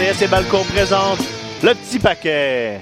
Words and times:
RDS 0.00 0.22
et 0.22 0.28
Balcon 0.28 0.64
présente 0.64 1.18
le 1.62 1.74
petit 1.74 1.98
paquet. 1.98 2.80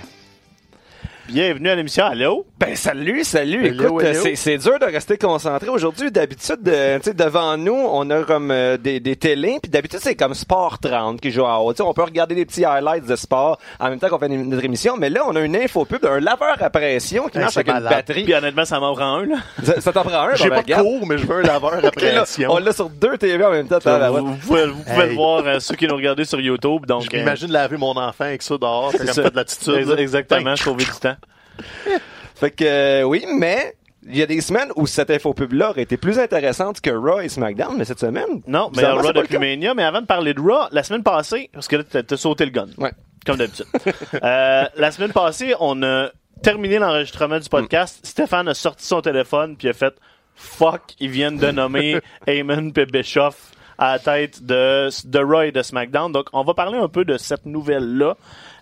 Bienvenue 1.28 1.68
à 1.68 1.74
l'émission. 1.74 2.06
Allô? 2.06 2.46
Ben 2.58 2.74
salut, 2.74 3.22
salut. 3.22 3.66
Hello, 3.66 3.84
Écoute, 3.98 4.02
hello. 4.02 4.20
c'est- 4.22 4.34
c'est 4.34 4.56
dur 4.56 4.78
de 4.78 4.86
rester 4.86 5.18
concentré 5.18 5.68
aujourd'hui. 5.68 6.10
D'habitude, 6.10 6.66
euh, 6.66 6.96
tu 6.98 7.04
sais, 7.10 7.14
devant 7.14 7.58
nous, 7.58 7.74
on 7.74 8.08
a 8.08 8.22
comme 8.22 8.50
euh, 8.50 8.78
des, 8.78 8.98
des 8.98 9.14
télés, 9.14 9.58
puis 9.62 9.70
d'habitude 9.70 9.98
c'est 10.02 10.14
comme 10.14 10.32
Sport 10.32 10.78
30 10.78 11.20
qui 11.20 11.30
joue 11.30 11.42
en 11.44 11.58
haut. 11.58 11.72
Tu 11.74 11.78
sais, 11.78 11.82
on 11.82 11.92
peut 11.92 12.02
regarder 12.04 12.34
des 12.34 12.46
petits 12.46 12.64
highlights 12.64 13.04
de 13.06 13.14
sport 13.14 13.58
en 13.78 13.90
même 13.90 13.98
temps 13.98 14.08
qu'on 14.08 14.18
fait 14.18 14.28
notre 14.30 14.64
émission. 14.64 14.96
Mais 14.96 15.10
là, 15.10 15.20
on 15.26 15.36
a 15.36 15.40
une 15.40 15.54
info 15.54 15.84
pub 15.84 16.00
d'un 16.00 16.18
laveur 16.18 16.56
à 16.60 16.70
pression 16.70 17.28
qui 17.28 17.36
Hey, 17.36 17.44
marche 17.44 17.58
avec 17.58 17.68
une 17.68 17.74
malade. 17.74 17.92
batterie. 17.92 18.24
Puis 18.24 18.34
honnêtement, 18.34 18.64
ça 18.64 18.80
m'en 18.80 18.94
prend 18.94 19.16
un, 19.18 19.26
là. 19.26 19.36
Ça, 19.62 19.80
ça 19.82 19.92
t'en 19.92 20.04
prend 20.04 20.20
un? 20.30 20.34
J'ai 20.34 20.48
ben, 20.48 20.62
pas 20.62 20.76
de 20.76 20.82
cours, 20.82 21.06
mais 21.06 21.18
je 21.18 21.26
veux 21.26 21.36
un 21.40 21.42
laveur 21.42 21.74
à 21.74 21.78
Ok, 21.88 22.00
là, 22.00 22.12
pression. 22.22 22.50
on 22.52 22.56
l'a 22.58 22.72
sur 22.72 22.88
deux 22.88 23.18
TV 23.18 23.44
en 23.44 23.50
même 23.50 23.68
temps. 23.68 23.78
Vous, 23.82 24.34
pouvez, 24.46 24.66
vous 24.66 24.82
pouvez 24.82 25.02
Hey. 25.04 25.08
le 25.10 25.14
voir, 25.14 25.42
euh, 25.46 25.60
ceux 25.60 25.74
qui 25.76 25.86
nous 25.86 25.94
regardent 25.96 26.24
sur 26.24 26.40
YouTube. 26.40 26.86
Donc, 26.86 27.02
Je 27.02 27.14
euh, 27.14 27.18
m'imagine 27.20 27.52
laver 27.52 27.76
mon 27.76 27.94
enfant 27.96 28.24
avec 28.24 28.40
ça 28.42 28.56
dehors. 28.56 28.92
C'est 28.92 28.98
c'est 28.98 29.04
comme 29.04 29.14
ça. 29.14 29.22
fait 29.24 29.30
de 29.30 29.36
l'attitude. 29.36 29.94
Exactement, 29.98 30.42
Ben, 30.42 30.56
sauver 30.56 30.84
du 30.84 30.90
temps. 30.92 31.16
Fait 32.34 32.50
que 32.50 32.64
euh, 32.64 33.02
oui, 33.02 33.24
mais 33.36 33.74
il 34.06 34.16
y 34.16 34.22
a 34.22 34.26
des 34.26 34.40
semaines 34.40 34.70
où 34.76 34.86
cette 34.86 35.10
info 35.10 35.34
pub-là 35.34 35.70
aurait 35.70 35.82
été 35.82 35.96
plus 35.96 36.18
intéressante 36.18 36.80
que 36.80 36.90
Raw 36.90 37.20
et 37.20 37.28
SmackDown, 37.28 37.76
mais 37.76 37.84
cette 37.84 37.98
semaine. 37.98 38.42
Non, 38.46 38.70
mais 38.74 38.86
Raw 38.86 39.12
depuis. 39.12 39.38
Mania. 39.38 39.74
Mais 39.74 39.82
avant 39.82 40.00
de 40.00 40.06
parler 40.06 40.34
de 40.34 40.40
Raw, 40.40 40.68
la 40.70 40.82
semaine 40.82 41.02
passée, 41.02 41.50
parce 41.52 41.68
que 41.68 41.76
là, 41.76 41.82
t'as 41.84 42.16
sauté 42.16 42.44
le 42.44 42.50
gun. 42.50 42.68
Ouais. 42.78 42.92
Comme 43.26 43.36
d'habitude. 43.36 43.66
Euh, 44.22 44.64
la 44.76 44.90
semaine 44.90 45.12
passée, 45.12 45.54
on 45.60 45.82
a 45.82 46.10
terminé 46.42 46.78
l'enregistrement 46.78 47.38
du 47.38 47.48
podcast. 47.48 48.00
Stéphane 48.04 48.48
a 48.48 48.54
sorti 48.54 48.86
son 48.86 49.00
téléphone 49.00 49.56
puis 49.56 49.68
a 49.68 49.72
fait 49.72 49.94
fuck, 50.34 50.94
ils 51.00 51.10
viennent 51.10 51.36
de 51.36 51.50
nommer 51.50 52.00
Heyman 52.26 52.72
et 52.74 52.86
Bischoff 52.86 53.52
à 53.76 53.92
la 53.92 53.98
tête 53.98 54.44
de, 54.44 54.88
de 55.06 55.18
Raw 55.18 55.42
et 55.42 55.52
de 55.52 55.62
SmackDown. 55.62 56.12
Donc, 56.12 56.28
on 56.32 56.42
va 56.42 56.54
parler 56.54 56.78
un 56.78 56.88
peu 56.88 57.04
de 57.04 57.16
cette 57.18 57.46
nouvelle-là, 57.46 58.16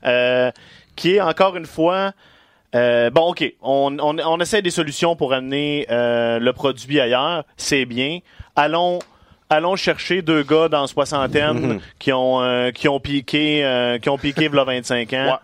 euh, 0.05 0.51
qui 0.95 1.17
est 1.17 1.21
encore 1.21 1.57
une 1.57 1.67
fois 1.67 2.13
euh, 2.77 3.11
bon, 3.11 3.31
ok, 3.31 3.45
on, 3.63 3.97
on, 4.01 4.19
on 4.19 4.41
essaie 4.41 4.63
des 4.63 4.71
solutions 4.71 5.17
pour 5.17 5.33
amener 5.33 5.87
euh, 5.91 6.39
le 6.39 6.53
produit 6.53 7.01
ailleurs, 7.01 7.45
c'est 7.57 7.85
bien. 7.87 8.19
Allons, 8.55 8.99
allons 9.51 9.77
chercher 9.77 10.23
deux 10.23 10.43
gars 10.43 10.69
dans 10.69 10.83
la 10.83 10.87
soixantaine 10.87 11.81
qui 11.99 12.13
ont 12.13 12.43
euh, 12.43 12.71
qui 12.73 12.89
ont 12.89 13.01
piqué 13.01 13.65
euh, 13.65 13.99
qui 13.99 14.09
ont 14.09 14.19
piqué 14.19 14.49
v'là 14.49 14.65
25 14.65 15.13
ans. 15.13 15.27
Ouais. 15.27 15.39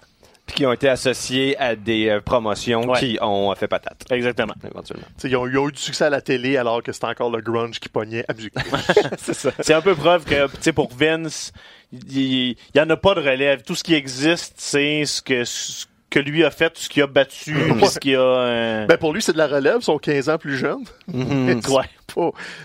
Puis 0.44 0.56
qui 0.56 0.66
ont 0.66 0.72
été 0.72 0.88
associés 0.88 1.56
à 1.60 1.76
des 1.76 2.08
euh, 2.08 2.20
promotions 2.20 2.80
Ouais. 2.88 2.98
qui 2.98 3.16
ont 3.20 3.54
fait 3.54 3.68
patate. 3.68 4.04
Exactement. 4.10 4.54
Éventuellement. 4.68 5.06
tu 5.16 5.22
sais, 5.22 5.28
Ils 5.28 5.36
ont, 5.36 5.46
ils 5.46 5.56
ont 5.56 5.68
eu 5.68 5.72
du 5.72 5.80
succès 5.80 6.06
à 6.06 6.10
la 6.10 6.20
télé 6.20 6.56
alors 6.56 6.82
que 6.82 6.90
c'était 6.90 7.06
encore 7.06 7.30
le 7.30 7.40
grunge 7.40 7.78
qui 7.78 7.88
pognait 7.88 8.24
à 8.28 8.34
musique. 8.34 8.52
C'est 9.18 9.34
ça. 9.34 9.50
C'est 9.60 9.72
un 9.74 9.80
peu 9.80 9.94
preuve 9.94 10.24
que, 10.24 10.46
tu 10.48 10.56
sais, 10.60 10.72
pour 10.72 10.88
Vince, 10.92 11.52
il 11.92 12.50
il 12.50 12.56
y, 12.74 12.80
en 12.80 12.90
a 12.90 12.96
pas 12.96 13.14
de 13.14 13.20
relève. 13.20 13.62
Tout 13.62 13.76
ce 13.76 13.84
qui 13.84 13.94
existe, 13.94 14.54
c'est 14.56 15.04
ce 15.04 15.22
que 15.22 15.44
ce 15.44 15.86
que 16.12 16.18
lui 16.20 16.44
a 16.44 16.50
fait, 16.50 16.76
ce 16.78 16.88
qu'il 16.88 17.02
a 17.02 17.06
battu, 17.06 17.54
ce 17.90 17.98
qu'il 17.98 18.14
a. 18.16 18.20
euh, 18.20 18.86
ben 18.86 18.96
pour 18.98 19.12
lui, 19.12 19.22
c'est 19.22 19.32
de 19.32 19.38
la 19.38 19.46
relève. 19.48 19.78
Ils 19.80 19.84
sont 19.84 19.98
15 19.98 20.28
ans 20.28 20.38
plus 20.38 20.56
jeunes. 20.56 20.84
ouais. 21.12 21.58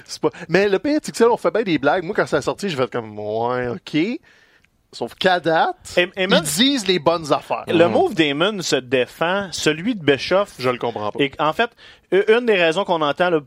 C'est 0.06 0.22
pas- 0.22 0.30
pas- 0.30 0.38
Mais 0.50 0.68
le 0.70 0.78
pire, 0.80 1.00
c'est 1.02 1.22
on 1.24 1.38
fait 1.38 1.52
bien 1.52 1.64
des 1.64 1.78
blagues. 1.78 2.04
Moi, 2.04 2.14
quand 2.16 2.28
ça 2.28 2.38
a 2.38 2.42
sorti, 2.42 2.70
je 2.70 2.78
vais 2.78 2.84
être 2.84 2.92
comme, 2.92 3.18
ouais, 3.18 3.70
ok. 3.70 4.20
Sauf 4.94 5.16
qu'à 5.16 5.40
date, 5.42 6.00
ils 6.18 6.28
disent 6.42 6.88
les 6.88 6.98
bonnes 6.98 7.32
affaires. 7.34 7.66
Le 7.68 7.88
move 7.88 8.16
Damon 8.16 8.62
se 8.62 8.78
défend, 8.78 9.50
celui 9.52 9.96
de 9.96 10.04
Bischoff, 10.04 10.54
Je 10.60 10.70
le 10.70 10.78
comprends 10.78 11.12
pas. 11.12 11.20
Et 11.22 11.32
en 11.40 11.52
fait, 11.52 11.70
une 12.12 12.46
des 12.46 12.56
raisons 12.56 12.86
qu'on 12.86 13.02
entend 13.02 13.30
le 13.30 13.42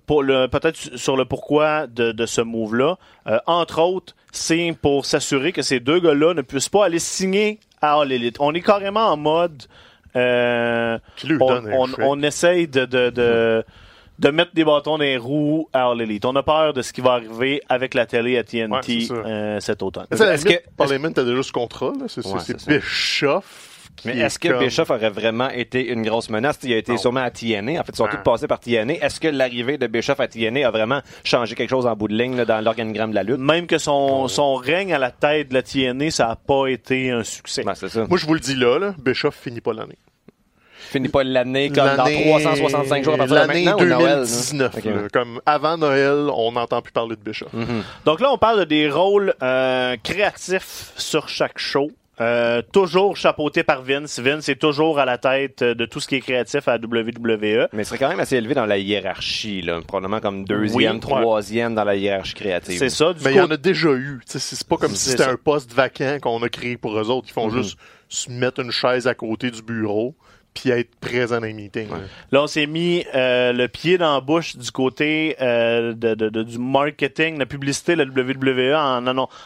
peut-être 0.47 0.77
sur 0.97 1.17
le 1.17 1.25
pourquoi 1.25 1.87
de, 1.87 2.13
de 2.13 2.27
ce 2.27 2.43
move-là, 2.43 2.99
euh, 3.27 3.39
entre 3.47 3.81
autres, 3.81 4.15
c'est 4.33 4.77
pour 4.81 5.07
s'assurer 5.07 5.53
que 5.53 5.63
ces 5.63 5.81
deux 5.81 5.99
gars-là 5.99 6.35
ne 6.35 6.43
puissent 6.43 6.69
pas 6.69 6.85
aller 6.85 6.99
signer 6.99 7.59
à 7.81 7.99
All 8.01 8.13
Elite. 8.13 8.37
On 8.39 8.53
est 8.55 8.61
carrément 8.61 9.07
en 9.11 9.17
mode 9.17 9.63
euh, 10.17 10.99
on, 12.01 12.23
essaye 12.23 12.69
de, 12.69 12.85
de, 12.85 13.11
de, 13.11 13.65
de 14.19 14.31
mettre 14.31 14.53
des 14.55 14.65
bâtons 14.65 14.99
dans 14.99 15.05
les 15.05 15.17
roues 15.17 15.69
à 15.73 15.91
All 15.91 16.01
Elite. 16.01 16.25
On 16.25 16.35
a 16.37 16.43
peur 16.43 16.73
de 16.73 16.83
ce 16.83 16.93
qui 16.93 17.01
va 17.01 17.13
arriver 17.13 17.63
avec 17.69 17.95
la 17.95 18.07
télé 18.07 18.37
à 18.39 18.45
TNT 18.45 18.69
Ouais, 18.69 19.09
euh, 19.27 19.61
cet 19.61 19.83
automne. 19.83 20.07
Est-ce 20.11 20.25
limite, 20.25 20.63
que- 20.65 20.71
Parliament, 20.77 21.13
t'as 21.13 21.25
déjà 21.25 21.43
ce 21.43 21.53
contrat, 21.53 21.93
là? 21.99 22.07
C'est 22.09 22.25
Ouais. 22.27 22.41
Bischoff. 22.79 23.70
Qui 24.01 24.09
Mais 24.09 24.17
est 24.17 24.21
est-ce 24.21 24.39
que 24.39 24.49
comme- 24.49 24.59
Bischoff 24.59 24.91
aurait 24.91 25.11
vraiment 25.11 25.49
été 25.51 25.87
une 25.89 26.03
grosse 26.03 26.31
menace? 26.31 26.59
Il 26.63 26.73
a 26.73 26.77
été 26.77 26.93
Non. 26.93 26.99
sûrement 26.99 27.21
à 27.21 27.31
TNA. 27.31 27.81
En 27.81 27.85
fait, 27.85 27.93
ils 27.93 27.97
sont 27.97 28.07
tous 28.09 28.17
passés 28.25 28.47
par 28.47 28.61
TNA. 28.61 28.95
Est-ce 28.95 29.21
que 29.21 29.29
l'arrivée 29.29 29.79
de 29.79 29.87
Bischoff 29.87 30.21
à 30.21 30.29
TNA 30.29 30.67
a 30.67 30.71
vraiment 30.71 31.01
changé 31.25 31.55
quelque 31.55 31.71
chose 31.71 31.87
en 31.87 31.95
bout 31.97 32.09
de 32.09 32.15
ligne 32.15 32.37
là, 32.37 32.45
dans 32.45 32.61
l'organigramme 32.61 33.11
de 33.11 33.15
la 33.17 33.23
lutte? 33.23 33.39
Même 33.39 33.67
que 33.67 33.79
son, 33.79 34.29
son 34.29 34.55
règne 34.57 34.93
à 34.95 34.99
la 34.99 35.11
tête 35.11 35.49
de 35.49 35.55
la 35.55 35.63
TNA, 35.63 36.11
ça 36.11 36.27
n'a 36.29 36.37
pas 36.37 36.67
été 36.69 37.11
un 37.11 37.25
succès. 37.25 37.63
Ben, 37.65 37.75
ça. 37.75 37.87
Moi, 38.09 38.19
je 38.19 38.27
vous 38.27 38.35
le 38.35 38.41
dis 38.41 38.55
là, 38.55 38.79
là 38.79 38.95
Bischoff 38.99 39.37
finit 39.37 39.61
pas 39.61 39.73
l'année. 39.73 39.97
Finit 40.91 41.09
pas 41.09 41.23
l'année 41.23 41.69
comme 41.69 41.85
dans 41.97 42.05
L'année- 42.05 42.25
365 42.31 43.05
jours 43.05 43.15
à 43.15 43.19
partir 43.19 43.37
de 43.37 43.41
L'année 43.47 43.65
maintenant 43.67 43.85
ou 43.85 43.89
Noël? 43.89 44.07
là? 44.07 44.15
2019. 44.25 44.75
Ok. 44.77 44.85
là. 44.85 44.93
Comme 45.13 45.41
avant 45.47 45.77
Noël, 45.79 46.29
on 46.35 46.51
n'entend 46.53 46.83
plus 46.83 46.91
parler 46.93 47.15
de 47.15 47.21
Bischoff. 47.23 47.51
Donc 48.05 48.21
là, 48.21 48.33
on 48.33 48.39
parle 48.39 48.61
de 48.61 48.65
des 48.65 48.91
rôles 48.91 49.35
euh, 49.43 49.97
créatifs 50.03 50.93
sur 50.97 51.29
chaque 51.29 51.59
show. 51.59 51.91
Euh, 52.21 52.61
toujours 52.73 53.17
chapeauté 53.17 53.63
par 53.63 53.83
Vince. 53.83 54.19
Vince 54.19 54.49
est 54.51 54.57
toujours 54.61 54.99
à 54.99 55.05
la 55.07 55.17
tête 55.17 55.63
euh, 55.63 55.75
de 55.75 55.87
tout 55.87 56.01
ce 56.01 56.09
qui 56.09 56.17
est 56.17 56.21
créatif 56.21 56.69
à 56.69 56.77
la 56.77 56.87
WWE. 56.87 57.69
Mais 57.73 57.83
il 57.83 57.85
serait 57.87 57.97
quand 57.99 58.11
même 58.11 58.21
assez 58.21 58.37
élevé 58.37 58.55
dans 58.55 58.67
la 58.67 58.77
hiérarchie, 58.77 59.63
là. 59.63 59.81
probablement 59.87 60.21
comme 60.21 60.45
deuxième, 60.45 60.95
Oui. 60.97 61.01
troisième 61.01 61.75
dans 61.75 61.85
la 61.85 61.97
hiérarchie 61.97 62.35
créative. 62.35 62.79
C'est 62.79 62.91
ça. 62.91 63.15
Du 63.15 63.25
Mais 63.25 63.31
il 63.33 63.37
y 63.37 63.41
en 63.41 63.51
a 63.51 63.57
déjà 63.57 63.91
eu. 63.93 64.21
C'est 64.27 64.69
pas 64.69 64.77
comme 64.77 64.95
si 64.95 65.11
c'était 65.11 65.23
un 65.25 65.37
poste 65.37 65.73
vacant 65.73 66.19
qu'on 66.21 66.43
a 66.43 66.49
créé 66.51 66.77
pour 66.77 66.99
eux 66.99 67.09
autres. 67.11 67.29
Ils 67.31 67.33
font 67.33 67.49
Mhm. 67.51 67.63
juste 67.63 67.79
se 68.09 68.31
mettre 68.31 68.61
une 68.61 68.71
chaise 68.73 69.07
à 69.07 69.15
côté 69.15 69.51
du 69.51 69.63
bureau 69.63 70.15
puis 70.55 70.71
être 70.71 70.95
présent 71.01 71.41
dans 71.41 71.47
les 71.47 71.53
meetings. 71.53 71.89
là. 71.91 71.99
là, 72.33 72.43
on 72.43 72.47
s'est 72.47 72.67
mis 72.67 73.05
euh, 73.15 73.53
le 73.53 73.69
pied 73.69 73.99
dans 73.99 74.15
la 74.15 74.21
bouche 74.21 74.57
du 74.57 74.71
côté 74.71 75.37
euh, 75.41 75.93
de, 75.95 76.15
de- 76.15 76.29
de- 76.29 76.43
du 76.43 76.59
marketing, 76.59 77.39
la 77.39 77.47
publicité 77.47 77.95
de 77.97 78.03
la 78.03 78.11
WWE 78.11 78.75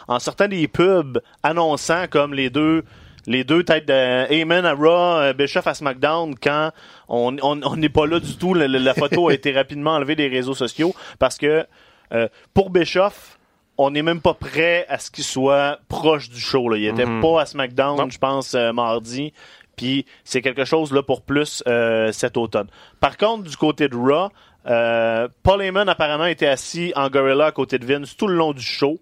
en, 0.09 0.19
sortant 0.19 0.49
des 0.49 0.67
pubs 0.69 1.21
annonçant 1.43 2.07
comme 2.09 2.33
les 2.35 2.51
deux 2.51 2.85
les 3.27 3.43
deux 3.43 3.63
têtes 3.65 3.87
de 3.89 4.31
Heyman 4.31 4.67
à 4.67 4.75
Raw, 4.75 5.17
euh, 5.21 5.33
Bischoff 5.33 5.67
à 5.67 5.73
SmackDown, 5.73 6.35
quand 6.43 6.73
on 7.09 7.35
on- 7.43 7.61
on 7.63 7.77
n'est 7.77 7.89
pas 7.89 8.07
là 8.07 8.21
du 8.21 8.37
tout, 8.37 8.53
la, 8.53 8.93
photo 8.95 9.29
a 9.29 9.33
été 9.35 9.51
rapidement 9.53 9.93
enlevée 9.93 10.15
des 10.17 10.29
réseaux 10.29 10.55
sociaux 10.55 10.95
parce 11.19 11.39
que 11.39 11.67
euh, 12.13 12.29
pour 12.53 12.69
Bischoff, 12.71 13.39
on 13.79 13.91
n'est 13.91 14.03
même 14.03 14.21
pas 14.21 14.35
prêt 14.35 14.85
à 14.89 14.99
ce 14.99 15.11
qu'il 15.11 15.25
soit 15.25 15.79
proche 15.89 16.29
du 16.29 16.39
show. 16.39 16.69
Là. 16.69 16.77
Il 16.77 16.85
était 16.87 17.07
pas 17.23 17.41
à 17.41 17.47
SmackDown, 17.47 17.97
je 18.11 18.19
pense, 18.19 18.55
euh, 18.55 18.73
mardi. 18.73 19.33
Puis 19.77 20.07
c'est 20.25 20.43
quelque 20.43 20.65
chose 20.65 20.93
là 20.93 21.03
pour 21.03 21.23
plus 21.23 21.63
euh, 21.67 22.13
cet 22.13 22.37
automne. 22.37 22.69
Par 23.01 23.17
contre, 23.17 23.45
du 23.45 23.57
côté 23.57 23.89
de 23.89 23.97
Raw, 23.97 24.31
euh, 24.67 25.29
Paul 25.43 25.63
Heyman 25.63 25.89
apparemment 25.89 26.27
était 26.27 26.47
assis 26.47 26.93
en 26.97 27.09
gorilla 27.09 27.47
à 27.47 27.53
côté 27.53 27.79
de 27.79 27.87
Vince 27.87 28.17
tout 28.17 28.27
le 28.27 28.35
long 28.35 28.53
du 28.53 28.63
show. 28.63 28.99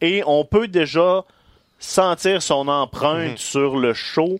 Et 0.00 0.22
on 0.26 0.44
peut 0.44 0.68
déjà 0.68 1.24
sentir 1.78 2.42
son 2.42 2.68
empreinte 2.68 3.38
sur 3.38 3.76
le 3.76 3.94
show. 3.94 4.38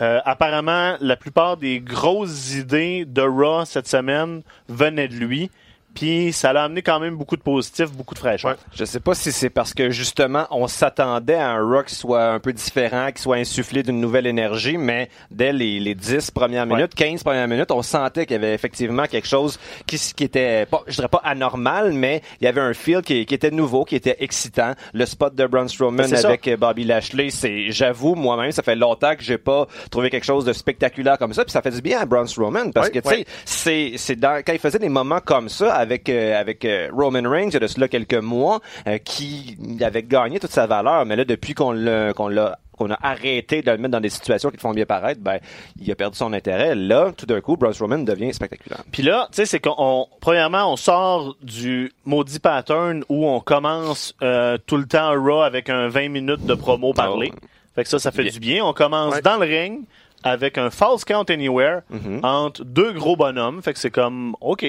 Euh, 0.00 0.20
apparemment, 0.24 0.96
la 1.00 1.16
plupart 1.16 1.56
des 1.56 1.80
grosses 1.80 2.54
idées 2.54 3.04
de 3.04 3.22
Raw 3.22 3.64
cette 3.64 3.86
semaine 3.86 4.42
venaient 4.68 5.08
de 5.08 5.14
lui. 5.14 5.50
Puis 5.94 6.32
ça 6.32 6.52
l'a 6.52 6.64
amené 6.64 6.82
quand 6.82 6.98
même 7.00 7.16
beaucoup 7.16 7.36
de 7.36 7.42
positifs, 7.42 7.90
beaucoup 7.92 8.14
de 8.14 8.18
fraîcheur. 8.18 8.52
Ouais. 8.52 8.56
Je 8.74 8.84
sais 8.84 9.00
pas 9.00 9.14
si 9.14 9.32
c'est 9.32 9.50
parce 9.50 9.72
que 9.74 9.90
justement 9.90 10.46
on 10.50 10.66
s'attendait 10.66 11.34
à 11.34 11.50
un 11.50 11.62
rock 11.62 11.86
qui 11.86 11.94
soit 11.94 12.24
un 12.32 12.40
peu 12.40 12.52
différent, 12.52 13.10
qui 13.14 13.22
soit 13.22 13.36
insufflé 13.36 13.82
d'une 13.82 14.00
nouvelle 14.00 14.26
énergie, 14.26 14.76
mais 14.78 15.08
dès 15.30 15.52
les, 15.52 15.80
les 15.80 15.94
10 15.94 16.30
premières 16.30 16.66
minutes, 16.66 16.94
15 16.94 17.22
premières 17.22 17.48
minutes, 17.48 17.70
on 17.70 17.82
sentait 17.82 18.26
qu'il 18.26 18.34
y 18.34 18.36
avait 18.38 18.54
effectivement 18.54 19.04
quelque 19.06 19.28
chose 19.28 19.58
qui, 19.86 19.98
qui 19.98 20.24
était 20.24 20.66
pas, 20.66 20.82
je 20.86 20.94
dirais 20.96 21.08
pas 21.08 21.20
anormal, 21.24 21.92
mais 21.92 22.22
il 22.40 22.44
y 22.44 22.48
avait 22.48 22.60
un 22.60 22.74
feel 22.74 23.02
qui, 23.02 23.24
qui 23.26 23.34
était 23.34 23.50
nouveau, 23.50 23.84
qui 23.84 23.96
était 23.96 24.16
excitant. 24.20 24.72
Le 24.92 25.06
spot 25.06 25.34
de 25.34 25.46
Braun 25.46 25.68
Strowman 25.68 26.08
ça. 26.08 26.28
avec 26.28 26.46
euh, 26.48 26.56
Bobby 26.56 26.84
Lashley, 26.84 27.30
c'est, 27.30 27.70
j'avoue, 27.70 28.14
moi-même, 28.14 28.52
ça 28.52 28.62
fait 28.62 28.76
longtemps 28.76 29.14
que 29.14 29.22
j'ai 29.22 29.38
pas 29.38 29.66
trouvé 29.90 30.10
quelque 30.10 30.24
chose 30.26 30.44
de 30.44 30.52
spectaculaire 30.52 31.18
comme 31.18 31.32
ça, 31.34 31.44
puis 31.44 31.52
ça 31.52 31.62
fait 31.62 31.70
du 31.70 31.80
bien 31.82 32.00
à 32.00 32.06
Braun 32.06 32.26
Strowman 32.26 32.72
parce 32.72 32.88
Ouais, 32.88 32.92
que 32.92 32.98
tu 32.98 33.08
sais, 33.08 33.16
ouais. 33.18 33.26
c'est 33.44 33.92
c'est 33.96 34.16
dans 34.16 34.42
quand 34.44 34.52
il 34.52 34.58
faisait 34.58 34.78
des 34.78 34.88
moments 34.88 35.20
comme 35.24 35.48
ça 35.48 35.74
avec 35.84 36.08
euh, 36.08 36.38
avec 36.40 36.64
euh, 36.64 36.88
Roman 36.92 37.28
Reigns 37.28 37.48
il 37.48 37.54
y 37.54 37.56
a 37.56 37.60
de 37.60 37.66
cela 37.66 37.88
quelques 37.88 38.14
mois 38.14 38.60
euh, 38.88 38.98
qui 38.98 39.56
avait 39.80 40.02
gagné 40.02 40.40
toute 40.40 40.50
sa 40.50 40.66
valeur 40.66 41.06
mais 41.06 41.16
là 41.16 41.24
depuis 41.24 41.54
qu'on 41.54 41.72
l'a 41.72 42.12
qu'on 42.12 42.28
l'a 42.28 42.58
qu'on 42.76 42.90
a 42.90 42.98
arrêté 43.02 43.62
de 43.62 43.70
le 43.70 43.78
mettre 43.78 43.92
dans 43.92 44.00
des 44.00 44.08
situations 44.10 44.50
qui 44.50 44.56
le 44.56 44.60
font 44.60 44.72
bien 44.72 44.84
paraître, 44.84 45.20
ben, 45.20 45.38
il 45.80 45.88
a 45.92 45.94
perdu 45.94 46.16
son 46.18 46.32
intérêt. 46.32 46.74
Là, 46.74 47.12
tout 47.16 47.24
d'un 47.24 47.40
coup, 47.40 47.56
Braun 47.56 47.72
Strowman 47.72 48.04
devient 48.04 48.34
spectaculaire. 48.34 48.82
Puis 48.90 49.04
là, 49.04 49.28
tu 49.30 49.36
sais, 49.36 49.46
c'est 49.46 49.60
qu'on, 49.60 49.76
on- 49.78 50.06
premièrement, 50.20 50.72
on 50.72 50.74
sort 50.74 51.36
du 51.40 51.92
maudit 52.04 52.40
pattern 52.40 53.04
où 53.08 53.28
on 53.28 53.38
commence 53.38 54.12
euh, 54.22 54.58
tout 54.66 54.76
le 54.76 54.86
temps 54.86 55.12
Raw 55.12 55.42
avec 55.42 55.70
un 55.70 55.86
20 55.86 56.08
minutes 56.08 56.44
de 56.46 56.54
promo 56.54 56.92
parlé. 56.92 57.30
Oh. 57.32 57.46
Fait 57.76 57.84
que 57.84 57.88
ça, 57.90 58.00
ça 58.00 58.10
fait 58.10 58.24
Bien. 58.24 58.32
du 58.32 58.40
bien. 58.40 58.64
On 58.64 58.72
commence 58.72 59.14
Ouais. 59.14 59.22
dans 59.22 59.36
le 59.36 59.46
ring 59.46 59.84
avec 60.24 60.58
un 60.58 60.70
false 60.70 61.04
count 61.04 61.22
anywhere 61.28 61.82
Mhm. 61.90 62.20
entre 62.24 62.64
deux 62.64 62.92
gros 62.92 63.14
bonhommes. 63.14 63.62
Fait 63.62 63.72
que 63.72 63.78
c'est 63.78 63.92
comme, 63.92 64.34
OK, 64.40 64.66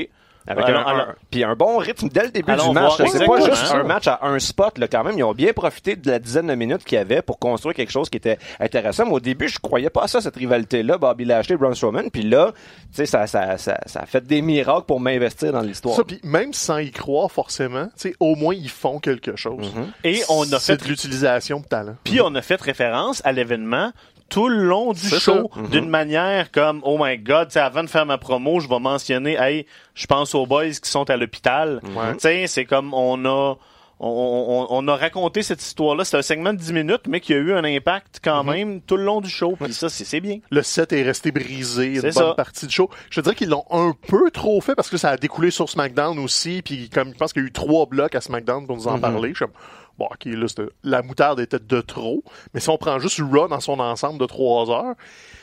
Avec 0.47 0.65
un, 0.65 0.75
un- 0.75 1.15
puis 1.31 1.43
un 1.43 1.55
bon 1.55 1.77
rythme 1.77 2.07
dès 2.09 2.23
le 2.25 2.29
début 2.31 2.51
Allons 2.51 2.69
du 2.69 2.73
match. 2.75 2.93
C'est 3.11 3.25
pas 3.25 3.39
juste 3.41 3.71
un 3.73 3.83
match 3.83 4.07
à 4.07 4.19
un 4.23 4.37
spot 4.39 4.77
là, 4.77 4.87
quand 4.87 5.03
même. 5.03 5.17
Ils 5.17 5.23
ont 5.23 5.33
bien 5.33 5.53
profité 5.53 5.95
de 5.95 6.09
la 6.09 6.19
dizaine 6.19 6.47
de 6.47 6.55
minutes 6.55 6.83
qu'il 6.83 6.97
y 6.97 7.01
avait 7.01 7.21
pour 7.21 7.39
construire 7.39 7.75
quelque 7.75 7.91
chose 7.91 8.09
qui 8.09 8.17
était 8.17 8.37
intéressant. 8.59 9.05
Mais 9.05 9.11
au 9.13 9.19
début, 9.19 9.47
je 9.47 9.59
croyais 9.59 9.89
pas 9.89 10.03
à 10.03 10.07
ça, 10.07 10.21
cette 10.21 10.35
rivalité-là, 10.35 10.97
Bobby 10.97 11.25
Lashley, 11.25 11.57
Braun 11.57 11.73
Strowman. 11.73 12.09
Puis 12.11 12.23
là, 12.23 12.51
tu 12.53 12.97
sais, 12.97 13.05
ça, 13.05 13.25
ça, 13.27 13.57
ça, 13.57 13.77
ça 13.85 14.01
a 14.01 14.05
fait 14.05 14.23
des 14.25 14.41
miracles 14.41 14.85
pour 14.85 14.99
m'investir 14.99 15.51
dans 15.51 15.61
l'histoire. 15.61 15.95
Ça, 15.95 16.03
puis 16.03 16.19
même 16.23 16.53
sans 16.53 16.77
y 16.77 16.91
croire 16.91 17.31
forcément, 17.31 17.85
tu 17.97 18.09
sais, 18.09 18.15
au 18.19 18.35
moins 18.35 18.53
ils 18.53 18.69
font 18.69 18.99
quelque 18.99 19.35
chose. 19.35 19.73
Et 20.03 20.21
on 20.29 20.43
a 20.53 20.59
C'est 20.59 20.77
fait 20.79 20.83
de 20.85 20.89
l'utilisation 20.89 21.59
de 21.59 21.65
talent. 21.65 21.95
Puis 22.03 22.21
on 22.21 22.33
a 22.35 22.41
fait 22.41 22.61
référence 22.61 23.21
à 23.25 23.31
l'événement 23.31 23.91
tout 24.29 24.47
le 24.49 24.63
long 24.63 24.93
du 24.93 25.07
show 25.07 25.51
d'une 25.71 25.87
manière 25.89 26.51
comme 26.51 26.81
oh 26.83 26.97
my 26.99 27.17
god, 27.17 27.47
tu 27.49 27.53
sais, 27.53 27.59
avant 27.59 27.83
de 27.83 27.89
faire 27.89 28.05
ma 28.05 28.17
promo, 28.17 28.59
je 28.59 28.67
vais 28.67 28.79
mentionner 28.79 29.35
hey, 29.39 29.65
je 29.93 30.05
pense 30.07 30.33
aux 30.35 30.45
boys 30.45 30.69
qui 30.69 30.89
sont 30.89 31.09
à 31.09 31.17
l'hôpital. 31.17 31.79
Ouais. 31.95 32.13
Tu 32.13 32.19
sais, 32.21 32.47
c'est 32.47 32.65
comme 32.65 32.93
on 32.93 33.23
a 33.25 33.55
on, 33.97 34.07
on- 34.09 34.67
on 34.77 34.87
a 34.89 34.95
raconté 34.97 35.41
cette 35.41 35.61
histoire-là. 35.63 36.03
C'est 36.03 36.17
un 36.17 36.21
segment 36.21 36.51
de 36.51 36.57
10 36.57 36.73
minutes, 36.73 37.03
mais 37.07 37.21
qui 37.21 37.33
a 37.33 37.37
eu 37.37 37.53
un 37.53 37.63
impact 37.63 38.19
quand 38.21 38.43
même 38.43 38.81
tout 38.81 38.97
le 38.97 39.05
long 39.05 39.21
du 39.21 39.29
show. 39.29 39.55
Puis 39.57 39.73
ça, 39.73 39.87
c'est 39.87 40.19
bien. 40.19 40.39
Le 40.51 40.63
set 40.63 40.91
est 40.91 41.01
resté 41.03 41.31
brisé 41.31 41.93
une 41.95 42.01
bonne 42.01 42.11
ça. 42.11 42.33
partie 42.35 42.67
du 42.67 42.75
show. 42.75 42.89
Je 43.09 43.21
te 43.21 43.23
dirais 43.23 43.35
qu'ils 43.35 43.47
l'ont 43.49 43.63
un 43.71 43.93
peu 44.09 44.29
trop 44.31 44.59
fait 44.59 44.75
parce 44.75 44.89
que 44.89 44.97
ça 44.97 45.11
a 45.11 45.17
découlé 45.17 45.49
sur 45.49 45.69
SmackDown 45.69 46.19
aussi. 46.19 46.61
Puis 46.61 46.89
comme 46.89 47.13
je 47.13 47.17
pense 47.17 47.31
qu'il 47.31 47.43
y 47.43 47.45
a 47.45 47.47
eu 47.47 47.51
trois 47.53 47.85
blocs 47.85 48.15
à 48.15 48.19
SmackDown 48.19 48.67
pour 48.67 48.75
nous 48.75 48.87
en 48.89 48.99
parler, 48.99 49.29
je 49.29 49.35
suis 49.35 49.45
comme, 49.45 49.53
bon, 49.97 50.05
ok, 50.05 50.25
là, 50.25 50.45
la 50.83 51.01
moutarde 51.01 51.39
était 51.39 51.59
de 51.59 51.81
trop. 51.81 52.23
Mais 52.53 52.59
si 52.59 52.69
on 52.69 52.77
prend 52.77 52.99
juste 52.99 53.19
Raw 53.21 53.47
dans 53.47 53.59
son 53.59 53.79
ensemble 53.79 54.19
de 54.19 54.25
trois 54.25 54.69
heures, 54.69 54.95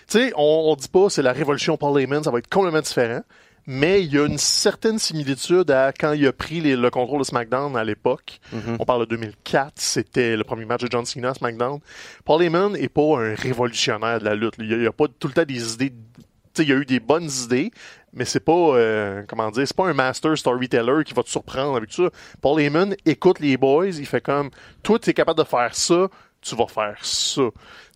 tu 0.08 0.18
sais, 0.18 0.32
on, 0.36 0.70
on 0.72 0.74
dit 0.76 0.88
pas 0.88 1.08
c'est 1.10 1.22
la 1.22 1.32
révolution 1.32 1.76
Paul 1.76 2.00
Heyman, 2.00 2.22
ça 2.22 2.30
va 2.30 2.38
être 2.38 2.48
complètement 2.48 2.80
différent. 2.80 3.22
Mais 3.64 4.02
il 4.02 4.12
y 4.12 4.18
a 4.18 4.26
une 4.26 4.38
certaine 4.38 4.98
similitude 4.98 5.70
à 5.70 5.92
quand 5.92 6.14
il 6.14 6.26
a 6.26 6.32
pris 6.32 6.60
les- 6.60 6.74
le 6.74 6.90
contrôle 6.90 7.20
de 7.20 7.24
SmackDown 7.24 7.76
à 7.76 7.84
l'époque. 7.84 8.40
On 8.80 8.84
parle 8.84 9.02
de 9.02 9.10
2004, 9.14 9.74
c'était 9.76 10.36
le 10.36 10.42
premier 10.42 10.64
match 10.64 10.80
de 10.82 10.88
John 10.90 11.04
Cena 11.06 11.28
à 11.30 11.34
SmackDown. 11.34 11.78
Paul 12.24 12.42
Heyman 12.42 12.74
est 12.74 12.88
pas 12.88 13.18
un 13.20 13.36
révolutionnaire 13.36 14.18
de 14.18 14.24
la 14.24 14.34
lutte. 14.34 14.54
Il 14.58 14.82
y 14.82 14.84
a, 14.84 14.88
a 14.88 14.92
pas 14.92 15.04
tout 15.06 15.28
le 15.28 15.34
temps 15.34 15.44
des 15.44 15.74
idées. 15.74 15.92
Il 16.58 16.68
y 16.68 16.72
a 16.72 16.76
eu 16.76 16.84
des 16.84 17.00
bonnes 17.00 17.30
idées, 17.44 17.70
mais 18.12 18.24
c'est 18.24 18.40
pas, 18.40 18.52
euh, 18.52 19.22
comment 19.26 19.50
dire, 19.50 19.66
c'est 19.66 19.76
pas 19.76 19.88
un 19.88 19.94
master 19.94 20.36
storyteller 20.36 21.04
qui 21.04 21.14
va 21.14 21.22
te 21.22 21.30
surprendre 21.30 21.76
avec 21.76 21.92
ça. 21.92 22.10
Paul 22.40 22.60
Heyman 22.60 22.94
écoute 23.06 23.40
les 23.40 23.56
boys, 23.56 23.86
il 23.86 24.06
fait 24.06 24.20
comme, 24.20 24.50
toi, 24.82 24.98
tu 24.98 25.10
es 25.10 25.14
capable 25.14 25.38
de 25.38 25.44
faire 25.44 25.74
ça, 25.74 26.08
tu 26.42 26.56
vas 26.56 26.66
faire 26.66 26.96
ça. 27.02 27.42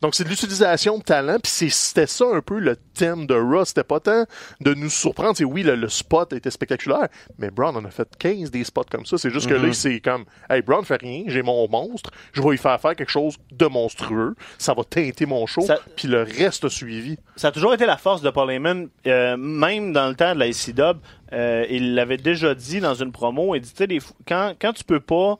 Donc, 0.02 0.14
c'est 0.14 0.25
de 0.25 0.28
l'utilisation 0.28 0.98
de 0.98 1.02
talent, 1.02 1.38
puis 1.43 1.50
c'était 1.70 2.06
ça 2.06 2.26
un 2.32 2.40
peu 2.43 2.58
le 2.58 2.76
thème 2.76 3.26
de 3.26 3.34
Raw. 3.34 3.64
C'était 3.64 3.82
pas 3.82 3.98
tant 3.98 4.25
de 4.60 4.75
nous 4.75 4.90
surprendre. 4.90 5.34
C'est 5.37 5.44
oui, 5.44 5.62
le, 5.62 5.75
le 5.75 5.88
spot 5.88 6.32
était 6.34 6.50
spectaculaire, 6.50 7.08
mais 7.38 7.50
Braun 7.50 7.75
en 7.76 7.84
a 7.84 7.90
fait 7.90 8.08
15 8.19 8.50
des 8.50 8.62
spots 8.64 8.84
comme 8.90 9.06
ça. 9.06 9.16
C'est 9.19 9.31
juste 9.31 9.48
que 9.48 9.54
là, 9.54 9.72
c'est 9.72 10.00
comme, 10.00 10.25
hey, 10.50 10.60
Braun 10.62 10.82
fait 10.84 11.00
rien, 11.00 11.25
j'ai 11.28 11.43
mon 11.43 11.66
monstre, 11.69 12.10
je 12.32 12.43
vais 12.43 12.50
lui 12.50 12.58
faire 12.58 12.78
faire 12.81 12.94
quelque 12.94 13.10
chose 13.10 13.37
de 13.52 13.66
monstrueux, 13.66 14.34
ça 14.58 14.75
va 14.75 14.84
teinter 14.84 15.25
mon 15.26 15.46
show, 15.46 15.62
Ça- 15.62 15.81
puis 15.96 16.08
le 16.08 16.22
reste 16.22 16.64
a 16.66 16.70
suivi. 16.70 17.19
Ça 17.37 17.49
a 17.49 17.52
toujours 17.52 17.72
été 17.75 17.87
la 17.87 17.96
force 17.96 18.20
de 18.22 18.31
Paul 18.31 18.50
Heyman, 18.50 18.88
euh, 19.06 19.37
même 19.38 19.92
dans 19.94 20.08
le 20.08 20.14
temps 20.14 20.34
de 20.34 20.38
la 20.40 20.46
ICW. 20.49 20.99
euh, 21.32 21.66
il 21.70 21.94
l'avait 21.94 22.19
déjà 22.19 22.54
dit 22.54 22.81
dans 22.81 22.94
une 22.94 23.10
promo. 23.12 23.54
Il 23.54 23.60
dit, 23.62 23.72
tu 23.75 23.84
sais, 23.84 24.06
quand, 24.28 24.52
quand 24.60 24.72
tu 24.72 24.84
peux 24.84 25.00
pas, 25.00 25.38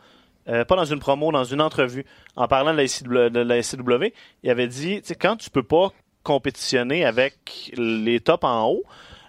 euh, 0.49 0.65
pas 0.65 0.75
dans 0.77 0.85
une 0.85 0.99
promo, 0.99 1.31
dans 1.31 1.45
une 1.45 1.61
entrevue, 1.61 2.05
en 2.37 2.47
parlant 2.49 2.73
de 2.73 2.77
la 2.77 2.85
ICW, 2.85 3.31
de 3.31 3.41
la 3.41 3.59
ICW, 3.59 4.13
il 4.43 4.51
avait 4.51 4.69
dit, 4.69 5.01
tu 5.01 5.09
sais, 5.09 5.15
quand 5.15 5.37
tu 5.37 5.51
peux 5.51 5.63
pas 5.63 5.89
compétitionner 6.23 7.05
avec 7.05 7.73
les 7.77 8.21
tops 8.21 8.45
en 8.45 8.67
haut, 8.69 8.83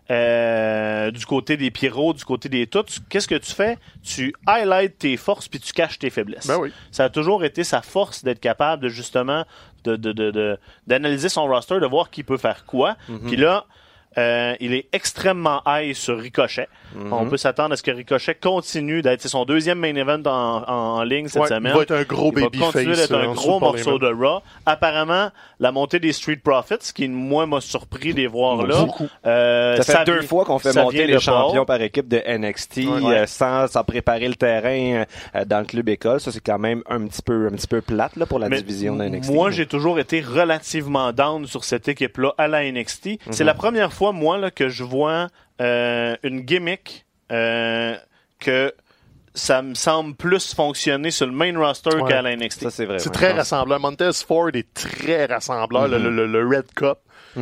euh, 0.10 1.12
du 1.12 1.26
côté 1.26 1.58
des 1.58 1.70
pyros, 1.72 2.14
du 2.14 2.24
côté 2.24 2.48
des 2.50 2.66
tout, 2.68 2.86
qu'est-ce 3.10 3.28
que 3.28 3.36
tu 3.36 3.52
fais? 3.52 3.78
Tu 4.04 4.34
highlights 4.48 4.98
tes 4.98 5.18
forces 5.18 5.48
puis 5.48 5.60
tu 5.60 5.74
caches 5.74 6.00
tes 6.00 6.10
faiblesses. 6.10 6.48
Ben 6.48 6.58
oui. 6.58 6.72
Ça 6.92 7.06
a 7.06 7.10
toujours 7.10 7.44
été 7.44 7.64
sa 7.64 7.82
force 7.82 8.24
d'être 8.24 8.40
capable 8.40 8.84
de 8.84 8.90
justement 8.90 9.44
de, 9.84 9.96
de, 9.96 10.12
de, 10.14 10.32
de- 10.32 10.58
d'analyser 10.88 11.30
son 11.30 11.46
roster, 11.48 11.80
de 11.80 11.86
voir 11.86 12.10
qui 12.10 12.24
peut 12.24 12.38
faire 12.38 12.66
quoi. 12.66 12.96
Puis 13.28 13.36
là, 13.36 13.66
euh, 14.18 14.56
il 14.60 14.74
est 14.74 14.88
extrêmement 14.94 15.62
high 15.68 15.94
sur 15.94 16.18
Ricochet. 16.20 16.68
On 17.12 17.26
peut 17.28 17.38
s'attendre 17.38 17.74
à 17.74 17.78
ce 17.78 17.84
que 17.84 17.92
Ricochet 17.92 18.36
continue 18.36 19.02
d'être 19.04 19.22
c'est 19.22 19.28
son 19.28 19.46
deuxième 19.46 19.78
main 19.78 19.94
event 19.96 20.22
en, 20.26 20.64
en, 20.68 20.98
en 21.00 21.04
ligne 21.04 21.28
cette 21.28 21.44
Ouais, 21.44 21.48
semaine. 21.50 21.72
il 21.74 21.76
va 21.78 21.84
être 21.84 21.92
un 21.92 22.04
gros 22.04 22.32
Il 22.36 22.40
va 22.40 22.46
babyface, 22.50 22.72
continuer 22.72 22.96
d'être 22.96 23.12
euh, 23.12 23.24
un 23.30 23.32
dessous 23.34 23.42
gros 23.48 23.60
morceau 23.60 24.00
de 24.00 24.08
Raw. 24.08 24.42
Apparemment, 24.66 25.30
la 25.60 25.72
montée 25.72 26.00
des 26.00 26.14
Street 26.14 26.38
Profits, 26.44 26.94
qui 26.96 27.08
moi 27.08 27.46
m'a 27.46 27.62
surpris 27.62 28.14
de 28.14 28.18
les 28.18 28.28
voir 28.28 28.66
là. 28.66 28.80
Beaucoup. 28.86 29.08
euh, 29.26 29.76
Ça 29.82 30.00
fait 30.00 30.06
deux 30.06 30.22
vi- 30.22 30.28
fois 30.28 30.46
qu'on 30.46 30.60
fait 30.60 30.74
monter 30.76 31.06
les 31.08 31.20
champions 31.20 31.66
par 31.66 31.82
équipe 31.82 32.08
de 32.08 32.18
NXT 32.26 32.78
Ouais. 32.78 33.14
euh, 33.20 33.26
sans, 33.28 33.68
sans 33.68 33.84
préparer 33.84 34.28
le 34.28 34.36
terrain 34.36 35.06
euh, 35.36 35.46
dans 35.46 35.60
le 35.60 35.66
club 35.66 35.88
école. 35.90 36.20
Ça, 36.20 36.32
c'est 36.32 36.44
quand 36.44 36.60
même 36.60 36.82
un 36.90 37.06
petit 37.08 37.22
peu, 37.22 37.48
un 37.48 37.56
petit 37.56 37.68
peu 37.68 37.82
plate 37.82 38.16
là, 38.16 38.26
pour 38.26 38.40
la 38.40 38.50
Mais 38.50 38.58
division 38.62 38.96
de 38.96 39.04
NXT. 39.04 39.32
Moi, 39.32 39.52
j'ai 39.52 39.66
toujours 39.68 40.00
été 40.00 40.22
relativement 40.22 41.12
down 41.14 41.46
sur 41.46 41.64
cette 41.64 41.88
équipe-là 41.88 42.34
à 42.38 42.48
la 42.48 42.64
NXT. 42.72 43.20
C'est 43.30 43.42
Mhm. 43.42 43.46
la 43.48 43.54
première 43.54 43.94
fois, 43.94 44.07
moi, 44.12 44.38
là, 44.38 44.52
que 44.52 44.70
je 44.70 44.84
vois 44.84 45.28
euh, 45.62 46.16
une 46.24 46.42
gimmick 46.42 47.06
euh, 47.32 47.96
que 48.40 48.74
ça 49.34 49.62
me 49.62 49.76
semble 49.76 50.16
plus 50.16 50.54
fonctionner 50.56 51.12
sur 51.12 51.28
le 51.28 51.32
main 51.32 51.58
roster 51.58 51.96
Ouais. 51.96 52.10
qu'à 52.10 52.22
la 52.22 52.36
NXT. 52.36 52.64
Ça, 52.64 52.72
c'est 52.72 52.86
vrai. 52.86 53.00
C'est 53.00 53.10
ouais, 53.10 53.14
très 53.14 53.32
rassembleur. 53.34 53.80
Montez 53.80 54.10
Ford 54.28 54.50
est 54.54 54.74
très 54.74 55.26
rassembleur. 55.26 55.88
le, 55.88 55.98
Mm-hmm. 56.00 56.10
le- 56.10 56.28
le 56.28 56.48
Red 56.58 56.74
Cup, 56.76 56.98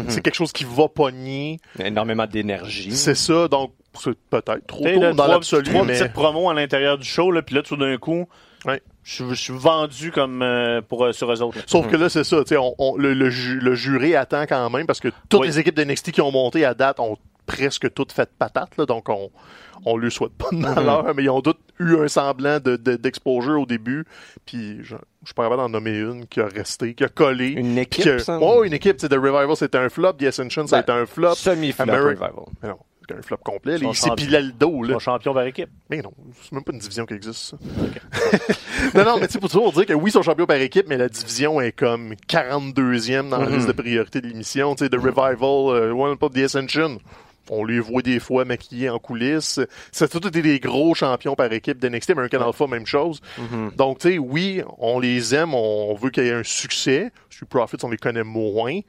c'est 0.10 0.22
quelque 0.22 0.36
chose 0.36 0.52
qui 0.52 0.66
va 0.66 0.90
pogner. 0.90 1.60
Énormément 1.80 2.26
d'énergie. 2.28 2.92
C'est 2.96 3.16
ça. 3.16 3.48
Donc, 3.48 3.72
c'est 3.98 4.18
peut-être 4.30 4.68
trop 4.68 4.84
tôt 4.84 5.00
là, 5.02 5.10
dans 5.12 5.16
trois, 5.24 5.28
l'absolu, 5.36 5.64
trois 5.70 5.86
mais 5.86 5.98
petites 5.98 6.12
promos 6.12 6.50
à 6.50 6.54
l'intérieur 6.54 6.98
du 6.98 7.08
show, 7.08 7.32
là, 7.32 7.42
puis 7.42 7.56
là, 7.56 7.62
tout 7.62 7.78
d'un 7.78 7.96
coup, 7.98 8.28
Ouais. 8.66 8.82
Je, 9.06 9.34
suis- 9.36 9.54
vendu 9.54 10.12
comme 10.12 10.42
euh, 10.42 10.82
pour 10.82 11.06
euh, 11.06 11.14
sur 11.14 11.32
eux 11.32 11.42
autres. 11.42 11.58
là. 11.60 11.64
Sauf 11.68 11.88
que 11.88 11.96
là, 11.96 12.10
c'est 12.10 12.24
ça. 12.24 12.38
tu 12.44 12.50
sais, 12.50 12.58
On, 12.58 12.74
on- 12.80 12.98
le, 12.98 13.14
le 13.14 13.30
ju- 13.30 13.60
le 13.60 13.74
jury 13.76 14.16
attend 14.16 14.44
quand 14.48 14.70
même 14.70 14.86
parce 14.88 15.00
que 15.00 15.10
toutes 15.30 15.42
Oui. 15.42 15.48
les 15.48 15.60
équipes 15.60 15.76
de 15.76 15.84
NXT 15.84 16.12
qui 16.12 16.22
ont 16.22 16.32
monté 16.32 16.66
à 16.66 16.74
date 16.74 17.00
ont 17.00 17.18
presque 17.46 17.94
toutes 17.94 18.12
fait 18.12 18.30
patate. 18.38 18.76
Là, 18.78 18.86
donc, 18.88 19.08
on, 19.08 19.30
on 19.86 19.98
lui 19.98 20.12
souhaite 20.12 20.34
pas 20.34 20.50
de 20.52 20.58
malheur, 20.58 21.14
mais 21.16 21.24
ils 21.24 21.30
ont 21.30 21.42
toutes 21.42 21.60
eu 21.80 21.96
un 21.98 22.08
semblant 22.08 22.60
de, 22.60 22.76
de- 22.76 22.96
d'exposure 22.96 23.62
au 23.62 23.66
début. 23.68 24.06
Puis, 24.48 24.78
je, 24.82 24.96
je 24.96 25.26
suis 25.28 25.34
pas 25.36 25.44
capable 25.44 25.62
d'en 25.62 25.70
nommer 25.70 25.96
une 26.00 26.26
qui 26.26 26.40
a 26.40 26.48
resté, 26.48 26.96
qui 26.96 27.04
a 27.04 27.08
collé. 27.08 27.50
Une 27.50 27.78
équipe, 27.78 28.04
que- 28.04 28.18
ça? 28.18 28.40
Oh, 28.42 28.64
une 28.64 28.74
équipe. 28.74 28.98
tu 28.98 29.02
sais, 29.02 29.10
The 29.10 29.14
Revival, 29.20 29.56
c'était 29.56 29.78
un 29.78 29.90
flop. 29.90 30.14
The 30.14 30.24
Ascension, 30.24 30.66
ça 30.66 30.78
a 30.78 30.80
été 30.80 30.92
Ben, 30.92 31.02
un 31.02 31.06
flop. 31.06 31.36
Semi-flop 31.36 31.86
revival. 31.86 32.32
Mais 32.64 32.70
non, 32.70 32.80
un 33.14 33.22
flop 33.22 33.38
complet. 33.38 33.78
Ils 33.78 33.84
Là, 33.84 34.40
il 34.40 34.48
le 34.48 34.52
dos. 34.52 34.84
Là. 34.84 35.00
Champion 35.00 35.34
par 35.34 35.44
équipe. 35.44 35.70
Mais 35.90 36.02
non, 36.02 36.12
c'est 36.42 36.52
même 36.52 36.64
pas 36.64 36.72
une 36.72 36.80
division 36.80 37.06
qui 37.06 37.14
existe, 37.14 37.52
ça. 37.52 37.58
non, 38.96 39.06
non, 39.06 39.18
mais 39.20 39.28
tu 39.28 39.34
sais, 39.34 39.40
pour 39.40 39.50
toujours 39.50 39.72
dire 39.74 39.86
que 39.86 39.94
oui, 39.94 40.10
ils 40.10 40.14
sont 40.14 40.22
champions 40.22 40.46
par 40.46 40.58
équipe, 40.58 40.88
mais 40.88 40.98
la 40.98 41.10
division 41.10 41.62
est 41.62 41.72
comme 41.72 42.14
42e 42.30 43.30
dans 43.30 43.40
la 43.40 43.50
liste 43.50 43.68
de 43.68 43.74
priorité 43.74 44.22
de 44.22 44.28
l'émission. 44.28 44.76
Tu 44.76 44.86
sais, 44.86 44.90
The 44.90 44.96
Revival, 44.96 45.94
One 45.94 46.18
Pop, 46.18 46.34
The 46.34 46.40
Ascension. 46.40 47.00
On 47.50 47.64
les 47.64 47.80
voit 47.80 48.02
des 48.02 48.20
fois 48.20 48.44
maquillés 48.44 48.90
en 48.90 48.98
coulisses. 48.98 49.60
C'est 49.92 50.10
tout 50.10 50.26
été 50.28 50.42
des 50.42 50.60
gros 50.60 50.96
champions 50.96 51.36
par 51.36 51.52
équipe 51.54 51.78
d'NXT. 51.78 52.12
American 52.12 52.42
Alpha, 52.42 52.66
même 52.68 52.88
chose. 52.88 53.22
Donc, 53.78 54.00
tu 54.00 54.14
sais, 54.14 54.18
oui, 54.18 54.64
on 54.80 55.00
les 55.00 55.36
aime, 55.36 55.54
on 55.54 55.94
veut 55.94 56.10
qu'il 56.10 56.24
y 56.24 56.30
ait 56.30 56.34
un 56.34 56.44
succès. 56.44 57.12
Street 57.30 57.46
Profits, 57.48 57.78
on 57.84 57.90
les 57.90 57.98
connaît 57.98 58.24
moins. 58.24 58.80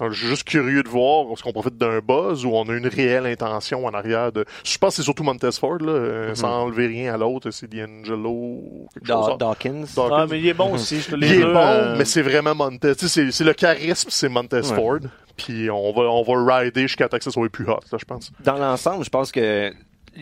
Donc, 0.00 0.12
je 0.12 0.18
suis 0.18 0.28
juste 0.28 0.44
curieux 0.44 0.82
de 0.82 0.88
voir 0.88 1.26
est-ce 1.32 1.42
qu'on 1.42 1.52
profite 1.52 1.76
d'un 1.76 2.00
buzz 2.00 2.44
ou 2.44 2.50
on 2.54 2.68
a 2.68 2.72
une 2.74 2.86
réelle 2.88 3.26
intention 3.26 3.84
en 3.86 3.90
arrière 3.94 4.32
de. 4.32 4.44
Je 4.64 4.76
pense 4.78 4.90
que 4.90 4.96
c'est 4.96 5.02
surtout 5.02 5.22
Montez 5.22 5.52
Ford, 5.52 5.78
là, 5.80 5.92
euh, 5.92 6.34
sans 6.34 6.64
enlever 6.64 6.86
rien 6.88 7.14
à 7.14 7.16
l'autre. 7.18 7.50
C'est 7.50 7.68
D'Angelo 7.72 8.60
Da- 9.02 9.14
chose. 9.14 9.38
Dawkins. 9.38 9.84
Dawkins. 9.94 10.14
Ah, 10.16 10.26
mais 10.28 10.38
il 10.40 10.46
est 10.48 10.54
bon 10.54 10.72
aussi. 10.74 11.00
Je 11.00 11.10
te 11.10 11.16
Il 11.16 11.24
est 11.24 11.38
deux, 11.40 11.52
bon, 11.52 11.58
euh, 11.60 11.94
mais 11.98 12.04
c'est 12.04 12.22
vraiment 12.22 12.54
Montez. 12.54 12.96
Tu 12.96 13.08
sais, 13.08 13.30
c'est- 13.30 13.44
le 13.44 13.52
charisme, 13.52 14.08
c'est 14.10 14.28
Montez 14.28 14.62
Ford. 14.62 14.98
Puis 15.36 15.70
on 15.70 15.92
va, 15.92 16.02
on 16.02 16.22
va 16.44 16.56
rider 16.58 16.82
jusqu'à 16.82 17.08
temps 17.08 17.16
que 17.16 17.24
ça 17.24 17.30
soit 17.30 17.48
plus 17.48 17.64
hot, 17.68 17.78
là, 17.90 17.98
je 17.98 18.04
pense. 18.04 18.30
Dans 18.44 18.56
l'ensemble, 18.58 19.04
je 19.04 19.10
pense 19.10 19.32
que 19.32 19.72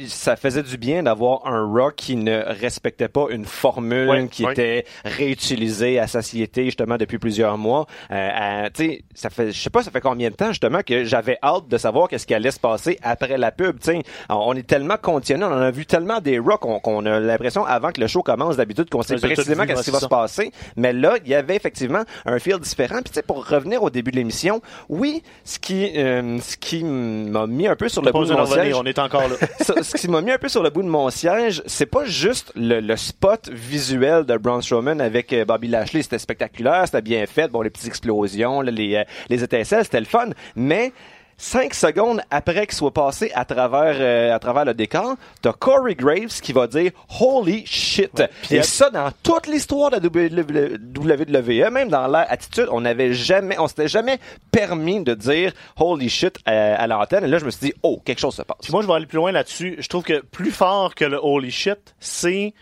ça 0.06 0.36
faisait 0.36 0.62
du 0.62 0.76
bien 0.76 1.02
d'avoir 1.02 1.46
un 1.46 1.64
rock 1.64 1.94
qui 1.96 2.16
ne 2.16 2.42
respectait 2.46 3.08
pas 3.08 3.26
une 3.30 3.44
formule 3.44 4.08
Ouais, 4.08 4.28
qui 4.28 4.44
ouais. 4.44 4.52
était 4.52 4.84
réutilisée 5.04 5.98
à 5.98 6.06
satiété 6.06 6.64
justement 6.66 6.96
depuis 6.96 7.18
plusieurs 7.18 7.58
mois. 7.58 7.86
Euh, 8.10 8.68
sais, 8.74 9.02
ça 9.14 9.30
fait, 9.30 9.50
je 9.52 9.60
sais 9.60 9.70
pas, 9.70 9.82
ça 9.82 9.90
fait 9.90 10.00
combien 10.00 10.30
de 10.30 10.34
temps 10.34 10.48
justement 10.48 10.80
que 10.86 11.04
j'avais 11.04 11.38
hâte 11.42 11.68
de 11.68 11.78
savoir 11.78 12.08
qu'est-ce 12.08 12.26
qui 12.26 12.34
allait 12.34 12.50
se 12.50 12.60
passer 12.60 12.98
après 13.02 13.38
la 13.38 13.50
pub. 13.50 13.78
Tu 13.80 13.92
sais, 13.92 14.02
on 14.28 14.54
est 14.54 14.66
tellement 14.66 14.96
conditionné, 15.00 15.44
on 15.44 15.48
en 15.52 15.60
a 15.62 15.70
vu 15.70 15.86
tellement 15.86 16.20
des 16.20 16.38
rocks 16.38 16.60
qu'on 16.60 17.06
a 17.06 17.20
l'impression 17.20 17.64
avant 17.64 17.90
que 17.90 18.00
le 18.00 18.06
show 18.06 18.22
commence 18.22 18.56
d'habitude 18.56 18.88
qu'on 18.90 19.02
sait 19.02 19.16
précisément 19.16 19.66
qu'est-ce 19.66 19.84
qui 19.84 19.90
va 19.90 20.00
se 20.00 20.06
passer. 20.06 20.52
Mais 20.76 20.92
là, 20.92 21.16
il 21.24 21.30
y 21.30 21.34
avait 21.34 21.56
effectivement 21.56 22.02
un 22.26 22.38
feel 22.38 22.58
différent. 22.58 22.96
Puis 22.96 23.10
tu 23.10 23.14
sais, 23.14 23.22
pour 23.22 23.46
revenir 23.46 23.82
au 23.82 23.90
début 23.90 24.10
de 24.10 24.16
l'émission, 24.16 24.60
oui, 24.88 25.22
ce 25.44 25.58
qui, 25.58 25.92
euh, 25.96 26.38
ce 26.40 26.56
qui 26.56 26.84
m'a 26.84 27.46
mis 27.46 27.66
un 27.66 27.76
peu 27.76 27.88
sur 27.88 28.02
le 28.02 28.12
bout 28.12 28.24
de 28.24 28.32
mon 28.32 28.46
siège, 28.46 28.74
on 28.74 28.84
est 28.84 28.98
encore 28.98 29.28
là. 29.28 29.36
ce 29.82 29.96
qui 29.96 30.08
m'a 30.08 30.20
mis 30.20 30.32
un 30.32 30.38
peu 30.38 30.48
sur 30.48 30.62
le 30.62 30.70
bout 30.70 30.82
de 30.82 30.88
mon 30.88 31.10
siège, 31.10 31.62
c'est 31.66 31.86
pas 31.86 32.04
juste 32.04 32.52
le, 32.54 32.80
le 32.80 32.96
spot 32.96 33.48
visuel 33.50 34.24
de 34.24 34.36
Braun 34.36 34.60
Strowman 34.60 35.00
avec 35.00 35.32
euh, 35.32 35.44
Bobby 35.44 35.68
Lashley. 35.68 36.02
C'était 36.02 36.18
spectaculaire, 36.18 36.82
c'était 36.86 37.02
bien 37.02 37.26
fait. 37.26 37.48
Bon, 37.48 37.62
les 37.62 37.70
petites 37.70 37.86
explosions, 37.86 38.60
les, 38.60 38.96
euh, 38.96 39.04
les 39.28 39.42
étincelles, 39.42 39.84
c'était 39.84 40.00
le 40.00 40.06
fun. 40.06 40.30
Mais 40.56 40.92
cinq 41.40 41.72
secondes 41.72 42.20
après 42.30 42.66
qu'il 42.66 42.74
soit 42.76 42.92
passé 42.92 43.30
à 43.34 43.44
travers, 43.44 43.94
euh, 43.98 44.34
à 44.34 44.38
travers 44.40 44.64
le 44.64 44.74
décor, 44.74 45.14
t'as 45.40 45.52
Corey 45.52 45.94
Graves 45.94 46.40
qui 46.42 46.52
va 46.52 46.66
dire 46.66 46.90
Holy 47.20 47.64
shit. 47.64 48.22
Et 48.50 48.62
ça, 48.62 48.90
dans 48.90 49.10
toute 49.22 49.46
l'histoire 49.46 49.90
de 49.92 49.96
la 49.96 51.16
WWE, 51.16 51.70
même 51.70 51.88
dans 51.88 52.06
l'attitude, 52.08 52.66
on 52.70 52.80
n'avait 52.80 53.14
jamais, 53.14 53.58
on 53.58 53.68
s'était 53.68 53.88
jamais 53.88 54.18
permis 54.50 55.02
de 55.02 55.14
dire 55.14 55.52
Holy 55.78 56.08
shit 56.08 56.38
à, 56.44 56.74
à 56.74 56.86
l'antenne. 56.86 57.24
Et 57.24 57.28
là, 57.28 57.38
je 57.38 57.44
me 57.44 57.50
suis 57.50 57.68
dit, 57.68 57.74
oh, 57.82 58.02
quelque 58.04 58.18
chose 58.20 58.34
se 58.34 58.42
passe. 58.42 58.58
Puis 58.62 58.72
moi, 58.72 58.82
je 58.82 58.88
vais 58.88 58.94
aller 58.94 59.06
plus 59.06 59.16
loin 59.16 59.30
là-dessus. 59.32 59.76
Je 59.78 59.88
trouve 59.88 60.02
que 60.02 60.20
plus 60.20 60.50
fort 60.50 60.94
que 60.94 61.04
le 61.04 61.18
holy 61.22 61.50
shit, 61.52 61.94
c'est 62.00 62.52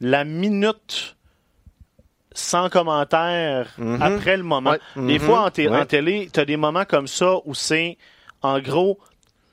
la 0.00 0.24
minute 0.24 1.16
sans 2.32 2.68
commentaire 2.70 3.66
Mhm. 3.76 4.00
après 4.00 4.36
le 4.36 4.44
moment. 4.44 4.70
Ouais. 4.96 5.06
Des 5.06 5.18
fois, 5.18 5.40
en, 5.40 5.50
Ouais. 5.50 5.68
en 5.68 5.84
télé, 5.84 6.28
t'as 6.32 6.44
des 6.44 6.56
moments 6.56 6.84
comme 6.84 7.08
ça 7.08 7.34
où 7.44 7.54
c'est, 7.54 7.98
en 8.42 8.58
gros, 8.60 8.98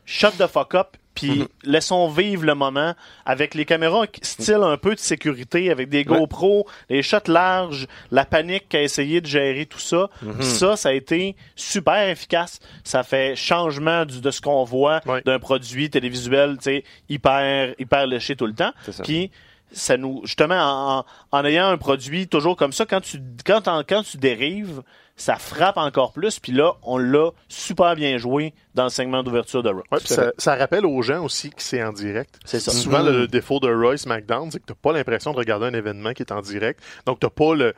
shut 0.06 0.38
the 0.38 0.48
fuck 0.48 0.76
up, 0.76 0.98
puis 1.14 1.40
Mhm. 1.40 1.48
laissons 1.64 2.08
vivre 2.10 2.46
le 2.46 2.54
moment 2.54 2.94
avec 3.26 3.56
les 3.56 3.66
caméras 3.66 4.06
style 4.22 4.60
un 4.62 4.78
peu 4.78 4.94
de 4.94 5.00
sécurité, 5.00 5.72
avec 5.72 5.90
des 5.90 5.98
Ouais. 6.08 6.20
GoPro, 6.20 6.68
les 6.90 7.02
shots 7.02 7.28
larges, 7.28 7.88
la 8.12 8.24
panique 8.24 8.70
qu'a 8.70 8.82
essayé 8.84 9.20
de 9.20 9.26
gérer 9.26 9.66
tout 9.66 9.80
ça. 9.80 10.10
Mhm. 10.22 10.42
Ça, 10.44 10.76
ça 10.76 10.90
a 10.90 10.94
été 10.94 11.36
super 11.56 12.08
efficace. 12.08 12.60
Ça 12.84 13.02
fait 13.04 13.36
changement 13.36 14.06
du, 14.06 14.22
de 14.22 14.30
ce 14.32 14.42
qu'on 14.42 14.64
voit 14.64 15.02
Ouais. 15.08 15.22
d'un 15.26 15.40
produit 15.40 15.90
télévisuel, 15.90 16.58
tu 16.58 16.64
sais, 16.66 16.84
hyper, 17.10 17.74
hyper 17.80 18.06
léché 18.06 18.36
tout 18.36 18.46
le 18.48 18.54
temps. 18.54 18.72
Puis 19.04 19.32
ça 19.72 19.98
nous, 19.98 20.22
justement, 20.24 20.56
en, 20.56 21.00
en- 21.00 21.06
en 21.40 21.46
ayant 21.46 21.68
un 21.68 21.78
produit 21.78 22.28
toujours 22.28 22.56
comme 22.56 22.72
ça, 22.74 22.86
quand 22.86 23.02
tu, 23.02 23.22
quand, 23.46 23.62
t'en- 23.62 23.84
quand 23.84 24.04
tu 24.04 24.18
dérives, 24.18 24.82
ça 25.16 25.36
frappe 25.38 25.78
encore 25.78 26.14
plus. 26.14 26.40
Puis 26.40 26.52
là, 26.52 26.74
on 26.84 26.98
l'a 26.98 27.32
super 27.50 27.96
bien 27.96 28.18
joué 28.18 28.54
dans 28.76 28.84
le 28.84 28.90
segment 28.90 29.24
d'ouverture 29.24 29.64
de 29.64 29.70
Raw. 29.70 29.84
Ouais, 29.92 29.98
puis 29.98 30.08
ça, 30.10 30.32
ça 30.38 30.56
rappelle 30.56 30.86
aux 30.86 31.02
gens 31.02 31.24
aussi 31.24 31.50
que 31.50 31.62
c'est 31.62 31.84
en 31.84 31.92
direct. 31.92 32.40
C'est 32.46 32.60
ça. 32.60 32.72
Souvent, 32.72 33.02
le 33.02 33.28
défaut 33.28 33.60
de 33.60 33.68
Royce 33.74 34.06
McDown, 34.06 34.52
c'est 34.52 34.60
que 34.60 34.66
t'as 34.68 34.76
pas 34.76 34.94
l'impression 34.94 35.32
de 35.32 35.38
regarder 35.38 35.66
un 35.66 35.74
événement 35.74 36.14
qui 36.14 36.22
est 36.22 36.32
en 36.32 36.42
direct. 36.42 36.80
Donc, 37.08 37.20
t'as 37.20 37.30
pas 37.32 37.56
le, 37.56 37.74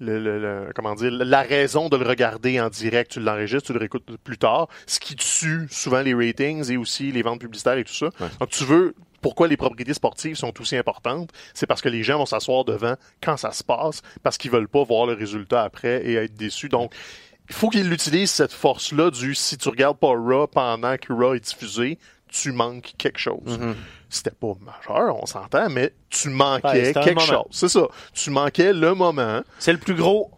le, 0.00 0.18
le- 0.18 0.38
le- 0.40 0.72
comment 0.74 0.94
dire, 0.94 1.10
la 1.10 1.42
raison 1.42 1.88
de 1.88 1.96
le 1.96 2.06
regarder 2.06 2.60
en 2.60 2.68
direct. 2.68 3.12
Tu 3.12 3.20
l'enregistres, 3.20 3.66
tu 3.66 3.72
le 3.72 3.78
réécoutes 3.78 4.16
plus 4.22 4.38
tard. 4.38 4.68
Ce 4.86 4.98
qui 5.00 5.16
tue 5.16 5.66
souvent 5.70 6.00
les 6.00 6.14
ratings 6.14 6.70
et 6.70 6.76
aussi 6.76 7.10
les 7.12 7.22
ventes 7.22 7.40
publicitaires 7.40 7.78
et 7.78 7.84
tout 7.84 7.94
ça. 7.94 8.10
Donc, 8.40 8.50
tu 8.50 8.64
veux, 8.64 8.94
pourquoi 9.20 9.48
les 9.48 9.56
propriétés 9.56 9.94
sportives 9.94 10.36
sont 10.36 10.52
aussi 10.60 10.76
importantes? 10.76 11.30
C'est 11.54 11.66
parce 11.66 11.80
que 11.82 11.88
les 11.88 12.02
gens 12.04 12.18
vont 12.18 12.26
s'asseoir 12.26 12.64
devant 12.64 12.94
quand 13.22 13.36
ça 13.36 13.50
se 13.52 13.64
passe, 13.64 14.02
parce 14.22 14.38
qu'ils 14.38 14.50
veulent 14.52 14.68
pas 14.68 14.84
voir 14.84 15.06
le 15.06 15.14
résultat 15.14 15.62
après 15.64 16.04
et 16.04 16.14
être 16.14 16.34
déçus. 16.34 16.68
Donc, 16.68 16.92
il 17.50 17.54
faut 17.54 17.68
qu'ils 17.70 17.92
utilisent 17.92 18.30
cette 18.30 18.52
force-là 18.52 19.10
du 19.10 19.34
si 19.34 19.56
tu 19.56 19.68
regardes 19.68 19.98
pas 19.98 20.08
Raw 20.08 20.46
pendant 20.46 20.96
que 20.98 21.12
Raw 21.12 21.34
est 21.34 21.40
diffusé, 21.40 21.98
tu 22.28 22.52
manques 22.52 22.92
quelque 22.98 23.18
chose. 23.18 23.58
C'était 24.10 24.30
pas 24.30 24.52
majeur, 24.60 25.16
on 25.22 25.26
s'entend, 25.26 25.68
mais 25.68 25.92
tu 26.08 26.30
manquais 26.30 26.92
quelque 26.94 27.20
chose. 27.20 27.44
C'est 27.50 27.68
ça. 27.68 27.86
Tu 28.14 28.30
manquais 28.30 28.72
le 28.72 28.94
moment. 28.94 29.42
C'est 29.58 29.72
le 29.72 29.78
plus 29.78 29.94
gros 29.94 30.30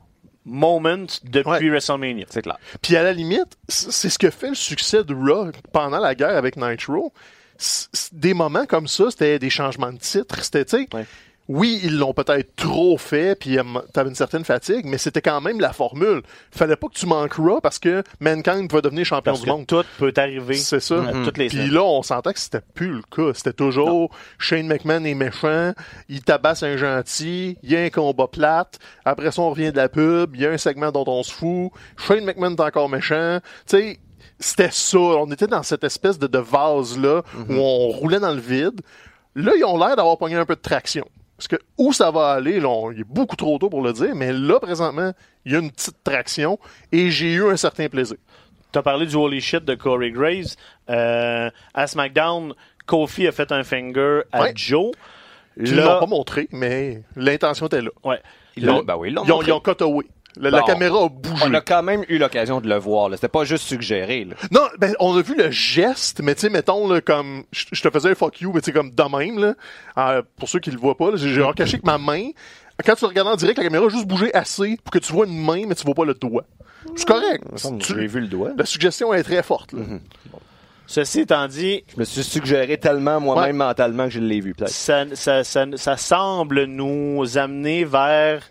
moment 0.44 1.06
depuis 1.24 1.48
Ouais. 1.48 1.68
WrestleMania. 1.70 2.26
C'est 2.30 2.42
clair. 2.42 2.58
Puis 2.82 2.96
à 2.96 3.02
la 3.02 3.12
limite, 3.12 3.56
c'est 3.68 4.08
ce 4.08 4.18
que 4.18 4.30
fait 4.30 4.48
le 4.48 4.54
succès 4.54 5.04
de 5.04 5.14
Raw 5.14 5.50
pendant 5.72 5.98
la 6.00 6.14
guerre 6.14 6.36
avec 6.36 6.56
Nitro. 6.56 7.12
C- 7.58 7.86
Des 8.12 8.32
moments 8.34 8.66
comme 8.66 8.88
ça, 8.88 9.10
c'était 9.10 9.38
des 9.38 9.50
changements 9.50 9.92
de 9.92 9.98
titre. 9.98 10.42
C'était, 10.42 10.64
tu 10.64 10.78
sais, 10.78 10.88
Ouais. 10.96 11.04
Oui, 11.52 11.80
ils 11.82 11.98
l'ont 11.98 12.14
peut-être 12.14 12.54
trop 12.54 12.96
fait, 12.96 13.34
puis 13.34 13.58
euh, 13.58 13.62
t'avais 13.92 14.08
une 14.08 14.14
certaine 14.14 14.44
fatigue, 14.44 14.84
mais 14.84 14.98
c'était 14.98 15.20
quand 15.20 15.40
même 15.40 15.58
la 15.58 15.72
formule. 15.72 16.22
Fallait 16.52 16.76
pas 16.76 16.86
que 16.86 16.94
tu 16.94 17.06
manques 17.06 17.32
Raw 17.34 17.60
parce 17.60 17.80
que 17.80 18.04
Mankind 18.20 18.68
pouvait 18.70 18.82
devenir 18.82 19.04
champion 19.04 19.32
Parce 19.32 19.40
du 19.40 19.46
que 19.46 19.50
monde. 19.50 19.66
tout 19.66 19.82
peut 19.98 20.12
arriver 20.16 20.54
C'est 20.54 20.78
ça. 20.78 21.02
toutes 21.24 21.38
les 21.38 21.48
Puis 21.48 21.68
là, 21.68 21.82
on 21.82 22.04
sentait 22.04 22.32
que 22.34 22.38
c'était 22.38 22.60
plus 22.74 22.92
le 22.92 23.02
cas. 23.02 23.32
C'était 23.34 23.52
toujours 23.52 24.10
Shane 24.38 24.68
McMahon 24.68 25.04
est 25.04 25.14
méchant, 25.14 25.72
il 26.08 26.22
tabasse 26.22 26.62
un 26.62 26.76
gentil, 26.76 27.58
il 27.64 27.72
y 27.72 27.76
a 27.76 27.80
un 27.80 27.90
combat 27.90 28.28
plate, 28.28 28.78
après 29.04 29.32
ça 29.32 29.42
on 29.42 29.50
revient 29.50 29.72
de 29.72 29.76
la 29.76 29.88
pub, 29.88 30.36
il 30.36 30.42
y 30.42 30.46
a 30.46 30.50
un 30.50 30.58
segment 30.58 30.92
dont 30.92 31.04
on 31.08 31.24
se 31.24 31.32
fout, 31.32 31.72
Shane 31.96 32.24
McMahon 32.24 32.54
est 32.54 32.60
encore 32.60 32.88
méchant. 32.88 33.40
Tu 33.68 33.76
sais, 33.76 33.98
c'était 34.38 34.70
ça. 34.70 34.98
On 34.98 35.30
était 35.32 35.48
dans 35.48 35.64
cette 35.64 35.82
espèce 35.82 36.16
de, 36.18 36.28
de 36.28 36.38
vase-là 36.38 37.22
où 37.48 37.54
on 37.54 37.88
roulait 37.88 38.20
dans 38.20 38.32
le 38.32 38.40
vide. 38.40 38.80
Là, 39.34 39.52
ils 39.56 39.64
ont 39.64 39.76
l'air 39.78 39.96
d'avoir 39.96 40.16
pogné 40.16 40.36
un 40.36 40.46
peu 40.46 40.54
de 40.54 40.60
traction. 40.60 41.04
Parce 41.40 41.48
que 41.48 41.56
où 41.78 41.94
ça 41.94 42.10
va 42.10 42.32
aller, 42.32 42.60
là, 42.60 42.68
on- 42.68 42.90
il 42.90 43.00
est 43.00 43.04
beaucoup 43.08 43.34
trop 43.34 43.56
tôt 43.58 43.70
pour 43.70 43.80
le 43.80 43.94
dire, 43.94 44.14
mais 44.14 44.30
là, 44.30 44.60
présentement, 44.60 45.12
il 45.46 45.52
y 45.52 45.56
a 45.56 45.58
une 45.58 45.70
petite 45.70 45.96
traction 46.04 46.58
et 46.92 47.10
j'ai 47.10 47.32
eu 47.32 47.46
un 47.48 47.56
certain 47.56 47.88
plaisir. 47.88 48.18
T'as 48.72 48.82
parlé 48.82 49.06
du 49.06 49.16
holy 49.16 49.40
shit 49.40 49.64
de 49.64 49.74
Corey 49.74 50.10
Graves. 50.10 50.54
Euh, 50.90 51.48
à 51.72 51.86
SmackDown, 51.86 52.52
Kofi 52.84 53.26
a 53.26 53.32
fait 53.32 53.52
un 53.52 53.64
finger 53.64 54.20
à 54.32 54.42
Ouais. 54.42 54.52
Joe. 54.54 54.92
Ils 55.56 55.74
Là- 55.76 55.84
l'ont 55.94 56.00
pas 56.00 56.06
montré, 56.06 56.46
mais 56.52 57.02
l'intention 57.16 57.68
était 57.68 57.80
là. 57.80 57.90
ouais. 58.04 58.20
Ils 58.56 58.66
l'ont, 58.66 58.82
ben 58.82 58.96
oui, 58.98 59.08
ils 59.08 59.14
l'ont 59.14 59.24
Ils 59.24 59.32
ont, 59.32 59.40
ils 59.42 59.52
ont 59.52 59.60
cut 59.60 59.80
away. 59.82 60.04
La, 60.36 60.50
la 60.50 60.60
Bon. 60.60 60.66
caméra 60.66 61.04
a 61.04 61.08
bougé. 61.08 61.44
On 61.46 61.54
a 61.54 61.60
quand 61.60 61.82
même 61.82 62.04
eu 62.08 62.18
l'occasion 62.18 62.60
de 62.60 62.68
le 62.68 62.76
voir. 62.76 63.08
là. 63.08 63.16
C'était 63.16 63.28
pas 63.28 63.44
juste 63.44 63.64
suggéré. 63.64 64.24
Là. 64.24 64.34
Non, 64.50 64.62
ben, 64.78 64.94
on 65.00 65.16
a 65.16 65.22
vu 65.22 65.34
le 65.36 65.50
geste, 65.50 66.20
mais 66.22 66.34
tu 66.34 66.42
sais, 66.42 66.50
mettons, 66.50 66.88
là, 66.88 67.00
comme, 67.00 67.42
je 67.52 67.64
je 67.72 67.82
te 67.82 67.90
faisais 67.90 68.10
un 68.10 68.14
fuck 68.14 68.40
you, 68.40 68.52
mais 68.52 68.60
tu 68.60 68.66
sais, 68.66 68.72
comme 68.72 68.90
de 68.90 69.16
même, 69.18 69.38
là. 69.38 69.54
Euh, 69.98 70.22
pour 70.36 70.48
ceux 70.48 70.60
qui 70.60 70.70
le 70.70 70.78
voient 70.78 70.96
pas, 70.96 71.10
là, 71.10 71.16
j'ai 71.16 71.34
j'ai 71.34 71.42
recaché 71.42 71.78
que 71.78 71.86
ma 71.86 71.98
main, 71.98 72.28
quand 72.86 72.94
tu 72.94 73.04
le 73.04 73.08
regardes 73.08 73.28
en 73.28 73.36
direct, 73.36 73.58
la 73.58 73.64
caméra 73.64 73.86
a 73.86 73.88
juste 73.88 74.06
bougé 74.06 74.32
assez 74.34 74.78
pour 74.84 74.92
que 74.92 74.98
tu 75.00 75.12
vois 75.12 75.26
une 75.26 75.36
main, 75.42 75.64
mais 75.66 75.74
tu 75.74 75.84
vois 75.84 75.94
pas 75.94 76.04
le 76.04 76.14
doigt. 76.14 76.44
C'est 76.96 77.06
correct. 77.06 77.44
Tu- 77.80 77.94
J'ai 78.00 78.06
vu 78.06 78.20
le 78.20 78.26
doigt. 78.28 78.50
La 78.56 78.64
suggestion 78.64 79.12
est 79.12 79.22
très 79.22 79.42
forte, 79.42 79.72
là. 79.72 79.80
Ceci 80.86 81.20
étant 81.20 81.46
dit, 81.46 81.84
Je 81.94 82.00
me 82.00 82.04
suis 82.04 82.22
suggéré 82.24 82.76
tellement 82.78 83.20
moi-même 83.20 83.44
Ouais. 83.60 83.66
mentalement 83.66 84.04
que 84.04 84.10
je 84.10 84.18
l'ai 84.20 84.40
vu 84.40 84.54
peut-être. 84.54 84.70
ça, 84.70 85.04
ça, 85.14 85.44
ça, 85.44 85.66
ça 85.76 85.96
semble 85.96 86.64
nous 86.64 87.38
amener 87.38 87.84
vers 87.84 88.42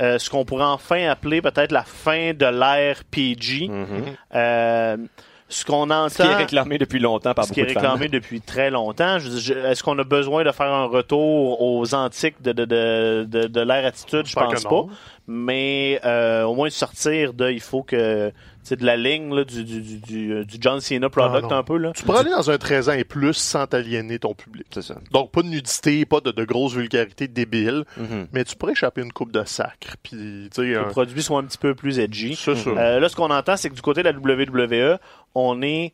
euh, 0.00 0.18
ce 0.18 0.28
qu'on 0.30 0.44
pourrait 0.44 0.64
enfin 0.64 1.08
appeler 1.08 1.40
peut-être 1.42 1.72
la 1.72 1.84
fin 1.84 2.32
de 2.34 2.46
l'ère 2.46 3.02
PG. 3.10 3.70
Euh, 4.34 4.96
ce 5.48 5.64
qu'on 5.64 5.82
entend. 5.90 6.08
Ce 6.08 6.16
qui 6.16 6.22
est 6.28 6.34
réclamé 6.34 6.78
depuis 6.78 6.98
longtemps 6.98 7.34
par 7.34 7.44
ce 7.44 7.52
qui 7.52 7.60
est 7.60 7.64
de 7.64 7.68
réclamé 7.68 8.08
depuis 8.08 8.40
très 8.40 8.70
longtemps. 8.70 9.18
Je 9.18 9.30
je- 9.38 9.52
Est-ce 9.52 9.82
qu'on 9.84 9.98
a 9.98 10.04
besoin 10.04 10.42
de 10.42 10.50
faire 10.50 10.72
un 10.72 10.86
retour 10.86 11.60
aux 11.62 11.94
antiques 11.94 12.40
de, 12.42 12.52
de, 12.52 12.64
de, 12.64 13.26
de, 13.28 13.46
de 13.46 13.60
l'ère 13.60 13.84
attitude? 13.86 14.20
Je 14.20 14.32
J'espère 14.32 14.48
pense 14.48 14.62
pas. 14.64 14.68
Mais 15.28 16.00
euh, 16.04 16.44
au 16.44 16.54
moins 16.54 16.70
sortir 16.70 17.34
de, 17.34 17.50
il 17.50 17.60
faut 17.60 17.82
que, 17.82 18.32
sais, 18.68 18.76
de 18.76 18.84
la 18.84 18.96
ligne 18.96 19.34
là, 19.34 19.44
du, 19.44 19.64
du, 19.64 19.80
du, 19.80 19.96
du, 19.98 20.44
du 20.44 20.56
John 20.60 20.80
Cena 20.80 21.08
product 21.10 21.44
Ah, 21.46 21.54
non. 21.54 21.58
un 21.58 21.62
peu. 21.62 21.76
Là. 21.76 21.92
Tu 21.94 22.02
pourrais 22.04 22.20
aller 22.20 22.30
dans 22.30 22.50
un 22.50 22.58
13 22.58 22.88
ans 22.88 22.92
et 22.92 23.04
plus 23.04 23.34
sans 23.34 23.66
t'aliéner 23.66 24.18
ton 24.18 24.34
public. 24.34 24.66
C'est 24.72 24.82
ça. 24.82 24.96
Donc, 25.10 25.30
pas 25.32 25.42
de 25.42 25.48
nudité, 25.48 26.04
pas 26.04 26.20
de, 26.20 26.30
de 26.30 26.44
grosses 26.44 26.74
vulgarités 26.74 27.28
débiles, 27.28 27.84
Mhm. 27.96 28.28
mais 28.32 28.44
tu 28.44 28.56
pourrais 28.56 28.72
échapper 28.72 29.02
une 29.02 29.12
coupe 29.12 29.32
de 29.32 29.44
sacre, 29.44 29.96
puis, 30.02 30.16
tu 30.16 30.48
sais, 30.52 30.62
Le 30.62 30.80
un- 30.80 30.84
produit 30.84 31.22
soit 31.22 31.38
un 31.40 31.44
petit 31.44 31.58
peu 31.58 31.74
plus 31.74 31.98
edgy. 31.98 32.34
c'est 32.36 32.54
ça. 32.56 32.70
Euh, 32.70 33.00
là, 33.00 33.08
ce 33.08 33.16
qu'on 33.16 33.30
entend, 33.30 33.56
c'est 33.56 33.70
que 33.70 33.74
du 33.74 33.82
côté 33.82 34.02
de 34.02 34.08
la 34.08 34.12
WWE, 34.12 34.98
on 35.34 35.62
est, 35.62 35.92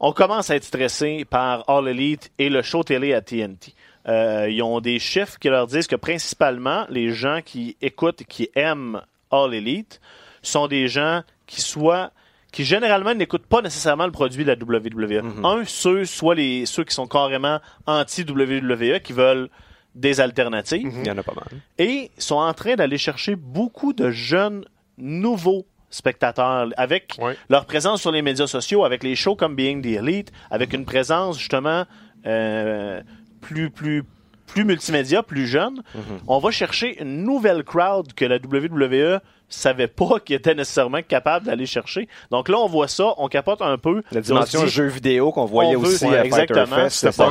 on 0.00 0.12
commence 0.12 0.50
à 0.50 0.56
être 0.56 0.64
stressé 0.64 1.24
par 1.28 1.68
All 1.68 1.86
Elite 1.88 2.30
et 2.38 2.48
le 2.48 2.62
show 2.62 2.82
télé 2.82 3.12
à 3.14 3.20
TNT. 3.20 3.74
Euh, 4.08 4.48
ils 4.50 4.62
ont 4.62 4.80
des 4.80 4.98
chiffres 4.98 5.38
qui 5.38 5.48
leur 5.50 5.66
disent 5.66 5.86
que 5.86 5.96
principalement, 5.96 6.86
les 6.88 7.12
gens 7.12 7.40
qui 7.44 7.76
écoutent 7.82 8.22
et 8.22 8.24
qui 8.24 8.48
aiment 8.54 9.02
All 9.30 9.52
Elite 9.52 10.00
sont 10.42 10.68
des 10.68 10.88
gens 10.88 11.22
qui 11.50 11.60
soient 11.60 12.12
qui 12.52 12.64
généralement 12.64 13.14
n'écoutent 13.14 13.46
pas 13.46 13.62
nécessairement 13.62 14.06
le 14.06 14.12
produit 14.12 14.44
de 14.44 14.50
la 14.50 14.56
WWE. 14.56 15.44
Un, 15.44 15.64
ceux, 15.66 16.04
soit 16.04 16.34
les, 16.34 16.66
ceux 16.66 16.82
qui 16.82 16.92
sont 16.94 17.06
carrément 17.06 17.60
anti-WWE, 17.86 19.00
qui 19.00 19.12
veulent 19.12 19.48
des 19.94 20.20
alternatives 20.20 20.92
Il 21.00 21.06
y 21.06 21.10
en 21.10 21.18
a 21.18 21.22
pas 21.22 21.34
mal. 21.34 21.46
et 21.78 22.10
sont 22.18 22.36
en 22.36 22.52
train 22.52 22.74
d'aller 22.74 22.98
chercher 22.98 23.36
beaucoup 23.36 23.92
de 23.92 24.10
jeunes 24.10 24.64
nouveaux 24.98 25.66
spectateurs 25.90 26.68
avec 26.76 27.18
leur 27.48 27.66
présence 27.66 28.00
sur 28.00 28.12
les 28.12 28.22
médias 28.22 28.46
sociaux, 28.46 28.84
avec 28.84 29.02
les 29.02 29.14
shows 29.16 29.36
comme 29.36 29.54
Being 29.54 29.82
the 29.82 29.98
Elite, 29.98 30.32
avec 30.50 30.72
une 30.72 30.84
présence 30.84 31.38
justement 31.38 31.84
euh, 32.26 33.00
plus 33.40 33.70
plus 33.70 34.04
plus 34.46 34.64
multimédia, 34.64 35.22
plus 35.22 35.46
jeune. 35.46 35.82
On 36.26 36.38
va 36.38 36.50
chercher 36.50 37.00
une 37.00 37.22
nouvelle 37.22 37.62
crowd 37.62 38.12
que 38.14 38.24
la 38.24 38.36
WWE 38.36 39.20
savait 39.50 39.88
pas 39.88 40.20
qu'il 40.24 40.36
était 40.36 40.54
nécessairement 40.54 41.02
capable 41.02 41.46
d'aller 41.46 41.66
chercher. 41.66 42.08
Donc 42.30 42.48
là, 42.48 42.58
on 42.58 42.66
voit 42.68 42.88
ça, 42.88 43.14
on 43.18 43.28
capote 43.28 43.60
un 43.62 43.76
peu. 43.78 44.02
La 44.12 44.20
On 44.20 44.22
dimension 44.22 44.66
jeu 44.66 44.86
vidéo 44.86 45.32
qu'on 45.32 45.44
voyait 45.44 45.76
on 45.76 45.80
veut- 45.80 45.88
aussi 45.88 46.06
ouais, 46.06 46.16
à 46.18 46.24
exactement. 46.24 46.66
Fest, 46.88 47.16
pas 47.16 47.28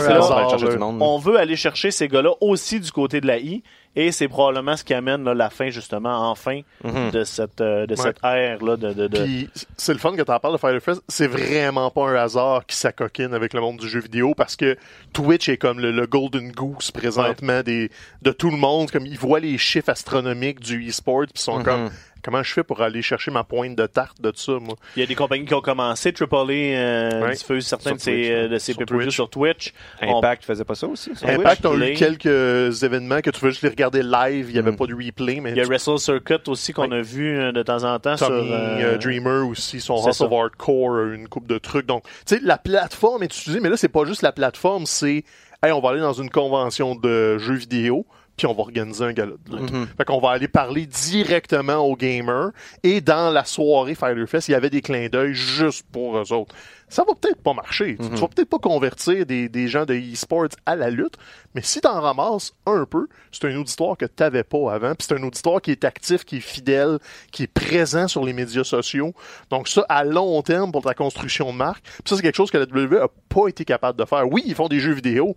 on 0.99 1.17
veut 1.17 1.39
aller 1.39 1.55
chercher 1.55 1.91
ces 1.91 2.07
gars-là 2.07 2.31
aussi 2.41 2.79
du 2.79 2.91
côté 2.91 3.21
de 3.21 3.27
la 3.27 3.37
I, 3.39 3.63
et 3.95 4.11
c'est 4.11 4.27
probablement 4.27 4.77
ce 4.77 4.83
qui 4.83 4.93
amène 4.93 5.23
là, 5.23 5.33
la 5.33 5.49
fin, 5.49 5.69
justement, 5.71 6.29
enfin, 6.29 6.61
Mhm. 6.83 7.09
de 7.11 7.23
cette, 7.23 7.59
euh, 7.59 7.87
de 7.87 7.95
cette 7.95 8.17
ère-là. 8.23 8.77
De, 8.77 8.93
de, 8.93 9.07
de- 9.07 9.23
Puis 9.23 9.49
c'est 9.77 9.93
le 9.93 9.99
fun 9.99 10.15
que 10.15 10.21
tu 10.21 10.31
en 10.31 10.39
parles 10.39 10.53
de 10.53 10.59
Fighter 10.59 10.79
Fest. 10.79 11.01
C'est 11.07 11.27
vraiment 11.27 11.89
pas 11.89 12.07
un 12.07 12.15
hasard 12.15 12.65
qui 12.67 12.75
s'acoquine 12.75 13.33
avec 13.33 13.53
le 13.53 13.61
monde 13.61 13.77
du 13.77 13.89
jeu 13.89 13.99
vidéo 13.99 14.33
parce 14.35 14.55
que 14.55 14.77
Twitch 15.11 15.49
est 15.49 15.57
comme 15.57 15.79
le, 15.79 15.91
le 15.91 16.05
golden 16.05 16.51
goose 16.51 16.91
présentement 16.91 17.61
des, 17.63 17.89
de 18.21 18.31
tout 18.31 18.51
le 18.51 18.57
monde. 18.57 18.91
Comme 18.91 19.05
ils 19.07 19.17
voient 19.17 19.39
les 19.39 19.57
chiffres 19.57 19.89
astronomiques 19.89 20.59
du 20.59 20.87
e-sport 20.87 21.23
puis 21.23 21.31
ils 21.35 21.39
sont 21.41 21.57
Mhm. 21.59 21.63
comme 21.63 21.89
comment 22.23 22.43
je 22.43 22.53
fais 22.53 22.63
pour 22.63 22.81
aller 22.81 23.01
chercher 23.01 23.31
ma 23.31 23.43
pointe 23.43 23.75
de 23.75 23.85
tarte 23.85 24.21
de 24.21 24.31
ça, 24.35 24.53
moi? 24.59 24.75
Il 24.95 24.99
y 24.99 25.03
a 25.03 25.05
des 25.05 25.15
compagnies 25.15 25.45
qui 25.45 25.53
ont 25.53 25.61
commencé. 25.61 26.11
Triple 26.13 26.35
A 26.35 26.39
euh, 26.51 27.21
Ouais. 27.23 27.31
diffuse 27.33 27.65
certains 27.65 27.93
de 27.95 27.99
ses, 27.99 28.11
Twitch, 28.11 28.29
euh, 28.31 28.47
de 28.47 28.57
ses 28.57 28.73
Sur 28.73 28.85
Twitch. 28.85 29.09
sur 29.13 29.29
Twitch. 29.29 29.73
On- 30.01 30.17
Impact 30.19 30.43
faisait 30.45 30.63
pas 30.65 30.75
ça 30.75 30.87
aussi. 30.87 31.11
Impact 31.23 31.61
je 31.63 31.67
a 31.83 31.89
eu 31.89 31.93
quelques 31.93 32.83
événements 32.83 33.21
que 33.21 33.29
tu 33.29 33.39
veux 33.41 33.51
juste 33.51 33.63
les 33.63 33.69
regarder 33.69 34.03
live, 34.03 34.47
il 34.49 34.53
n'y 34.53 34.59
avait 34.59 34.71
Mm. 34.71 34.75
pas 34.77 34.85
de 34.87 34.93
replay, 34.95 35.39
mais 35.41 35.51
Il 35.51 35.57
y 35.57 35.61
a 35.61 35.63
tu- 35.63 35.69
Wrestle 35.69 35.99
Circuit 35.99 36.35
aussi 36.47 36.73
qu'on 36.73 36.91
a 36.91 37.01
vu 37.01 37.37
euh, 37.37 37.51
de 37.51 37.63
temps 37.63 37.83
en 37.83 37.99
temps 37.99 38.15
Tommy 38.15 38.47
sur 38.47 38.55
euh, 38.55 38.97
Dreamer 38.97 39.47
aussi, 39.47 39.79
son 39.81 39.95
House 39.95 40.21
of 40.21 40.31
Hardcore, 40.31 40.99
une 41.13 41.27
coupe 41.27 41.47
de 41.47 41.57
trucs. 41.57 41.85
Donc, 41.85 42.03
tu 42.25 42.35
sais, 42.35 42.41
la 42.43 42.57
plateforme 42.57 43.23
est 43.23 43.27
utilisée, 43.35 43.59
mais 43.59 43.69
là, 43.69 43.77
c'est 43.77 43.87
pas 43.89 44.05
juste 44.05 44.21
la 44.21 44.31
plateforme, 44.31 44.85
c'est, 44.85 45.23
hey, 45.63 45.71
on 45.71 45.79
va 45.81 45.89
aller 45.89 45.99
dans 46.01 46.13
une 46.13 46.29
convention 46.29 46.95
de 46.95 47.37
jeux 47.37 47.55
vidéo, 47.55 48.05
puis 48.39 48.47
on 48.47 48.53
va 48.53 48.61
organiser 48.61 49.03
un 49.03 49.11
gala 49.13 49.33
de 49.49 49.57
lutte. 49.57 49.71
Mhm. 49.71 49.87
Fait 49.97 50.05
qu'on 50.05 50.19
va 50.21 50.31
aller 50.31 50.47
parler 50.47 50.85
directement 50.85 51.75
aux 51.85 51.95
gamers, 51.97 52.51
et 52.83 53.01
dans 53.01 53.29
la 53.31 53.43
soirée 53.43 53.95
Fighter 53.95 54.25
Fest, 54.27 54.47
il 54.47 54.53
y 54.53 54.55
avait 54.55 54.69
des 54.69 54.81
clins 54.81 55.09
d'œil 55.09 55.33
juste 55.33 55.85
pour 55.91 56.17
eux 56.17 56.31
autres. 56.33 56.55
Ça 56.87 57.03
va 57.07 57.13
peut-être 57.13 57.43
pas 57.43 57.53
marcher. 57.53 57.97
Tu- 57.99 58.09
Tu 58.09 58.15
vas 58.15 58.27
peut-être 58.29 58.49
pas 58.49 58.57
convertir 58.57 59.25
des, 59.25 59.47
des 59.49 59.67
gens 59.67 59.85
de 59.85 59.93
e-sports 59.93 60.47
à 60.65 60.75
la 60.75 60.89
lutte, 60.89 61.15
mais 61.53 61.61
si 61.61 61.81
t'en 61.81 61.99
ramasses 62.01 62.53
un 62.65 62.85
peu, 62.85 63.07
c'est 63.31 63.45
un 63.45 63.55
auditoire 63.57 63.95
que 63.97 64.05
t'avais 64.05 64.43
pas 64.43 64.73
avant, 64.73 64.95
puis 64.95 65.05
c'est 65.07 65.15
un 65.19 65.21
auditoire 65.23 65.61
qui 65.61 65.71
est 65.71 65.83
actif, 65.83 66.23
qui 66.25 66.37
est 66.37 66.41
fidèle, 66.41 66.97
qui 67.31 67.43
est 67.43 67.47
présent 67.53 68.07
sur 68.07 68.23
les 68.23 68.33
médias 68.33 68.63
sociaux. 68.63 69.13
Donc 69.51 69.67
ça, 69.67 69.85
à 69.89 70.03
long 70.03 70.41
terme, 70.41 70.71
pour 70.71 70.81
ta 70.83 70.93
construction 70.95 71.51
de 71.51 71.57
marque, 71.57 71.83
puis 71.83 72.01
ça, 72.05 72.15
c'est 72.15 72.21
quelque 72.23 72.35
chose 72.37 72.49
que 72.49 72.57
la 72.57 72.65
WWE 72.65 73.03
a 73.03 73.07
pas 73.27 73.47
été 73.49 73.65
capable 73.65 73.99
de 73.99 74.05
faire. 74.05 74.27
Oui, 74.31 74.41
ils 74.47 74.55
font 74.55 74.67
des 74.69 74.79
jeux 74.79 74.93
vidéo, 74.93 75.35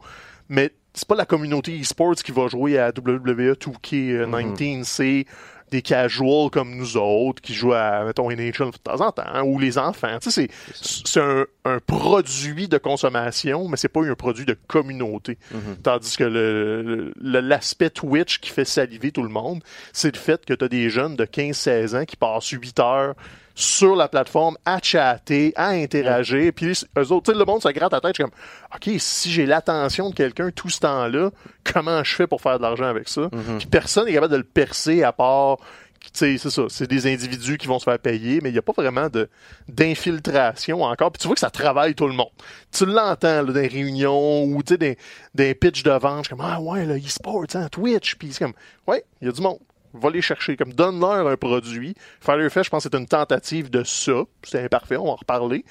mais 0.49 0.73
c'est 0.94 1.08
pas 1.08 1.14
la 1.16 1.26
communauté 1.26 1.80
e-sports 1.80 2.16
qui 2.16 2.32
va 2.32 2.49
jouer 2.49 2.78
à 2.78 2.88
WWE 2.88 3.54
2K19, 3.54 4.84
c'est 4.84 5.25
des 5.70 5.80
casuals 5.80 6.50
comme 6.50 6.76
nous 6.76 6.99
autres 6.99 7.40
qui 7.40 7.54
jouent 7.54 7.72
à, 7.72 8.04
mettons, 8.04 8.30
NHL 8.30 8.72
de 8.72 8.76
temps 8.84 9.00
en 9.00 9.11
temps, 9.11 9.42
ou 9.44 9.58
les 9.58 9.78
enfants. 9.78 10.18
Tu 10.20 10.30
sais, 10.30 10.49
c'est, 10.75 11.18
un, 11.18 11.46
un 11.64 11.78
produit 11.78 12.68
de 12.68 12.76
consommation, 12.76 13.66
mais 13.68 13.78
c'est 13.78 13.88
pas 13.88 14.02
un 14.04 14.14
produit 14.14 14.44
de 14.44 14.54
communauté. 14.68 15.38
Tandis 15.82 16.14
que 16.18 16.25
le, 16.25 17.11
le- 17.16 17.40
l'aspect 17.40 17.88
Twitch 17.88 18.38
qui 18.40 18.50
fait 18.50 18.66
saliver 18.66 19.12
tout 19.12 19.22
le 19.22 19.30
monde, 19.30 19.62
c'est 19.94 20.14
le 20.14 20.20
fait 20.20 20.44
que 20.44 20.52
tu 20.52 20.62
as 20.62 20.68
des 20.68 20.90
jeunes 20.90 21.16
de 21.16 21.25
15-16 21.25 21.96
ans 22.02 22.04
qui 22.04 22.16
passent 22.16 22.50
8 22.50 22.78
heures 22.80 23.14
sur 23.54 23.97
la 23.97 24.09
plateforme 24.09 24.56
à 24.64 24.78
chatter, 24.82 25.52
à 25.56 25.68
interagir, 25.68 26.52
puis 26.54 26.73
eux 26.99 27.12
autres, 27.12 27.25
tu 27.25 27.32
sais, 27.32 27.38
le 27.38 27.44
monde 27.44 27.62
se 27.62 27.68
gratte 27.68 27.92
la 27.92 28.00
tête, 28.00 28.16
je 28.16 28.23
suis 28.23 28.30
comme, 28.30 28.40
OK, 28.75 28.90
si 28.99 29.30
j'ai 29.30 29.47
l'attention 29.47 30.11
de 30.11 30.14
quelqu'un 30.14 30.50
tout 30.50 30.68
ce 30.71 30.80
temps-là, 30.80 31.30
comment 31.64 32.02
je 32.02 32.14
fais 32.14 32.26
pour 32.26 32.40
faire 32.40 32.59
de 32.59 32.62
l'argent 32.62 32.87
avec 32.87 33.09
ça? 33.09 33.28
Puis 33.59 33.66
personne 33.66 34.06
n'est 34.06 34.12
capable 34.12 34.32
de 34.32 34.38
le 34.38 34.44
percer 34.44 35.02
à 35.02 35.12
part 35.12 35.59
tu 36.02 36.11
sais, 36.14 36.37
c'est 36.37 36.50
ça, 36.50 36.62
c'est 36.68 36.88
des 36.88 37.06
individus 37.06 37.59
qui 37.59 37.66
vont 37.68 37.78
se 37.78 37.85
faire 37.85 37.99
payer, 37.99 38.40
mais 38.42 38.50
il 38.50 38.52
n'y 38.52 38.59
a 38.59 38.62
pas 38.62 38.73
vraiment 38.73 39.09
de 39.09 39.28
d'infiltration 39.68 40.82
encore. 40.82 41.12
Puis 41.12 41.21
tu 41.21 41.26
vois 41.26 41.35
que 41.35 41.40
ça 41.40 41.50
travaille 41.50 41.94
tout 41.94 42.06
le 42.06 42.14
monde. 42.14 42.30
Tu 42.73 42.87
l'entends 42.87 43.44
dans 43.44 43.52
les 43.52 43.68
réunions 43.68 44.44
ou 44.44 44.62
tu 44.62 44.75
sais, 44.75 44.78
des, 44.78 44.99
des 45.35 45.54
pitchs 45.54 45.82
de 45.82 45.90
vente, 45.90 46.25
je 46.25 46.28
suis 46.28 46.37
comme 46.37 46.44
Ah 46.44 46.61
ouais, 46.61 46.85
le 46.85 46.97
e-sport, 46.97 47.44
hein, 47.54 47.68
Twitch, 47.71 48.16
puis 48.16 48.32
c'est 48.32 48.44
comme 48.44 48.54
Ouais, 48.87 49.04
il 49.21 49.26
y 49.26 49.28
a 49.28 49.32
du 49.32 49.40
monde. 49.40 49.59
Va 49.94 50.11
les 50.11 50.22
chercher, 50.22 50.56
comme 50.56 50.72
donne-leur 50.72 51.26
un 51.28 51.37
produit. 51.37 51.94
Fighter 52.20 52.49
Fest, 52.50 52.64
je 52.66 52.70
pense 52.70 52.84
que 52.84 52.90
c'est 52.92 52.99
une 52.99 53.06
tentative 53.06 53.70
de 53.70 53.84
ça. 53.84 54.22
C'est 54.42 54.64
imparfait, 54.64 54.96
on 54.96 55.04
va 55.04 55.11
en 55.11 55.16
reparler. 55.16 55.64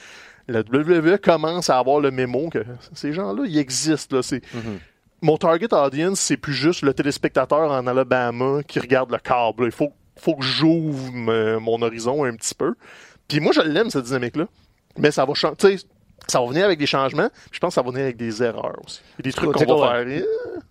La 0.47 0.59
WWE 0.61 1.17
commence 1.17 1.69
à 1.69 1.77
avoir 1.77 1.99
le 1.99 2.11
mémo 2.11 2.49
que 2.49 2.63
ces 2.93 3.13
gens-là, 3.13 3.43
ils 3.47 3.57
existent. 3.57 4.15
Là. 4.17 4.23
C'est, 4.23 4.41
mon 5.21 5.37
target 5.37 5.73
audience, 5.73 6.19
c'est 6.19 6.37
plus 6.37 6.53
juste 6.53 6.81
le 6.81 6.93
téléspectateur 6.93 7.71
en 7.71 7.85
Alabama 7.87 8.61
qui 8.67 8.79
regarde 8.79 9.11
le 9.11 9.17
câble. 9.19 9.65
Il 9.65 9.71
faut, 9.71 9.93
faut 10.17 10.35
que 10.35 10.43
j'ouvre 10.43 11.07
m- 11.13 11.59
mon 11.59 11.81
horizon 11.81 12.23
un 12.25 12.35
petit 12.35 12.55
peu. 12.55 12.73
Puis 13.27 13.39
moi, 13.39 13.51
je 13.53 13.61
l'aime, 13.61 13.89
cette 13.89 14.05
dynamique-là. 14.05 14.47
Mais 14.97 15.11
ça 15.11 15.25
va 15.25 15.33
changer. 15.35 15.77
Ça 16.31 16.39
va 16.39 16.47
venir 16.47 16.65
avec 16.65 16.79
des 16.79 16.85
changements. 16.85 17.27
puis 17.29 17.49
Je 17.53 17.59
pense 17.59 17.71
que 17.71 17.75
ça 17.75 17.81
va 17.81 17.89
venir 17.91 18.03
avec 18.05 18.15
des 18.17 18.41
erreurs 18.41 18.77
aussi. 18.85 19.01
Des 19.21 19.33
trucs 19.33 19.51
qu'on 19.51 19.77
va 19.79 20.03
faire. 20.05 20.23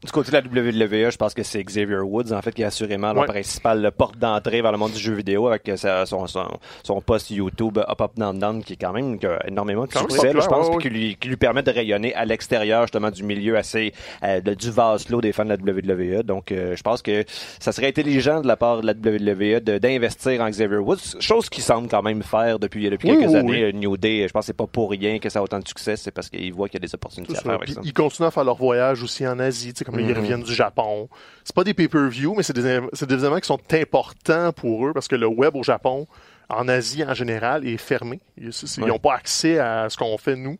Du 0.02 0.10
côté 0.12 0.30
de 0.30 0.36
la 0.36 0.40
WWE, 0.42 1.10
je 1.10 1.16
pense 1.16 1.34
que 1.34 1.42
c'est 1.42 1.62
Xavier 1.62 1.98
Woods, 1.98 2.32
en 2.32 2.40
fait, 2.40 2.52
qui 2.52 2.62
est 2.62 2.64
assurément 2.64 3.12
le 3.12 3.20
Ouais. 3.20 3.26
principal 3.26 3.82
le 3.82 3.90
porte 3.90 4.16
d'entrée 4.18 4.62
vers 4.62 4.72
le 4.72 4.78
monde 4.78 4.92
du 4.92 4.98
jeu 4.98 5.12
vidéo 5.12 5.48
avec 5.48 5.68
euh, 5.68 5.76
sa- 5.76 6.06
son, 6.06 6.26
son, 6.26 6.46
son 6.82 7.00
post 7.02 7.30
YouTube 7.30 7.76
Up 7.78 8.00
Up 8.00 8.12
Down 8.16 8.38
Down 8.38 8.62
qui 8.64 8.72
est 8.72 8.76
quand 8.76 8.92
même 8.94 9.18
qui 9.18 9.26
énormément 9.46 9.84
de 9.84 9.92
succès, 9.92 10.32
là, 10.32 10.40
je 10.40 10.46
pense, 10.46 10.68
ouais, 10.68 10.78
qui 10.78 10.88
lui, 10.88 11.16
qui 11.16 11.28
lui 11.28 11.36
permet 11.36 11.62
de 11.62 11.70
rayonner 11.70 12.14
à 12.14 12.24
l'extérieur 12.24 12.82
justement 12.82 13.10
du 13.10 13.22
milieu 13.22 13.56
assez 13.58 13.92
euh, 14.22 14.40
de- 14.40 14.54
du 14.54 14.70
vase 14.70 15.04
clos 15.04 15.20
des 15.20 15.32
fans 15.32 15.44
de 15.44 15.50
la 15.50 15.56
WWE. 15.56 16.22
Donc, 16.22 16.50
euh, 16.52 16.74
je 16.76 16.82
pense 16.82 17.02
que 17.02 17.24
ça 17.58 17.72
serait 17.72 17.88
intelligent 17.88 18.40
de 18.40 18.46
la 18.48 18.56
part 18.56 18.80
de 18.80 18.86
la 18.86 18.94
WWE 18.94 19.60
d'investir 19.60 20.40
en 20.40 20.48
Xavier 20.48 20.78
Woods, 20.78 21.16
chose 21.20 21.50
qu'il 21.50 21.62
semble 21.62 21.88
quand 21.88 22.02
même 22.02 22.22
faire 22.22 22.58
depuis, 22.58 22.88
depuis 22.88 23.10
Oui, 23.10 23.18
quelques 23.18 23.30
oui, 23.32 23.36
années. 23.36 23.50
oui. 23.50 23.62
Euh, 23.64 23.72
New 23.72 23.96
Day, 23.98 24.26
je 24.26 24.32
pense 24.32 24.42
que 24.44 24.46
c'est 24.46 24.52
pas 24.56 24.66
pour 24.66 24.90
rien 24.90 25.18
que 25.18 25.28
ça 25.28 25.40
a 25.40 25.46
autant 25.50 25.58
de 25.58 25.68
succès, 25.68 25.96
c'est 25.96 26.10
parce 26.10 26.28
qu'ils 26.28 26.52
voient 26.54 26.68
qu'il 26.68 26.80
y 26.80 26.84
a 26.84 26.86
des 26.86 26.94
opportunités 26.94 27.36
à 27.36 27.40
faire 27.40 27.52
avec 27.52 27.68
ça. 27.68 27.80
ils 27.84 27.92
continuent 27.92 28.26
à 28.26 28.30
faire 28.30 28.44
leur 28.44 28.56
voyage 28.56 29.02
aussi 29.02 29.26
en 29.26 29.38
Asie, 29.38 29.72
tu 29.72 29.78
sais, 29.78 29.84
comme 29.84 29.96
là, 29.96 30.02
ils 30.02 30.08
Mhm. 30.10 30.16
reviennent 30.16 30.42
du 30.42 30.54
Japon. 30.54 31.08
C'est 31.44 31.54
pas 31.54 31.64
des 31.64 31.74
pay-per-view, 31.74 32.34
mais 32.36 32.42
c'est 32.42 32.52
des, 32.52 32.62
des 32.62 33.14
événements 33.14 33.40
qui 33.40 33.46
sont 33.46 33.60
importants 33.72 34.52
pour 34.52 34.86
eux 34.86 34.92
parce 34.92 35.08
que 35.08 35.16
le 35.16 35.26
web 35.26 35.56
au 35.56 35.62
Japon, 35.62 36.06
en 36.48 36.66
Asie 36.68 37.04
en 37.04 37.14
général, 37.14 37.66
est 37.66 37.76
fermé. 37.76 38.20
Ils 38.36 38.50
n'ont 38.78 38.86
Ouais. 38.86 38.98
pas 38.98 39.14
accès 39.14 39.58
à 39.58 39.88
ce 39.88 39.96
qu'on 39.96 40.16
fait 40.18 40.36
nous. 40.36 40.58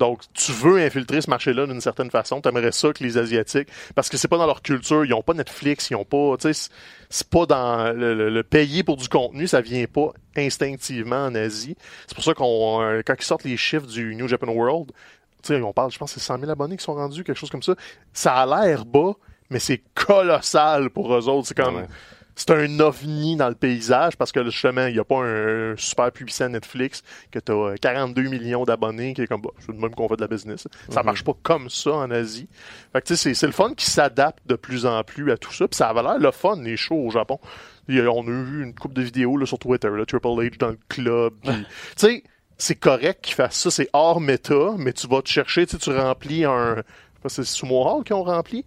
Donc, 0.00 0.22
tu 0.32 0.50
veux 0.52 0.78
infiltrer 0.78 1.20
ce 1.20 1.28
marché-là 1.28 1.66
d'une 1.66 1.82
certaine 1.82 2.10
façon. 2.10 2.40
Tu 2.40 2.48
aimerais 2.48 2.72
ça 2.72 2.90
que 2.92 3.04
les 3.04 3.18
Asiatiques, 3.18 3.68
parce 3.94 4.08
que 4.08 4.16
c'est 4.16 4.28
pas 4.28 4.38
dans 4.38 4.46
leur 4.46 4.62
culture, 4.62 5.04
ils 5.04 5.12
ont 5.12 5.20
pas 5.22 5.34
Netflix, 5.34 5.90
ils 5.90 5.94
ont 5.94 6.06
pas, 6.06 6.36
tu 6.38 6.52
sais, 6.52 6.70
c'est- 7.10 7.28
pas 7.28 7.44
dans 7.44 7.92
le, 7.94 8.42
payer 8.42 8.82
pour 8.82 8.96
du 8.96 9.08
contenu, 9.10 9.46
ça 9.46 9.60
vient 9.60 9.84
pas 9.84 10.12
instinctivement 10.36 11.26
en 11.26 11.34
Asie. 11.34 11.76
C'est 12.06 12.14
pour 12.14 12.24
ça 12.24 12.32
qu'on, 12.32 12.80
euh, 12.80 13.02
quand 13.06 13.14
ils 13.18 13.22
sortent 13.24 13.44
les 13.44 13.58
chiffres 13.58 13.86
du 13.86 14.16
New 14.16 14.26
Japan 14.26 14.48
World, 14.48 14.90
tu 15.42 15.54
sais, 15.54 15.60
on 15.60 15.72
parle, 15.74 15.90
je 15.92 15.98
pense, 15.98 16.12
c'est 16.12 16.20
100 16.20 16.38
000 16.38 16.50
abonnés 16.50 16.78
qui 16.78 16.84
sont 16.84 16.94
rendus, 16.94 17.22
quelque 17.22 17.38
chose 17.38 17.50
comme 17.50 17.62
ça. 17.62 17.74
Ça 18.14 18.34
a 18.36 18.46
l'air 18.66 18.86
bas, 18.86 19.12
mais 19.50 19.58
c'est 19.58 19.82
colossal 19.94 20.88
pour 20.88 21.14
eux 21.14 21.28
autres. 21.28 21.48
C'est 21.48 21.56
comme. 21.56 21.86
C'est 22.40 22.52
un 22.52 22.80
ovni 22.80 23.36
dans 23.36 23.48
le 23.50 23.54
paysage 23.54 24.16
parce 24.16 24.32
que 24.32 24.42
justement, 24.44 24.86
il 24.86 24.94
n'y 24.94 24.98
a 24.98 25.04
pas 25.04 25.22
un, 25.22 25.74
super 25.76 26.10
puissant 26.10 26.48
Netflix 26.48 27.02
que 27.30 27.38
tu 27.38 27.52
as 27.52 27.76
42 27.78 28.22
millions 28.22 28.64
d'abonnés 28.64 29.12
qui 29.12 29.22
est 29.22 29.26
comme, 29.26 29.42
bah, 29.42 29.50
c'est 29.58 29.72
le 29.72 29.78
même 29.78 29.94
qu'on 29.94 30.08
fait 30.08 30.16
de 30.16 30.22
la 30.22 30.26
business. 30.26 30.66
Ça 30.88 31.02
marche 31.02 31.22
pas 31.22 31.34
comme 31.42 31.68
ça 31.68 31.92
en 31.92 32.10
Asie. 32.10 32.48
Fait 32.92 33.02
que 33.02 33.08
tu 33.08 33.16
sais, 33.16 33.34
c'est, 33.34 33.46
le 33.46 33.52
fun 33.52 33.74
qui 33.74 33.84
s'adapte 33.84 34.40
de 34.46 34.54
plus 34.54 34.86
en 34.86 35.04
plus 35.04 35.30
à 35.30 35.36
tout 35.36 35.52
ça. 35.52 35.68
Puis 35.68 35.76
ça 35.76 35.88
avait 35.88 36.02
l'air 36.02 36.18
le 36.18 36.30
fun, 36.30 36.56
les 36.62 36.76
shows 36.78 37.06
au 37.06 37.10
Japon. 37.10 37.38
A- 37.88 37.92
on 38.08 38.26
a 38.26 38.30
eu 38.30 38.62
une 38.62 38.74
couple 38.74 38.94
de 38.94 39.02
vidéos 39.02 39.36
là, 39.36 39.44
sur 39.44 39.58
Twitter, 39.58 39.90
là, 39.90 40.06
Triple 40.06 40.28
H 40.28 40.58
dans 40.58 40.68
le 40.70 40.78
club. 40.88 41.34
Tu 41.42 41.50
sais, 41.96 42.24
c'est 42.56 42.76
correct 42.76 43.22
qu'ils 43.22 43.34
fassent 43.34 43.56
ça, 43.56 43.70
c'est 43.70 43.88
hors 43.92 44.20
méta, 44.20 44.72
mais 44.78 44.92
tu 44.92 45.06
vas 45.08 45.20
te 45.22 45.28
chercher, 45.28 45.66
tu 45.66 45.72
sais, 45.72 45.78
tu 45.78 45.90
remplis 45.90 46.44
un. 46.44 46.76
je 46.76 46.80
sais 46.80 46.84
pas, 47.22 47.28
C'est 47.28 47.44
Sumo 47.44 47.82
Hall 47.84 48.04
qui 48.04 48.12
ont 48.12 48.22
rempli. 48.22 48.64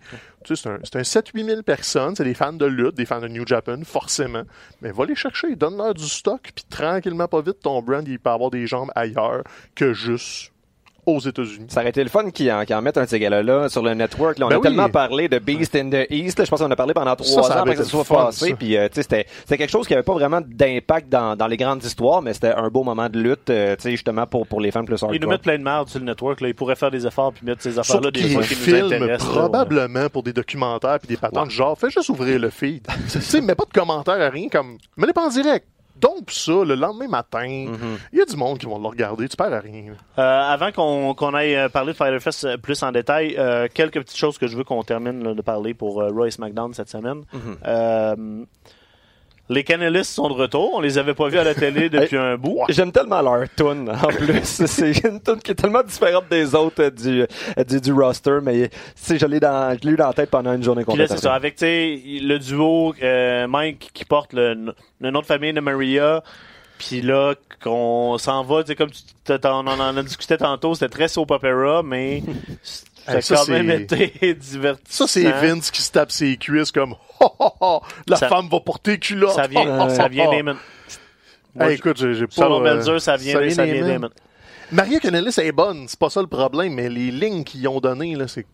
C'est 0.48 0.68
un, 0.68 0.76
un 0.76 1.02
7-8 1.02 1.46
000 1.46 1.62
personnes, 1.64 2.16
c'est 2.16 2.24
des 2.24 2.34
fans 2.34 2.54
de 2.54 2.66
lutte, 2.66 2.96
des 2.96 3.06
fans 3.06 3.22
de 3.22 3.28
New 3.28 3.46
Japan, 3.46 3.78
forcément. 3.84 4.44
Mais 4.82 4.92
va 4.92 5.06
les 5.06 5.16
chercher, 5.16 5.56
donne-leur 5.56 5.94
du 5.94 6.08
stock, 6.08 6.52
puis 6.56 6.66
tranquillement, 6.70 7.28
pas 7.28 7.42
vite, 7.42 7.60
ton 7.62 7.82
brand, 7.82 8.08
il 8.08 8.20
peut 8.20 8.30
avoir 8.30 8.52
des 8.52 8.68
jambes 8.68 8.92
ailleurs 8.96 9.44
que 9.76 9.94
juste 9.94 10.53
aux 11.06 11.20
États-Unis. 11.20 11.68
Ça 11.70 11.82
aurait 11.82 11.90
été 11.90 12.04
le 12.04 12.10
fun 12.10 12.30
qu'ils 12.32 12.52
en, 12.52 12.82
mettent 12.82 12.98
un 12.98 13.04
de 13.04 13.10
ces 13.10 13.20
gars-là 13.20 13.70
sur 13.70 13.82
le 13.84 13.94
network. 13.94 14.40
Là, 14.40 14.46
on 14.46 14.50
Ben 14.50 14.56
a 14.56 14.60
oui. 14.60 14.64
tellement 14.64 14.90
parlé 14.90 15.28
de 15.28 15.40
Beast 15.40 15.76
in 15.76 15.90
the 15.90 16.06
East. 16.10 16.40
là. 16.40 16.46
je 16.46 16.50
pense 16.50 16.60
qu'on 16.62 16.72
a 16.72 16.76
parlé 16.76 16.94
pendant 16.94 17.16
trois 17.16 17.44
Ça, 17.44 17.50
ça 17.50 17.58
ans 17.58 17.62
après 17.62 17.76
que 17.76 17.84
ça 17.84 17.90
soit 17.90 18.04
fun, 18.04 18.16
passé. 18.26 18.50
ça. 18.50 18.56
Puis, 18.56 18.78
euh, 18.78 18.88
tu 18.88 18.96
sais, 18.96 19.02
c'était, 19.04 19.26
c'était 19.42 19.58
quelque 19.58 19.70
chose 19.72 19.88
qui 19.88 19.94
avait 19.94 20.04
pas 20.04 20.14
vraiment 20.14 20.42
d'impact 20.46 21.10
dans, 21.10 21.36
dans 21.36 21.48
les 21.48 21.58
grandes 21.58 21.84
histoires, 21.84 22.22
mais 22.22 22.34
c'était 22.34 22.54
un 22.54 22.70
beau 22.70 22.84
moment 22.84 23.10
de 23.10 23.20
lutte, 23.20 23.50
euh, 23.50 23.76
tu 23.76 23.84
sais, 23.84 23.92
justement, 23.92 24.26
pour, 24.28 24.48
pour 24.48 24.62
les 24.62 24.72
fans 24.72 24.86
plus 24.86 24.94
hardcore. 24.96 25.16
Ils 25.16 25.22
nous 25.22 25.28
mettent 25.28 25.42
plein 25.42 25.58
de 25.58 25.64
merde 25.64 25.90
sur 25.90 26.00
le 26.00 26.06
network. 26.06 26.42
Là. 26.42 26.48
Ils 26.50 26.56
pourraient 26.56 26.76
faire 26.76 26.92
des 26.92 27.06
efforts 27.06 27.34
puis 27.34 27.46
mettre 27.46 27.62
ces 27.62 27.78
affaires-là 27.80 28.12
des 28.12 28.20
qu'ils 28.22 28.34
fois 28.34 28.44
qui 28.44 28.56
nous 28.72 28.76
intéressent. 28.86 29.28
là. 29.36 29.40
probablement 29.42 30.10
pour 30.10 30.24
des 30.24 30.34
documentaires 30.34 31.00
puis 31.00 31.08
des 31.08 31.18
patentes 31.18 31.50
genre, 31.52 31.78
fais 31.78 31.90
juste 31.90 32.10
ouvrir 32.10 32.40
le 32.40 32.50
feed. 32.50 32.88
tu 33.12 33.22
sais, 33.22 33.42
mets 33.42 33.56
pas 33.56 33.66
de 33.66 33.74
commentaires 33.74 34.22
à 34.22 34.30
rien 34.30 34.48
comme, 34.50 34.78
mets-les 34.98 35.14
pas 35.14 35.26
en 35.26 35.30
direct. 35.30 35.66
Donc 36.04 36.30
ça, 36.32 36.52
le 36.66 36.76
lendemain 36.76 37.08
matin, 37.08 37.46
il 37.46 37.70
Mm-hmm. 37.70 38.18
y 38.18 38.22
a 38.22 38.26
du 38.26 38.36
monde 38.36 38.58
qui 38.60 38.66
vont 38.66 38.78
le 38.78 38.88
regarder, 38.88 39.28
tu 39.30 39.38
perds 39.38 39.54
à 39.54 39.60
rien. 39.62 39.94
Euh, 40.20 40.22
avant 40.22 40.72
qu'on 40.72 41.34
aille 41.34 41.56
euh, 41.56 41.70
parler 41.70 41.94
de 41.94 41.98
Fighter 41.98 42.20
Fest 42.20 42.44
euh, 42.44 42.58
plus 42.58 42.84
en 42.84 42.92
détail, 42.92 43.36
euh, 43.40 43.68
quelques 43.74 44.00
petites 44.02 44.18
choses 44.18 44.38
que 44.38 44.48
je 44.48 44.58
veux 44.58 44.64
qu'on 44.66 44.84
termine 44.84 45.24
là, 45.24 45.34
de 45.34 45.42
parler 45.42 45.74
pour 45.74 46.02
euh, 46.02 46.10
Roy 46.10 46.30
SmackDown 46.30 46.74
cette 46.74 46.90
semaine. 46.90 47.24
Euh, 47.66 48.44
les 49.50 49.64
Canelistes 49.64 50.12
sont 50.12 50.30
de 50.30 50.34
retour. 50.34 50.72
On 50.76 50.80
les 50.82 50.98
avait 50.98 51.14
pas 51.14 51.28
vus 51.28 51.38
à 51.38 51.44
la 51.44 51.54
télé 51.54 51.90
depuis 51.90 52.18
un 52.18 52.38
bout. 52.38 52.60
J'aime 52.70 52.92
tellement 52.92 53.22
leur 53.22 53.44
tune 53.56 53.90
en 53.90 54.08
plus. 54.08 54.42
c'est 54.44 54.92
une 55.06 55.22
tune 55.22 55.40
qui 55.44 55.52
est 55.52 55.56
tellement 55.56 55.84
différente 55.84 56.26
des 56.30 56.56
autres 56.56 56.82
euh, 56.82 56.90
du, 56.90 57.22
euh, 57.22 57.64
du, 57.64 57.82
du 57.82 57.94
roster, 57.94 58.40
mais 58.42 58.70
tu 59.06 59.18
je 59.20 59.26
l'ai 59.26 59.40
dans, 59.40 59.78
je 59.80 59.88
l'ai 59.88 59.94
eu 59.94 59.98
dans 59.98 60.08
la 60.08 60.14
tête 60.14 60.30
pendant 60.30 60.54
une 60.54 60.64
journée 60.64 60.84
Puis 60.84 60.98
là, 60.98 61.04
complète. 61.06 61.20
c'est 61.20 61.24
ça. 61.24 61.34
Avec 61.34 61.56
tu 61.56 61.66
le 61.66 62.38
duo 62.38 62.94
euh, 63.02 63.48
Mike 63.48 63.92
qui 63.94 64.06
porte 64.06 64.34
le, 64.34 64.74
le 65.00 65.12
nom 65.12 65.22
de 65.22 65.26
famille 65.26 65.54
de 65.54 65.60
Maria. 65.62 66.24
Puis 66.78 67.02
là, 67.02 67.36
qu'on 67.64 68.18
s'en 68.18 68.44
va, 68.44 68.64
tu 68.64 68.70
sais, 68.70 68.76
comme 68.76 68.90
tu, 68.92 69.34
on 69.46 69.68
en 69.68 69.98
a 69.98 70.04
discuté 70.04 70.38
tantôt, 70.38 70.74
c'était 70.74 70.90
très 70.90 71.08
soap 71.08 71.32
opera, 71.32 71.82
mais 71.84 72.22
Ça 73.06 73.12
a 73.14 73.22
ça, 73.22 73.36
quand 73.36 73.48
même 73.50 73.86
c'est- 73.90 74.02
été 74.06 74.34
divertissant. 74.40 75.08
Ça, 75.08 75.14
c'est 75.14 75.30
Vince 75.32 75.72
qui 75.72 75.82
se 75.82 75.92
tape 75.92 76.12
ses 76.12 76.38
cuisses 76.38 76.72
comme 76.72 76.96
Ha, 77.22 77.26
ha, 77.40 77.54
ha, 77.62 77.80
la 78.08 78.18
Ça- 78.18 78.28
femme 78.30 78.48
va 78.50 78.60
porter 78.60 78.98
culotte. 79.00 79.34
Ça 79.36 79.48
vient, 79.48 79.90
ça 79.90 80.08
vient. 80.08 80.30
Damon. 80.32 80.58
Moi, 81.56 81.68
Hey, 81.70 81.76
écoute, 81.76 81.98
j'ai 81.98 82.26
pas. 82.28 82.34
Selon 82.36 82.60
euh, 82.60 82.64
Melzer, 82.76 83.00
ça 83.02 83.16
vient, 83.16 83.50
ça 83.52 83.66
vient 83.66 83.76
Damon. 83.82 83.88
Damon. 83.94 84.10
Maria 84.72 85.00
Canellis 85.00 85.36
est 85.38 85.52
bonne, 85.52 85.86
c'est 85.88 86.00
pas 86.00 86.10
ça 86.10 86.20
le 86.22 86.28
problème, 86.28 86.74
mais 86.74 86.90
les 86.90 87.12
lignes 87.12 87.44
qu'ils 87.44 87.68
ont 87.68 87.80
données, 87.80 88.16
là, 88.16 88.28
c'est. 88.28 88.46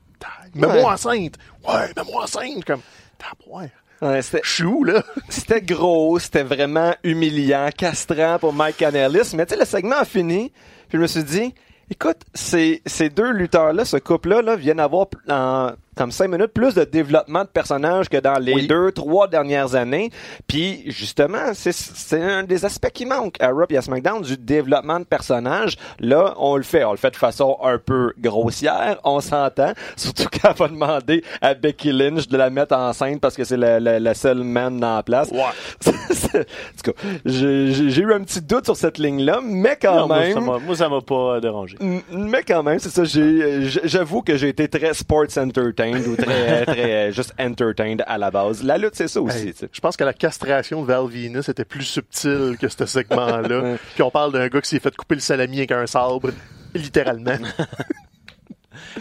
Mets-moi 0.53 0.75
Ouais. 0.75 0.83
enceinte! 0.83 1.35
Ouais, 1.65 1.87
mets-moi 1.95 2.23
enceinte! 2.23 2.65
Comme. 2.65 2.81
Taboire. 3.17 3.67
Ouais, 4.01 4.21
où, 4.65 4.83
là? 4.83 5.03
C'était 5.29 5.61
gros, 5.61 6.19
c'était 6.19 6.43
vraiment 6.43 6.93
humiliant, 7.03 7.69
castrant 7.77 8.37
pour 8.39 8.53
Mike 8.53 8.77
Canellis. 8.77 9.31
Mais 9.35 9.45
tu 9.45 9.53
sais, 9.53 9.59
le 9.59 9.65
segment 9.65 9.97
a 9.97 10.05
fini. 10.05 10.51
Puis 10.87 10.97
je 10.97 11.01
me 11.01 11.07
suis 11.07 11.23
dit, 11.23 11.53
écoute, 11.89 12.21
ces, 12.33 12.81
ces 12.85 13.09
deux 13.09 13.31
lutteurs-là, 13.31 13.85
ce 13.85 13.97
couple-là, 13.97 14.41
là, 14.41 14.55
viennent 14.55 14.79
avoir 14.79 15.07
en 15.29 15.71
comme 15.99 16.11
cinq 16.13 16.29
minutes 16.29 16.53
plus 16.53 16.73
de 16.75 16.85
développement 16.85 17.41
de 17.43 17.49
personnages 17.49 18.07
que 18.07 18.15
dans 18.15 18.39
les 18.39 18.53
Oui. 18.53 18.67
deux, 18.67 18.93
trois 18.93 19.27
dernières 19.27 19.75
années. 19.75 20.09
Puis 20.47 20.83
justement, 20.87 21.51
c'est, 21.53 22.21
un 22.21 22.43
des 22.43 22.63
aspects 22.63 22.89
qui 22.93 23.05
manque 23.05 23.35
à 23.41 23.49
Raw 23.49 23.65
et 23.69 23.75
à 23.77 23.81
SmackDown 23.81 24.21
du 24.21 24.37
développement 24.37 24.99
de 25.01 25.03
personnages. 25.03 25.75
Là, 25.99 26.35
on 26.37 26.55
le 26.55 26.63
fait. 26.63 26.85
On 26.85 26.91
le 26.91 26.97
fait 26.97 27.11
de 27.11 27.17
façon 27.17 27.57
un 27.61 27.77
peu 27.77 28.13
grossière, 28.17 28.97
on 29.03 29.19
s'entend. 29.19 29.73
Surtout 29.97 30.27
quand 30.41 30.51
on 30.51 30.63
va 30.63 30.67
demander 30.69 31.21
à 31.41 31.53
Becky 31.53 31.91
Lynch 31.91 32.29
de 32.29 32.37
la 32.37 32.49
mettre 32.49 32.75
enceinte 32.77 33.19
parce 33.19 33.35
que 33.35 33.43
c'est 33.43 33.57
la, 33.57 33.81
la, 33.81 33.99
la 33.99 34.13
seule 34.13 34.43
man 34.45 34.79
la 34.79 35.03
place. 35.03 35.29
Ouais. 35.31 35.91
En 36.31 36.83
tout 36.83 36.91
cas, 36.93 37.01
j'ai 37.25 38.01
eu 38.01 38.13
un 38.13 38.21
petit 38.21 38.41
doute 38.41 38.65
sur 38.65 38.75
cette 38.75 38.97
ligne-là, 38.99 39.39
mais 39.43 39.77
quand 39.81 40.07
Non, 40.07 40.15
même. 40.15 40.39
moi, 40.39 40.75
ça 40.75 40.87
m'a 40.87 41.01
pas 41.01 41.39
dérangé. 41.41 41.75
Mais 42.11 42.43
quand 42.43 42.63
même, 42.63 42.79
c'est 42.79 42.89
ça. 42.89 43.03
j'- 43.03 43.79
J'avoue 43.83 44.21
que 44.21 44.37
j'ai 44.37 44.49
été 44.49 44.67
très 44.67 44.93
sports 44.93 45.25
entertained 45.37 45.88
ou 45.95 46.15
très, 46.15 46.65
très 46.65 47.09
euh, 47.09 47.11
juste 47.11 47.33
entertained 47.39 48.03
à 48.07 48.17
la 48.17 48.31
base. 48.31 48.63
La 48.63 48.77
lutte, 48.77 48.95
c'est 48.95 49.07
ça 49.07 49.21
aussi. 49.21 49.47
Hey, 49.49 49.53
je 49.71 49.79
pense 49.79 49.97
que 49.97 50.03
la 50.03 50.13
castration 50.13 50.81
de 50.81 50.87
Val 50.87 51.05
Venus 51.07 51.49
était 51.49 51.65
plus 51.65 51.83
subtile 51.83 52.57
que 52.59 52.67
ce 52.67 52.85
segment-là. 52.85 53.77
Puis 53.93 54.03
on 54.03 54.11
parle 54.11 54.31
d'un 54.33 54.47
gars 54.47 54.61
qui 54.61 54.69
s'est 54.69 54.79
fait 54.79 54.95
couper 54.95 55.15
le 55.15 55.21
salami 55.21 55.57
avec 55.57 55.71
un 55.71 55.87
sabre, 55.87 56.31
littéralement. 56.73 57.37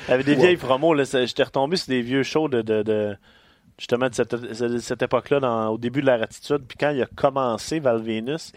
Il 0.07 0.11
y 0.11 0.13
avait 0.13 0.25
des 0.25 0.35
vieilles 0.35 0.57
promos, 0.57 0.95
là. 0.95 1.05
J'étais 1.05 1.43
retombé 1.45 1.77
sur 1.77 1.89
des 1.89 2.03
vieux 2.03 2.23
shows 2.23 2.49
de, 2.49 2.63
de, 2.63 2.83
de- 2.83 3.17
justement 3.79 4.09
de 4.09 4.15
cette, 4.15 4.35
de 4.35 4.79
cette 4.79 5.03
époque-là, 5.03 5.41
dans- 5.41 5.69
au 5.69 5.79
début 5.79 6.01
de 6.01 6.07
la 6.07 6.17
ratitude. 6.19 6.63
Puis 6.69 6.77
quand 6.79 6.91
il 6.91 7.01
a 7.03 7.07
commencé, 7.07 7.79
Val 7.79 8.03
Venus, 8.03 8.53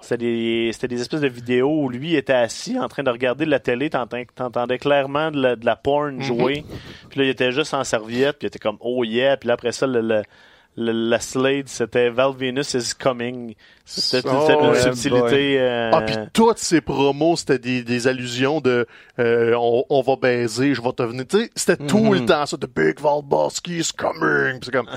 c'était 0.00 0.18
des, 0.18 0.70
c'était 0.72 0.88
des 0.88 1.00
espèces 1.00 1.20
de 1.20 1.28
vidéos 1.28 1.70
où 1.84 1.88
lui 1.88 2.16
était 2.16 2.32
assis 2.32 2.78
en 2.78 2.88
train 2.88 3.02
de 3.04 3.10
regarder 3.10 3.44
la 3.46 3.60
télé. 3.60 3.88
T'entendais 3.90 4.78
clairement 4.78 5.30
de 5.30 5.40
la, 5.40 5.56
de 5.56 5.64
la 5.64 5.76
porn 5.76 6.20
jouer. 6.20 6.64
Puis 7.08 7.20
là, 7.20 7.26
il 7.26 7.30
était 7.30 7.52
juste 7.52 7.72
en 7.72 7.84
serviette. 7.84 8.38
Puis 8.38 8.46
il 8.46 8.48
était 8.48 8.58
comme, 8.58 8.78
oh 8.80 9.04
yeah. 9.04 9.36
Puis 9.36 9.46
là, 9.46 9.54
après 9.54 9.72
ça, 9.72 9.86
le, 9.86 10.00
le- 10.00 10.22
le- 10.76 10.92
la 11.10 11.20
slate, 11.20 11.68
c'était 11.68 12.10
Val 12.10 12.32
Venus 12.36 12.74
is 12.74 12.92
coming. 12.98 13.54
C'était 13.84 14.26
Oh, 14.28 14.48
une 14.48 14.70
ouais, 14.70 14.80
subtilité. 14.80 15.60
euh, 15.60 15.90
Ah, 15.92 16.02
puis 16.02 16.16
toutes 16.32 16.58
ces 16.58 16.80
promos, 16.80 17.36
c'était 17.36 17.58
des, 17.58 17.82
des 17.82 18.06
allusions 18.08 18.60
de 18.60 18.86
euh, 19.18 19.54
on, 19.58 19.84
on 19.90 20.00
va 20.02 20.16
baiser, 20.16 20.74
je 20.74 20.80
vais 20.82 20.92
te 20.92 21.02
venir. 21.02 21.24
C'était 21.54 21.76
tout 21.86 22.12
le 22.12 22.24
temps 22.24 22.46
ça, 22.46 22.56
The 22.56 22.66
Big 22.74 22.98
Valboski 23.00 23.78
is 23.78 23.90
coming. 23.96 24.58
C'est 24.62 24.72
comme, 24.72 24.88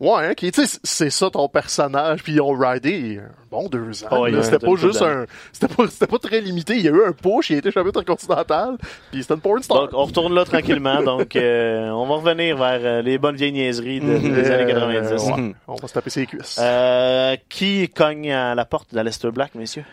ouais, 0.00 0.30
ok, 0.30 0.36
tu 0.36 0.66
sais, 0.66 0.78
c'est 0.82 1.10
ça 1.10 1.30
ton 1.30 1.48
personnage. 1.48 2.22
Puis 2.22 2.32
ils 2.34 2.40
ont 2.40 2.50
ridé 2.52 3.20
bon 3.50 3.68
deux 3.68 4.04
ans. 4.04 4.08
Oh, 4.12 4.26
c'était 4.42 4.58
pas 4.58 4.74
juste 4.76 5.02
un, 5.02 5.26
c'était 5.52 5.72
pas, 5.72 5.84
c'était 5.88 6.06
pas 6.06 6.18
très 6.18 6.40
limité. 6.40 6.74
Il 6.76 6.82
y 6.82 6.88
a 6.88 6.92
eu 6.92 7.04
un 7.06 7.12
push, 7.12 7.50
il 7.50 7.56
a 7.56 7.58
été 7.58 7.70
champion 7.70 7.90
intercontinental. 7.90 8.76
Puis 9.10 9.22
c'était 9.22 9.34
une 9.34 9.40
porn 9.40 9.62
star. 9.62 9.82
Donc, 9.82 9.90
on 9.94 10.04
retourne 10.04 10.34
là 10.34 10.44
tranquillement. 10.44 11.02
Donc, 11.04 11.36
euh, 11.36 11.88
on 11.90 12.06
va 12.06 12.14
revenir 12.16 12.56
vers 12.56 12.80
euh, 12.82 13.02
les 13.02 13.18
bonnes 13.18 13.36
vieilles 13.36 13.52
niaiseries 13.52 14.00
de- 14.00 14.18
des 14.18 14.50
années 14.50 14.72
90. 14.72 15.12
Euh, 15.12 15.16
ouais, 15.32 15.40
Mhm. 15.40 15.54
On 15.68 15.74
va 15.74 15.88
se 15.88 15.92
taper 15.94 16.10
ses 16.10 16.26
cuisses. 16.26 16.58
Euh, 16.60 17.36
qui 17.48 17.88
cogne 17.88 18.32
à 18.32 18.54
la 18.54 18.64
porte 18.64 18.94
d'Alester 18.94 19.30
Black, 19.30 19.54
messieurs? 19.54 19.84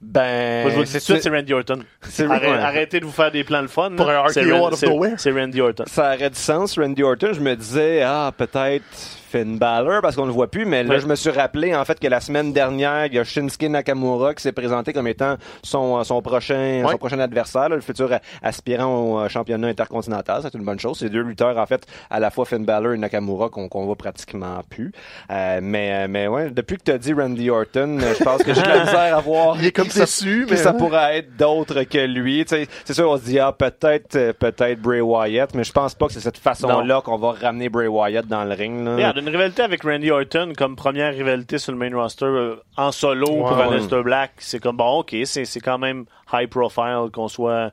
Ben, 0.00 0.62
Moi, 0.62 0.70
je 0.70 0.74
vous 0.74 0.80
le 0.82 0.86
dis 0.86 0.92
tout 0.92 0.98
de 0.98 1.02
suite, 1.02 1.22
c'est 1.22 1.30
Randy 1.30 1.52
Orton. 1.54 1.78
c'est- 2.02 2.24
Arrête- 2.26 2.42
ouais. 2.50 2.58
Arrêtez 2.58 3.00
de 3.00 3.06
vous 3.06 3.12
faire 3.12 3.30
des 3.30 3.42
plans 3.42 3.62
de 3.62 3.68
fun. 3.68 3.90
Pour 3.96 4.10
un 4.10 4.28
C'est 4.28 4.42
RKO 4.42 4.54
Ran- 4.56 4.66
out 4.66 4.72
of 4.74 4.78
c'est- 4.78 4.86
nowhere. 4.88 5.14
C'est 5.16 5.30
Randy 5.32 5.60
Orton. 5.62 5.84
Ça 5.86 6.14
aurait 6.14 6.28
du 6.30 6.38
sens, 6.38 6.78
Randy 6.78 7.02
Orton. 7.02 7.30
Je 7.32 7.40
me 7.40 7.54
disais, 7.56 8.02
ah, 8.02 8.30
peut-être 8.36 8.84
Finn 9.34 9.58
Balor, 9.58 10.00
parce 10.00 10.14
qu'on 10.14 10.26
le 10.26 10.32
voit 10.32 10.46
plus, 10.48 10.64
mais 10.64 10.84
là, 10.84 10.90
Ouais. 10.94 11.00
je 11.00 11.08
me 11.08 11.16
suis 11.16 11.30
rappelé, 11.30 11.74
en 11.74 11.84
fait, 11.84 11.98
que 11.98 12.06
la 12.06 12.20
semaine 12.20 12.52
dernière, 12.52 13.06
il 13.06 13.14
y 13.14 13.18
a 13.18 13.24
Shinsuke 13.24 13.64
Nakamura 13.64 14.32
qui 14.32 14.42
s'est 14.42 14.52
présenté 14.52 14.92
comme 14.92 15.08
étant 15.08 15.34
son, 15.64 16.04
son 16.04 16.22
prochain, 16.22 16.82
Ouais. 16.84 16.92
son 16.92 16.98
prochain 16.98 17.18
adversaire, 17.18 17.68
là, 17.68 17.74
le 17.74 17.80
futur 17.82 18.10
aspirant 18.42 18.86
au 18.96 19.18
euh, 19.20 19.28
championnat 19.28 19.66
intercontinental. 19.66 20.40
C'est 20.42 20.54
une 20.54 20.64
bonne 20.64 20.78
chose. 20.78 20.98
C'est 21.00 21.08
deux 21.08 21.22
lutteurs, 21.22 21.58
en 21.58 21.66
fait, 21.66 21.84
à 22.10 22.20
la 22.20 22.30
fois 22.30 22.44
Finn 22.44 22.64
Balor 22.64 22.92
et 22.92 22.98
Nakamura 22.98 23.48
qu'on 23.48 23.68
qu'on 23.68 23.86
voit 23.86 23.96
pratiquement 23.96 24.60
plus. 24.70 24.92
Euh, 25.32 25.58
mais, 25.60 26.04
euh, 26.04 26.06
mais 26.08 26.28
ouais, 26.28 26.50
depuis 26.50 26.76
que 26.76 26.84
tu 26.84 26.92
as 26.92 26.98
dit 26.98 27.12
Randy 27.12 27.50
Orton, 27.50 27.98
euh, 28.00 28.14
je 28.16 28.22
pense 28.22 28.42
que 28.44 28.54
j'ai 28.54 28.62
de 28.62 28.68
la 28.68 28.80
misère 28.84 29.16
à 29.16 29.20
voir 29.20 29.56
il 29.58 29.66
est 29.66 29.72
comme 29.72 29.88
déçu, 29.88 30.46
mais 30.48 30.56
ça 30.56 30.72
pourrait 30.72 31.18
être 31.18 31.36
d'autre 31.36 31.82
que 31.82 31.98
lui. 32.06 32.44
C'est 32.48 32.68
sûr, 32.94 33.10
on 33.10 33.16
se 33.16 33.24
dit, 33.24 33.40
ah, 33.40 33.50
peut-être 33.52 34.14
euh, 34.14 34.32
peut-être 34.32 34.80
Bray 34.80 35.00
Wyatt, 35.00 35.54
mais 35.54 35.64
je 35.64 35.72
pense 35.72 35.94
pas 35.96 36.06
que 36.06 36.12
c'est 36.12 36.20
cette 36.20 36.38
façon-là 36.38 37.00
qu'on 37.04 37.16
va 37.18 37.32
ramener 37.32 37.68
Bray 37.68 37.88
Wyatt 37.88 38.26
dans 38.28 38.44
le 38.44 38.54
ring. 38.54 38.84
Là. 38.84 38.94
Une 39.24 39.30
rivalité 39.30 39.62
avec 39.62 39.82
Randy 39.84 40.10
Orton 40.10 40.52
comme 40.56 40.76
première 40.76 41.14
rivalité 41.14 41.56
sur 41.58 41.72
le 41.72 41.78
main 41.78 41.90
roster 41.96 42.26
euh, 42.26 42.56
en 42.76 42.92
solo 42.92 43.26
pour. 43.26 43.56
Aleister 43.58 44.02
Black, 44.02 44.32
c'est 44.38 44.60
comme 44.60 44.76
bon, 44.76 44.98
ok, 44.98 45.16
c'est 45.24 45.46
c'est 45.46 45.60
quand 45.60 45.78
même 45.78 46.04
high 46.32 46.46
profile 46.48 47.08
qu'on 47.10 47.28
soit 47.28 47.72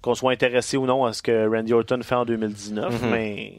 qu'on 0.00 0.14
soit 0.14 0.32
intéressé 0.32 0.76
ou 0.78 0.86
non 0.86 1.04
à 1.04 1.12
ce 1.12 1.22
que 1.22 1.48
Randy 1.54 1.72
Orton 1.74 2.00
fait 2.02 2.14
en 2.14 2.24
2019, 2.24 3.02
Mhm. 3.02 3.10
mais 3.10 3.54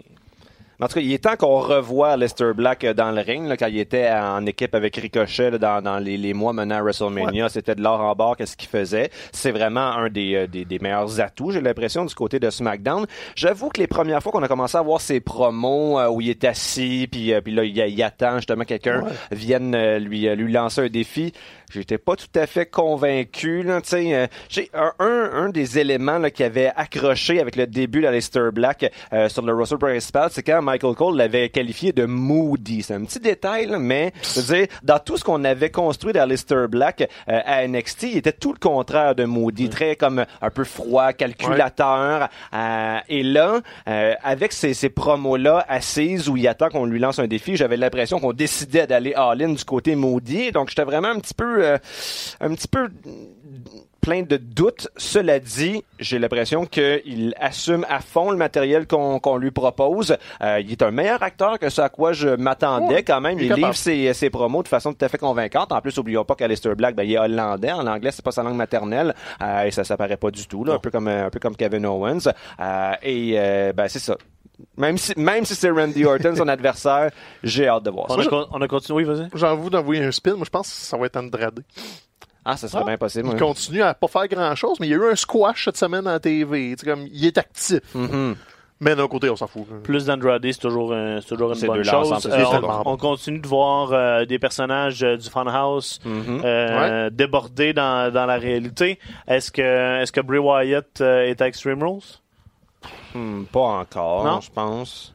En 0.82 0.88
tout 0.88 0.96
cas, 0.96 1.02
il 1.02 1.14
est 1.14 1.24
temps 1.24 1.36
qu'on 1.38 1.60
revoie 1.60 2.18
Lester 2.18 2.52
Black 2.56 2.84
euh, 2.84 2.94
dans 2.94 3.12
le 3.12 3.22
ring, 3.22 3.48
là, 3.48 3.58
quand 3.58 3.68
il 3.68 3.80
était 3.80 4.10
en 4.12 4.46
équipe 4.46 4.76
avec 4.76 4.96
Ricochet 4.96 5.52
là, 5.52 5.58
dans, 5.58 5.82
dans 5.82 6.00
les, 6.00 6.18
les 6.18 6.34
mois 6.34 6.54
menant 6.54 6.76
à 6.76 6.82
WrestleMania. 6.82 7.50
C'était 7.50 7.76
de 7.76 7.82
l'or 7.82 8.02
en 8.02 8.14
barre 8.16 8.36
qu'est-ce 8.36 8.58
qu'il 8.58 8.70
faisait. 8.70 9.10
C'est 9.32 9.52
vraiment 9.52 9.80
un 9.92 10.10
des, 10.10 10.36
euh, 10.36 10.48
des, 10.48 10.66
des 10.66 10.80
meilleurs 10.80 11.20
atouts, 11.22 11.52
j'ai 11.52 11.62
l'impression, 11.62 12.06
du 12.06 12.14
côté 12.14 12.40
de 12.40 12.50
SmackDown. 12.50 13.06
J'avoue 13.36 13.70
que 13.70 13.80
les 13.80 13.88
premières 13.88 14.22
fois 14.22 14.32
qu'on 14.32 14.44
a 14.44 14.48
commencé 14.48 14.78
à 14.78 14.82
voir 14.82 15.02
ses 15.02 15.20
promos 15.20 16.00
euh, 16.00 16.10
où 16.10 16.22
il 16.22 16.30
est 16.30 16.44
assis, 16.44 17.08
puis, 17.12 17.34
euh, 17.34 17.42
puis 17.42 17.54
là, 17.54 17.64
il, 17.64 17.78
il 17.78 18.04
attend 18.04 18.36
justement 18.38 18.64
que 18.64 18.70
quelqu'un 18.70 19.04
vienne 19.32 19.74
euh, 19.76 20.00
lui, 20.00 20.28
lui 20.36 20.52
lancer 20.52 20.82
un 20.82 20.88
défi, 20.90 21.34
j'étais 21.69 21.97
pas 21.97 22.15
tout 22.15 22.28
à 22.36 22.45
fait 22.47 22.65
convaincu. 22.65 23.63
Là, 23.63 23.80
euh, 23.93 24.28
un, 24.73 24.91
un, 24.99 25.30
un 25.34 25.49
des 25.49 25.80
éléments 25.80 26.17
là, 26.17 26.30
qui 26.32 26.43
avait 26.43 26.71
accroché 26.75 27.39
avec 27.39 27.56
le 27.56 27.67
début 27.67 28.01
d'Aleister 28.01 28.49
Black 28.54 28.91
euh, 29.13 29.30
sur 29.30 29.41
le 29.43 29.54
roster 29.54 29.78
principal, 29.78 30.30
c'est 30.32 30.43
quand 30.43 30.62
Michael 30.62 30.95
Cole 30.95 31.17
l'avait 31.17 31.49
qualifié 31.49 31.91
de 31.91 32.06
moody. 32.06 32.84
C'est 32.84 32.93
un 32.93 33.04
petit 33.04 33.19
détail, 33.19 33.67
là, 33.67 33.80
mais 33.80 34.12
je 34.36 34.41
veux 34.41 34.56
dire, 34.58 34.67
dans 34.84 34.99
tout 34.99 35.17
ce 35.17 35.23
qu'on 35.23 35.43
avait 35.43 35.71
construit 35.71 36.13
d'Aleister 36.13 36.65
Black 36.69 37.01
euh, 37.30 37.39
à 37.45 37.67
NXT, 37.67 38.04
il 38.04 38.17
était 38.17 38.32
tout 38.32 38.54
le 38.54 38.60
contraire 38.60 39.15
de 39.15 39.25
moody, 39.25 39.69
très 39.69 39.95
comme 39.95 40.25
un 40.41 40.49
peu 40.49 40.63
froid, 40.63 41.13
calculateur. 41.13 42.30
euh, 42.54 42.97
et 43.10 43.23
là, 43.23 43.60
euh, 43.88 44.13
avec 44.23 44.51
ces, 44.54 44.73
ces 44.73 44.89
promos-là 44.89 45.65
assises 45.67 46.30
où 46.30 46.38
il 46.38 46.47
attend 46.47 46.69
qu'on 46.69 46.86
lui 46.86 46.99
lance 46.99 47.19
un 47.19 47.28
défi, 47.28 47.56
j'avais 47.56 47.78
l'impression 47.78 48.19
qu'on 48.19 48.34
décidait 48.34 48.88
d'aller 48.88 49.13
all-in 49.15 49.49
du 49.54 49.63
côté 49.65 49.95
maudit. 49.95 50.51
Donc, 50.51 50.69
j'étais 50.69 50.84
vraiment 50.84 51.10
un 51.10 51.19
petit 51.19 51.34
peu, 51.34 51.55
euh, 51.62 51.78
un 52.41 52.54
petit 52.54 52.68
peu 52.68 52.89
plein 54.06 54.22
de 54.22 54.38
doutes. 54.38 54.88
Cela 54.98 55.39
dit, 55.39 55.84
j'ai 56.00 56.20
l'impression 56.20 56.68
qu'il 56.68 57.34
assume 57.39 57.88
à 57.89 58.02
fond 58.02 58.30
le 58.30 58.38
matériel 58.38 58.86
qu'on 58.86 59.38
lui 59.38 59.50
propose. 59.50 60.15
Euh, 60.44 60.60
il 60.63 60.72
est 60.72 60.84
un 60.84 60.91
meilleur 60.91 61.24
acteur 61.24 61.58
que 61.58 61.70
ce 61.70 61.82
à 61.82 61.89
quoi 61.89 62.13
je 62.13 62.30
m'attendais 62.30 63.02
quand 63.02 63.20
même. 63.20 63.39
il 63.39 63.52
livre 63.52 63.74
ses, 63.74 64.13
ses 64.13 64.30
promos 64.30 64.62
de 64.62 64.68
façon 64.68 64.94
tout 64.94 65.04
à 65.04 65.10
fait 65.10 65.18
convaincante. 65.18 65.72
En 65.72 65.82
plus, 65.82 65.98
oublions 65.98 66.24
pas 66.24 66.36
qu'Alistair 66.36 66.76
Black, 66.76 66.96
ben, 66.96 67.02
il 67.02 67.13
est 67.13 67.18
hollandais. 67.18 67.72
En 67.72 67.88
anglais, 67.88 68.12
c'est 68.12 68.24
pas 68.24 68.32
sa 68.32 68.44
langue 68.44 68.58
maternelle. 68.58 69.15
Euh, 69.41 69.63
et 69.63 69.72
ça, 69.72 69.84
ça 69.84 69.98
paraît 69.98 70.18
pas 70.18 70.30
du 70.30 70.46
tout, 70.46 70.63
là. 70.63 70.76
Un 70.76 70.80
peu 70.80 70.91
comme, 70.91 71.08
un 71.08 71.32
peu 71.32 71.39
comme 71.39 71.56
Kevin 71.56 71.88
Owens. 71.88 72.30
Euh, 72.60 72.91
et, 73.02 73.74
ben, 73.74 73.88
c'est 73.88 74.00
ça. 74.00 74.15
Même 74.78 74.98
si, 74.98 75.13
même 75.18 75.46
si 75.46 75.56
c'est 75.56 75.70
Randy 75.70 76.06
Orton, 76.06 76.36
son 76.36 76.48
adversaire, 76.48 77.12
j'ai 77.44 77.68
hâte 77.68 77.84
de 77.84 77.89
voir 77.91 78.08
ça. 78.10 78.15
on 78.15 78.20
a, 78.22 78.26
con- 78.26 78.48
on 78.52 78.62
a 78.62 78.68
continué, 78.68 79.04
vas-y. 79.04 79.28
J'ai 79.34 79.46
envie 79.46 79.70
d'envoyer 79.70 80.04
un 80.04 80.12
spin. 80.12 80.36
Moi, 80.36 80.46
je 80.46 80.50
pense 80.50 80.68
que 80.70 80.74
ça 80.76 80.98
va 80.98 81.06
être 81.08 81.18
Andrade. 81.18 81.63
Ah, 82.44 82.56
ça 82.58 82.68
serait 82.68 82.84
Ah. 82.84 82.88
bien 82.89 82.98
possible. 82.98 83.28
Il 83.32 83.39
continue 83.39 83.82
à 83.82 83.94
pas 83.96 84.08
faire 84.08 84.28
grand-chose, 84.28 84.80
mais 84.80 84.88
il 84.88 84.91
y 84.91 84.94
a 84.94 84.98
eu 84.98 85.12
un 85.12 85.15
squash 85.15 85.65
cette 85.65 85.78
semaine 85.78 86.08
en 86.08 86.20
TV. 86.20 86.76
Tu 86.76 86.86
sais, 86.86 86.91
comme, 86.91 87.08
il 87.12 87.26
est 87.26 87.38
actif. 87.38 87.80
Mhm. 87.96 88.36
Mais 88.82 88.94
d'un 88.94 89.08
côté, 89.08 89.30
on 89.30 89.38
s'en 89.38 89.48
fout. 89.48 89.63
Plus 89.84 90.06
d'Andrade, 90.06 90.46
c'est 90.52 90.60
toujours, 90.60 90.94
un- 90.94 91.22
c'est 91.22 91.30
toujours 91.30 91.50
une 91.54 91.56
C'est 91.56 91.65
bonne 91.65 91.78
deux 91.78 91.84
chose. 91.89 92.12
Euh, 92.12 92.44
on, 92.46 92.52
tellement 92.52 92.84
bon. 92.84 92.91
on 92.91 92.98
continue 92.98 93.39
de 93.39 93.48
voir 93.48 93.94
euh, 93.94 94.26
des 94.26 94.38
personnages 94.38 95.02
euh, 95.02 95.15
du 95.15 95.30
Funhouse 95.30 96.00
Mhm. 96.04 96.41
euh, 96.44 97.10
déborder 97.10 97.72
dans, 97.74 98.13
dans 98.13 98.26
la 98.26 98.36
réalité. 98.36 99.00
Est-ce 99.28 99.50
que, 99.52 100.02
est-ce 100.02 100.12
que 100.12 100.20
Bray 100.22 100.39
Wyatt 100.39 101.00
euh, 101.02 101.26
est 101.26 101.41
à 101.41 101.48
Extreme 101.48 101.82
Rules? 101.82 102.02
Hmm, 103.13 103.43
pas 103.45 103.60
encore, 103.60 104.24
Non? 104.26 104.41
je 104.41 104.52
pense. 104.52 105.13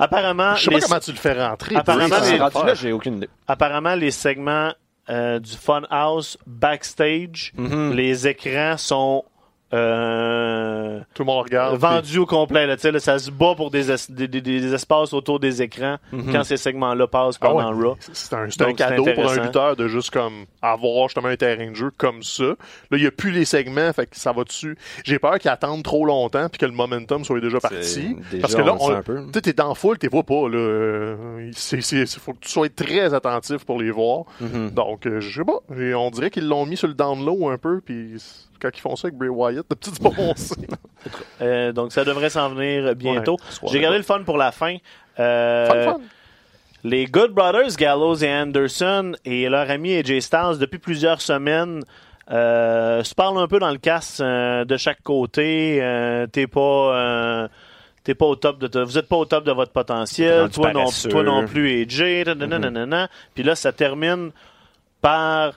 Apparemment, 0.00 0.54
Je 0.56 0.64
sais 0.64 0.70
les, 0.70 0.80
pas 0.80 0.86
comment 0.86 1.00
tu 1.00 1.10
le 1.12 1.16
fais 1.16 1.46
rentrer. 1.46 1.76
Apparemment, 1.76 2.16
les- 2.20 2.38
là, 2.38 2.74
j'ai 2.74 2.92
aucune 2.92 3.18
idée. 3.18 3.28
apparemment, 3.46 3.94
les 3.94 4.10
segments 4.10 4.72
euh, 5.08 5.38
du 5.38 5.52
Funhouse 5.56 6.36
backstage, 6.46 7.52
Mhm. 7.56 7.92
les 7.92 8.26
écrans 8.26 8.76
sont 8.76 9.24
euh, 9.76 11.00
Tout 11.14 11.22
le 11.22 11.26
monde 11.26 11.44
regarde. 11.44 11.76
vendu 11.78 12.18
au 12.18 12.26
complet. 12.26 12.66
Là, 12.66 12.76
tu 12.76 12.82
sais, 12.82 12.92
là, 12.92 13.00
ça 13.00 13.18
se 13.18 13.30
bat 13.30 13.54
pour 13.56 13.70
des, 13.70 13.90
es- 13.90 14.10
des, 14.12 14.28
des- 14.28 14.40
des 14.40 14.74
espaces 14.74 15.12
autour 15.12 15.40
des 15.40 15.62
écrans 15.62 15.96
quand 16.32 16.44
ces 16.44 16.56
segments-là 16.56 17.06
passent 17.06 17.36
Ah 17.40 17.46
pendant 17.48 17.72
ouais, 17.74 17.88
Raw. 17.88 17.96
C'est 18.12 18.32
un, 18.34 18.44
un 18.60 18.72
cadeau 18.74 19.04
pour 19.14 19.30
un 19.30 19.36
lutteur 19.36 19.76
de 19.76 19.88
juste 19.88 20.10
comme 20.10 20.44
avoir 20.62 21.08
justement 21.08 21.28
un 21.28 21.36
terrain 21.36 21.70
de 21.70 21.74
jeu 21.76 21.90
comme 21.96 22.22
ça. 22.22 22.44
Là, 22.44 22.54
il 22.92 23.00
n'y 23.00 23.06
a 23.06 23.10
plus 23.10 23.30
les 23.30 23.44
segments, 23.44 23.92
fait 23.92 24.06
que 24.06 24.16
ça 24.16 24.32
va 24.32 24.44
dessus. 24.44 24.76
J'ai 25.04 25.18
peur 25.18 25.38
qu'ils 25.38 25.50
attendent 25.50 25.82
trop 25.82 26.04
longtemps 26.04 26.48
puis 26.48 26.58
que 26.58 26.66
le 26.66 26.72
momentum 26.72 27.24
soit 27.24 27.40
déjà 27.40 27.60
parti. 27.60 28.16
déjà, 28.30 28.40
Parce 28.42 28.54
que 28.54 28.62
là, 28.62 28.76
tu 29.04 29.12
sais, 29.34 29.40
t'es 29.42 29.52
dans 29.52 29.74
foule, 29.74 29.98
t'es 29.98 30.08
vois 30.08 30.22
pas, 30.24 30.48
là. 30.48 30.56
Euh, 30.58 31.50
C'est, 31.52 31.80
c'est, 31.80 32.06
c'est- 32.06 32.20
faut 32.20 32.32
que 32.32 32.40
tu 32.40 32.48
sois 32.50 32.68
très 32.68 33.14
attentif 33.14 33.64
pour 33.64 33.80
les 33.80 33.90
voir. 33.90 34.24
Mhm. 34.40 34.70
Donc, 34.70 35.06
euh, 35.06 35.20
je 35.20 35.38
sais 35.40 35.44
pas. 35.44 35.60
Et 35.78 35.94
On 35.94 36.10
dirait 36.10 36.30
qu'ils 36.30 36.46
l'ont 36.48 36.66
mis 36.66 36.76
sur 36.76 36.88
le 36.88 36.94
down 36.94 37.24
low 37.24 37.48
un 37.48 37.58
peu, 37.58 37.80
puis 37.84 38.14
quand 38.60 38.70
ils 38.74 38.80
font 38.80 38.96
ça 38.96 39.08
avec 39.08 39.18
Bray 39.18 39.28
Wyatt, 39.30 39.64
le 39.68 39.76
petit 39.76 39.90
pas 40.00 40.10
bon. 40.10 40.34
Euh, 41.40 41.70
donc, 41.72 41.92
ça 41.92 42.04
devrait 42.04 42.30
s'en 42.30 42.48
venir 42.48 42.96
bientôt. 42.96 43.36
Ouais, 43.62 43.68
J'ai 43.70 43.78
gardé 43.80 43.96
le 43.98 44.02
fun 44.02 44.22
pour 44.24 44.36
la 44.38 44.50
fin. 44.50 44.76
Euh, 45.20 45.84
Fun, 45.84 45.92
fun. 45.92 46.00
Les 46.82 47.06
Good 47.06 47.30
Brothers, 47.32 47.76
Gallows 47.76 48.16
et 48.24 48.32
Anderson, 48.32 49.12
et 49.24 49.48
leur 49.48 49.70
ami 49.70 49.94
AJ 49.94 50.18
Styles, 50.20 50.58
depuis 50.58 50.78
plusieurs 50.78 51.20
semaines, 51.20 51.82
euh, 52.32 53.04
se 53.04 53.14
parlent 53.14 53.38
un 53.38 53.46
peu 53.46 53.58
dans 53.60 53.70
le 53.70 53.78
casse 53.78 54.20
euh, 54.20 54.64
de 54.64 54.76
chaque 54.76 55.02
côté. 55.02 55.78
Euh, 55.80 56.26
t'es 56.26 56.48
pas, 56.48 56.60
euh, 56.96 57.48
t'es 58.02 58.14
pas 58.16 58.26
au 58.26 58.34
top 58.34 58.58
de, 58.58 58.66
ta- 58.66 58.82
vous 58.82 58.98
êtes 58.98 59.08
pas 59.08 59.16
au 59.16 59.24
top 59.26 59.44
de 59.44 59.52
votre 59.52 59.72
potentiel. 59.72 60.48
Toi 60.50 60.72
non, 60.72 60.86
toi 61.08 61.22
non 61.22 61.46
plus, 61.46 61.82
AJ. 61.82 62.24
nanana. 62.36 63.08
Puis 63.34 63.44
là, 63.44 63.54
ça 63.54 63.70
termine 63.72 64.30
par 65.00 65.52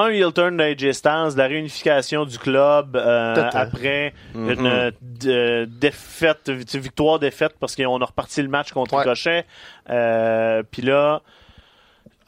un 0.00 0.08
heel 0.08 0.32
turn 0.32 0.56
d'AJ 0.56 0.92
Styles, 0.92 1.36
la 1.36 1.46
réunification 1.46 2.24
du 2.24 2.38
club 2.38 2.96
euh, 2.96 3.50
après 3.52 4.12
une 4.34 4.66
euh, 4.66 4.90
d- 5.00 5.66
défaite, 5.68 6.48
vi- 6.48 6.78
victoire-défaite 6.78 7.54
parce 7.60 7.76
qu'on 7.76 8.00
a 8.00 8.04
reparti 8.04 8.42
le 8.42 8.48
match 8.48 8.72
contre 8.72 8.94
Ouais. 8.96 9.44
Euh, 9.90 10.62
Puis 10.70 10.82
là, 10.82 11.20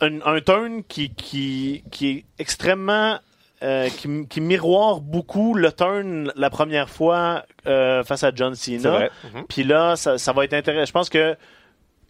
un, 0.01 0.21
un 0.25 0.41
turn 0.41 0.83
qui, 0.85 1.11
qui, 1.15 1.85
qui 1.91 2.11
est 2.11 2.25
extrêmement. 2.39 3.19
euh, 3.63 3.89
qui, 3.91 4.27
qui 4.27 4.41
miroire 4.41 5.01
beaucoup 5.01 5.55
le 5.55 5.71
turn 5.73 6.33
la 6.35 6.51
première 6.51 6.91
fois 6.91 7.45
euh, 7.69 8.03
face 8.03 8.25
à 8.25 8.33
John 8.35 8.55
Cena. 8.57 8.91
vrai. 8.91 9.11
Puis 9.49 9.63
là, 9.63 9.95
ça, 9.95 10.19
ça 10.19 10.33
va 10.33 10.45
être 10.45 10.55
intéressant. 10.55 10.87
Je 10.87 10.93
pense 10.93 11.09
que 11.09 11.37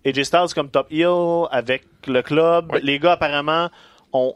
AJ 0.07 0.23
Styles 0.25 0.55
comme 0.55 0.71
top 0.71 0.87
heel 0.91 1.47
avec 1.51 1.85
le 2.07 2.23
club, 2.23 2.71
Oui. 2.73 2.81
les 2.83 2.99
gars 2.99 3.13
apparemment 3.13 3.69
ont 4.15 4.35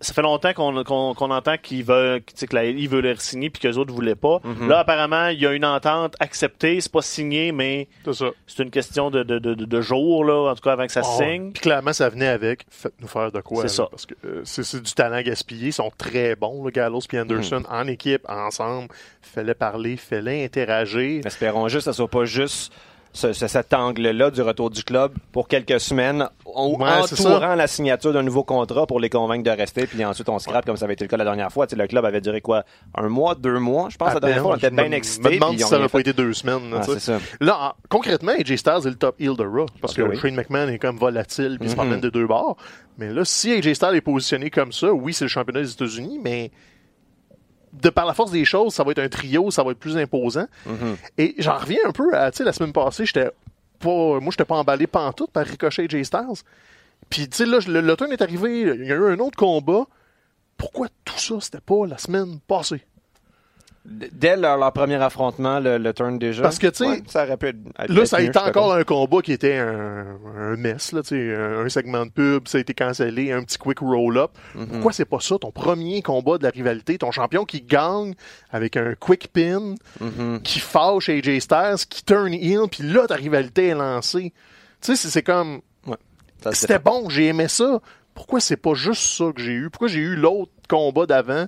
ça 0.00 0.12
fait 0.12 0.22
longtemps 0.22 0.52
qu'on 0.52 0.76
entend 1.30 1.56
qu'ils 1.56 1.84
veulent, 1.84 2.20
tu 2.24 2.32
sais, 2.36 2.46
que 2.46 2.54
la 2.54 2.64
LI 2.64 2.86
veut 2.88 3.00
les 3.00 3.16
signer 3.16 3.48
puis 3.48 3.62
que 3.62 3.68
les 3.68 3.78
autres 3.78 3.90
ne 3.90 3.94
voulaient 3.96 4.14
pas. 4.14 4.40
Mhm. 4.44 4.68
Là, 4.68 4.80
apparemment, 4.80 5.28
il 5.28 5.40
y 5.40 5.46
a 5.46 5.52
une 5.52 5.64
entente 5.64 6.14
acceptée, 6.20 6.80
c'est 6.80 6.92
pas 6.92 7.00
signé, 7.00 7.52
mais 7.52 7.88
C'est 8.04 8.12
ça. 8.12 8.26
une 8.58 8.70
question 8.70 9.10
de, 9.10 9.22
de, 9.22 9.38
de, 9.38 9.54
de 9.54 9.80
jours, 9.80 10.24
là, 10.24 10.50
en 10.50 10.54
tout 10.54 10.60
cas, 10.60 10.72
avant 10.72 10.86
que 10.86 10.92
ça 10.92 11.02
se 11.02 11.08
Oh, 11.14 11.22
signe. 11.22 11.52
Puis 11.52 11.62
clairement, 11.62 11.92
ça 11.92 12.08
venait 12.10 12.26
avec 12.28 12.66
faites-nous 12.68 13.08
faire 13.08 13.32
de 13.32 13.40
quoi. 13.40 13.62
C'est 13.66 13.68
là, 13.68 13.84
ça. 13.84 13.86
Parce 13.90 14.04
que 14.06 14.14
euh, 14.26 14.40
c'est 14.44 14.62
c'est 14.64 14.82
du 14.82 14.92
talent 14.92 15.22
gaspillé. 15.22 15.68
Ils 15.68 15.72
sont 15.72 15.92
très 15.96 16.36
bons, 16.36 16.64
le 16.64 16.70
Gallows 16.70 17.00
et 17.12 17.18
Anderson, 17.20 17.60
Mhm. 17.60 17.66
en 17.70 17.86
équipe, 17.86 18.26
ensemble. 18.28 18.88
Fallait 19.22 19.54
parler, 19.54 19.96
fallait 19.96 20.44
interagir. 20.44 21.24
Espérons 21.24 21.68
juste 21.68 21.86
que 21.86 21.92
ce 21.92 21.96
soit 21.96 22.08
pas 22.08 22.24
juste 22.26 22.72
ce- 23.14 23.32
ce- 23.32 23.46
cet 23.46 23.72
angle-là 23.72 24.30
du 24.30 24.42
retour 24.42 24.68
du 24.70 24.82
club 24.84 25.12
pour 25.32 25.48
quelques 25.48 25.80
semaines, 25.80 26.28
en- 26.44 26.68
Ouais, 26.74 26.90
entourant 26.90 27.54
la 27.54 27.66
signature 27.66 28.12
d'un 28.12 28.22
nouveau 28.22 28.42
contrat 28.44 28.86
pour 28.86 29.00
les 29.00 29.08
convaincre 29.08 29.44
de 29.44 29.56
rester, 29.56 29.86
puis 29.86 30.04
ensuite 30.04 30.28
on 30.28 30.38
scrape 30.38 30.66
comme 30.66 30.76
ça 30.76 30.84
avait 30.84 30.94
été 30.94 31.04
le 31.04 31.08
cas 31.08 31.16
la 31.16 31.24
dernière 31.24 31.50
fois. 31.52 31.66
Le 31.74 31.86
club 31.86 32.04
avait 32.04 32.20
duré 32.20 32.40
quoi? 32.40 32.64
Un 32.94 33.08
mois, 33.08 33.34
deux 33.34 33.58
mois 33.58 33.88
Je 33.90 33.96
pense 33.96 34.10
À 34.10 34.14
la 34.14 34.20
dernière 34.20 34.42
fois, 34.42 34.52
on 34.52 34.56
était 34.56 34.66
Je 34.68 34.74
bien 34.74 34.90
excités. 34.92 35.28
me 35.30 35.34
demande 35.36 35.58
si 35.58 35.64
ça 35.64 35.76
n'aurait 35.76 35.88
pas 35.88 36.00
été 36.00 36.12
deux 36.12 36.32
semaines. 36.34 36.70
là, 36.70 36.80
Ah, 36.82 36.98
ça. 36.98 37.18
Là, 37.40 37.58
en- 37.60 37.72
concrètement, 37.88 38.32
AJ 38.38 38.56
Styles 38.56 38.72
est 38.84 38.90
le 38.90 38.94
top 38.96 39.16
heel 39.20 39.36
de 39.36 39.44
Raw. 39.44 39.66
Parce 39.80 39.94
Ah, 39.96 40.02
que 40.02 40.08
oui. 40.08 40.16
Shane 40.18 40.34
McMahon 40.34 40.68
est 40.68 40.78
comme 40.78 40.96
volatile, 40.98 41.56
puis 41.58 41.68
il 41.68 41.70
se 41.70 41.74
Mhm. 41.74 41.76
promène 41.76 42.00
des 42.00 42.10
deux 42.10 42.26
bords. 42.26 42.56
Mais 42.98 43.10
là, 43.10 43.24
si 43.24 43.52
AJ 43.52 43.74
Styles 43.74 43.94
est 43.94 44.00
positionné 44.00 44.50
comme 44.50 44.72
ça, 44.72 44.92
oui, 44.92 45.12
c'est 45.14 45.24
le 45.24 45.28
championnat 45.28 45.60
des 45.62 45.72
États-Unis, 45.72 46.20
mais 46.22 46.50
de 47.80 47.90
par 47.90 48.06
la 48.06 48.14
force 48.14 48.30
des 48.30 48.44
choses, 48.44 48.74
ça 48.74 48.84
va 48.84 48.92
être 48.92 49.00
un 49.00 49.08
trio, 49.08 49.50
ça 49.50 49.62
va 49.62 49.72
être 49.72 49.78
plus 49.78 49.96
imposant. 49.96 50.46
Mhm. 50.66 50.96
Et 51.18 51.34
j'en 51.38 51.58
reviens 51.58 51.80
un 51.86 51.92
peu 51.92 52.16
à, 52.16 52.30
tu 52.30 52.38
sais, 52.38 52.44
la 52.44 52.52
semaine 52.52 52.72
passée, 52.72 53.06
j'étais 53.06 53.30
pas, 53.80 54.20
moi, 54.20 54.30
j'étais 54.30 54.44
pas 54.44 54.56
emballé 54.56 54.86
pantoute 54.86 55.30
par 55.30 55.44
Ricochet 55.44 55.84
et 55.84 55.94
AJ 55.94 56.04
Styles. 56.04 56.44
Puis, 57.10 57.28
tu 57.28 57.36
sais, 57.38 57.46
là, 57.46 57.58
le, 57.66 57.80
le 57.80 57.96
turn 57.96 58.12
est 58.12 58.22
arrivé, 58.22 58.60
il 58.60 58.86
y 58.86 58.92
a 58.92 58.94
eu 58.94 59.12
un 59.12 59.18
autre 59.18 59.36
combat. 59.36 59.84
Pourquoi 60.56 60.88
tout 61.04 61.18
ça, 61.18 61.34
c'était 61.40 61.60
pas 61.60 61.86
la 61.86 61.98
semaine 61.98 62.38
passée? 62.46 62.82
Dès 63.86 64.36
leur, 64.36 64.56
leur 64.56 64.72
premier 64.72 64.94
affrontement, 64.94 65.60
le, 65.60 65.76
le 65.76 65.92
turn 65.92 66.18
déjà. 66.18 66.42
Parce 66.42 66.58
que, 66.58 66.68
tu 66.68 66.76
sais, 66.78 66.86
ouais, 66.88 67.02
ça 67.06 67.24
aurait 67.24 67.36
pu 67.36 67.48
être- 67.48 67.56
être 67.78 67.92
Là, 67.92 68.06
ça 68.06 68.16
a 68.16 68.20
été 68.22 68.38
encore 68.38 68.72
un 68.72 68.82
combat 68.82 69.20
qui 69.20 69.32
était 69.32 69.58
un, 69.58 70.06
un 70.38 70.56
mess, 70.56 70.92
là, 70.92 71.02
tu 71.02 71.08
sais, 71.10 71.34
un, 71.36 71.66
un 71.66 71.68
segment 71.68 72.06
de 72.06 72.10
pub, 72.10 72.48
ça 72.48 72.56
a 72.56 72.62
été 72.62 72.72
cancellé, 72.72 73.30
un 73.30 73.42
petit 73.42 73.58
quick 73.58 73.80
roll-up. 73.80 74.30
Mhm. 74.54 74.68
Pourquoi 74.68 74.92
c'est 74.92 75.04
pas 75.04 75.20
ça, 75.20 75.36
ton 75.38 75.50
premier 75.50 76.00
combat 76.00 76.38
de 76.38 76.44
la 76.44 76.48
rivalité, 76.50 76.96
ton 76.96 77.10
champion 77.10 77.44
qui 77.44 77.60
gagne 77.60 78.14
avec 78.50 78.78
un 78.78 78.94
quick 78.94 79.28
pin, 79.30 79.74
Mhm. 80.00 80.40
qui 80.42 80.60
fâche 80.60 81.10
AJ 81.10 81.40
Styles, 81.40 81.86
qui 81.90 82.04
turn 82.04 82.32
heel, 82.32 82.60
puis 82.70 82.84
là, 82.84 83.06
ta 83.06 83.16
rivalité 83.16 83.66
est 83.68 83.74
lancée. 83.74 84.32
Tu 84.80 84.96
sais, 84.96 85.08
c'est- 85.10 85.22
comme, 85.22 85.60
c'est 86.42 86.54
c'était 86.54 86.78
bon, 86.78 87.10
j'ai 87.10 87.26
aimé 87.26 87.48
ça. 87.48 87.80
Pourquoi 88.14 88.40
c'est 88.40 88.56
pas 88.56 88.74
juste 88.74 89.02
ça 89.02 89.32
que 89.34 89.42
j'ai 89.42 89.52
eu? 89.52 89.70
Pourquoi 89.70 89.88
j'ai 89.88 90.00
eu 90.00 90.16
l'autre 90.16 90.52
combat 90.68 91.06
d'avant 91.06 91.46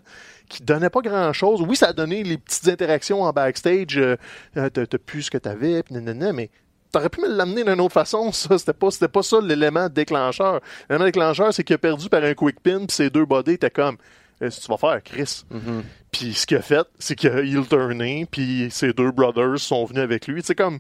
qui 0.49 0.63
donnait 0.63 0.91
pas 0.91 1.01
grand 1.01 1.33
chose? 1.33 1.63
Oui, 1.63 1.77
ça 1.77 1.89
a 1.89 1.93
donné 1.93 2.23
les 2.23 2.39
petites 2.39 2.69
interactions 2.69 3.23
en 3.23 3.33
backstage, 3.33 3.97
euh, 3.99 4.17
euh, 4.57 4.69
t'as 4.69 4.87
plus 4.99 5.23
ce 5.23 5.31
que 5.31 5.39
t'avais, 5.39 5.83
pis 5.83 5.95
nanana, 5.95 6.33
mais 6.33 6.51
t'aurais 6.93 7.09
pu 7.09 7.21
me 7.21 7.29
l'amener 7.29 7.63
d'une 7.65 7.81
autre 7.81 7.95
façon, 7.95 8.33
ça. 8.33 8.59
C'était 8.59 8.73
pas, 8.73 8.91
c'était 8.91 9.09
pas 9.09 9.23
ça 9.23 9.41
l'élément 9.41 9.89
déclencheur. 9.89 10.61
L'élément 10.89 11.05
déclencheur, 11.05 11.53
c'est 11.53 11.65
qu'il 11.65 11.75
a 11.75 11.79
perdu 11.79 12.09
par 12.09 12.23
un 12.23 12.35
quick 12.35 12.61
pin, 12.61 12.87
pis 12.87 12.95
ses 12.95 13.11
deux 13.11 13.25
bodies 13.25 13.53
étaient 13.53 13.71
comme, 13.71 13.97
qu'est-ce 14.39 14.61
que 14.61 14.67
tu 14.67 14.71
vas 14.71 14.79
faire, 14.79 15.03
Chris? 15.03 15.45
Mhm. 15.51 15.83
Puis 16.11 16.35
ce 16.35 16.47
qu'il 16.47 16.57
a 16.57 16.63
fait, 16.63 16.87
c'est 16.99 17.15
qu'il 17.15 17.31
a 17.31 17.41
heel 17.41 17.67
turné, 17.69 18.27
puis 18.31 18.69
ses 18.71 18.93
deux 18.93 19.11
brothers 19.11 19.59
sont 19.59 19.85
venus 19.85 20.03
avec 20.03 20.27
lui. 20.27 20.43
C'est 20.45 20.55
comme, 20.55 20.79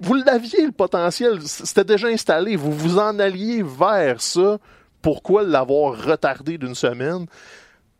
vous 0.00 0.14
l'aviez 0.14 0.66
le 0.66 0.72
potentiel, 0.72 1.40
c'était 1.44 1.84
déjà 1.84 2.08
installé, 2.08 2.56
vous 2.56 2.72
vous 2.72 2.98
en 2.98 3.18
alliez 3.18 3.62
vers 3.62 4.20
ça. 4.20 4.58
Pourquoi 5.02 5.42
l'avoir 5.42 6.02
retardé 6.04 6.58
d'une 6.58 6.74
semaine? 6.74 7.26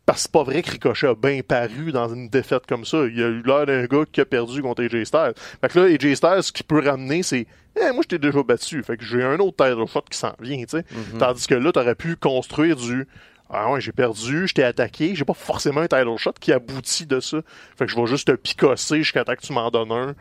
Parce 0.05 0.19
que 0.19 0.21
c'est 0.23 0.31
pas 0.31 0.43
vrai 0.43 0.61
que 0.61 0.71
Ricochet 0.71 1.07
a 1.07 1.15
bien 1.15 1.39
paru 1.47 1.91
dans 1.93 2.13
une 2.13 2.27
défaite 2.27 2.65
comme 2.67 2.83
ça. 2.83 2.97
Il 3.05 3.23
a 3.23 3.27
eu 3.27 3.41
l'air 3.43 3.65
d'un 3.65 3.85
gars 3.85 4.03
qui 4.11 4.19
a 4.19 4.25
perdu 4.25 4.61
contre 4.61 4.83
AJ 4.83 5.05
Styles. 5.05 5.33
Fait 5.61 5.69
que 5.69 5.79
là, 5.79 5.85
AJ 5.85 6.15
Styles, 6.15 6.43
ce 6.43 6.51
qu'il 6.51 6.65
peut 6.65 6.81
ramener, 6.85 7.23
c'est 7.23 7.47
Eh, 7.79 7.91
moi, 7.93 8.01
je 8.03 8.09
t'ai 8.09 8.19
déjà 8.19 8.43
battu. 8.43 8.83
Fait 8.83 8.97
que 8.97 9.03
j'ai 9.05 9.23
un 9.23 9.39
autre 9.39 9.65
title 9.65 9.87
shot 9.87 10.03
qui 10.09 10.17
s'en 10.17 10.33
vient, 10.41 10.57
tu 10.65 10.77
sais. 10.77 10.85
Tandis 11.19 11.47
que 11.47 11.55
là, 11.55 11.71
t'aurais 11.71 11.95
pu 11.95 12.15
construire 12.17 12.75
du 12.75 13.07
Ah 13.49 13.71
ouais, 13.71 13.79
j'ai 13.81 13.91
perdu, 13.93 14.47
je 14.47 14.53
t'ai 14.53 14.63
attaqué, 14.63 15.15
j'ai 15.15 15.25
pas 15.25 15.33
forcément 15.33 15.81
un 15.81 15.87
title 15.87 16.17
shot 16.17 16.33
qui 16.39 16.51
aboutit 16.51 17.05
de 17.05 17.19
ça. 17.21 17.37
Fait 17.77 17.85
que 17.85 17.91
je 17.91 17.95
vais 17.95 18.05
juste 18.07 18.27
te 18.27 18.33
picosser 18.33 18.97
jusqu'à 18.97 19.23
temps 19.23 19.35
que 19.35 19.41
tu 19.41 19.53
m'en 19.53 19.69
donnes 19.71 19.91
un 19.91 20.15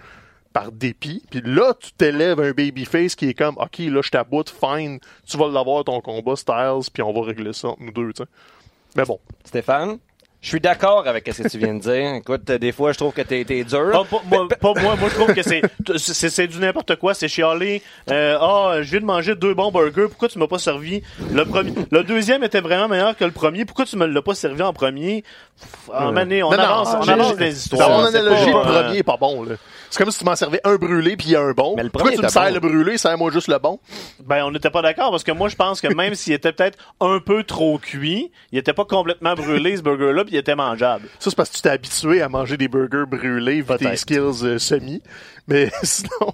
par 0.52 0.72
dépit. 0.72 1.22
Puis 1.30 1.42
là, 1.44 1.74
tu 1.78 1.92
t'élèves 1.92 2.40
un 2.40 2.52
babyface 2.52 3.14
qui 3.14 3.28
est 3.28 3.34
comme 3.34 3.56
OK, 3.58 3.78
là, 3.78 4.00
je 4.02 4.10
t'aboute, 4.10 4.50
fine, 4.50 4.98
tu 5.26 5.36
vas 5.36 5.48
l'avoir 5.48 5.84
ton 5.84 6.00
combat 6.00 6.36
Styles, 6.36 6.90
puis 6.92 7.02
on 7.02 7.12
va 7.12 7.26
régler 7.26 7.52
ça 7.52 7.68
entre 7.68 7.82
nous 7.82 7.92
deux, 7.92 8.12
tu 8.12 8.22
sais. 8.22 8.28
Mais 8.96 9.04
bon. 9.04 9.18
Stéphane, 9.44 9.98
je 10.42 10.48
suis 10.48 10.60
d'accord 10.60 11.06
avec 11.06 11.30
ce 11.32 11.40
que 11.40 11.48
tu 11.48 11.56
viens 11.56 11.74
de 11.74 11.78
dire. 11.78 12.14
Écoute, 12.16 12.50
euh, 12.50 12.58
des 12.58 12.72
fois, 12.72 12.90
je 12.90 12.98
trouve 12.98 13.12
que 13.12 13.22
t'es 13.22 13.44
t'es 13.44 13.62
dur. 13.62 13.90
Ah, 13.94 14.02
pas, 14.04 14.22
moi, 14.26 14.48
pas 14.48 14.74
moi, 14.74 14.96
moi 14.96 15.08
je 15.08 15.14
trouve 15.14 15.32
que 15.32 15.42
c'est 15.42 15.62
c'est 15.96 16.46
du 16.48 16.58
n'importe 16.58 16.96
quoi, 16.96 17.14
c'est 17.14 17.28
chialer. 17.28 17.80
Euh, 18.10 18.36
Ah, 18.40 18.82
je 18.82 18.90
viens 18.90 19.00
de 19.00 19.04
manger 19.04 19.36
deux 19.36 19.54
bons 19.54 19.70
burgers, 19.70 20.08
pourquoi 20.08 20.28
tu 20.28 20.40
m'as 20.40 20.48
pas 20.48 20.58
servi 20.58 21.00
le 21.32 21.44
premier? 21.44 21.72
Le 21.92 22.02
deuxième 22.02 22.42
était 22.42 22.60
vraiment 22.60 22.88
meilleur 22.88 23.16
que 23.16 23.24
le 23.24 23.30
premier, 23.30 23.64
pourquoi 23.64 23.84
tu 23.84 23.96
me 23.96 24.04
l'as 24.04 24.22
pas 24.22 24.34
servi 24.34 24.62
en 24.62 24.72
premier? 24.72 25.22
Ah, 25.92 26.10
mané, 26.10 26.42
on 26.42 26.50
Non, 26.50 26.56
non, 26.56 26.62
avance, 26.64 26.88
on 27.00 27.08
avance 27.08 27.36
des 27.36 27.56
histoires. 27.56 27.88
Dans 27.88 27.98
mon 27.98 28.04
analogie, 28.04 28.50
pas, 28.50 28.64
le 28.64 28.70
euh, 28.70 28.82
premier 28.82 28.98
est 28.98 29.02
pas 29.04 29.16
bon, 29.16 29.44
là. 29.44 29.54
C'est 29.92 30.02
comme 30.02 30.10
si 30.10 30.18
tu 30.20 30.24
m'en 30.24 30.34
servais 30.34 30.62
un 30.64 30.76
brûlé 30.76 31.18
puis 31.18 31.26
il 31.28 31.32
y 31.32 31.36
a 31.36 31.42
un 31.42 31.52
bon. 31.52 31.74
Mais 31.76 31.82
le 31.82 31.90
Pourquoi 31.90 32.12
premier 32.12 32.16
tu 32.16 32.24
me 32.24 32.28
sers 32.30 32.48
bon. 32.48 32.54
le 32.54 32.60
brûlé, 32.60 32.96
sers-moi 32.96 33.30
juste 33.30 33.48
le 33.48 33.58
bon? 33.58 33.78
Ben, 34.24 34.42
on 34.42 34.50
n'était 34.50 34.70
pas 34.70 34.80
d'accord 34.80 35.10
parce 35.10 35.22
que 35.22 35.32
moi, 35.32 35.50
je 35.50 35.56
pense 35.56 35.82
que 35.82 35.92
même 35.92 36.14
s'il 36.14 36.32
était 36.32 36.50
peut-être 36.50 36.78
un 36.98 37.20
peu 37.20 37.44
trop 37.44 37.76
cuit, 37.76 38.32
il 38.52 38.58
était 38.58 38.72
pas 38.72 38.86
complètement 38.86 39.34
brûlé, 39.34 39.76
ce 39.76 39.82
burger-là, 39.82 40.24
puis 40.24 40.34
il 40.34 40.38
était 40.38 40.54
mangeable. 40.54 41.08
Ça, 41.18 41.28
c'est 41.28 41.36
parce 41.36 41.50
que 41.50 41.56
tu 41.56 41.60
t'es 41.60 41.68
habitué 41.68 42.22
à 42.22 42.30
manger 42.30 42.56
des 42.56 42.68
burgers 42.68 43.04
brûlés 43.06 43.60
vu 43.60 43.76
tes 43.76 43.94
skills 43.96 44.44
euh, 44.44 44.58
semi. 44.58 45.02
Mais 45.46 45.70
sinon, 45.82 46.32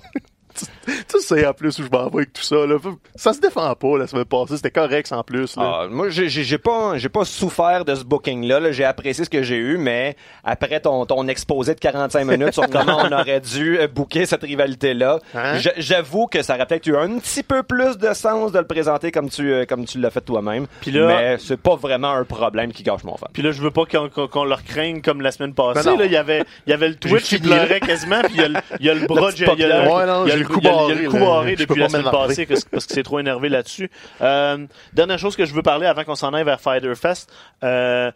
tu 0.86 1.20
sais, 1.20 1.46
en 1.46 1.52
plus, 1.52 1.78
où 1.78 1.82
je 1.84 1.88
m'en 1.90 2.08
vais 2.08 2.16
avec 2.18 2.32
tout 2.32 2.42
ça, 2.42 2.56
là. 2.66 2.76
Ça 3.14 3.32
se 3.32 3.40
défend 3.40 3.74
pas, 3.74 3.98
la 3.98 4.06
semaine 4.06 4.24
passée. 4.24 4.56
C'était 4.56 4.70
correct, 4.70 5.10
en 5.12 5.22
plus, 5.22 5.56
là. 5.56 5.62
Ah, 5.82 5.86
moi, 5.90 6.08
j'ai- 6.08 6.28
j'ai 6.28 6.42
j'ai 6.44 6.58
pas, 6.58 6.96
j'ai 6.96 7.08
pas 7.08 7.24
souffert 7.24 7.84
de 7.84 7.94
ce 7.94 8.04
booking-là. 8.04 8.60
là. 8.60 8.72
J'ai 8.72 8.84
apprécié 8.84 9.24
ce 9.24 9.30
que 9.30 9.42
j'ai 9.42 9.56
eu, 9.56 9.76
mais 9.78 10.16
après 10.44 10.80
ton, 10.80 11.04
ton 11.06 11.26
exposé 11.28 11.74
de 11.74 11.80
45 11.80 12.24
minutes 12.24 12.52
sur 12.54 12.68
comment 12.70 12.98
on 13.04 13.12
aurait 13.12 13.40
dû 13.40 13.78
euh, 13.78 13.86
booker 13.88 14.26
cette 14.26 14.42
rivalité-là, 14.42 15.18
Hein? 15.34 15.58
j'avoue 15.76 16.26
que 16.26 16.42
ça 16.42 16.54
aurait 16.54 16.66
peut-être 16.66 16.86
eu 16.86 16.96
un 16.96 17.18
petit 17.18 17.42
peu 17.42 17.62
plus 17.62 17.98
de 17.98 18.12
sens 18.14 18.52
de 18.52 18.58
le 18.58 18.66
présenter 18.66 19.10
comme 19.12 19.28
tu, 19.30 19.52
euh, 19.52 19.64
comme 19.66 19.84
tu 19.84 19.98
l'as 19.98 20.10
fait 20.10 20.20
toi-même. 20.20 20.66
Puis 20.80 20.90
là- 20.90 21.06
mais 21.06 21.36
c'est 21.38 21.56
pas 21.60 21.76
vraiment 21.76 22.10
un 22.12 22.24
problème 22.24 22.72
qui 22.72 22.82
gâche 22.82 23.04
mon 23.04 23.16
fan. 23.16 23.28
Puis 23.32 23.42
là, 23.42 23.50
je 23.52 23.60
veux 23.62 23.70
pas 23.70 23.84
qu'on 23.84 24.08
qu'on- 24.08 24.28
qu'on 24.28 24.44
leur 24.44 24.62
craigne 24.64 25.00
comme 25.02 25.20
la 25.20 25.30
semaine 25.32 25.54
passée. 25.54 25.82
Ben 25.84 25.96
là, 25.98 26.04
il 26.06 26.12
y 26.12 26.16
avait, 26.16 26.44
il 26.66 26.70
y 26.70 26.72
avait 26.72 26.88
le 26.88 26.94
Twitch 26.96 27.24
qui 27.24 27.38
pleurait 27.38 27.80
quasiment, 27.80 28.20
puis 28.22 28.34
il 28.34 28.40
y 28.40 28.44
a 28.44 28.48
le, 28.48 28.54
il 28.80 28.86
y 28.86 28.90
a 28.90 28.94
le 28.94 29.06
bras, 29.06 29.30
il 29.36 29.40
y 29.60 29.64
a 29.64 29.82
le. 29.84 29.88
Ouais, 29.90 30.06
non, 30.06 30.26
y 30.26 30.30
le 30.36 30.44
le 30.48 30.54
cou 30.54 30.60
il 30.62 30.64
y 30.64 30.68
a 30.68 30.70
le- 30.70 30.76
barré, 30.76 31.04
coup 31.06 31.18
barré 31.18 31.56
depuis 31.56 31.80
la 31.80 31.88
semaine 31.88 32.10
passée 32.10 32.46
parce, 32.46 32.64
que 32.64 32.78
c'est 32.80 33.02
trop 33.02 33.18
énervé 33.18 33.48
là-dessus. 33.48 33.90
Euh, 34.20 34.66
dernière 34.92 35.18
chose 35.18 35.36
que 35.36 35.44
je 35.44 35.54
veux 35.54 35.62
parler 35.62 35.86
avant 35.86 36.04
qu'on 36.04 36.14
s'en 36.14 36.32
aille 36.34 36.44
vers 36.44 36.60
Fighter 36.60 36.94
Fest. 36.94 37.30
Euh, 37.62 38.10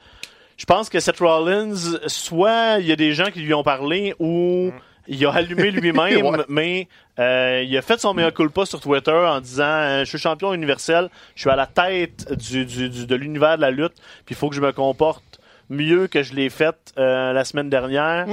je 0.57 0.65
pense 0.65 0.89
que 0.89 1.01
Seth 1.01 1.19
Rollins, 1.19 1.75
soit 2.07 2.79
il 2.79 2.87
y 2.87 2.93
a 2.93 2.97
des 2.97 3.13
gens 3.13 3.31
qui 3.33 3.41
lui 3.41 3.55
ont 3.55 3.63
parlé 3.65 4.15
ou 4.19 4.71
il 5.09 5.27
a 5.27 5.33
allumé 5.33 5.71
lui-même, 5.73 6.25
Ouais. 6.27 6.39
mais 6.49 6.89
euh, 7.19 7.65
il 7.67 7.77
a 7.77 7.83
fait 7.83 7.99
son 8.01 8.15
meilleur 8.15 8.33
culpa 8.33 8.65
sur 8.67 8.81
Twitter 8.81 9.11
en 9.11 9.41
disant 9.41 9.65
euh, 9.65 10.01
je 10.05 10.09
suis 10.09 10.19
champion 10.19 10.55
universel, 10.55 11.09
je 11.35 11.41
suis 11.41 11.51
à 11.51 11.57
la 11.57 11.67
tête 11.67 12.33
du, 12.39 12.65
du- 12.65 12.89
du- 12.89 13.07
de 13.07 13.15
l'univers 13.17 13.57
de 13.57 13.63
la 13.63 13.71
lutte, 13.73 13.95
puis 14.25 14.35
il 14.35 14.37
faut 14.37 14.49
que 14.49 14.55
je 14.55 14.61
me 14.61 14.71
comporte 14.73 15.32
mieux 15.71 16.07
que 16.07 16.23
je 16.23 16.35
l'ai 16.35 16.51
fait 16.51 16.75
euh, 16.99 17.33
la 17.33 17.45
semaine 17.45 17.71
dernière. 17.71 18.27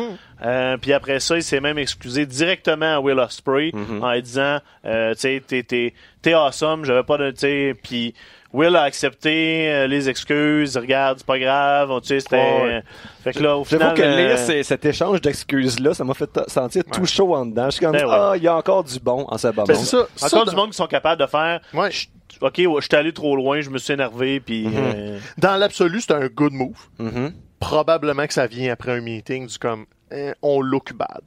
Euh, 0.45 0.77
puis 0.77 0.93
après 0.93 1.19
ça, 1.19 1.35
il 1.37 1.43
s'est 1.43 1.59
même 1.61 1.77
excusé 1.77 2.25
directement 2.25 2.95
à 2.95 2.99
Will 2.99 3.19
Ospreay 3.19 3.71
en 4.01 4.11
lui 4.13 4.21
disant, 4.21 4.59
euh, 4.85 5.13
tu 5.13 5.19
sais, 5.21 5.43
t'es, 5.45 5.63
t'es, 5.63 5.93
t'es 6.21 6.33
awesome, 6.33 6.85
j'avais 6.85 7.03
pas 7.03 7.17
de, 7.17 7.31
tu 7.31 7.39
sais, 7.39 7.75
puis 7.81 8.13
Will 8.51 8.75
a 8.75 8.81
accepté 8.81 9.69
euh, 9.71 9.85
les 9.87 10.09
excuses, 10.09 10.75
regarde, 10.75 11.19
c'est 11.19 11.27
pas 11.27 11.37
grave, 11.37 11.91
tu 12.01 12.07
sais, 12.07 12.19
c'était... 12.19 12.37
Ouais. 12.37 12.83
Fait 13.23 13.31
que 13.33 13.43
là, 13.43 13.55
au 13.57 13.63
J'avoue 13.63 13.83
final... 13.83 13.93
que 13.95 14.01
euh, 14.01 14.27
lire 14.27 14.37
ces- 14.39 14.63
cet 14.63 14.83
échange 14.85 15.21
d'excuses-là, 15.21 15.93
ça 15.93 16.03
m'a 16.03 16.15
fait 16.15 16.29
sentir 16.47 16.83
tout 16.91 17.05
chaud 17.05 17.35
en 17.35 17.45
dedans. 17.45 17.65
Je 17.65 17.71
suis 17.75 17.81
comme, 17.85 17.91
Ben 17.91 18.05
ouais. 18.05 18.11
ah, 18.11 18.33
il 18.35 18.41
y 18.43 18.47
a 18.47 18.55
encore 18.55 18.83
du 18.83 18.99
bon 18.99 19.25
en 19.29 19.37
ce 19.37 19.49
Ben, 19.49 19.65
c'est 19.67 19.75
ça. 19.75 20.07
ça, 20.15 20.25
Encore 20.27 20.45
du 20.49 20.55
monde 20.55 20.71
qui 20.71 20.77
sont 20.77 20.87
capables 20.87 21.21
de 21.21 21.27
faire... 21.27 21.59
Ouais. 21.75 21.91
je- 21.91 22.07
OK, 22.41 22.57
ouais, 22.57 22.81
je 22.81 22.85
suis 22.87 22.95
allé 22.95 23.13
trop 23.13 23.35
loin, 23.35 23.61
je 23.61 23.69
me 23.69 23.77
suis 23.77 23.93
énervé, 23.93 24.39
puis... 24.39 24.65
euh, 24.73 25.19
Dans 25.37 25.57
l'absolu, 25.57 26.01
c'est 26.01 26.13
un 26.13 26.27
good 26.27 26.53
move. 26.53 26.77
Mhm. 26.99 27.33
Probablement 27.59 28.25
que 28.27 28.33
ça 28.33 28.47
vient 28.47 28.71
après 28.71 28.93
un 28.93 29.01
meeting 29.01 29.47
du 29.47 29.57
comme, 29.57 29.85
eh, 30.11 30.31
on 30.41 30.61
look 30.61 30.93
bad. 30.93 31.21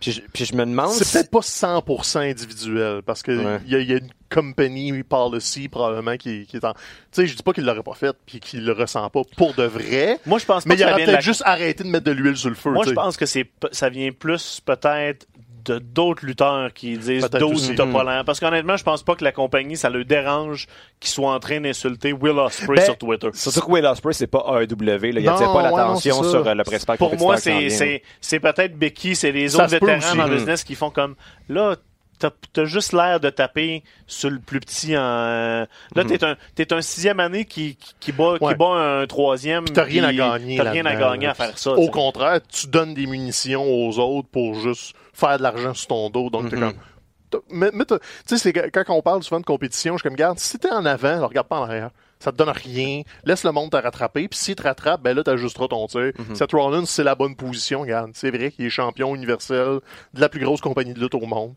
Puis, 0.00 0.12
je- 0.12 0.22
puis 0.32 0.44
je 0.44 0.54
me 0.54 0.64
demande 0.64 0.90
C'est 0.92 1.04
si- 1.04 1.12
peut-être 1.12 1.30
pas 1.30 1.42
100% 1.42 2.20
individuel 2.20 3.02
parce 3.04 3.22
que 3.22 3.32
Ouais. 3.32 3.60
il 3.66 3.72
y, 3.72 3.76
a- 3.76 3.80
y 3.80 3.92
a 3.92 3.98
une 3.98 4.10
company 4.30 5.02
policy 5.04 5.68
probablement 5.68 6.16
qui, 6.16 6.46
qui 6.46 6.56
est 6.56 6.64
en. 6.64 6.72
Tu 6.72 6.78
sais, 7.12 7.26
je 7.26 7.36
dis 7.36 7.42
pas 7.42 7.52
qu'il 7.52 7.64
l'aurait 7.64 7.82
pas 7.84 7.94
fait 7.94 8.16
puis 8.26 8.40
qu'il 8.40 8.64
le 8.64 8.72
ressent 8.72 9.08
pas 9.10 9.22
pour 9.36 9.54
de 9.54 9.62
vrai. 9.64 10.18
Moi, 10.26 10.38
je 10.40 10.44
pense 10.46 10.64
pas 10.64 10.68
Mais 10.70 10.74
que 10.76 10.80
il 10.80 10.84
aurait 10.84 10.98
la 11.00 11.12
peut-être 11.12 11.22
juste 11.22 11.42
arrêté 11.44 11.84
de 11.84 11.88
mettre 11.88 12.04
de 12.06 12.10
l'huile 12.12 12.36
sur 12.36 12.48
le 12.48 12.56
feu. 12.56 12.70
Moi, 12.70 12.84
je 12.86 12.92
pense 12.92 13.16
que 13.16 13.26
c'est 13.26 13.44
p- 13.44 13.68
ça 13.70 13.88
vient 13.90 14.10
plus 14.10 14.60
peut-être 14.64 15.26
d'autres 15.72 16.24
lutteurs 16.26 16.72
qui 16.72 16.96
disent 16.98 17.22
Peut-être 17.22 17.38
d'autres 17.38 17.54
aussi. 17.54 17.74
t'as 17.74 17.86
pas 17.86 18.04
l'air. 18.04 18.24
Parce 18.24 18.40
qu'honnêtement, 18.40 18.76
je 18.76 18.84
pense 18.84 19.02
pas 19.02 19.14
que 19.14 19.24
la 19.24 19.32
compagnie, 19.32 19.76
ça 19.76 19.90
le 19.90 20.04
dérange 20.04 20.66
qu'ils 21.00 21.10
soient 21.10 21.32
en 21.32 21.40
train 21.40 21.60
d'insulter 21.60 22.12
Will 22.12 22.38
Ospreay 22.38 22.76
Ben, 22.76 22.84
sur 22.84 22.98
Twitter. 22.98 23.28
Surtout 23.34 23.60
que 23.62 23.70
Will 23.72 23.86
Ospreay, 23.86 24.12
c'est 24.12 24.26
pas 24.26 24.44
AEW. 24.62 24.82
Là. 24.84 24.96
Il 25.20 25.24
Non, 25.24 25.32
attire 25.34 25.52
pas 25.52 25.62
l'attention 25.62 26.22
sur 26.22 26.46
euh, 26.46 26.54
le 26.54 26.64
principal 26.64 26.98
Pour 26.98 27.16
moi, 27.16 27.36
c'est 27.36 27.58
vient. 27.58 27.68
c'est 27.70 28.02
c'est 28.20 28.40
peut-être 28.40 28.78
Becky, 28.78 29.16
c'est 29.16 29.32
les 29.32 29.48
Ça 29.50 29.64
autres 29.64 29.70
vétérans 29.72 30.14
dans 30.16 30.24
le 30.26 30.30
Mm. 30.32 30.36
business 30.36 30.64
qui 30.64 30.74
font 30.74 30.90
comme 30.90 31.14
là. 31.48 31.76
T'as 32.16 32.30
t'as 32.52 32.64
juste 32.64 32.92
l'air 32.92 33.18
de 33.18 33.28
taper 33.28 33.82
sur 34.06 34.30
le 34.30 34.38
plus 34.38 34.60
petit 34.60 34.96
en. 34.96 35.66
Là, 35.96 36.04
t'es 36.06 36.24
un 36.24 36.36
t'es 36.54 36.72
un 36.72 36.80
sixième 36.80 37.18
année 37.18 37.44
qui, 37.44 37.74
qui, 37.74 37.92
qui 37.98 38.12
bat, 38.12 38.34
Ouais. 38.40 38.52
qui 38.52 38.54
bat 38.54 38.66
un 39.00 39.06
troisième. 39.08 39.64
T'as 39.64 39.82
rien 39.82 40.04
à 40.04 40.12
gagner. 40.12 40.56
T'as 40.56 40.70
rien 40.70 40.86
à 40.86 40.94
gagner 40.94 41.26
à 41.26 41.34
faire 41.34 41.58
ça. 41.58 41.72
Au 41.72 41.90
contraire, 41.90 42.38
tu 42.48 42.68
donnes 42.68 42.94
des 42.94 43.06
munitions 43.06 43.64
aux 43.64 43.98
autres 43.98 44.28
pour 44.30 44.54
juste 44.54 44.94
faire 45.14 45.38
de 45.38 45.42
l'argent 45.42 45.72
sur 45.74 45.88
ton 45.88 46.10
dos. 46.10 46.28
Donc, 46.30 46.50
t'es 46.50 46.56
Mhm. 46.56 46.72
comme. 46.72 47.40
Mais, 47.50 47.70
mais 47.72 47.84
tu 48.28 48.38
sais, 48.38 48.52
quand 48.52 48.84
on 48.90 49.02
parle 49.02 49.22
souvent 49.24 49.40
de 49.40 49.44
compétition, 49.46 49.94
je 49.94 49.98
suis 50.02 50.08
comme, 50.08 50.16
garde, 50.16 50.38
si 50.38 50.56
t'es 50.58 50.70
en 50.70 50.84
avant, 50.86 51.16
alors 51.16 51.30
regarde 51.30 51.48
pas 51.48 51.58
en 51.58 51.64
arrière. 51.64 51.90
Ça 52.20 52.30
te 52.30 52.36
donne 52.36 52.50
rien. 52.50 53.02
Laisse 53.24 53.42
le 53.44 53.50
monde 53.50 53.70
te 53.72 53.76
rattraper. 53.76 54.28
Puis 54.28 54.38
s'il 54.38 54.54
te 54.54 54.62
rattrape, 54.62 55.02
ben 55.02 55.16
là, 55.16 55.24
t'ajusteras 55.24 55.66
ton 55.66 55.86
tir. 55.88 56.12
Mhm. 56.16 56.34
Seth 56.36 56.52
Rollins, 56.52 56.86
c'est 56.86 57.02
la 57.02 57.16
bonne 57.16 57.34
position. 57.34 57.80
Regarde, 57.80 58.12
c'est 58.14 58.30
vrai 58.30 58.52
qu'il 58.52 58.64
est 58.66 58.70
champion 58.70 59.14
universel 59.16 59.80
de 60.14 60.20
la 60.20 60.28
plus 60.28 60.40
grosse 60.44 60.60
compagnie 60.60 60.94
de 60.94 61.00
lutte 61.00 61.14
au 61.16 61.26
monde. 61.26 61.54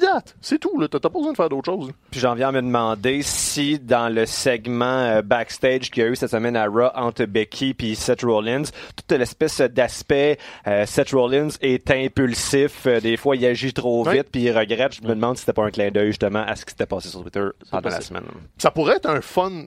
That. 0.00 0.24
C'est 0.40 0.58
tout, 0.58 0.78
là. 0.80 0.88
T'as 0.88 0.98
t'as 0.98 1.08
pas 1.10 1.18
besoin 1.18 1.32
de 1.32 1.36
faire 1.36 1.48
d'autres 1.48 1.70
choses. 1.70 1.90
Puis 2.10 2.18
j'en 2.20 2.34
viens 2.34 2.48
à 2.48 2.52
me 2.52 2.62
demander 2.62 3.22
si 3.22 3.78
dans 3.78 4.08
le 4.12 4.24
segment 4.26 4.84
euh, 5.04 5.22
backstage 5.22 5.90
qu'il 5.90 6.02
y 6.02 6.06
a 6.06 6.08
eu 6.08 6.16
cette 6.16 6.30
semaine 6.30 6.56
à 6.56 6.66
Raw 6.66 6.90
entre 6.94 7.24
Becky 7.26 7.74
puis 7.74 7.94
Seth 7.94 8.22
Rollins, 8.22 8.62
toute 8.96 9.12
l'espèce 9.18 9.60
d'aspect 9.60 10.38
euh, 10.66 10.86
Seth 10.86 11.10
Rollins 11.10 11.48
est 11.60 11.90
impulsif, 11.90 12.86
euh, 12.86 13.00
des 13.00 13.16
fois 13.16 13.36
il 13.36 13.44
agit 13.46 13.72
trop 13.72 14.04
Ouais. 14.06 14.16
vite 14.18 14.28
puis 14.32 14.42
il 14.42 14.56
regrette. 14.56 14.94
Je 14.94 15.02
me 15.02 15.14
demande 15.14 15.36
si 15.36 15.40
c'était 15.42 15.52
pas 15.52 15.64
un 15.64 15.70
clin 15.70 15.90
d'œil 15.90 16.08
justement 16.08 16.44
à 16.46 16.56
ce 16.56 16.64
qui 16.64 16.70
s'était 16.70 16.86
passé 16.86 17.08
sur 17.08 17.22
Twitter 17.22 17.44
pendant 17.70 17.88
la 17.90 18.00
semaine. 18.00 18.24
ça 18.58 18.70
pourrait 18.70 18.96
être 18.96 19.08
un 19.10 19.20
fun 19.20 19.66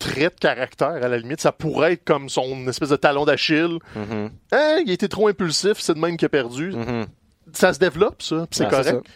trait 0.00 0.24
de 0.30 0.40
caractère 0.40 0.88
à 0.88 1.08
la 1.08 1.18
limite. 1.18 1.40
Ça 1.40 1.52
pourrait 1.52 1.92
être 1.92 2.04
comme 2.04 2.28
son 2.28 2.66
espèce 2.66 2.88
de 2.88 2.96
talon 2.96 3.24
d'Achille. 3.24 3.78
Mhm. 3.94 4.30
Hein, 4.52 4.78
il 4.84 4.90
était 4.90 5.08
trop 5.08 5.28
impulsif, 5.28 5.74
c'est 5.78 5.94
de 5.94 6.00
même 6.00 6.16
qu'il 6.16 6.26
a 6.26 6.30
perdu. 6.30 6.72
Mhm. 6.72 7.06
Ça 7.54 7.72
se 7.72 7.78
développe, 7.78 8.20
ça, 8.22 8.46
c'est 8.50 8.64
Ah, 8.64 8.70
correct. 8.70 9.06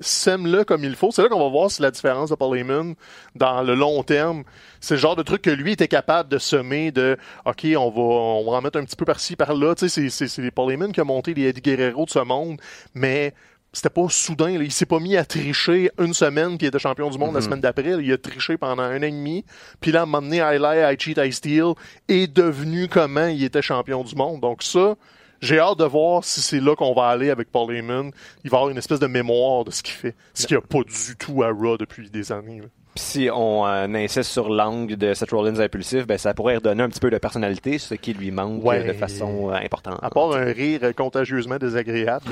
Sème-le 0.00 0.64
comme 0.64 0.82
il 0.84 0.96
faut. 0.96 1.10
C'est 1.10 1.22
là 1.22 1.28
qu'on 1.28 1.40
va 1.42 1.48
voir 1.50 1.70
si 1.70 1.82
la 1.82 1.90
différence 1.90 2.30
de 2.30 2.34
Paul 2.34 2.56
Heyman 2.56 2.94
dans 3.34 3.62
le 3.62 3.74
long 3.74 4.02
terme, 4.02 4.44
c'est 4.80 4.94
le 4.94 5.00
genre 5.00 5.16
de 5.16 5.22
truc 5.22 5.42
que 5.42 5.50
lui 5.50 5.72
était 5.72 5.88
capable 5.88 6.28
de 6.30 6.38
semer 6.38 6.90
de 6.90 7.16
OK, 7.44 7.66
on 7.76 7.90
va, 7.90 8.00
on 8.00 8.50
va 8.50 8.56
en 8.58 8.62
mettre 8.62 8.78
un 8.78 8.84
petit 8.84 8.96
peu 8.96 9.04
par-ci, 9.04 9.36
par-là. 9.36 9.74
Tu 9.74 9.88
sais, 9.88 10.02
c'est- 10.02 10.10
c'est 10.10 10.28
c'est 10.28 10.42
les 10.42 10.50
Paul 10.50 10.72
Heyman 10.72 10.92
qui 10.92 11.00
a 11.00 11.04
monté 11.04 11.34
les 11.34 11.48
Eddie 11.48 11.60
Guerrero 11.60 12.06
de 12.06 12.10
ce 12.10 12.18
monde, 12.20 12.58
mais 12.94 13.34
c'était 13.72 13.90
pas 13.90 14.06
soudain. 14.08 14.56
là. 14.56 14.64
Il 14.64 14.72
s'est 14.72 14.86
pas 14.86 14.98
mis 15.00 15.16
à 15.18 15.24
tricher 15.26 15.90
une 15.98 16.14
semaine 16.14 16.56
puis 16.56 16.66
il 16.66 16.68
était 16.68 16.78
champion 16.78 17.10
du 17.10 17.18
monde 17.18 17.34
la 17.34 17.40
semaine 17.42 17.60
d'après. 17.60 18.02
Il 18.02 18.10
a 18.12 18.16
triché 18.16 18.56
pendant 18.56 18.82
un 18.84 18.98
an 18.98 19.02
et 19.02 19.10
demi. 19.10 19.44
Puis 19.80 19.92
là, 19.92 20.00
à 20.00 20.02
un 20.04 20.06
moment 20.06 20.22
donné, 20.22 20.38
I 20.38 20.58
lie, 20.58 20.94
I 20.94 20.96
cheat, 20.98 21.18
I 21.22 21.30
steal 21.30 21.74
est 22.08 22.26
devenu 22.34 22.88
comment 22.88 23.26
il 23.26 23.44
était 23.44 23.60
champion 23.62 24.02
du 24.02 24.14
monde. 24.14 24.40
Donc 24.40 24.62
ça, 24.62 24.94
j'ai 25.40 25.58
hâte 25.58 25.78
de 25.78 25.84
voir 25.84 26.24
si 26.24 26.40
c'est 26.40 26.60
là 26.60 26.74
qu'on 26.74 26.94
va 26.94 27.08
aller 27.08 27.30
avec 27.30 27.50
Paul 27.50 27.74
Heyman. 27.74 28.10
Il 28.44 28.50
va 28.50 28.58
avoir 28.58 28.70
une 28.70 28.78
espèce 28.78 29.00
de 29.00 29.06
mémoire 29.06 29.64
de 29.64 29.70
ce 29.70 29.82
qu'il 29.82 29.94
fait. 29.94 30.16
Ce 30.34 30.46
qu'il 30.46 30.56
n'y 30.56 30.62
a 30.62 30.66
pas 30.66 30.82
du 30.82 31.16
tout 31.16 31.42
à 31.42 31.50
Raw 31.50 31.76
depuis 31.76 32.10
des 32.10 32.32
années. 32.32 32.60
là. 32.60 32.66
Puis 32.98 33.06
si 33.06 33.28
on 33.32 33.64
euh, 33.64 33.86
insiste 33.94 34.32
sur 34.32 34.48
l'angle 34.48 34.96
de 34.96 35.14
Seth 35.14 35.30
Rollins 35.30 35.60
impulsif, 35.60 36.04
ben 36.04 36.18
ça 36.18 36.34
pourrait 36.34 36.56
redonner 36.56 36.82
un 36.82 36.88
petit 36.88 36.98
peu 36.98 37.10
de 37.10 37.18
personnalité, 37.18 37.78
ce 37.78 37.94
qui 37.94 38.12
lui 38.12 38.32
manque 38.32 38.64
Ouais. 38.64 38.80
euh, 38.80 38.88
de 38.88 38.92
façon 38.92 39.50
euh, 39.50 39.54
importante. 39.54 40.00
À 40.02 40.10
part 40.10 40.32
un 40.34 40.46
rire 40.46 40.80
contagieusement 40.96 41.58
désagréable. 41.58 42.24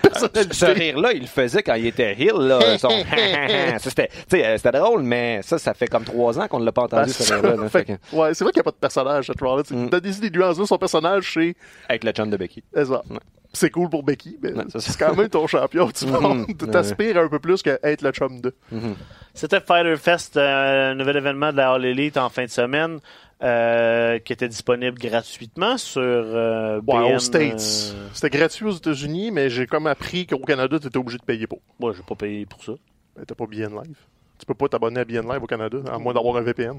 personnalité. 0.00 0.54
Ce 0.54 0.64
rire-là, 0.64 1.12
il 1.12 1.20
le 1.20 1.26
faisait 1.26 1.62
quand 1.62 1.74
il 1.74 1.88
était 1.88 2.14
heel, 2.18 2.32
là. 2.38 2.78
Son 2.78 2.88
Ça, 3.78 3.78
c'était, 3.78 4.08
c'était 4.26 4.72
drôle, 4.72 5.02
mais 5.02 5.40
ça, 5.42 5.58
ça 5.58 5.74
fait 5.74 5.86
comme 5.86 6.04
trois 6.04 6.38
ans 6.40 6.48
qu'on 6.48 6.60
ne 6.60 6.64
l'a 6.64 6.72
pas 6.72 6.84
entendu, 6.84 7.08
Ben, 7.08 7.12
ce 7.12 7.22
ça, 7.22 7.38
rire-là. 7.38 7.68
fait 7.68 7.86
ouais, 8.14 8.32
c'est 8.32 8.42
vrai 8.44 8.52
qu'il 8.54 8.60
n'y 8.60 8.62
a 8.62 8.64
pas 8.64 8.70
de 8.70 8.76
personnage, 8.76 9.26
Seth 9.26 9.40
Rollins. 9.42 9.64
Mm. 9.70 9.90
T'as 9.90 10.00
décidé 10.00 10.30
de 10.30 10.36
lui 10.38 10.44
enlever 10.44 10.64
son 10.64 10.78
personnage 10.78 11.24
chez 11.24 11.54
Avec 11.90 12.04
le 12.04 12.12
chum 12.12 12.30
de 12.30 12.38
Becky. 12.38 12.64
Ezra. 12.74 13.02
Ouais. 13.10 13.18
C'est 13.56 13.70
cool 13.70 13.88
pour 13.88 14.02
Becky, 14.02 14.36
mais 14.42 14.52
Ouais, 14.52 14.64
ça, 14.68 14.80
c'est 14.80 14.98
quand 14.98 15.14
même 15.16 15.28
ton 15.30 15.46
champion. 15.46 15.88
Tu 15.90 16.04
Mhm. 16.06 16.46
t'aspires 16.70 17.16
un 17.16 17.28
peu 17.28 17.38
plus 17.38 17.62
qu'à 17.62 17.78
être 17.82 18.02
le 18.02 18.10
chum 18.12 18.40
de. 18.40 18.54
C'était 19.32 19.60
Fighter 19.60 19.96
Fest, 19.96 20.36
euh, 20.36 20.92
un 20.92 20.94
nouvel 20.94 21.16
événement 21.16 21.52
de 21.52 21.56
la 21.56 21.72
All 21.72 21.84
Elite 21.84 22.16
en 22.18 22.28
fin 22.28 22.44
de 22.44 22.50
semaine, 22.50 22.98
euh, 23.42 24.18
qui 24.18 24.32
était 24.32 24.48
disponible 24.48 24.98
gratuitement 24.98 25.76
sur 25.78 26.00
euh, 26.02 26.80
Ouais, 26.86 27.08
BN, 27.08 27.16
aux 27.16 27.18
States. 27.18 27.92
euh, 27.94 28.08
C'était 28.14 28.30
gratuit 28.36 28.64
aux 28.66 28.72
États-Unis, 28.72 29.30
mais 29.30 29.48
j'ai 29.50 29.66
comme 29.66 29.86
appris 29.86 30.26
qu'au 30.26 30.38
Canada, 30.38 30.78
tu 30.78 30.86
étais 30.88 30.98
obligé 30.98 31.18
de 31.18 31.24
payer 31.24 31.46
pour. 31.46 31.60
Moi, 31.80 31.92
je 31.92 31.98
vais 31.98 32.04
pas 32.08 32.14
payer 32.14 32.44
pour 32.46 32.62
ça. 32.64 32.72
Ben, 33.16 33.24
T'as 33.26 33.34
pas 33.34 33.46
BN 33.46 33.74
Live. 33.74 33.96
Tu 34.38 34.44
peux 34.46 34.54
pas 34.54 34.68
t'abonner 34.68 35.00
à 35.00 35.04
BN 35.06 35.26
Live 35.30 35.42
au 35.42 35.46
Canada, 35.46 35.78
à 35.90 35.98
moins 35.98 36.12
d'avoir 36.12 36.36
un 36.36 36.42
VPN. 36.42 36.78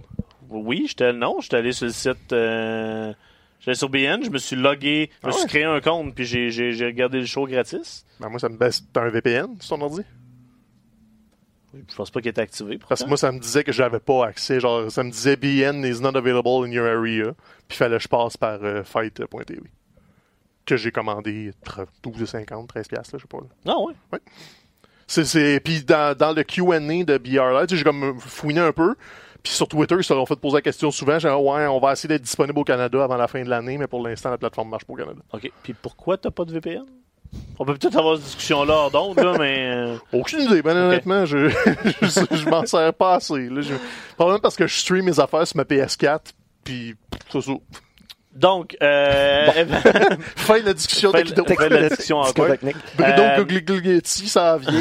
Oui, 0.49 0.85
j'étais 0.87 1.11
non, 1.13 1.37
j'étais 1.41 1.57
allé 1.57 1.71
sur 1.71 1.85
le 1.87 1.91
site. 1.91 2.31
Euh, 2.33 3.13
j'étais 3.59 3.75
sur 3.75 3.89
BN, 3.89 4.23
je 4.23 4.29
me 4.29 4.37
suis 4.37 4.55
logué, 4.55 5.09
je 5.21 5.27
me 5.27 5.33
Ah 5.33 5.37
suis 5.37 5.47
créé 5.47 5.63
un 5.63 5.79
compte, 5.81 6.15
puis 6.15 6.25
j'ai, 6.25 6.49
j'ai, 6.51 6.71
j'ai 6.71 6.85
regardé 6.85 7.19
le 7.19 7.25
show 7.25 7.45
gratis. 7.45 8.05
Ben, 8.19 8.29
moi, 8.29 8.39
ça 8.39 8.49
me 8.49 8.57
baisse. 8.57 8.83
T'as 8.93 9.01
un 9.01 9.09
VPN 9.09 9.55
sur 9.59 9.77
ton 9.77 9.85
ordi? 9.85 10.01
Je 11.73 11.95
pense 11.95 12.09
pas 12.09 12.21
qu'il 12.21 12.29
était 12.29 12.41
activé. 12.41 12.79
Parce 12.87 13.03
que 13.03 13.07
moi, 13.07 13.17
ça 13.17 13.31
me 13.31 13.39
disait 13.39 13.63
que 13.63 13.71
j'avais 13.71 13.99
pas 13.99 14.25
accès. 14.25 14.59
Genre, 14.59 14.89
ça 14.91 15.03
me 15.03 15.11
disait 15.11 15.35
BN 15.35 15.85
is 15.85 16.01
not 16.01 16.15
available 16.17 16.65
in 16.65 16.71
your 16.71 16.87
area. 16.87 17.33
Puis 17.67 17.77
fallait 17.77 17.97
que 17.97 18.03
je 18.03 18.07
passe 18.07 18.37
par 18.37 18.63
euh, 18.63 18.83
fight.tv. 18.83 19.61
Que 20.65 20.75
j'ai 20.75 20.91
commandé 20.91 21.51
12,50, 22.03 22.67
13$, 22.67 22.93
là, 22.95 23.01
je 23.13 23.17
sais 23.17 23.27
pas. 23.29 23.37
là. 23.37 23.47
Ah 23.67 23.79
ouais? 23.79 24.19
C'est, 25.05 25.23
c'est... 25.25 25.59
Puis 25.59 25.83
dans, 25.83 26.17
dans 26.17 26.33
le 26.33 26.43
Q&A 26.43 26.79
de 26.79 27.17
BR 27.17 27.51
Live, 27.59 27.67
tu 27.67 27.75
sais, 27.75 27.77
j'ai 27.77 27.83
comme 27.83 28.19
fouiné 28.19 28.59
un 28.61 28.71
peu. 28.73 28.95
Puis 29.47 29.55
sur 29.55 29.67
Twitter, 29.69 29.95
ils 29.97 30.03
se 30.03 30.13
sont 30.13 30.25
fait 30.25 30.35
poser 30.35 30.55
la 30.57 30.61
question 30.61 30.91
souvent. 30.91 31.17
Genre, 31.19 31.41
ouais, 31.41 31.67
on 31.67 31.79
va 31.79 31.93
essayer 31.93 32.09
d'être 32.09 32.21
disponible 32.23 32.59
au 32.59 32.65
Canada 32.65 33.01
avant 33.01 33.15
la 33.15 33.29
fin 33.29 33.41
de 33.41 33.49
l'année, 33.49 33.77
mais 33.77 33.87
pour 33.87 34.05
l'instant, 34.05 34.29
la 34.29 34.37
plateforme 34.37 34.69
marche 34.69 34.83
pas 34.83 34.91
au 34.91 34.97
Canada. 34.97 35.21
OK. 35.31 35.49
Puis 35.63 35.73
pourquoi 35.73 36.17
t'as 36.17 36.31
pas 36.31 36.43
de 36.43 36.51
VPN? 36.51 36.83
On 37.57 37.63
peut 37.63 37.73
peut-être 37.75 37.97
avoir 37.97 38.17
cette 38.17 38.25
discussion-là 38.25 38.73
hors 38.73 38.91
d'onde, 38.91 39.17
là, 39.17 39.37
mais... 39.39 39.71
euh, 39.73 39.95
Aucune 40.13 40.41
idée, 40.41 40.61
ben 40.61 40.75
honnêtement, 40.75 41.25
je, 41.25 41.47
je, 42.01 42.35
je 42.35 42.49
m'en 42.49 42.65
sers 42.65 42.93
pas 42.93 43.15
assez. 43.15 43.47
Là, 43.47 43.61
je, 43.61 43.73
probablement 44.15 44.41
parce 44.41 44.57
que 44.57 44.67
je 44.67 44.77
stream 44.77 45.05
mes 45.05 45.17
affaires 45.17 45.47
sur 45.47 45.55
ma 45.55 45.63
PS4, 45.63 46.19
puis 46.65 46.95
ça. 47.31 47.39
Donc, 48.35 48.75
euh, 48.83 49.47
Fin 50.35 50.59
de 50.59 50.65
la 50.65 50.73
discussion 50.73 51.11
de 51.11 51.17
fin 51.17 51.23
de 51.69 51.73
la 51.73 51.87
discussion 51.89 52.17
en 52.17 52.25
Discours 52.25 52.47
technique. 52.47 52.75
Bruno 52.97 53.13
Euh, 53.23 53.43
Guglielminetti, 53.45 54.27
ça 54.27 54.57
vient. 54.57 54.71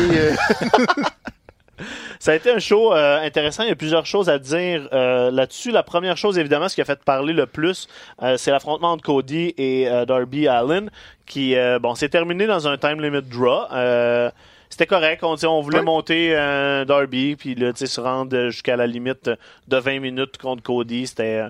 Ça 2.19 2.33
a 2.33 2.35
été 2.35 2.51
un 2.51 2.59
show 2.59 2.93
euh, 2.95 3.21
intéressant. 3.21 3.62
Il 3.64 3.69
y 3.69 3.73
a 3.73 3.77
plusieurs 3.77 4.07
choses 4.07 4.29
à 4.29 4.39
dire 4.39 4.89
euh, 4.93 5.31
là-dessus. 5.31 5.71
La 5.71 5.83
première 5.83 6.17
chose, 6.17 6.39
évidemment, 6.39 6.69
ce 6.69 6.75
qui 6.75 6.81
a 6.81 6.85
fait 6.85 7.03
parler 7.05 7.33
le 7.33 7.47
plus, 7.47 7.89
euh, 8.23 8.37
c'est 8.37 8.51
l'affrontement 8.51 8.93
entre 8.93 9.05
Cody 9.05 9.55
et 9.59 9.89
euh, 9.89 10.05
Darby 10.05 10.49
Allen, 10.49 10.91
qui, 11.27 11.57
euh, 11.57 11.79
bon, 11.79 11.95
s'est 11.95 12.09
terminé 12.09 12.47
dans 12.47 12.67
un 12.69 12.77
time 12.79 13.01
limit 13.03 13.23
draw. 13.23 13.67
Euh, 13.73 14.31
c'était 14.69 14.87
correct. 14.87 15.23
On, 15.23 15.37
on 15.47 15.61
voulait 15.61 15.79
Ouais. 15.79 15.85
monter 15.85 16.31
euh, 16.37 16.85
Darby, 16.85 17.37
puis 17.37 17.55
là, 17.55 17.73
tu 17.73 17.81
sais, 17.81 17.87
se 17.87 18.01
rendre 18.01 18.49
jusqu'à 18.49 18.77
la 18.77 18.87
limite 18.87 19.31
de 19.69 19.77
20 19.77 20.01
minutes 20.01 20.39
contre 20.39 20.62
Cody. 20.62 21.07
C'était 21.07 21.43
euh, 21.45 21.49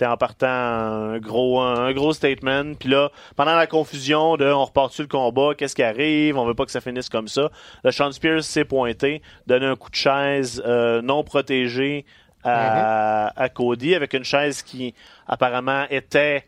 c'était 0.00 0.10
en 0.10 0.16
partant 0.16 0.46
un 0.46 1.18
gros 1.18 1.60
un 1.60 1.92
gros 1.92 2.14
statement. 2.14 2.72
Puis 2.78 2.88
là, 2.88 3.10
pendant 3.36 3.54
la 3.54 3.66
confusion 3.66 4.38
de 4.38 4.46
on 4.46 4.64
repart 4.64 4.92
sur 4.92 5.02
le 5.02 5.08
combat, 5.08 5.50
qu'est-ce 5.54 5.74
qui 5.74 5.82
arrive, 5.82 6.38
on 6.38 6.46
veut 6.46 6.54
pas 6.54 6.64
que 6.64 6.70
ça 6.70 6.80
finisse 6.80 7.10
comme 7.10 7.28
ça. 7.28 7.50
Le 7.84 7.90
Sean 7.90 8.10
Spears 8.10 8.42
s'est 8.42 8.64
pointé, 8.64 9.20
donné 9.46 9.66
un 9.66 9.76
coup 9.76 9.90
de 9.90 9.96
chaise 9.96 10.62
euh, 10.64 11.02
non 11.02 11.22
protégé 11.22 12.06
à, 12.44 13.30
à 13.38 13.48
Cody 13.50 13.94
avec 13.94 14.14
une 14.14 14.24
chaise 14.24 14.62
qui 14.62 14.94
apparemment 15.26 15.84
était 15.90 16.44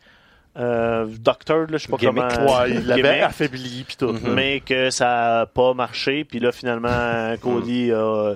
euh, 0.59 1.07
doctor, 1.21 1.67
là, 1.69 1.77
je 1.77 1.79
sais 1.79 1.89
pas 1.91 1.99
Gimmick. 1.99 2.25
comment. 2.35 2.61
ouais, 2.61 2.71
il 2.71 2.87
l'avait 2.87 3.21
affaibli, 3.21 3.85
puis 3.87 3.97
tout. 3.97 4.15
mais 4.35 4.61
que 4.61 4.89
ça 4.89 5.41
a 5.41 5.47
pas 5.47 5.75
marché. 5.75 6.25
Puis 6.25 6.41
là, 6.41 6.53
finalement, 6.53 7.35
Cody 7.43 7.93
a, 7.93 8.35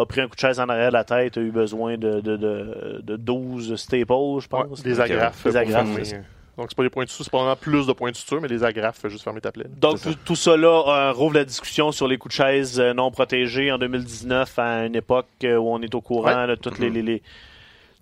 a 0.00 0.06
pris 0.06 0.20
un 0.20 0.28
coup 0.28 0.34
de 0.36 0.40
chaise 0.40 0.60
en 0.60 0.68
arrière 0.68 0.88
de 0.88 0.94
la 0.94 1.04
tête, 1.04 1.36
a 1.36 1.40
eu 1.40 1.50
besoin 1.50 1.96
de, 1.96 2.20
de, 2.20 2.36
de, 2.36 3.00
de 3.02 3.16
12 3.16 3.76
staples, 3.76 4.04
je 4.08 4.46
Ouais, 4.56 4.64
pense. 4.64 4.82
des 4.82 5.00
agrafes. 5.00 5.44
Des 5.44 5.56
agrafes. 5.56 5.88
Donc, 6.56 6.66
c'est 6.70 6.76
pas 6.76 6.82
des 6.82 6.90
points 6.90 7.04
de 7.04 7.08
suture, 7.08 7.24
c'est 7.24 7.30
probablement 7.30 7.54
plus 7.54 7.86
de 7.86 7.92
points 7.92 8.10
de 8.10 8.16
suture, 8.16 8.40
mais 8.40 8.48
des 8.48 8.64
agrafes, 8.64 9.06
juste 9.08 9.22
fermer 9.22 9.40
ta 9.40 9.52
plaie. 9.52 9.66
Donc, 9.80 10.00
tout, 10.00 10.16
tout 10.24 10.34
ça 10.34 10.56
là 10.56 10.82
euh, 10.88 11.12
rouvre 11.12 11.34
la 11.34 11.44
discussion 11.44 11.92
sur 11.92 12.08
les 12.08 12.18
coups 12.18 12.34
de 12.34 12.42
chaise 12.42 12.80
euh, 12.80 12.92
non 12.94 13.12
protégés 13.12 13.70
en 13.70 13.78
2019, 13.78 14.58
à 14.58 14.84
une 14.86 14.96
époque 14.96 15.28
euh, 15.44 15.56
où 15.56 15.68
on 15.68 15.80
est 15.82 15.94
au 15.94 16.00
courant 16.00 16.48
de 16.48 16.56
toutes 16.56 16.80
les, 16.80 16.90
les, 16.90 17.02
les- 17.02 17.22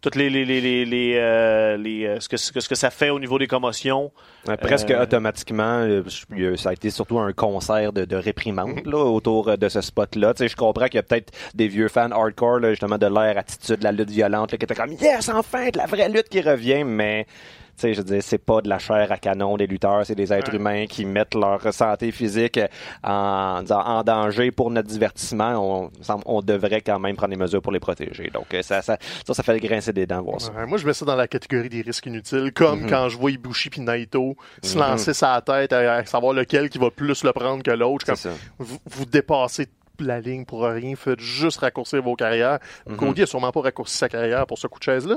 toutes 0.01 0.15
les, 0.15 0.31
les, 0.31 0.45
les, 0.45 0.61
les, 0.61 0.85
les, 0.85 1.15
euh, 1.17 1.77
les, 1.77 2.07
euh, 2.07 2.21
ce, 2.21 2.29
que, 2.29 2.37
ce 2.37 2.53
que 2.53 2.61
ce 2.61 2.69
que 2.69 2.75
ça 2.75 2.91
fait 2.91 3.11
au 3.11 3.19
niveau 3.19 3.39
des 3.39 3.47
commotions. 3.47 4.13
Presque 4.61 4.91
Euh, 4.91 5.03
automatiquement, 5.03 5.81
euh, 5.81 6.03
ça 6.57 6.69
a 6.69 6.73
été 6.73 6.91
surtout 6.91 7.19
un 7.19 7.33
concert 7.33 7.93
de, 7.93 8.05
de 8.05 8.17
réprimande 8.17 8.81
là, 8.85 8.99
autour 8.99 9.59
de 9.59 9.69
ce 9.69 9.81
spot-là. 9.81 10.35
Tu 10.35 10.45
sais, 10.45 10.49
je 10.49 10.57
comprends 10.57 10.87
qu'il 10.87 10.97
y 10.97 10.99
a 10.99 11.03
peut-être 11.03 11.33
des 11.55 11.67
vieux 11.69 11.89
fans 11.89 12.11
hardcore, 12.13 12.61
là, 12.61 12.71
justement, 12.71 12.99
de 12.99 13.07
l'air 13.07 13.39
attitude, 13.39 13.79
de 13.79 13.85
la 13.85 13.93
lutte 13.93 14.11
violente, 14.11 14.53
là, 14.53 14.59
qui 14.59 14.65
étaient 14.65 14.75
comme 14.75 14.93
Yes, 14.93 15.29
enfin, 15.29 15.71
de 15.71 15.79
la 15.79 15.87
vraie 15.87 16.09
lutte 16.09 16.29
qui 16.29 16.41
revient, 16.41 16.85
mais 16.85 17.27
sais, 17.77 17.95
je 17.95 17.99
veux 17.99 18.05
dire, 18.05 18.23
c'est 18.23 18.39
pas 18.39 18.61
de 18.61 18.69
la 18.69 18.79
chair 18.79 19.11
à 19.13 19.19
canon 19.19 19.57
des 19.57 19.67
lutteurs, 19.67 20.05
c'est 20.07 20.15
des 20.15 20.33
êtres 20.33 20.55
humains 20.55 20.87
qui 20.87 21.05
mettent 21.05 21.35
leur 21.35 21.61
santé 21.73 22.13
physique 22.13 22.59
en, 23.03 23.63
disons, 23.63 23.77
en 23.81 24.03
danger 24.03 24.51
pour 24.51 24.71
notre 24.71 24.89
divertissement. 24.89 25.91
On, 26.27 26.41
devrait 26.43 26.81
quand 26.81 26.99
même 26.99 27.17
prendre 27.17 27.31
des 27.35 27.37
mesures 27.41 27.61
pour 27.63 27.73
les 27.73 27.81
protéger. 27.81 28.31
Donc, 28.33 28.55
euh, 28.55 28.63
ça, 28.63 28.83
ça, 28.83 28.99
ça, 29.27 29.35
ça 29.35 29.43
fait 29.43 29.59
grincer 29.59 29.93
des 29.93 30.07
dents, 30.07 30.23
voir 30.23 30.41
ça. 30.41 30.53
Ouais, 30.53 30.67
moi, 30.67 30.79
je 30.79 30.87
mets 30.87 30.93
ça 30.93 31.05
dans 31.05 31.17
la 31.17 31.27
catégorie 31.29 31.69
des 31.69 31.83
risques 31.83 32.07
inutiles, 32.07 32.53
comme 32.53 32.83
Mhm. 32.83 32.91
quand 32.91 33.09
je 33.09 33.17
vois 33.17 33.31
Ibushi 33.31 33.71
puis 33.71 33.81
Naito 33.81 34.37
se 34.63 34.79
lancer 34.79 35.15
sa 35.15 35.41
tête 35.41 35.73
à, 35.73 35.95
à 35.95 36.05
savoir 36.05 36.33
lequel 36.33 36.69
qui 36.69 36.79
va 36.79 36.91
plus 36.91 37.25
le 37.25 37.33
prendre 37.33 37.63
que 37.63 37.71
l'autre. 37.71 38.07
Vous, 38.59 38.79
vous 38.87 39.05
dépassez 39.07 39.67
la 39.99 40.21
ligne 40.21 40.45
pour 40.45 40.63
rien, 40.65 40.95
faites 40.95 41.21
juste 41.21 41.59
raccourcir 41.61 42.03
vos 42.03 42.17
carrières. 42.17 42.59
Mhm. 42.87 42.97
Cody 42.97 43.23
a 43.23 43.27
sûrement 43.27 43.51
pas 43.53 43.63
raccourci 43.63 43.97
sa 43.97 44.09
carrière 44.09 44.47
pour 44.47 44.59
ce 44.59 44.67
coup 44.67 44.79
de 44.79 44.85
chaise-là, 44.85 45.17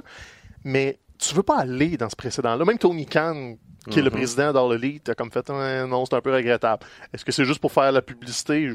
mais 0.64 0.98
tu 1.20 1.36
veux 1.36 1.44
pas 1.44 1.58
aller 1.60 1.98
dans 1.98 2.10
ce 2.10 2.16
précédent-là. 2.16 2.64
Même 2.66 2.78
Tony 2.78 3.06
Khan, 3.06 3.56
qui 3.90 4.00
est 4.00 4.02
Mhm. 4.02 4.06
le 4.06 4.12
président 4.12 4.54
d'All 4.54 4.74
Elite, 4.76 5.10
a 5.10 5.16
comme 5.16 5.32
fait 5.32 5.48
Ouais, 5.50 5.86
non, 5.86 6.06
c'est 6.06 6.16
un 6.16 6.22
peu 6.22 6.34
regrettable. 6.34 6.86
Est-ce 7.14 7.24
que 7.26 7.32
c'est 7.32 7.46
juste 7.46 7.60
pour 7.60 7.72
faire 7.72 7.92
la 7.92 8.02
publicité? 8.02 8.72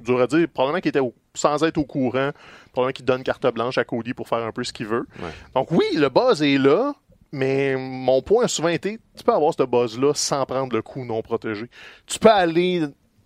Dur 0.00 0.20
à 0.20 0.26
dire. 0.26 0.46
Probablement 0.52 0.80
qu'il 0.80 0.90
était 0.90 1.00
au- 1.00 1.14
sans 1.34 1.62
être 1.64 1.78
au 1.78 1.84
courant. 1.84 2.30
Probablement 2.72 2.92
qu'il 2.92 3.04
donne 3.06 3.22
carte 3.22 3.46
blanche 3.54 3.78
à 3.78 3.84
Cody 3.84 4.12
pour 4.12 4.28
faire 4.28 4.44
un 4.44 4.52
peu 4.52 4.62
ce 4.62 4.72
qu'il 4.72 4.86
veut. 4.86 5.06
Ouais. 5.20 5.30
Donc 5.54 5.70
oui, 5.72 5.86
le 5.94 6.10
buzz 6.10 6.42
est 6.42 6.58
là, 6.58 6.92
mais 7.32 7.76
mon 7.76 8.20
point 8.20 8.44
a 8.44 8.48
souvent 8.48 8.68
été, 8.68 8.98
tu 9.16 9.24
peux 9.24 9.32
avoir 9.32 9.54
ce 9.54 9.62
buzz-là 9.62 10.12
sans 10.14 10.44
prendre 10.44 10.74
le 10.76 10.82
coup 10.82 11.04
non 11.06 11.22
protégé. 11.22 11.70
Tu 12.06 12.18
peux 12.18 12.28
aller, 12.30 12.82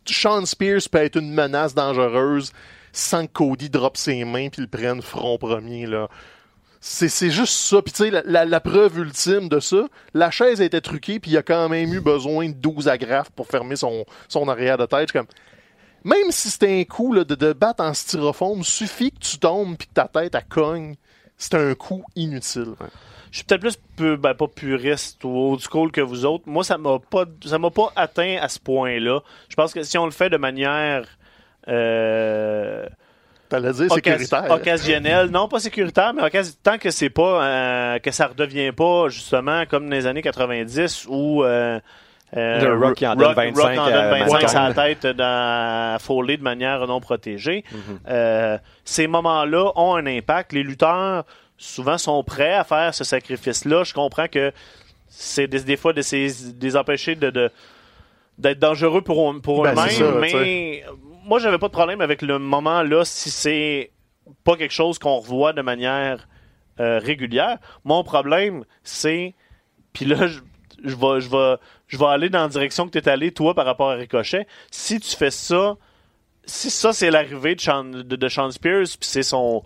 Sean 0.07 0.47
Spears 0.47 0.83
peut 0.91 0.99
être 0.99 1.16
une 1.16 1.33
menace 1.35 1.75
dangereuse 1.75 2.53
sans 2.93 3.27
que 3.27 3.33
Cody 3.33 3.68
drop 3.68 3.97
ses 3.97 4.25
mains 4.25 4.49
puis 4.49 4.62
le 4.62 4.68
prenne 4.68 5.03
front 5.03 5.39
premier, 5.39 5.87
là. 5.87 6.09
C'est, 6.83 7.31
juste 7.31 7.53
ça. 7.53 7.83
Puis 7.83 7.93
tu 7.93 8.05
sais, 8.05 8.11
la, 8.11 8.22
la- 8.24 8.45
la 8.47 8.61
preuve 8.61 8.99
ultime 8.99 9.49
de 9.51 9.61
ça, 9.61 9.87
la 10.14 10.31
chaise 10.31 10.61
été 10.62 10.81
truquée 10.81 11.20
puis 11.20 11.31
il 11.33 11.37
a 11.37 11.43
quand 11.43 11.68
même 11.68 11.93
eu 11.93 12.01
besoin 12.01 12.49
de 12.49 12.55
12 12.55 12.89
agrafes 12.89 13.31
pour 13.31 13.47
fermer 13.49 13.76
son, 13.76 14.07
son 14.28 14.49
arrière 14.49 14.78
de 14.78 14.87
tête. 14.87 15.12
Comme, 15.12 15.26
même 16.05 16.31
si 16.31 16.51
c'était 16.51 16.81
un 16.81 16.85
coup 16.85 17.12
là, 17.12 17.24
de, 17.24 17.35
de 17.35 17.53
battre 17.53 17.85
en 17.85 17.93
styrofoam, 17.93 18.64
suffit 18.64 19.12
que 19.12 19.18
tu 19.18 19.39
tombes 19.39 19.76
puis 19.76 19.89
que 19.89 19.93
ta 19.93 20.09
tête 20.09 20.35
elle 20.35 20.45
cogne. 20.49 20.95
C'est 21.37 21.55
un 21.55 21.74
coup 21.74 22.05
inutile. 22.16 22.74
Je 23.31 23.37
suis 23.39 23.45
peut-être 23.45 23.78
plus 23.97 24.16
ben, 24.16 24.35
pas 24.35 24.49
puriste 24.49 25.22
ou 25.24 25.53
old 25.53 25.61
school 25.61 25.93
que 25.93 26.01
vous 26.01 26.24
autres. 26.24 26.45
Moi, 26.47 26.64
ça 26.64 26.78
m'a 26.78 26.99
pas 26.99 27.24
ça 27.45 27.59
m'a 27.59 27.70
pas 27.70 27.93
atteint 27.97 28.39
à 28.41 28.49
ce 28.49 28.59
point-là. 28.59 29.20
Je 29.49 29.55
pense 29.55 29.72
que 29.72 29.83
si 29.83 29.97
on 29.99 30.05
le 30.07 30.11
fait 30.11 30.31
de 30.31 30.37
manière 30.37 31.07
euh, 31.68 32.87
T'allais 33.51 33.72
dire 33.72 33.92
sécuritaire. 33.92 34.51
occasionnelle, 34.51 35.26
non 35.28 35.48
pas 35.48 35.59
sécuritaire, 35.61 36.14
mais 36.14 36.22
occas- 36.22 36.57
tant 36.62 36.78
que 36.78 36.90
c'est 36.90 37.11
pas 37.11 37.44
euh, 37.44 37.98
que 37.98 38.11
ça 38.11 38.28
redevient 38.28 38.72
pas 38.72 39.09
justement 39.09 39.64
comme 39.66 39.90
dans 39.90 39.96
les 39.96 40.07
années 40.07 40.22
90 40.22 41.07
où 41.11 41.42
euh, 41.44 41.78
euh, 42.36 42.61
Le 42.61 42.78
Rock 42.78 42.94
qui 42.96 43.07
en 43.07 43.16
donne 43.16 43.26
Rock- 43.26 43.36
25 43.36 43.57
Rock 43.61 43.78
en 43.78 43.84
donne 43.86 43.94
à 43.94 44.11
25 44.11 44.32
Mankind. 44.32 44.48
sur 44.48 44.61
la 44.61 44.72
tête 44.74 45.07
dans 45.09 45.98
Foley 46.01 46.36
de 46.36 46.42
manière 46.44 46.86
non 46.86 47.01
protégée. 47.01 47.64
Euh, 48.09 48.57
ces 48.84 49.07
moments-là 49.09 49.72
ont 49.76 49.96
un 49.96 50.07
impact. 50.07 50.53
Les 50.53 50.62
lutteurs 50.62 51.24
souvent 51.59 51.98
sont 51.98 52.22
prêts 52.22 52.55
à 52.55 52.62
faire 52.64 52.94
ce 52.94 53.03
sacrifice-là. 53.05 53.82
Je 53.84 53.92
comprends 53.92 54.28
que 54.28 54.53
c'est 55.09 55.48
des, 55.48 55.61
des 55.61 55.76
fois 55.76 55.92
de 55.92 56.03
ces- 56.03 56.53
des 56.55 56.76
empêcher 56.76 57.16
de, 57.16 57.30
de- 57.30 57.51
d'être 58.38 58.61
dangereux 58.61 59.03
pour, 59.03 59.34
pour 59.42 59.64
Ben, 59.64 59.72
eux-mêmes, 59.72 60.20
mais 60.20 60.84
moi 61.25 61.39
j'avais 61.39 61.59
pas 61.59 61.68
de 61.68 61.73
problème 61.73 62.01
avec 62.01 62.23
le 62.23 62.39
moment-là 62.39 63.05
si 63.05 63.31
c'est 63.31 63.91
pas 64.45 64.57
quelque 64.57 64.73
chose 64.73 64.99
qu'on 64.99 65.18
revoit 65.18 65.53
de 65.53 65.62
manière 65.62 66.29
euh, 66.79 66.99
régulière. 66.99 67.59
Mon 67.85 68.03
problème, 68.05 68.64
c'est 68.83 69.35
puis 69.93 70.05
là 70.05 70.27
je, 70.27 70.41
vais 70.85 71.21
je 71.21 71.29
vais 71.29 71.57
je 71.89 71.99
vais 71.99 72.07
aller 72.07 72.29
dans 72.29 72.43
la 72.43 72.49
direction 72.49 72.87
que 72.87 72.93
tu 72.93 72.99
es 72.99 73.09
allé 73.09 73.33
toi 73.33 73.55
par 73.55 73.66
rapport 73.66 73.91
à 73.91 73.95
Ricochet. 73.95 74.47
Si 74.71 75.01
tu 75.01 75.16
fais 75.16 75.31
ça 75.31 75.77
si 76.45 76.71
ça 76.71 76.93
c'est 76.93 77.11
l'arrivée 77.11 77.55
de 77.55 78.03
de, 78.03 78.16
de 78.16 78.29
Sean 78.29 78.51
Spears 78.51 78.87
puis 78.99 79.09
c'est 79.09 79.23
son 79.23 79.62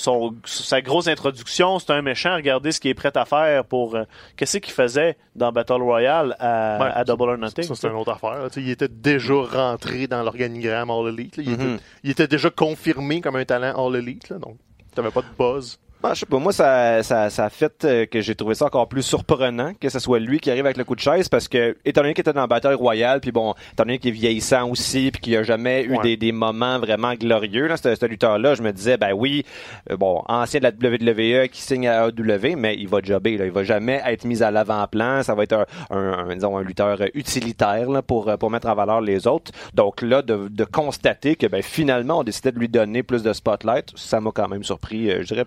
son, 0.00 0.34
sa 0.44 0.80
grosse 0.80 1.06
introduction, 1.08 1.78
c'est 1.78 1.90
un 1.92 2.02
méchant. 2.02 2.34
Regardez 2.34 2.72
ce 2.72 2.80
qu'il 2.80 2.90
est 2.90 2.94
prêt 2.94 3.16
à 3.16 3.24
faire 3.24 3.64
pour. 3.64 3.94
euh, 3.94 4.04
Qu'est-ce 4.36 4.58
qu'il 4.58 4.72
faisait 4.72 5.16
dans 5.36 5.52
Battle 5.52 5.82
Royale 5.82 6.36
à, 6.40 6.78
Ouais, 6.80 6.90
à 6.94 7.04
Double 7.04 7.30
or 7.30 7.38
Nothing? 7.38 7.64
Ça, 7.64 7.74
c'est 7.74 7.88
une 7.88 7.94
autre 7.96 8.12
affaire. 8.12 8.48
il 8.56 8.70
était 8.70 8.88
déjà 8.88 9.34
rentré 9.34 10.06
dans 10.06 10.22
l'organigramme 10.22 10.90
All 10.90 11.08
Elite. 11.08 11.38
Mhm. 11.38 11.52
était, 11.52 11.82
il 12.04 12.10
était 12.10 12.28
déjà 12.28 12.50
confirmé 12.50 13.20
comme 13.20 13.36
un 13.36 13.44
talent 13.44 13.74
All 13.86 13.96
Elite. 13.96 14.28
Là, 14.30 14.38
donc, 14.38 14.56
t'avais 14.94 15.10
pas 15.10 15.22
de 15.22 15.26
buzz. 15.38 15.78
Ah, 16.02 16.14
je 16.14 16.20
sais 16.20 16.26
pas, 16.26 16.38
moi, 16.38 16.50
ça, 16.50 17.02
ça, 17.02 17.28
ça 17.28 17.44
a 17.44 17.50
fait 17.50 17.84
euh, 17.84 18.06
que 18.06 18.22
j'ai 18.22 18.34
trouvé 18.34 18.54
ça 18.54 18.64
encore 18.64 18.88
plus 18.88 19.02
surprenant 19.02 19.72
que 19.78 19.90
ce 19.90 19.98
soit 19.98 20.18
lui 20.18 20.40
qui 20.40 20.50
arrive 20.50 20.64
avec 20.64 20.78
le 20.78 20.84
coup 20.84 20.94
de 20.94 21.00
chaise 21.00 21.28
parce 21.28 21.46
que, 21.46 21.76
étant 21.84 22.00
donné 22.00 22.14
qu'il 22.14 22.22
était 22.22 22.32
dans 22.32 22.40
la 22.40 22.46
bataille 22.46 22.74
royale, 22.74 23.20
puis 23.20 23.32
bon, 23.32 23.52
étant 23.74 23.82
donné 23.84 23.98
qu'il 23.98 24.08
est 24.08 24.14
vieillissant 24.14 24.66
aussi, 24.70 25.10
puis 25.12 25.20
qu'il 25.20 25.36
a 25.36 25.42
jamais 25.42 25.82
eu 25.84 25.90
Ouais. 25.96 26.02
des, 26.02 26.16
des 26.16 26.32
moments 26.32 26.78
vraiment 26.78 27.12
glorieux, 27.12 27.66
là, 27.66 27.76
ce, 27.76 27.94
ce 27.94 28.06
lutteur-là, 28.06 28.54
je 28.54 28.62
me 28.62 28.72
disais, 28.72 28.96
ben 28.96 29.12
oui, 29.12 29.44
euh, 29.90 29.98
bon, 29.98 30.22
ancien 30.26 30.60
de 30.60 30.64
la 30.64 30.70
WWE 30.70 31.48
qui 31.48 31.60
signe 31.60 31.86
à 31.86 32.06
AEW, 32.08 32.56
mais 32.56 32.76
il 32.76 32.88
va 32.88 33.00
jobber, 33.02 33.36
là, 33.36 33.44
il 33.44 33.52
va 33.52 33.62
jamais 33.62 34.00
être 34.06 34.24
mis 34.24 34.42
à 34.42 34.50
l'avant-plan, 34.50 35.22
ça 35.22 35.34
va 35.34 35.42
être 35.42 35.52
un, 35.52 35.66
un, 35.90 36.30
un, 36.30 36.34
disons, 36.34 36.56
un 36.56 36.62
lutteur 36.62 36.98
utilitaire 37.12 37.90
là, 37.90 38.00
pour, 38.00 38.28
euh, 38.30 38.38
pour 38.38 38.50
mettre 38.50 38.68
en 38.68 38.74
valeur 38.74 39.02
les 39.02 39.26
autres. 39.26 39.52
Donc 39.74 40.00
là, 40.00 40.22
de, 40.22 40.48
de 40.48 40.64
constater 40.64 41.36
que 41.36 41.46
ben, 41.46 41.62
finalement, 41.62 42.20
on 42.20 42.24
décidait 42.24 42.52
de 42.52 42.58
lui 42.58 42.68
donner 42.70 43.02
plus 43.02 43.22
de 43.22 43.34
spotlight, 43.34 43.92
ça 43.96 44.20
m'a 44.22 44.30
quand 44.32 44.48
même 44.48 44.64
surpris, 44.64 45.10
euh, 45.10 45.18
je 45.20 45.26
dirais, 45.26 45.44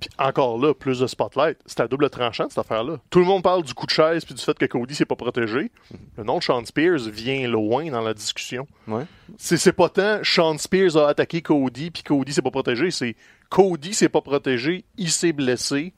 Puis 0.00 0.10
encore 0.18 0.58
là, 0.58 0.74
plus 0.74 0.98
de 0.98 1.06
spotlight. 1.06 1.58
C'est 1.66 1.80
à 1.80 1.88
double 1.88 2.10
tranchant, 2.10 2.48
cette 2.48 2.58
affaire-là. 2.58 2.96
Tout 3.10 3.20
le 3.20 3.24
monde 3.24 3.42
parle 3.42 3.62
du 3.62 3.74
coup 3.74 3.86
de 3.86 3.90
chaise 3.90 4.24
puis 4.24 4.34
du 4.34 4.42
fait 4.42 4.58
que 4.58 4.66
Cody 4.66 4.94
s'est 4.94 5.04
pas 5.04 5.16
protégé. 5.16 5.70
Le 6.16 6.24
nom 6.24 6.38
de 6.38 6.42
Sean 6.42 6.64
Spears 6.64 7.08
vient 7.08 7.48
loin 7.48 7.90
dans 7.90 8.00
la 8.00 8.14
discussion. 8.14 8.66
Ouais. 8.86 9.04
C'est, 9.38 9.72
pas 9.72 9.88
tant 9.88 10.20
Sean 10.22 10.58
Spears 10.58 10.96
a 10.96 11.08
attaqué 11.08 11.42
Cody 11.42 11.90
puis 11.90 12.02
Cody 12.02 12.32
s'est 12.32 12.42
pas 12.42 12.50
protégé. 12.50 12.90
C'est 12.90 13.16
Cody 13.48 13.94
s'est 13.94 14.08
pas 14.08 14.20
protégé, 14.20 14.84
il 14.96 15.10
s'est 15.10 15.32
blessé. 15.32 15.92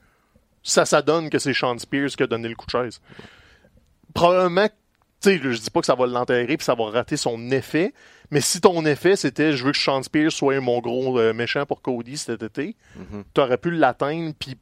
Ça, 0.63 0.85
ça 0.85 1.01
donne 1.01 1.29
que 1.29 1.39
c'est 1.39 1.53
Sean 1.53 1.77
Spears 1.77 2.09
qui 2.09 2.23
a 2.23 2.27
donné 2.27 2.47
le 2.47 2.55
coup 2.55 2.65
de 2.65 2.71
chaise. 2.71 3.01
Probablement, 4.13 4.67
Tu 5.21 5.37
sais, 5.37 5.39
je 5.41 5.61
dis 5.61 5.69
pas 5.69 5.79
que 5.79 5.85
ça 5.85 5.95
va 5.95 6.07
l'enterrer 6.07 6.57
puis 6.57 6.65
ça 6.65 6.75
va 6.75 6.89
rater 6.89 7.17
son 7.17 7.51
effet, 7.51 7.93
mais 8.31 8.41
si 8.41 8.59
ton 8.61 8.85
effet 8.85 9.15
c'était 9.15 9.53
je 9.53 9.63
veux 9.63 9.71
que 9.71 9.77
Sean 9.77 10.01
Spears 10.03 10.31
soit 10.31 10.59
mon 10.59 10.79
gros 10.79 11.19
euh, 11.19 11.33
méchant 11.33 11.65
pour 11.65 11.81
Cody 11.81 12.17
cet 12.17 12.43
été, 12.43 12.75
tu 13.33 13.41
aurais 13.41 13.57
pu 13.57 13.71
l'atteindre 13.71 14.33
puis 14.39 14.57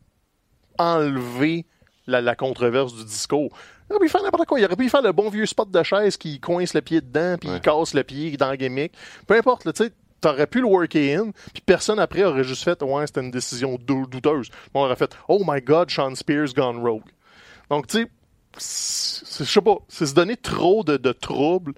enlever 0.78 1.66
la, 2.08 2.22
la 2.22 2.36
controverse 2.36 2.94
du 2.96 3.06
discours. 3.06 3.56
Il 3.90 3.94
aurait 3.96 4.06
pu 4.06 4.10
faire 4.10 4.24
n'importe 4.24 4.46
quoi. 4.48 4.60
Il 4.60 4.66
aurait 4.66 4.76
pu 4.76 4.90
faire 4.90 5.02
le 5.02 5.12
bon 5.12 5.30
vieux 5.30 5.46
spot 5.46 5.70
de 5.70 5.84
chaise 5.84 6.18
qui 6.18 6.40
coince 6.40 6.74
le 6.74 6.82
pied 6.82 7.02
dedans 7.02 7.38
puis 7.40 7.50
il 7.50 7.62
casse 7.62 7.94
le 7.94 8.04
pied 8.04 8.36
dans 8.38 8.50
le 8.52 8.56
gimmick. 8.58 8.94
Peu 9.28 9.36
importe, 9.36 9.72
tu 9.74 9.84
sais, 9.86 9.92
t'aurais 10.20 10.48
pu 10.48 10.60
le 10.62 10.68
worker 10.68 11.20
in, 11.20 11.32
puis 11.54 11.62
personne 11.66 12.00
après 12.00 12.24
aurait 12.24 12.44
juste 12.44 12.64
fait 12.64 12.82
ouais, 12.82 13.08
c'était 13.08 13.22
une 13.22 13.32
décision 13.32 13.78
dou- 13.82 14.08
douteuse. 14.08 14.50
On 14.74 14.82
aurait 14.82 14.96
fait 14.96 15.16
oh 15.28 15.44
my 15.46 15.62
god, 15.62 15.90
Sean 15.90 16.16
Spears 16.16 16.54
gone 16.56 16.78
rogue. 16.82 17.10
Donc 17.70 17.88
tu 17.88 18.04
sais, 18.04 18.08
c'est- 18.58 19.44
je 19.46 19.52
sais 19.52 19.62
pas, 19.62 19.78
c'est 19.88 20.06
se 20.06 20.14
donner 20.14 20.38
trop 20.38 20.84
de, 20.84 20.98
de 20.98 21.12
troubles 21.12 21.74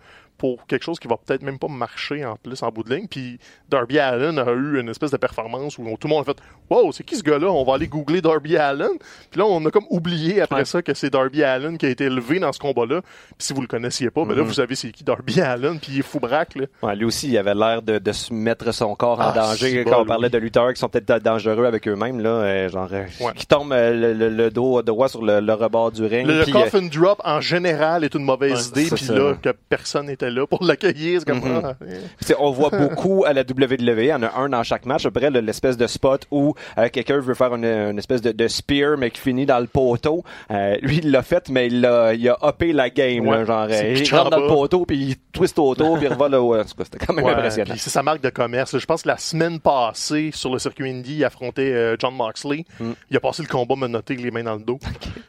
pour 0.45 0.67
quelque 0.67 0.83
chose 0.83 0.99
qui 0.99 1.07
va 1.07 1.17
peut-être 1.17 1.41
même 1.41 1.57
pas 1.57 1.67
marcher 1.67 2.23
en 2.23 2.35
plus 2.35 2.61
en 2.61 2.69
bout 2.69 2.83
de 2.83 2.93
ligne. 2.93 3.07
Puis 3.07 3.39
Darby 3.67 3.97
Allen 3.97 4.37
a 4.37 4.51
eu 4.51 4.79
une 4.79 4.89
espèce 4.89 5.09
de 5.09 5.17
performance 5.17 5.77
où 5.79 5.83
tout 5.99 6.07
le 6.07 6.13
monde 6.13 6.21
a 6.21 6.25
fait 6.25 6.37
Wow, 6.69 6.91
c'est 6.91 7.03
qui 7.03 7.15
ce 7.15 7.23
gars-là? 7.23 7.47
On 7.47 7.63
va 7.63 7.75
aller 7.75 7.87
googler 7.87 8.21
Darby 8.21 8.57
Allen. 8.57 8.91
Puis 9.31 9.39
là, 9.39 9.45
on 9.47 9.63
a 9.65 9.71
comme 9.71 9.85
oublié 9.89 10.41
après 10.41 10.65
ça 10.65 10.81
que 10.83 10.93
c'est 10.93 11.09
Darby 11.09 11.43
Allen 11.43 11.77
qui 11.79 11.85
a 11.87 11.89
été 11.89 12.03
élevé 12.05 12.39
dans 12.39 12.51
ce 12.51 12.59
combat-là. 12.59 13.01
Puis 13.01 13.33
si 13.39 13.53
vous 13.53 13.61
le 13.61 13.67
connaissiez 13.67 14.09
pas, 14.11 14.23
ben 14.25 14.35
là, 14.35 14.43
vous 14.43 14.53
savez 14.53 14.75
c'est 14.75 14.91
qui 14.91 15.03
Darby 15.03 15.41
Allen. 15.41 15.79
Puis 15.79 15.93
il 15.93 15.99
est 15.99 16.03
fou 16.03 16.19
braque. 16.19 16.55
Là. 16.55 16.65
Ouais, 16.83 16.95
lui 16.95 17.05
aussi, 17.05 17.29
il 17.29 17.37
avait 17.39 17.55
l'air 17.55 17.81
de, 17.81 17.97
de 17.97 18.11
se 18.11 18.33
mettre 18.33 18.71
son 18.71 18.93
corps 18.95 19.19
en 19.19 19.29
Ah, 19.29 19.33
danger 19.33 19.83
quand 19.83 19.91
bon, 19.97 20.01
on 20.01 20.05
parlait 20.05 20.27
lui. 20.27 20.33
de 20.33 20.37
lutteurs 20.37 20.73
qui 20.73 20.79
sont 20.79 20.89
peut-être 20.89 21.23
dangereux 21.23 21.65
avec 21.65 21.87
eux-mêmes, 21.87 22.19
là, 22.19 22.29
euh, 22.29 22.69
genre, 22.69 22.89
euh, 22.91 23.05
Ouais. 23.19 23.33
qui 23.35 23.47
tombent 23.47 23.73
euh, 23.73 23.93
le, 23.93 24.13
le- 24.13 24.29
le 24.29 24.51
dos 24.51 24.81
droit 24.83 25.07
sur 25.09 25.23
le, 25.23 25.39
le 25.39 25.53
rebord 25.53 25.91
du 25.91 26.05
ring. 26.05 26.27
Le, 26.27 26.41
euh, 26.41 26.45
coffin 26.51 26.81
drop 26.83 27.19
en 27.23 27.41
général 27.41 28.03
est 28.03 28.13
une 28.13 28.23
mauvaise 28.25 28.67
idée. 28.67 28.89
Puis 28.93 29.05
là, 29.07 29.33
que 29.41 29.49
personne 29.69 30.07
n'était 30.07 30.29
là 30.35 30.45
pour 30.47 30.63
l'accueillir, 30.63 31.19
c'est 31.21 31.27
comme 31.27 31.39
Mhm. 31.39 31.61
ah, 31.63 32.33
on 32.39 32.51
voit 32.51 32.69
beaucoup 32.77 33.25
à 33.25 33.33
la 33.33 33.41
WWE, 33.41 33.99
il 33.99 34.05
y 34.05 34.13
en 34.13 34.23
a 34.23 34.33
un 34.37 34.49
dans 34.49 34.63
chaque 34.63 34.85
match, 34.85 35.05
après 35.05 35.29
le- 35.29 35.39
l'espèce 35.41 35.77
de 35.77 35.87
spot 35.87 36.25
où 36.31 36.53
euh, 36.77 36.89
quelqu'un 36.91 37.19
veut 37.19 37.33
faire 37.33 37.53
une, 37.55 37.65
une 37.65 37.97
espèce 37.97 38.21
de, 38.21 38.31
de 38.31 38.47
spear 38.47 38.97
mais 38.97 39.11
qui 39.11 39.21
finit 39.21 39.45
dans 39.45 39.59
le 39.59 39.67
poteau. 39.67 40.23
Euh, 40.51 40.75
lui, 40.81 40.97
il 41.03 41.11
l'a 41.11 41.21
fait, 41.23 41.49
mais 41.49 41.67
il 41.67 41.85
a, 41.85 42.13
il 42.13 42.27
a 42.29 42.37
la 42.73 42.89
game, 42.89 43.27
Ouais. 43.27 43.37
là, 43.37 43.45
genre, 43.45 43.67
euh, 43.69 43.93
il 43.97 44.09
rentre 44.15 44.27
en 44.27 44.29
dans 44.29 44.39
le 44.39 44.47
poteau, 44.47 44.85
puis 44.85 44.97
il 44.97 45.15
twist 45.31 45.57
autour, 45.59 45.97
puis 45.97 46.07
il 46.07 46.13
revole 46.13 46.31
là. 46.31 46.41
Ouais, 46.41 46.61
c'était 46.65 46.97
quand 47.05 47.13
même 47.13 47.25
Ouais, 47.25 47.31
impressionnant. 47.33 47.75
c'est 47.77 47.89
sa 47.89 48.01
marque 48.03 48.21
de 48.21 48.29
commerce. 48.29 48.77
Je 48.77 48.85
pense 48.85 49.03
que 49.03 49.07
la 49.07 49.17
semaine 49.17 49.59
passée, 49.59 50.31
sur 50.33 50.51
le 50.51 50.59
circuit 50.59 50.89
Indy, 50.89 51.15
il 51.17 51.23
affrontait 51.25 51.71
euh, 51.73 51.95
John 51.99 52.15
Moxley. 52.15 52.65
Mm. 52.79 52.91
Il 53.11 53.17
a 53.17 53.19
passé 53.19 53.41
le 53.43 53.47
combat 53.47 53.75
menotté 53.75 54.13
avec 54.13 54.23
les 54.25 54.31
mains 54.31 54.43
dans 54.43 54.55
le 54.55 54.61
dos. 54.61 54.79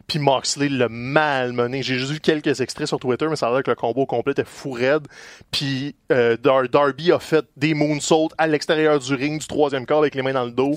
Puis 0.07 0.19
Moxley 0.19 0.69
l'a 0.69 0.89
malmené. 0.89 1.83
J'ai 1.83 1.97
juste 1.99 2.13
vu 2.13 2.21
quelques 2.21 2.61
extraits 2.61 2.87
sur 2.87 2.99
Twitter, 2.99 3.27
mais 3.29 3.37
ça 3.37 3.49
a 3.49 3.53
l'air 3.53 3.63
que 3.63 3.71
le 3.71 3.77
combat 3.77 4.01
au 4.03 4.07
complet 4.07 4.33
était 4.33 4.45
fou 4.45 4.73
raide. 4.91 5.07
Puis 5.51 5.95
euh, 6.13 6.37
Dar- 6.37 6.69
Darby 6.69 7.13
a 7.13 7.19
fait 7.19 7.45
des 7.57 7.75
moonsaults 7.75 8.33
à 8.39 8.47
l'extérieur 8.47 8.99
du 8.99 9.15
ring 9.15 9.41
du 9.41 9.47
troisième 9.47 9.87
quart 9.87 9.99
avec 9.99 10.15
les 10.15 10.23
mains 10.23 10.33
dans 10.35 10.45
le 10.45 10.51
dos. 10.51 10.75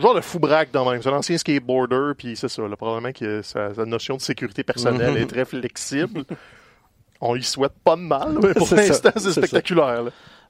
Genre 0.00 0.14
le 0.14 0.22
fou 0.22 0.38
braque 0.38 0.70
dans 0.72 0.90
même. 0.90 1.02
C'est 1.02 1.10
un 1.10 1.12
ancien 1.16 1.36
skateboarder, 1.36 2.12
puis 2.16 2.34
c'est 2.36 2.48
ça. 2.48 2.62
Là, 2.66 2.76
probablement 2.76 3.12
que 3.12 3.42
sa, 3.42 3.74
sa 3.74 3.84
notion 3.84 4.16
de 4.16 4.22
sécurité 4.22 4.62
personnelle 4.64 5.16
est 5.16 5.26
très 5.26 5.44
flexible. 5.44 6.24
On 7.20 7.36
y 7.36 7.42
souhaite 7.42 7.74
pas 7.84 7.94
de 7.96 8.00
mal, 8.00 8.38
mais 8.42 8.54
pour 8.54 8.66
l'instant, 8.74 9.10
c'est 9.16 9.32
spectaculaire. 9.32 10.04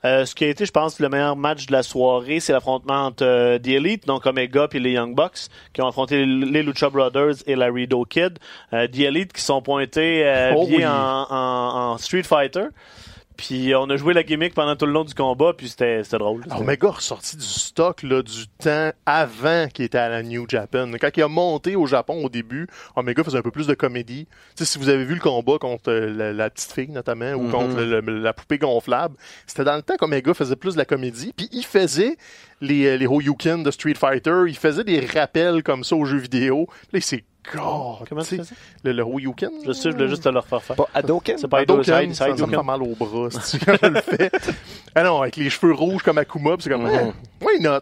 Euh, 0.05 0.24
ce 0.24 0.34
qui 0.34 0.44
a 0.44 0.48
été, 0.48 0.66
je 0.66 0.72
pense, 0.72 0.98
le 0.98 1.09
meilleur 1.09 1.36
match 1.36 1.66
de 1.66 1.72
la 1.72 1.82
soirée, 1.84 2.40
c'est 2.40 2.53
l'affrontement 2.53 3.07
entre 3.07 3.24
euh, 3.24 3.59
The 3.59 3.68
Elite, 3.68 4.07
donc 4.07 4.26
Omega 4.26 4.66
et 4.72 4.78
les 4.80 4.90
Young 4.92 5.14
Bucks, 5.14 5.46
qui 5.72 5.80
ont 5.80 5.86
affronté 5.86 6.26
les 6.26 6.62
Lucha 6.64 6.90
Brothers 6.90 7.36
et 7.46 7.55
la 7.55 7.66
Rido 7.70 8.05
Kid. 8.05 8.38
Euh, 8.72 8.88
The 8.88 8.98
Elite 9.00 9.32
qui 9.32 9.42
sont 9.42 9.62
pointés 9.62 10.22
euh, 10.26 10.55
Oh 10.57 10.66
bien 10.66 10.78
oui. 10.78 10.84
en, 10.86 11.26
en- 11.30 11.92
en 11.92 11.98
Street 11.98 12.24
Fighter. 12.24 12.66
Puis 13.45 13.74
on 13.74 13.90
a 13.90 13.97
joué 13.97 14.14
la 14.14 14.22
gimmick 14.22 14.55
pendant 14.55 14.76
tout 14.76 14.86
le 14.86 14.93
long 14.93 15.03
du 15.03 15.14
combat, 15.14 15.53
puis 15.53 15.68
c'était 15.68 16.05
c'était 16.05 16.18
drôle. 16.18 16.43
Alors, 16.47 16.61
Omega 16.61 16.86
a 16.86 16.90
ressorti 16.93 17.36
du 17.36 17.43
stock 17.45 18.05
là, 18.05 18.22
du 18.22 18.47
temps 18.62 18.93
avant 19.05 19.66
qu'il 19.66 19.84
était 19.84 19.99
à 19.99 20.09
la 20.09 20.22
New 20.22 20.47
Japan. 20.49 20.88
Quand 21.01 21.11
il 21.16 21.22
a 21.24 21.28
monté 21.28 21.74
au 21.74 21.86
Japon 21.86 22.24
au 22.24 22.28
début, 22.28 22.68
Omega 22.95 23.24
faisait 23.24 23.38
un 23.38 23.43
peu 23.43 23.51
plus 23.51 23.66
de 23.66 23.74
comédie. 23.74 24.28
Tu 24.57 24.64
sais, 24.64 24.64
si 24.64 24.78
vous 24.78 24.88
avez 24.88 25.05
vu 25.05 25.14
le 25.14 25.20
combat 25.20 25.59
contre 25.59 25.90
euh, 25.90 26.14
la, 26.14 26.32
la 26.32 26.51
petite 26.51 26.70
fille 26.70 26.90
notamment, 26.90 27.32
ou 27.32 27.49
contre 27.51 27.80
le- 27.80 28.01
le- 28.01 28.20
la 28.20 28.32
poupée 28.32 28.59
gonflable, 28.59 29.16
c'était 29.49 29.64
dans 29.64 29.74
le 29.74 29.82
temps 29.82 29.97
qu'Omega 29.99 30.32
faisait 30.34 30.55
plus 30.55 30.74
de 30.74 30.78
la 30.78 30.84
comédie. 30.84 31.32
Puis 31.36 31.49
il 31.51 31.64
faisait 31.64 32.16
les, 32.61 32.86
euh, 32.86 32.97
les 32.97 33.09
Hoyuken 33.09 33.64
de 33.64 33.72
Street 33.72 33.95
Fighter, 33.95 34.45
il 34.47 34.57
faisait 34.57 34.84
des 34.84 35.01
rappels 35.05 35.64
comme 35.64 35.82
ça 35.82 35.97
aux 35.97 36.05
jeux 36.05 36.18
vidéo. 36.18 36.68
Là, 36.93 37.01
c'est 37.03 37.24
God, 37.53 38.09
Comment 38.09 38.22
tu 38.22 38.36
sais, 38.36 38.55
le, 38.84 38.93
le. 38.93 39.05
Je 39.66 39.72
sais, 39.72 39.90
je 39.90 39.97
voulais 39.97 40.09
juste 40.09 40.22
te 40.22 40.28
le 40.28 40.38
refaire 40.38 40.62
faire. 40.62 40.76
Pas 40.76 40.88
Hadoken? 40.95 41.38
C'est 41.38 41.49
pas 41.49 41.59
Hadouken, 41.61 42.14
ça, 42.14 42.28
me 42.28 42.36
fait 42.36 42.62
mal 42.62 42.82
au 42.82 42.95
bras 42.95 43.30
si 43.43 43.59
tu 43.59 43.64
quand 43.64 43.76
je 43.82 43.88
le 43.88 44.01
fais. 44.01 44.30
Ah 44.95 45.03
non, 45.03 45.22
avec 45.22 45.36
les 45.36 45.51
cheveux 45.51 45.72
rouges 45.72 46.03
comme 46.03 46.18
Akuma, 46.18 46.57
pis 46.57 46.64
c'est 46.64 46.70
comme, 46.70 46.86
eh, 46.86 47.12
why 47.45 47.61
not? 47.61 47.80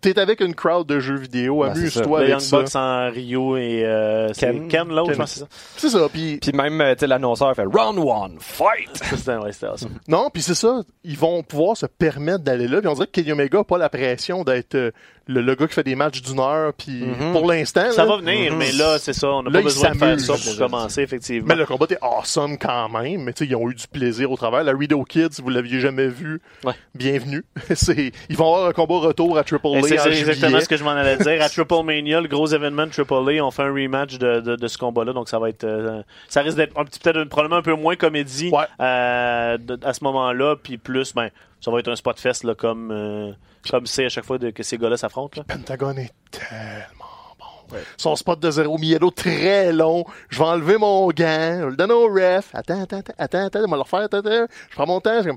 T'es 0.00 0.18
avec 0.18 0.40
une 0.40 0.54
crowd 0.54 0.86
de 0.86 0.98
jeux 0.98 1.18
vidéo, 1.18 1.62
c'est 1.62 1.78
amuse-toi 1.78 2.18
avec 2.20 2.30
Young 2.30 2.40
ça. 2.40 2.56
Bucks 2.58 2.74
en 2.76 3.10
Rio 3.10 3.56
et 3.58 3.84
euh, 3.84 4.32
c'est 4.32 4.46
Ken. 4.46 4.68
Ken, 4.68 4.88
l'autre, 4.88 5.08
Ken. 5.08 5.12
je 5.12 5.18
pense 5.18 5.34
que 5.34 5.38
c'est 5.40 5.40
ça. 5.40 5.46
C'est 5.76 5.90
ça, 5.90 6.08
puis 6.10 6.38
Puis 6.40 6.52
même, 6.52 6.80
euh, 6.80 6.94
tu 6.94 7.00
sais, 7.00 7.06
l'annonceur 7.06 7.54
fait 7.54 7.64
Round 7.64 7.98
one, 7.98 8.36
fight! 8.38 8.96
Ça, 8.96 9.16
C'était 9.52 9.66
awesome. 9.66 9.98
non, 10.08 10.30
puis 10.32 10.40
c'est 10.42 10.54
ça, 10.54 10.80
ils 11.04 11.18
vont 11.18 11.42
pouvoir 11.42 11.76
se 11.76 11.84
permettre 11.84 12.44
d'aller 12.44 12.66
là, 12.66 12.78
puis 12.80 12.88
on 12.88 12.94
dirait 12.94 13.08
que 13.08 13.12
Kenny 13.12 13.32
Omega 13.32 13.58
a 13.58 13.64
pas 13.64 13.76
la 13.76 13.90
pression 13.90 14.42
d'être 14.42 14.74
euh, 14.74 14.90
le, 15.30 15.40
le 15.42 15.54
gars 15.54 15.66
qui 15.66 15.74
fait 15.74 15.82
des 15.84 15.94
matchs 15.94 16.20
d'une 16.22 16.40
heure, 16.40 16.72
puis 16.74 17.04
Mhm. 17.04 17.32
pour 17.32 17.46
l'instant, 17.50 17.90
Ça 17.92 18.04
là, 18.04 18.10
va 18.10 18.16
venir, 18.18 18.54
mais 18.56 18.72
là, 18.72 18.98
c'est 18.98 19.12
ça. 19.12 19.28
On 19.30 19.42
n'a 19.42 19.50
pas 19.50 19.62
besoin 19.62 19.90
de 19.92 19.96
faire 19.98 20.20
ça 20.20 20.34
pour 20.34 20.56
commencer, 20.58 21.02
effectivement. 21.02 21.46
mais 21.48 21.54
le 21.54 21.66
combat 21.66 21.84
était 21.86 21.98
awesome 22.02 22.58
quand 22.58 22.88
même, 22.88 23.22
mais 23.22 23.32
tu 23.32 23.44
sais, 23.44 23.50
ils 23.50 23.56
ont 23.56 23.70
eu 23.70 23.74
du 23.74 23.86
plaisir 23.88 24.30
au 24.30 24.36
travers. 24.36 24.64
La 24.64 24.72
Rido 24.72 25.02
Kids, 25.04 25.28
si 25.32 25.42
vous 25.42 25.50
l'aviez 25.50 25.80
jamais 25.80 26.08
vu, 26.08 26.40
Ouais. 26.64 26.72
bienvenue. 26.94 27.44
ils 28.28 28.36
vont 28.36 28.52
avoir 28.54 28.66
un 28.68 28.72
combat 28.72 28.98
retour 28.98 29.38
à 29.38 29.44
Triple 29.44 29.68
A 29.76 29.82
C'est 29.82 30.08
exactement 30.08 30.60
ce 30.60 30.68
que 30.68 30.76
je 30.76 30.84
m'en 30.84 30.90
allais 30.90 31.16
dire. 31.16 31.42
À 31.42 31.48
Triple 31.48 31.82
Mania, 31.84 32.20
le 32.20 32.28
gros 32.28 32.46
événement 32.46 32.86
de 32.86 32.90
Triple 32.90 33.14
A, 33.14 33.44
on 33.44 33.50
fait 33.50 33.62
un 33.62 33.72
rematch 33.72 34.18
de, 34.18 34.40
de, 34.40 34.56
de 34.56 34.66
ce 34.68 34.78
combat-là, 34.78 35.12
donc 35.12 35.28
ça 35.28 35.38
va 35.38 35.48
être, 35.48 35.64
euh, 35.64 36.02
ça 36.28 36.42
risque 36.42 36.56
d'être 36.56 36.78
un 36.78 36.84
petit 36.84 36.98
peut-être 36.98 37.24
probablement 37.28 37.56
un 37.56 37.62
peu 37.62 37.74
moins 37.74 37.96
comédie 37.96 38.50
Ouais. 38.52 38.64
euh, 38.80 39.58
de- 39.58 39.78
à 39.84 39.92
ce 39.94 40.02
moment-là, 40.04 40.56
puis 40.62 40.76
plus, 40.78 41.14
ben, 41.14 41.30
ça 41.60 41.70
va 41.70 41.78
être 41.80 41.88
un 41.88 41.96
spot 41.96 42.18
fest 42.18 42.44
là, 42.44 42.54
comme 42.54 42.90
euh, 42.90 43.32
comme 43.70 43.86
c'est 43.86 44.06
à 44.06 44.08
chaque 44.08 44.24
fois 44.24 44.38
de- 44.38 44.50
que 44.50 44.62
ces 44.62 44.78
gars-là 44.78 44.96
s'affrontent. 44.96 45.40
là. 45.40 45.44
Pentagon 45.54 45.96
est 45.96 46.12
tellement 46.30 47.36
bon. 47.38 47.76
Son 47.96 48.16
spot 48.16 48.40
de 48.40 48.50
zéro 48.50 48.78
Miedo 48.78 49.10
très 49.10 49.72
long. 49.72 50.04
Je 50.28 50.38
vais 50.38 50.44
enlever 50.44 50.78
mon 50.78 51.06
gant, 51.08 51.58
je 51.60 51.66
le 51.66 51.76
donne 51.76 51.92
au 51.92 52.06
ref. 52.08 52.50
Attends, 52.54 52.82
attends, 52.82 52.98
attends, 52.98 53.12
attends, 53.18 53.44
attends, 53.46 53.60
on 53.66 53.70
va 53.70 53.76
le 53.76 53.82
refaire, 53.82 54.00
attends, 54.00 54.18
attends. 54.18 54.46
Je 54.70 54.74
prends 54.74 54.86
mon 54.86 55.00
temps, 55.00 55.22
je 55.22 55.30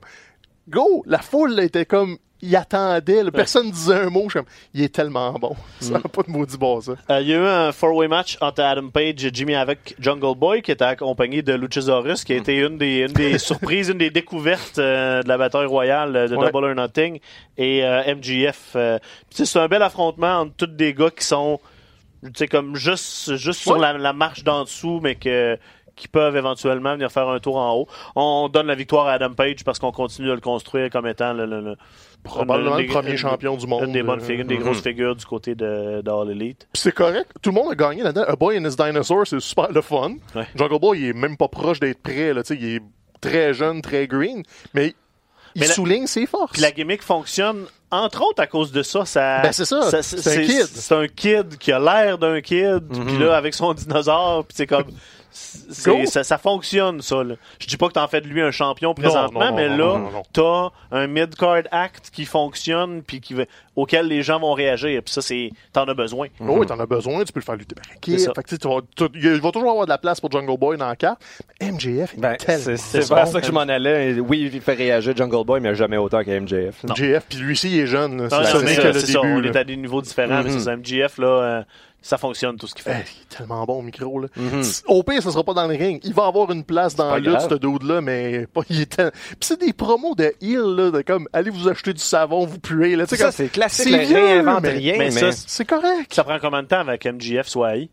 go! 0.69 1.03
La 1.05 1.19
foule 1.19 1.59
était 1.59 1.85
comme, 1.85 2.17
il 2.41 2.53
attendait, 2.57 3.23
là. 3.23 3.31
personne 3.31 3.71
disait 3.71 3.93
un 3.95 4.09
mot. 4.09 4.23
Je 4.25 4.29
suis 4.31 4.39
comme, 4.39 4.45
il 4.73 4.81
est 4.83 4.93
tellement 4.93 5.31
bon. 5.33 5.55
Ça 5.79 5.93
n'a 5.93 5.99
pas 6.01 6.23
de 6.23 6.29
maudit 6.29 6.57
bon, 6.57 6.81
ça. 6.81 6.93
Euh, 7.09 7.21
Il 7.21 7.27
y 7.29 7.33
a 7.33 7.37
eu 7.37 7.45
un 7.45 7.71
four-way 7.71 8.07
match 8.09 8.37
entre 8.41 8.61
Adam 8.61 8.89
Page 8.89 9.23
et 9.23 9.29
Jimmy 9.33 9.55
avec 9.55 9.95
Jungle 9.99 10.37
Boy, 10.37 10.61
qui 10.61 10.71
était 10.71 10.83
accompagné 10.83 11.41
de 11.41 11.53
Luchasaurus, 11.53 12.23
qui 12.25 12.33
a 12.33 12.35
été 12.35 12.57
une 12.57 12.77
des, 12.77 13.05
une 13.07 13.13
des 13.13 13.37
surprises, 13.39 13.89
une 13.89 13.97
des 13.97 14.09
découvertes 14.09 14.77
euh, 14.79 15.21
de 15.21 15.27
la 15.29 15.37
bataille 15.37 15.67
royale 15.67 16.15
euh, 16.15 16.27
de 16.27 16.35
Ouais. 16.35 16.51
Double 16.51 16.65
or 16.65 16.75
Nothing 16.75 17.19
et 17.57 17.83
euh, 17.85 18.13
MGF. 18.15 18.75
c'est 19.31 19.59
un 19.59 19.67
bel 19.69 19.81
affrontement 19.81 20.39
entre 20.41 20.55
tous 20.57 20.65
des 20.67 20.93
gars 20.93 21.11
qui 21.11 21.23
sont, 21.25 21.59
tu 22.25 22.31
sais, 22.35 22.47
comme 22.47 22.75
juste, 22.75 23.35
juste 23.37 23.61
sur 23.61 23.77
la, 23.77 23.93
la 23.97 24.11
marche 24.11 24.43
d'en 24.43 24.63
dessous, 24.63 24.99
mais 25.01 25.15
que 25.15 25.57
qui 25.95 26.07
peuvent 26.07 26.35
éventuellement 26.35 26.93
venir 26.93 27.11
faire 27.11 27.29
un 27.29 27.39
tour 27.39 27.57
en 27.57 27.73
haut. 27.75 27.87
On 28.15 28.49
donne 28.49 28.67
la 28.67 28.75
victoire 28.75 29.07
à 29.07 29.13
Adam 29.13 29.33
Page 29.33 29.63
parce 29.63 29.77
qu'on 29.79 29.91
continue 29.91 30.27
de 30.27 30.33
le 30.33 30.41
construire 30.41 30.89
comme 30.89 31.05
étant 31.07 31.33
le, 31.33 31.45
le- 31.45 31.61
le- 31.61 31.75
Probablement 32.23 32.77
le 32.77 32.85
premier 32.85 33.17
champion 33.17 33.57
du 33.57 33.67
monde. 33.67 33.83
une 33.83 33.91
des 33.91 34.01
bonnes 34.01 34.21
euh, 34.21 34.23
figures, 34.23 34.41
une 34.43 34.47
des 34.47 34.55
Mhm. 34.57 34.63
grosses 34.63 34.81
figures 34.81 35.15
du 35.15 35.25
côté 35.25 35.55
de, 35.55 36.01
de 36.01 36.09
All 36.09 36.31
Elite. 36.31 36.67
Puis 36.71 36.81
c'est 36.81 36.93
correct. 36.93 37.29
Tout 37.41 37.49
le 37.51 37.55
monde 37.55 37.71
a 37.71 37.75
gagné 37.75 38.01
là-dedans. 38.01 38.23
A 38.27 38.35
Boy 38.37 38.57
and 38.57 38.63
His 38.65 38.75
Dinosaur, 38.77 39.27
c'est 39.27 39.39
super 39.41 39.69
le 39.71 39.81
fun. 39.81 40.13
Jungle 40.55 40.79
Boy, 40.79 40.99
il 41.01 41.05
est 41.09 41.13
même 41.13 41.35
pas 41.35 41.49
proche 41.49 41.79
d'être 41.81 42.01
prêt. 42.01 42.33
Là, 42.33 42.41
il 42.49 42.75
est 42.75 42.81
très 43.19 43.53
jeune, 43.53 43.81
très 43.81 44.07
green. 44.07 44.41
Mais 44.73 44.95
il 45.55 45.61
Mais 45.61 45.67
la- 45.67 45.73
souligne 45.73 46.07
ses 46.07 46.25
forces. 46.25 46.53
Puis 46.53 46.61
la 46.61 46.71
gimmick 46.71 47.01
fonctionne 47.03 47.65
entre 47.91 48.23
autres 48.25 48.41
à 48.41 48.47
cause 48.47 48.71
de 48.71 48.83
ça. 48.83 49.03
ça 49.05 49.41
Ben, 49.41 49.51
c'est 49.51 49.65
ça. 49.65 50.01
C'est 50.01 50.37
un 50.37 50.45
kid. 50.45 50.65
C'est 50.65 50.95
un 50.95 51.07
kid 51.07 51.57
qui 51.57 51.71
a 51.73 51.79
l'air 51.79 52.17
d'un 52.17 52.39
kid. 52.39 52.87
Puis 52.89 53.17
là, 53.17 53.35
avec 53.35 53.53
son 53.53 53.73
dinosaure, 53.73 54.45
puis 54.45 54.55
c'est 54.55 54.65
comme. 54.67 54.85
Ça, 55.33 56.23
ça 56.23 56.37
fonctionne, 56.37 57.01
ça. 57.01 57.23
Là. 57.23 57.35
Je 57.59 57.67
dis 57.67 57.77
pas 57.77 57.87
que 57.87 57.93
t'en 57.93 58.07
fais 58.07 58.21
de 58.21 58.27
lui 58.27 58.41
un 58.41 58.51
champion 58.51 58.93
présentement, 58.93 59.39
non, 59.39 59.49
non, 59.51 59.55
mais 59.55 59.69
non, 59.69 59.97
là, 60.11 60.21
t'as 60.31 60.69
un 60.97 61.07
mid-card 61.07 61.63
act 61.71 62.09
qui 62.13 62.25
fonctionne, 62.25 63.01
puis 63.01 63.19
qui, 63.21 63.33
va- 63.33 63.45
auquel 63.75 64.07
les 64.07 64.21
gens 64.21 64.39
vont 64.39 64.53
réagir. 64.53 65.01
Puis 65.03 65.13
ça, 65.13 65.21
c'est 65.21 65.51
t'en 65.71 65.85
as 65.85 65.93
besoin. 65.93 66.27
Oui, 66.39 66.65
t'en 66.67 66.79
as 66.79 66.85
besoin, 66.85 67.23
tu 67.23 67.33
peux 67.33 67.39
le 67.39 67.45
faire 67.45 67.55
lutter 67.55 67.75
que, 68.01 68.11
il 69.35 69.41
va 69.41 69.51
toujours 69.51 69.69
avoir 69.71 69.85
de 69.85 69.89
la 69.89 69.97
place 69.97 70.19
pour 70.21 70.31
Jungle 70.31 70.57
Boy 70.57 70.77
dans 70.77 70.89
le 70.89 70.95
cas. 70.95 71.17
Mais 71.61 71.71
MJF, 71.71 72.13
il 72.15 72.21
Ben, 72.21 72.33
est 72.33 72.37
tellement 72.37 72.75
c'est 72.77 73.07
vers 73.09 73.27
ça 73.27 73.41
que 73.41 73.47
je 73.47 73.51
m'en 73.51 73.61
allais. 73.61 74.19
Oui, 74.19 74.49
il 74.53 74.61
fait 74.61 74.73
réagir 74.73 75.15
Jungle 75.15 75.45
Boy, 75.45 75.59
mais 75.61 75.73
jamais 75.75 75.97
autant 75.97 76.23
qu'à 76.23 76.39
MJF. 76.39 76.83
MJF, 76.83 77.25
puis 77.29 77.39
lui 77.39 77.53
aussi, 77.53 77.69
il 77.71 77.79
est 77.79 77.87
jeune. 77.87 78.27
C'est 78.29 78.35
ça, 78.35 78.43
ça, 78.45 78.59
que 78.59 79.11
le 79.11 79.19
on 79.19 79.39
là. 79.39 79.49
est 79.49 79.55
à 79.55 79.63
des 79.63 79.75
niveaux 79.77 80.01
différents, 80.01 80.43
mais 80.43 80.49
Mhm. 80.49 80.59
c'est 80.59 80.65
ça, 80.65 80.75
MGF, 80.75 81.17
là, 81.17 81.27
euh, 81.27 81.63
ça 82.05 82.17
fonctionne 82.17 82.57
tout 82.57 82.67
ce 82.67 82.75
qu'il 82.75 82.83
fait. 82.83 83.03
Eh, 83.05 83.09
il 83.17 83.21
est 83.23 83.37
tellement 83.37 83.63
bon 83.65 83.79
au 83.79 83.81
micro, 83.81 84.19
là. 84.19 84.27
Mm-hmm. 84.37 84.83
Au 84.87 85.01
pire, 85.03 85.23
ça 85.23 85.31
sera 85.31 85.43
pas 85.43 85.53
dans 85.53 85.65
le 85.65 85.75
ring. 85.75 86.01
Il 86.03 86.13
va 86.13 86.25
avoir 86.27 86.51
une 86.51 86.63
place 86.65 86.95
dans 86.95 87.17
grave. 87.19 87.47
ce 87.49 87.55
dude-là, 87.55 88.01
mais 88.01 88.45
pas, 88.53 88.61
il 88.69 88.81
est 88.81 88.95
Puis 88.97 89.37
c'est 89.39 89.59
des 89.59 89.71
promos 89.73 90.13
de 90.13 90.33
heel, 90.41 90.59
là, 90.75 90.91
de 90.91 91.01
comme, 91.01 91.27
allez 91.33 91.49
vous 91.49 91.67
acheter 91.69 91.93
du 91.93 92.01
savon, 92.03 92.45
vous 92.45 92.59
puez, 92.59 92.95
là. 92.97 93.07
Tu 93.07 93.15
sais, 93.15 93.23
Ça, 93.23 93.31
c'est 93.31 93.47
classique, 93.47 93.85
c'est 93.89 93.97
le 93.97 94.03
vieux, 94.03 94.17
réinvente 94.17 94.61
mais- 94.63 94.69
rien, 94.69 94.95
mais 94.97 95.11
C'est 95.31 95.65
correct. 95.65 96.13
Ça 96.13 96.23
prend 96.25 96.37
combien 96.39 96.61
de 96.61 96.67
temps 96.67 96.81
avec 96.81 97.05
MGF 97.05 97.47
soit 97.47 97.69
haï? 97.69 97.89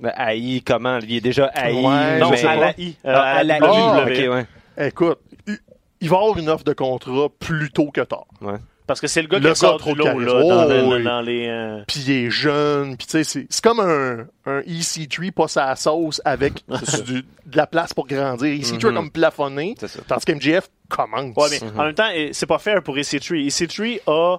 mais 0.00 0.12
haï, 0.16 0.62
comment? 0.62 0.98
Il 0.98 1.16
est 1.16 1.20
déjà 1.20 1.46
haï. 1.54 1.74
Ouais, 1.74 2.18
Non, 2.18 2.30
mais- 2.30 2.44
à 2.44 2.56
la 2.56 2.70
I. 2.80 2.96
euh, 3.04 3.12
Ah, 3.14 3.22
à 3.36 3.44
la 3.44 3.58
WWE. 3.60 4.14
I, 4.14 4.28
ok, 4.28 4.34
ouais. 4.34 4.86
Écoute, 4.88 5.18
il- 5.46 5.58
il 6.00 6.08
va 6.08 6.16
avoir 6.18 6.38
une 6.38 6.48
offre 6.48 6.64
de 6.64 6.72
contrat 6.72 7.28
plus 7.38 7.70
tôt 7.70 7.90
que 7.92 8.00
tard. 8.00 8.26
ouais. 8.40 8.54
Parce 8.86 9.00
que 9.00 9.06
c'est 9.06 9.22
le 9.22 9.28
gars 9.28 9.38
Le 9.38 9.50
qui 9.52 9.56
sort 9.60 9.78
trop 9.78 9.94
lot, 9.94 10.04
charisme. 10.04 10.26
là, 10.26 10.32
dans, 10.42 10.64
Oh, 10.64 10.68
le- 10.68 10.96
oui. 10.96 11.04
dans 11.04 11.20
les... 11.20 11.46
euh, 11.48 11.84
Puis 11.86 12.00
il 12.06 12.10
est 12.26 12.30
jeune, 12.30 12.96
puis 12.96 13.06
tu 13.06 13.12
sais, 13.12 13.24
c'est- 13.24 13.46
c'est 13.48 13.62
comme 13.62 13.78
un, 13.80 14.26
un 14.44 14.60
EC3 14.62 15.30
pas 15.30 15.46
sa 15.48 15.74
sauce 15.76 16.20
avec 16.24 16.64
du- 17.06 17.22
de 17.46 17.56
la 17.56 17.66
place 17.68 17.94
pour 17.94 18.06
grandir. 18.08 18.48
EC3 18.52 18.90
est 18.90 18.94
comme 18.94 19.10
plafonné, 19.10 19.76
tandis 20.08 20.24
qu'MGF 20.24 20.68
commence. 20.88 21.36
Ouais, 21.36 21.58
mais 21.62 21.80
en 21.80 21.84
même 21.84 21.94
temps, 21.94 22.10
c'est 22.32 22.46
pas 22.46 22.58
fair 22.58 22.82
pour 22.82 22.96
EC3. 22.96 23.46
EC3 23.46 24.00
a 24.08 24.38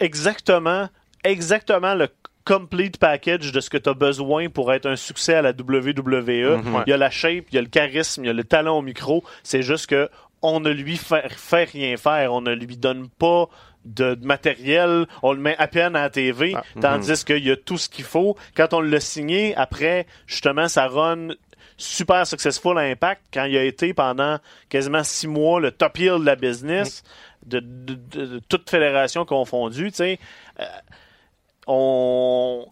exactement, 0.00 0.88
exactement 1.24 1.94
le 1.94 2.08
complete 2.44 2.96
package 2.98 3.52
de 3.52 3.60
ce 3.60 3.70
que 3.70 3.76
tu 3.76 3.88
as 3.90 3.94
besoin 3.94 4.48
pour 4.48 4.72
être 4.72 4.86
un 4.86 4.96
succès 4.96 5.34
à 5.34 5.42
la 5.42 5.52
WWE. 5.52 6.56
Ouais. 6.56 6.82
Il 6.86 6.90
y 6.90 6.92
a 6.92 6.96
la 6.96 7.10
shape, 7.10 7.44
il 7.52 7.54
y 7.54 7.58
a 7.58 7.62
le 7.62 7.68
charisme, 7.68 8.24
il 8.24 8.26
y 8.26 8.30
a 8.30 8.32
le 8.32 8.44
talent 8.44 8.78
au 8.78 8.82
micro. 8.82 9.22
C'est 9.42 9.62
juste 9.62 9.86
que 9.88 10.08
on 10.42 10.60
ne 10.60 10.70
lui 10.70 10.96
fait, 10.96 11.28
fait 11.30 11.64
rien 11.64 11.96
faire. 11.96 12.32
On 12.32 12.40
ne 12.40 12.52
lui 12.54 12.76
donne 12.76 13.08
pas 13.08 13.46
de, 13.84 14.14
de 14.14 14.26
matériel. 14.26 15.06
On 15.22 15.32
le 15.32 15.40
met 15.40 15.56
à 15.58 15.68
peine 15.68 15.96
à 15.96 16.02
la 16.02 16.10
TV. 16.10 16.54
Ah. 16.56 16.62
Tandis 16.80 17.24
qu'il 17.24 17.44
y 17.46 17.50
a 17.50 17.56
tout 17.56 17.78
ce 17.78 17.88
qu'il 17.88 18.04
faut. 18.04 18.36
Quand 18.56 18.72
on 18.74 18.80
l'a 18.80 19.00
signé, 19.00 19.54
après, 19.56 20.06
justement, 20.26 20.68
ça 20.68 20.86
run 20.88 21.28
super 21.76 22.26
successful 22.26 22.76
à 22.78 22.82
Impact 22.82 23.22
quand 23.32 23.44
il 23.44 23.56
a 23.56 23.64
été 23.64 23.94
pendant 23.94 24.38
quasiment 24.68 25.02
six 25.02 25.26
mois 25.26 25.60
le 25.60 25.70
top 25.70 25.98
heel 25.98 26.18
de 26.20 26.26
la 26.26 26.36
business 26.36 27.02
de, 27.46 27.58
de, 27.60 27.94
de- 27.94 28.26
de 28.26 28.38
toute 28.48 28.68
fédération 28.68 29.24
confondue, 29.24 29.90
tu 29.90 29.96
sais. 29.96 30.18
Euh, 30.60 30.64
on 31.66 32.66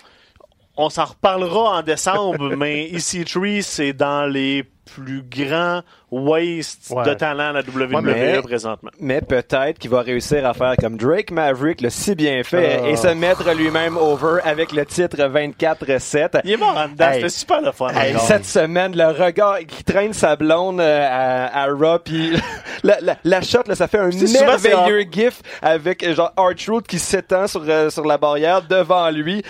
on 0.80 0.90
s'en 0.90 1.06
reparlera 1.06 1.78
en 1.78 1.82
décembre, 1.82 2.50
mais 2.56 2.86
EC3, 2.92 3.62
c'est 3.62 3.92
dans 3.92 4.26
les 4.30 4.64
plus 4.84 5.22
grands 5.22 5.82
Ouais. 6.10 7.04
de 7.04 7.14
talent 7.14 7.50
à 7.50 7.52
la 7.52 7.60
WWE 7.60 8.00
mais- 8.02 8.40
présentement. 8.42 8.90
Mais 9.00 9.20
peut-être 9.20 9.78
qu'il 9.78 9.90
va 9.90 10.00
réussir 10.00 10.46
à 10.46 10.54
faire 10.54 10.74
comme 10.80 10.96
Drake 10.96 11.30
Maverick 11.30 11.80
l'a 11.80 11.90
si 11.90 12.14
bien 12.14 12.42
fait 12.44 12.80
Ah. 12.82 12.88
et 12.88 12.96
se 12.96 13.08
mettre 13.08 13.52
lui-même 13.54 13.96
over 13.96 14.40
avec 14.44 14.72
le 14.72 14.86
titre 14.86 15.16
24-7. 15.18 16.40
Il 16.44 16.52
est 16.52 16.56
mort 16.56 16.76
en 16.76 16.88
dedans, 16.88 17.06
Hey. 17.08 17.14
c'était 17.16 17.28
super 17.28 17.60
le 17.60 17.72
fun. 17.72 17.88
Hey, 17.94 18.14
cette 18.20 18.44
semaine, 18.46 18.96
le 18.96 19.06
regard 19.08 19.58
qui 19.60 19.84
traîne 19.84 20.12
sa 20.12 20.36
blonde 20.36 20.80
euh, 20.80 21.06
à, 21.08 21.62
à 21.64 21.66
Raw, 21.66 21.98
puis 22.04 22.32
la, 22.82 22.98
la, 23.00 23.16
la 23.24 23.40
shot, 23.42 23.62
là, 23.66 23.74
ça 23.74 23.88
fait 23.88 23.98
un 23.98 24.08
merveilleux 24.08 25.04
gif 25.10 25.42
avec 25.62 26.02
euh, 26.02 26.14
genre 26.14 26.32
R-Truth 26.36 26.86
qui 26.86 26.98
s'étend 26.98 27.46
sur, 27.46 27.62
euh, 27.68 27.90
sur 27.90 28.04
la 28.06 28.18
barrière 28.18 28.62
devant 28.62 29.10
lui. 29.10 29.42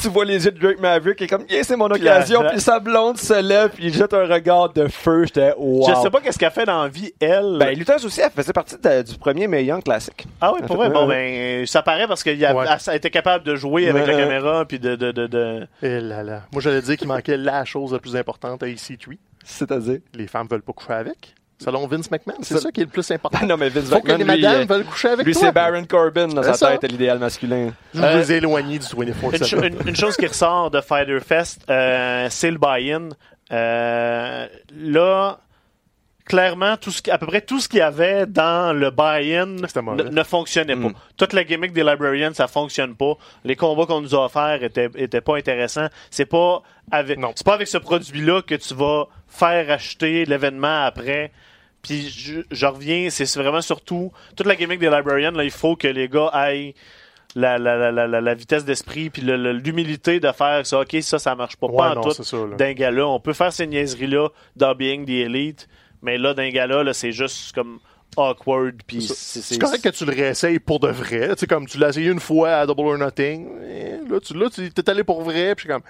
Tu 0.00 0.08
vois 0.08 0.24
les 0.24 0.44
yeux 0.44 0.52
de 0.52 0.58
Drake 0.60 0.80
Maverick 0.80 1.20
et 1.22 1.26
comme, 1.26 1.44
yeah, 1.50 1.62
c'est 1.64 1.76
mon 1.76 1.86
occasion, 1.90 2.44
puis 2.50 2.60
sa 2.60 2.78
blonde 2.78 3.18
se 3.18 3.40
lève, 3.40 3.70
puis 3.70 3.86
il 3.86 3.94
jette 3.94 4.14
un 4.14 4.26
regard 4.26 4.72
de 4.72 4.86
feu. 4.88 5.24
J'étais, 5.24 5.52
wow. 5.56 5.86
Je 6.04 6.08
sais 6.08 6.10
pas 6.10 6.20
qu'est-ce 6.20 6.38
qu'elle 6.38 6.50
fait 6.50 6.66
dans 6.66 6.82
la 6.82 6.88
vie, 6.88 7.12
elle. 7.20 7.56
Ben, 7.58 7.76
lutteuse 7.78 8.04
aussi, 8.04 8.20
elle 8.20 8.30
faisait 8.30 8.52
partie 8.52 8.76
de- 8.76 9.02
du 9.02 9.16
premier 9.18 9.48
Mae 9.48 9.64
Young 9.64 9.82
classique. 9.82 10.26
ah 10.40 10.52
oui, 10.54 10.60
pour 10.66 10.76
vrai? 10.76 10.90
Bon, 10.90 11.06
ben, 11.06 11.66
ça 11.66 11.82
paraît 11.82 12.06
parce 12.06 12.22
qu'elle 12.22 12.38
Ouais. 12.38 12.66
été 12.94 13.10
capable 13.10 13.44
de 13.44 13.56
jouer 13.56 13.88
avec 13.88 14.06
la 14.06 14.14
Ouais. 14.14 14.22
caméra 14.22 14.64
puis 14.66 14.78
de, 14.78 14.96
de, 14.96 15.12
de, 15.12 15.26
de- 15.26 15.66
Et 15.82 16.00
là 16.00 16.22
là. 16.22 16.42
Moi, 16.52 16.60
j'allais 16.60 16.82
dire 16.82 16.96
qu'il 16.96 17.08
manquait 17.08 17.36
la 17.38 17.64
chose 17.64 17.92
la 17.92 17.98
plus 17.98 18.16
importante 18.16 18.62
à 18.62 18.66
EC3. 18.66 19.16
C'est-à-dire? 19.44 19.98
Les 20.14 20.26
femmes 20.26 20.46
veulent 20.50 20.62
pas 20.62 20.72
coucher 20.72 20.92
avec. 20.92 21.34
Selon 21.62 21.86
Vince 21.86 22.10
McMahon, 22.10 22.36
c'est 22.42 22.54
Ça- 22.54 22.60
ça 22.60 22.70
qui 22.72 22.80
est 22.80 22.84
le 22.84 22.90
plus 22.90 23.08
important. 23.12 23.38
Ah 23.40 23.46
non, 23.46 23.56
mais 23.56 23.68
Vince 23.68 23.84
Faut 23.88 24.00
que 24.00 24.08
McMahon, 24.12 24.18
les 24.18 24.24
lui, 24.36 24.42
madames 24.42 24.62
euh, 24.62 24.74
veulent 24.74 24.84
coucher 24.84 25.08
avec 25.08 25.24
lui 25.24 25.32
toi. 25.32 25.42
c'est 25.42 25.52
Baron 25.52 25.84
Corbin 25.84 26.26
dans 26.28 26.42
C'est 26.42 26.48
sa 26.54 26.54
ça. 26.72 26.76
tête, 26.76 26.90
l'idéal 26.90 27.18
masculin. 27.18 27.72
Je 27.94 28.00
veux 28.00 28.04
Euh, 28.06 28.16
les 28.18 28.32
éloigner 28.32 28.78
du 28.78 28.86
24 28.86 29.38
Une, 29.38 29.44
cho- 29.46 29.62
une- 29.62 29.88
une 29.88 29.96
chose 29.96 30.16
qui 30.16 30.26
ressort 30.26 30.70
de 30.70 30.80
Fighter 30.80 31.20
Fest, 31.20 31.62
euh, 31.70 32.26
c'est 32.28 32.50
le 32.50 32.58
buy-in. 32.58 33.10
Euh, 33.52 34.46
là, 34.76 35.38
clairement, 36.24 36.76
tout 36.76 36.90
ce 36.90 37.02
qui, 37.02 37.10
à 37.10 37.18
peu 37.18 37.26
près 37.26 37.40
tout 37.40 37.60
ce 37.60 37.68
qu'il 37.68 37.80
y 37.80 37.82
avait 37.82 38.26
dans 38.26 38.72
le 38.72 38.90
buy-in 38.90 39.46
ne, 39.46 40.22
fonctionnait 40.22 40.76
pas. 40.76 40.88
Mm. 40.88 40.94
Toute 41.16 41.32
la 41.32 41.44
gimmick 41.44 41.72
des 41.72 41.84
Librarians, 41.84 42.32
ça 42.32 42.48
fonctionne 42.48 42.94
pas. 42.94 43.14
Les 43.44 43.56
combats 43.56 43.86
qu'on 43.86 44.00
nous 44.00 44.14
a 44.14 44.24
offerts 44.24 44.62
étaient, 44.62 44.90
étaient 44.96 45.20
pas 45.20 45.36
intéressants. 45.36 45.88
C'est 46.10 46.26
pas 46.26 46.62
avec, 46.90 47.18
c'est 47.34 47.46
pas 47.46 47.54
avec 47.54 47.68
ce 47.68 47.78
produit-là 47.78 48.42
que 48.42 48.54
tu 48.54 48.74
vas 48.74 49.06
faire 49.28 49.70
acheter 49.70 50.24
l'événement 50.24 50.84
après. 50.84 51.30
Puis 51.82 52.08
je, 52.08 52.40
je 52.50 52.66
reviens, 52.66 53.10
c'est 53.10 53.32
vraiment 53.36 53.60
surtout 53.60 54.10
toute 54.36 54.46
la 54.46 54.56
gimmick 54.56 54.80
des 54.80 54.90
Librarians. 54.90 55.32
Là, 55.32 55.44
il 55.44 55.50
faut 55.50 55.76
que 55.76 55.88
les 55.88 56.08
gars 56.08 56.28
aillent 56.32 56.74
la, 57.34 57.58
la, 57.58 57.90
la, 57.90 58.06
la, 58.06 58.34
vitesse 58.34 58.64
d'esprit 58.64 59.10
puis 59.10 59.22
l'humilité 59.22 60.20
de 60.20 60.30
faire 60.32 60.64
ça. 60.66 60.80
Ok, 60.80 60.96
ça, 61.02 61.18
ça 61.18 61.34
marche 61.34 61.56
pas. 61.56 61.66
Ouais, 61.66 61.76
pas 61.76 61.90
en 61.90 61.94
non, 61.96 62.02
tout 62.02 62.56
d'un 62.56 62.72
gars-là. 62.72 63.06
On 63.06 63.20
peut 63.20 63.32
faire 63.32 63.52
ces 63.52 63.66
niaiseries-là 63.66 64.28
dans 64.56 64.74
Being 64.74 65.04
the 65.04 65.26
Elite, 65.26 65.68
mais 66.04 66.18
là, 66.18 66.34
d'un 66.34 66.50
gars-là, 66.50 66.84
là, 66.84 66.92
c'est 66.94 67.10
juste 67.12 67.52
comme 67.54 67.80
awkward. 68.16 68.76
Puis 68.86 69.02
c'est- 69.08 69.40
C'est 69.40 69.58
correct 69.58 69.82
que 69.82 69.88
tu 69.88 70.04
le 70.04 70.12
réessayes 70.12 70.60
pour 70.60 70.78
de 70.78 70.88
vrai. 70.88 71.30
Tu 71.30 71.40
sais, 71.40 71.46
comme 71.48 71.66
tu 71.66 71.78
l'as 71.78 71.88
essayé 71.88 72.10
une 72.10 72.20
fois 72.20 72.50
à 72.58 72.66
Double 72.66 72.82
or 72.82 72.98
Nothing. 72.98 73.48
Là, 74.08 74.20
tu 74.20 74.34
là, 74.34 74.46
t'es 74.50 74.88
allé 74.90 75.02
pour 75.02 75.22
vrai. 75.22 75.54
Puis 75.56 75.66
comme. 75.68 75.82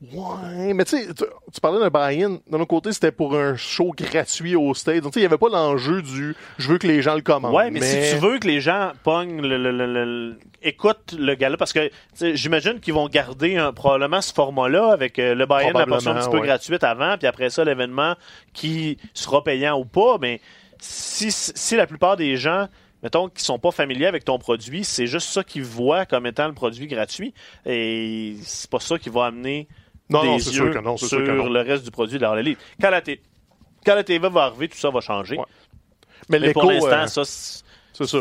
Ouais, 0.00 0.74
mais 0.74 0.84
tu 0.84 0.96
sais, 0.96 1.08
tu, 1.12 1.60
parlais 1.60 1.80
d'un 1.80 1.90
buy-in. 1.90 2.38
D'un 2.48 2.58
autre 2.60 2.68
côté, 2.68 2.92
c'était 2.92 3.10
pour 3.10 3.34
un 3.34 3.56
show 3.56 3.92
gratuit 3.96 4.54
au 4.54 4.72
stage. 4.72 5.00
Donc, 5.00 5.12
tu 5.12 5.14
sais, 5.14 5.20
il 5.20 5.22
n'y 5.22 5.26
avait 5.26 5.38
pas 5.38 5.48
l'enjeu 5.48 6.02
du 6.02 6.36
je 6.56 6.68
veux 6.68 6.78
que 6.78 6.86
les 6.86 7.02
gens 7.02 7.16
le 7.16 7.20
commandent. 7.20 7.52
Ouais, 7.52 7.70
mais, 7.72 7.80
si 7.80 8.14
tu 8.14 8.20
veux 8.20 8.38
que 8.38 8.46
les 8.46 8.60
gens 8.60 8.92
pognent 9.02 9.40
le, 9.42 9.58
le, 9.58 9.72
le- 9.72 9.86
le- 10.04 10.38
écoutent 10.62 11.16
le 11.18 11.34
gars-là, 11.34 11.56
parce 11.56 11.72
que 11.72 11.90
j'imagine 12.20 12.78
qu'ils 12.78 12.94
vont 12.94 13.08
garder 13.08 13.56
un- 13.56 13.72
probablement 13.72 14.20
ce 14.20 14.32
format-là 14.32 14.92
avec 14.92 15.18
euh, 15.18 15.34
le 15.34 15.46
buy-in, 15.46 15.72
la 15.72 15.84
portion 15.86 16.12
un 16.12 16.20
petit 16.20 16.30
peu 16.30 16.38
ouais. 16.38 16.46
gratuite 16.46 16.84
avant, 16.84 17.18
puis 17.18 17.26
après 17.26 17.50
ça, 17.50 17.64
l'événement 17.64 18.14
qui 18.52 18.98
sera 19.14 19.42
payant 19.42 19.76
ou 19.80 19.84
pas. 19.84 20.18
Mais 20.20 20.40
si, 20.78 21.32
si 21.32 21.74
la 21.74 21.88
plupart 21.88 22.16
des 22.16 22.36
gens, 22.36 22.68
mettons, 23.02 23.28
qui 23.28 23.42
sont 23.42 23.58
pas 23.58 23.72
familiers 23.72 24.06
avec 24.06 24.24
ton 24.24 24.38
produit, 24.38 24.84
c'est 24.84 25.08
juste 25.08 25.28
ça 25.28 25.42
qu'ils 25.42 25.64
voient 25.64 26.06
comme 26.06 26.24
étant 26.26 26.46
le 26.46 26.54
produit 26.54 26.86
gratuit, 26.86 27.34
et 27.66 28.36
c'est 28.42 28.70
pas 28.70 28.78
ça 28.80 28.96
qui 28.96 29.08
va 29.08 29.26
amener 29.26 29.66
Non, 30.10 30.22
des 30.22 30.28
non, 30.28 30.38
c'est 30.38 30.46
yeux 30.50 30.52
sûr 30.52 30.70
que 30.72 30.78
non, 30.78 30.96
c'est 30.96 31.06
sur 31.06 31.18
sûr 31.18 31.26
que 31.26 31.48
le 31.48 31.60
reste 31.60 31.84
du 31.84 31.90
produit 31.90 32.18
de 32.18 32.34
l'élite. 32.36 32.58
Quand 32.80 32.90
la, 32.90 33.00
quand 33.02 33.94
la 33.94 34.04
TV 34.04 34.28
va 34.28 34.44
arriver, 34.44 34.68
tout 34.68 34.78
ça 34.78 34.90
va 34.90 35.00
changer. 35.00 35.36
Ouais. 35.36 35.44
Mais, 36.30 36.52
pour 36.52 36.64
l'instant, 36.64 36.88
euh, 36.90 37.06
ça, 37.06 37.24
c'est- 37.24 38.06
ça. 38.06 38.18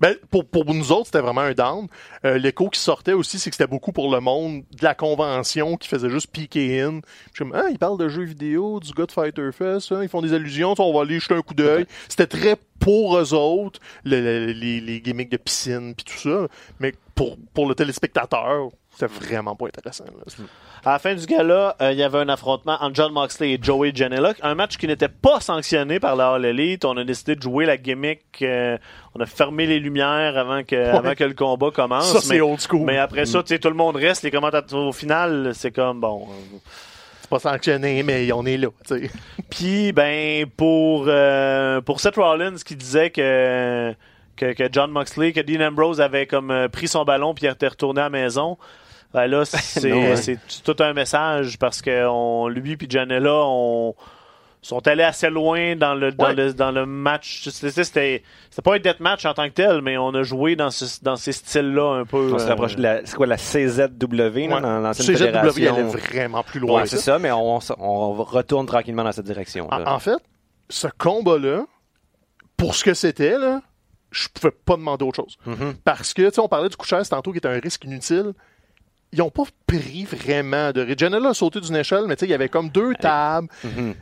Ben, 0.00 0.16
pour, 0.28 0.44
pour 0.44 0.64
nous 0.74 0.90
autres, 0.90 1.06
c'était 1.06 1.20
vraiment 1.20 1.42
un 1.42 1.52
down. 1.52 1.86
Euh, 2.24 2.36
L'écho 2.36 2.68
qui 2.68 2.80
sortait 2.80 3.12
aussi, 3.12 3.38
c'est 3.38 3.48
que 3.50 3.54
c'était 3.56 3.68
beaucoup 3.70 3.92
pour 3.92 4.10
le 4.12 4.18
monde 4.20 4.62
de 4.76 4.82
la 4.84 4.92
convention 4.94 5.76
qui 5.76 5.86
faisait 5.88 6.10
juste 6.10 6.32
piquer 6.32 6.80
in. 6.82 7.00
Je 7.32 7.38
comme, 7.44 7.54
ah, 7.54 7.66
ils 7.70 7.78
parlent 7.78 7.96
de 7.98 8.08
jeux 8.08 8.24
vidéo, 8.24 8.80
du 8.80 8.92
God 8.92 9.12
Fighter 9.12 9.50
Fest, 9.52 9.92
hein, 9.92 10.00
ils 10.02 10.08
font 10.08 10.20
des 10.20 10.32
allusions, 10.32 10.74
on 10.76 10.92
va 10.92 11.02
aller 11.02 11.20
jeter 11.20 11.34
un 11.34 11.42
coup 11.42 11.54
d'œil. 11.54 11.86
C'était 12.08 12.26
très 12.26 12.56
pour 12.80 13.16
eux 13.16 13.32
autres, 13.34 13.78
le- 14.04 14.20
le- 14.20 14.46
les, 14.52 14.80
les 14.80 15.00
gimmicks 15.00 15.30
de 15.30 15.36
piscine 15.36 15.94
puis 15.94 16.04
tout 16.04 16.18
ça. 16.28 16.48
Mais 16.80 16.92
pour, 17.14 17.36
pour 17.54 17.68
le 17.68 17.76
téléspectateur, 17.76 18.70
c'était 18.96 19.12
vraiment 19.12 19.54
pas 19.56 19.66
intéressant. 19.66 20.04
là. 20.04 20.44
À 20.84 20.92
la 20.92 20.98
fin 20.98 21.14
du 21.14 21.24
gala, 21.26 21.76
euh, 21.80 21.92
il 21.92 21.98
y 21.98 22.02
avait 22.02 22.18
un 22.18 22.28
affrontement 22.28 22.76
entre 22.80 22.94
John 22.94 23.12
Moxley 23.12 23.52
et 23.52 23.58
Joey 23.60 23.92
Janela. 23.94 24.34
Un 24.42 24.54
match 24.54 24.76
qui 24.76 24.86
n'était 24.86 25.08
pas 25.08 25.40
sanctionné 25.40 25.98
par 25.98 26.14
la 26.16 26.30
All 26.32 26.44
Elite. 26.44 26.84
On 26.84 26.96
a 26.96 27.04
décidé 27.04 27.36
de 27.36 27.42
jouer 27.42 27.64
la 27.66 27.76
gimmick. 27.76 28.20
euh, 28.42 28.76
on 29.14 29.20
a 29.20 29.26
fermé 29.26 29.66
les 29.66 29.78
lumières 29.80 30.36
avant 30.36 30.62
que, 30.62 30.76
avant 30.76 31.14
que 31.14 31.24
le 31.24 31.34
combat 31.34 31.70
commence. 31.70 32.12
Ça, 32.12 32.20
c'est 32.20 32.34
mais, 32.34 32.40
old 32.40 32.60
school. 32.60 32.82
mais 32.84 32.98
après 32.98 33.24
ça, 33.26 33.42
sais, 33.44 33.58
tout 33.58 33.68
le 33.68 33.74
monde 33.74 33.96
reste. 33.96 34.22
Les 34.22 34.30
commentateurs, 34.30 34.78
au 34.78 34.92
final, 34.92 35.52
c'est 35.54 35.70
comme, 35.72 36.00
bon... 36.00 36.28
euh, 36.30 36.56
C'est 37.22 37.30
pas 37.30 37.38
sanctionné, 37.38 38.02
mais 38.02 38.30
on 38.32 38.44
est 38.44 38.58
là. 38.58 38.68
Puis, 39.50 39.92
ben, 39.92 40.46
pour, 40.56 41.08
pour 41.86 42.00
Seth 42.00 42.16
Rollins 42.16 42.56
qui 42.64 42.76
disait 42.76 43.08
que, 43.10 43.94
que, 44.36 44.52
que 44.52 44.68
John 44.70 44.90
Moxley, 44.90 45.32
que 45.32 45.40
Dean 45.40 45.66
Ambrose 45.66 46.00
avait 46.00 46.26
comme 46.26 46.50
euh, 46.50 46.68
pris 46.68 46.88
son 46.88 47.04
ballon 47.04 47.34
puis 47.34 47.46
était 47.46 47.68
retourné 47.68 48.00
à 48.00 48.04
la 48.04 48.10
maison, 48.10 48.58
ben 49.14 49.26
là, 49.28 49.44
c'est 49.44 49.92
hein. 49.92 50.36
tout 50.64 50.76
un 50.80 50.92
message 50.92 51.58
parce 51.58 51.80
que 51.80 52.06
on, 52.06 52.48
lui 52.48 52.72
et 52.72 52.86
Janela 52.90 53.32
on, 53.32 53.94
sont 54.60 54.86
allés 54.88 55.04
assez 55.04 55.30
loin 55.30 55.76
dans 55.76 55.94
le, 55.94 56.10
dans 56.10 56.32
le, 56.32 56.52
dans 56.52 56.72
le 56.72 56.84
match. 56.84 57.48
C'était 57.48 58.22
pas 58.64 58.74
un 58.74 58.78
death 58.78 58.98
match 59.00 59.24
en 59.24 59.34
tant 59.34 59.48
que 59.48 59.54
tel, 59.54 59.82
mais 59.82 59.96
on 59.96 60.08
a 60.14 60.24
joué 60.24 60.56
dans, 60.56 60.70
ce, 60.70 60.84
dans 61.02 61.16
ces 61.16 61.32
styles-là 61.32 62.00
un 62.00 62.04
peu. 62.04 62.32
On 62.34 62.38
se 62.38 62.44
euh, 62.44 62.48
rapproche 62.48 62.74
de 62.74 62.82
la, 62.82 63.06
c'est 63.06 63.14
quoi, 63.14 63.26
la 63.26 63.36
CZW, 63.36 64.48
là, 64.48 64.60
dans 64.60 64.80
l'ancienne 64.80 65.16
CZW, 65.16 65.62
elle 65.62 65.84
vraiment 65.84 66.42
plus 66.42 66.60
loin. 66.60 66.80
Ouais, 66.80 66.86
c'est 66.86 66.98
ça, 66.98 67.18
mais 67.20 67.30
on, 67.30 67.60
on 67.78 68.12
retourne 68.14 68.66
tranquillement 68.66 69.04
dans 69.04 69.12
cette 69.12 69.26
direction. 69.26 69.68
En, 69.72 69.86
en 69.86 69.98
fait, 70.00 70.18
ce 70.68 70.88
combat-là, 70.98 71.66
pour 72.56 72.74
ce 72.74 72.82
que 72.82 72.94
c'était, 72.94 73.38
là, 73.38 73.60
je 74.10 74.28
pouvais 74.28 74.52
pas 74.52 74.76
demander 74.76 75.04
autre 75.04 75.16
chose. 75.16 75.36
Mm-hmm. 75.46 75.74
Parce 75.84 76.14
que, 76.14 76.22
tu 76.22 76.34
sais, 76.34 76.40
on 76.40 76.48
parlait 76.48 76.68
du 76.68 76.76
couchage 76.76 77.08
tantôt 77.08 77.32
qui 77.32 77.38
était 77.38 77.48
un 77.48 77.60
risque 77.60 77.84
inutile. 77.84 78.32
Ils 79.14 79.22
ont 79.22 79.30
pas 79.30 79.44
pris 79.66 80.04
vraiment 80.04 80.72
de 80.72 80.80
risque. 80.82 80.98
Janela 80.98 81.30
a 81.30 81.34
sauté 81.34 81.60
d'une 81.60 81.76
échelle, 81.76 82.04
mais 82.06 82.16
tu 82.16 82.20
sais, 82.20 82.26
il 82.26 82.30
y 82.30 82.34
avait 82.34 82.48
comme 82.48 82.68
deux 82.68 82.94
tables. 82.94 83.48
Mhm. 83.62 83.94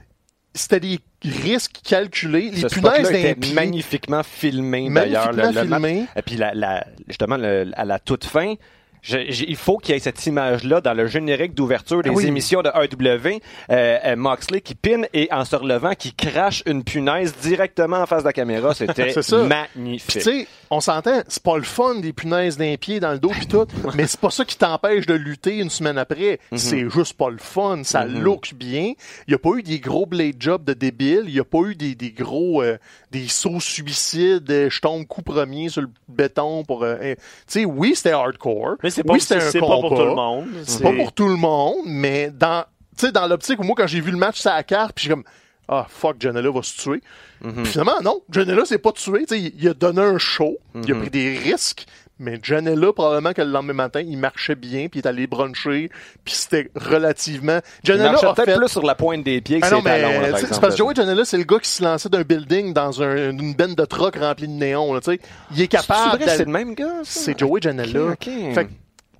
C'était 0.54 0.80
des 0.80 0.98
risques 1.24 1.80
calculés. 1.82 2.50
Les 2.50 2.60
Ce 2.62 2.66
punaises 2.66 3.10
d'un 3.10 3.34
pied, 3.34 3.54
magnifiquement 3.54 4.22
filmé, 4.22 4.90
d'ailleurs. 4.90 5.32
le- 5.32 5.50
le 5.50 5.60
filmé. 5.62 6.06
Et 6.16 6.22
puis, 6.22 6.36
la, 6.36 6.52
la- 6.54 6.86
justement, 7.08 7.36
le- 7.38 7.70
à 7.74 7.84
la 7.84 7.98
toute 7.98 8.24
fin, 8.24 8.54
je- 9.02 9.18
j'ai- 9.28 9.50
il 9.50 9.56
faut 9.56 9.76
qu'il 9.78 9.94
y 9.94 9.96
ait 9.96 10.00
cette 10.00 10.24
image-là 10.26 10.80
dans 10.80 10.94
le 10.94 11.06
générique 11.06 11.54
d'ouverture 11.54 12.02
des 12.02 12.10
Ah 12.10 12.12
oui. 12.14 12.26
émissions 12.26 12.62
de 12.62 12.68
AEW. 12.70 13.40
Euh, 13.70 13.98
euh, 14.04 14.16
Moxley 14.16 14.60
qui 14.60 14.74
pine 14.74 15.06
et 15.12 15.28
en 15.32 15.44
se 15.44 15.54
relevant, 15.56 15.92
qui 15.94 16.14
crache 16.14 16.62
une 16.66 16.84
punaise 16.84 17.34
directement 17.42 17.98
en 17.98 18.06
face 18.06 18.22
de 18.22 18.28
la 18.28 18.32
caméra. 18.32 18.72
C'était. 18.74 19.12
Puis 19.12 19.22
magnifique. 19.48 20.08
tu 20.12 20.20
sais, 20.20 20.46
on 20.70 20.80
s'entend, 20.80 21.22
c'est 21.28 21.42
pas 21.42 21.56
le 21.56 21.62
fun 21.64 21.96
des 21.96 22.12
punaises 22.12 22.56
d'un 22.56 22.76
pied 22.76 23.00
dans 23.00 23.12
le 23.12 23.18
dos 23.18 23.30
pis 23.30 23.46
tout, 23.46 23.66
mais 23.94 24.06
c'est 24.06 24.20
pas 24.20 24.30
ça 24.30 24.44
qui 24.44 24.56
t'empêche 24.56 25.06
de 25.06 25.14
lutter 25.14 25.58
une 25.58 25.70
semaine 25.70 25.98
après. 25.98 26.38
Mhm. 26.52 26.58
C'est 26.58 26.88
juste 26.90 27.14
pas 27.14 27.28
le 27.30 27.38
fun. 27.38 27.82
Ça 27.84 28.04
look 28.04 28.52
bien. 28.54 28.92
Il 29.26 29.32
y 29.32 29.34
a 29.34 29.38
pas 29.38 29.50
eu 29.56 29.62
des 29.62 29.80
gros 29.80 30.06
blade 30.06 30.36
jobs 30.38 30.64
de 30.64 30.72
débiles. 30.74 31.24
Il 31.26 31.34
y 31.34 31.40
a 31.40 31.44
pas 31.44 31.58
eu 31.66 31.74
des, 31.74 31.94
des 31.94 32.10
gros 32.12 32.62
euh, 32.62 32.78
des 33.12 33.28
sauts 33.28 33.60
suicides. 33.60 34.50
euh, 34.50 34.68
Je 34.70 34.80
tombe 34.80 35.06
coup 35.06 35.22
premier 35.22 35.68
sur 35.68 35.82
le 35.82 35.88
béton 36.08 36.64
pour. 36.64 36.82
euh, 36.82 36.96
tu 37.14 37.16
sais, 37.46 37.64
oui, 37.64 37.94
c'était 37.94 38.10
hardcore. 38.10 38.76
Mais 38.82 38.90
c'est 38.90 39.04
pas, 39.04 39.12
oui, 39.12 39.20
c'était 39.20 39.36
un 39.36 39.50
c'est 39.50 39.60
pas 39.60 39.66
pour 39.66 39.82
combat. 39.82 39.96
tout 39.96 40.04
le 40.08 40.14
monde. 40.14 40.46
C'est 40.66 40.82
pas 40.82 40.92
pour 40.92 41.12
tout 41.12 41.28
le 41.28 41.36
monde, 41.36 41.76
mais 41.86 42.30
dans, 42.30 42.64
tu 42.98 43.06
sais, 43.06 43.12
dans 43.12 43.26
l'optique 43.26 43.60
où 43.60 43.62
moi, 43.64 43.74
quand 43.76 43.86
j'ai 43.86 44.00
vu 44.00 44.10
le 44.10 44.16
match, 44.18 44.40
ça 44.40 44.54
la 44.54 44.62
carte, 44.64 44.92
puis 44.96 45.04
j'ai 45.04 45.10
comme, 45.10 45.24
ah, 45.68 45.86
fuck, 45.88 46.16
Janela 46.20 46.50
va 46.50 46.62
se 46.62 46.76
tuer. 46.76 47.00
Puis 47.40 47.66
finalement, 47.66 48.00
non, 48.02 48.20
Janela 48.30 48.64
s'est 48.64 48.78
pas 48.78 48.92
tué. 48.92 49.20
Tu 49.20 49.34
sais, 49.34 49.40
il, 49.40 49.52
il 49.58 49.68
a 49.68 49.74
donné 49.74 50.00
un 50.00 50.18
show, 50.18 50.56
il 50.74 50.92
a 50.92 50.94
pris 50.96 51.10
des 51.10 51.36
risques, 51.38 51.86
mais 52.18 52.38
Janela, 52.42 52.92
probablement 52.92 53.32
que 53.32 53.42
le 53.42 53.50
lendemain 53.50 53.72
matin, 53.72 54.00
il 54.00 54.16
marchait 54.16 54.54
bien, 54.54 54.88
puis 54.88 55.00
il 55.00 55.02
est 55.04 55.08
allé 55.08 55.26
bruncher, 55.26 55.90
puis 56.24 56.34
c'était 56.34 56.70
relativement... 56.76 57.58
il 57.82 57.86
Janela 57.88 58.12
marchait 58.12 58.26
a 58.26 58.34
peut-être 58.34 58.50
fait... 58.52 58.56
plus 58.56 58.68
sur 58.68 58.82
la 58.82 58.94
pointe 58.94 59.24
des 59.24 59.40
pieds 59.40 59.60
que 59.60 59.66
Ah 59.66 59.70
non, 59.70 59.82
mais 59.82 60.00
talons. 60.00 60.20
là, 60.20 60.28
par 60.30 60.38
c'est- 60.40 60.60
parce 60.60 60.74
que 60.74 60.78
Joey 60.78 60.94
Janela, 60.94 61.24
c'est 61.24 61.38
le 61.38 61.44
gars 61.44 61.58
qui 61.58 61.68
se 61.70 61.82
lançait 61.82 62.08
d'un 62.08 62.22
building 62.22 62.72
dans 62.72 63.02
un- 63.02 63.30
une 63.30 63.54
benne 63.54 63.74
de 63.74 63.84
truck 63.84 64.16
remplie 64.16 64.46
de 64.48 64.52
néons. 64.52 64.94
Là, 64.94 65.00
tu 65.00 65.12
sais. 65.12 65.20
il 65.54 65.60
est 65.62 65.68
capable 65.68 66.22
c'est 66.26 66.44
le 66.44 66.52
même 66.52 66.74
gars, 66.74 67.00
c'est 67.02 67.38
Joey 67.38 67.60
Janela. 67.60 68.12
Ok, 68.12 68.28
ok. 68.28 68.54
Fait 68.54 68.64
que, 68.66 68.70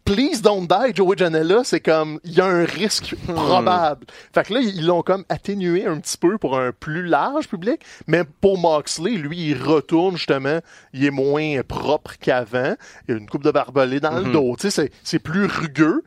Please 0.05 0.42
don't 0.42 0.66
die, 0.66 0.92
Joey 0.94 1.16
Janela, 1.16 1.62
c'est 1.64 1.80
comme, 1.80 2.18
il 2.24 2.32
y 2.32 2.40
a 2.40 2.44
un 2.44 2.64
risque 2.64 3.14
Hmm. 3.28 3.34
probable. 3.34 4.07
Fait 4.34 4.44
que 4.44 4.53
là, 4.55 4.61
ils 4.61 4.84
l'ont 4.84 5.03
comme 5.03 5.24
atténué 5.28 5.86
un 5.86 6.00
petit 6.00 6.16
peu 6.18 6.38
pour 6.38 6.59
un 6.59 6.72
plus 6.72 7.05
large 7.07 7.48
public, 7.48 7.80
mais 8.09 8.24
pour 8.40 8.59
Moxley, 8.59 9.12
lui, 9.12 9.50
il 9.50 9.62
retourne 9.62 10.16
justement, 10.16 10.59
il 10.92 11.05
est 11.05 11.11
moins 11.11 11.61
propre 11.66 12.14
qu'avant, 12.20 12.74
il 13.09 13.14
a 13.14 13.18
une 13.18 13.28
coupe 13.28 13.44
de 13.44 13.53
barbelé 13.53 14.00
dans 14.00 14.12
Hmm. 14.20 14.24
le 14.26 14.32
dos, 14.32 14.57
tu 14.59 14.70
sais, 14.70 14.70
c'est- 14.70 14.92
c'est 15.05 15.18
plus 15.20 15.46
rugueux, 15.46 16.03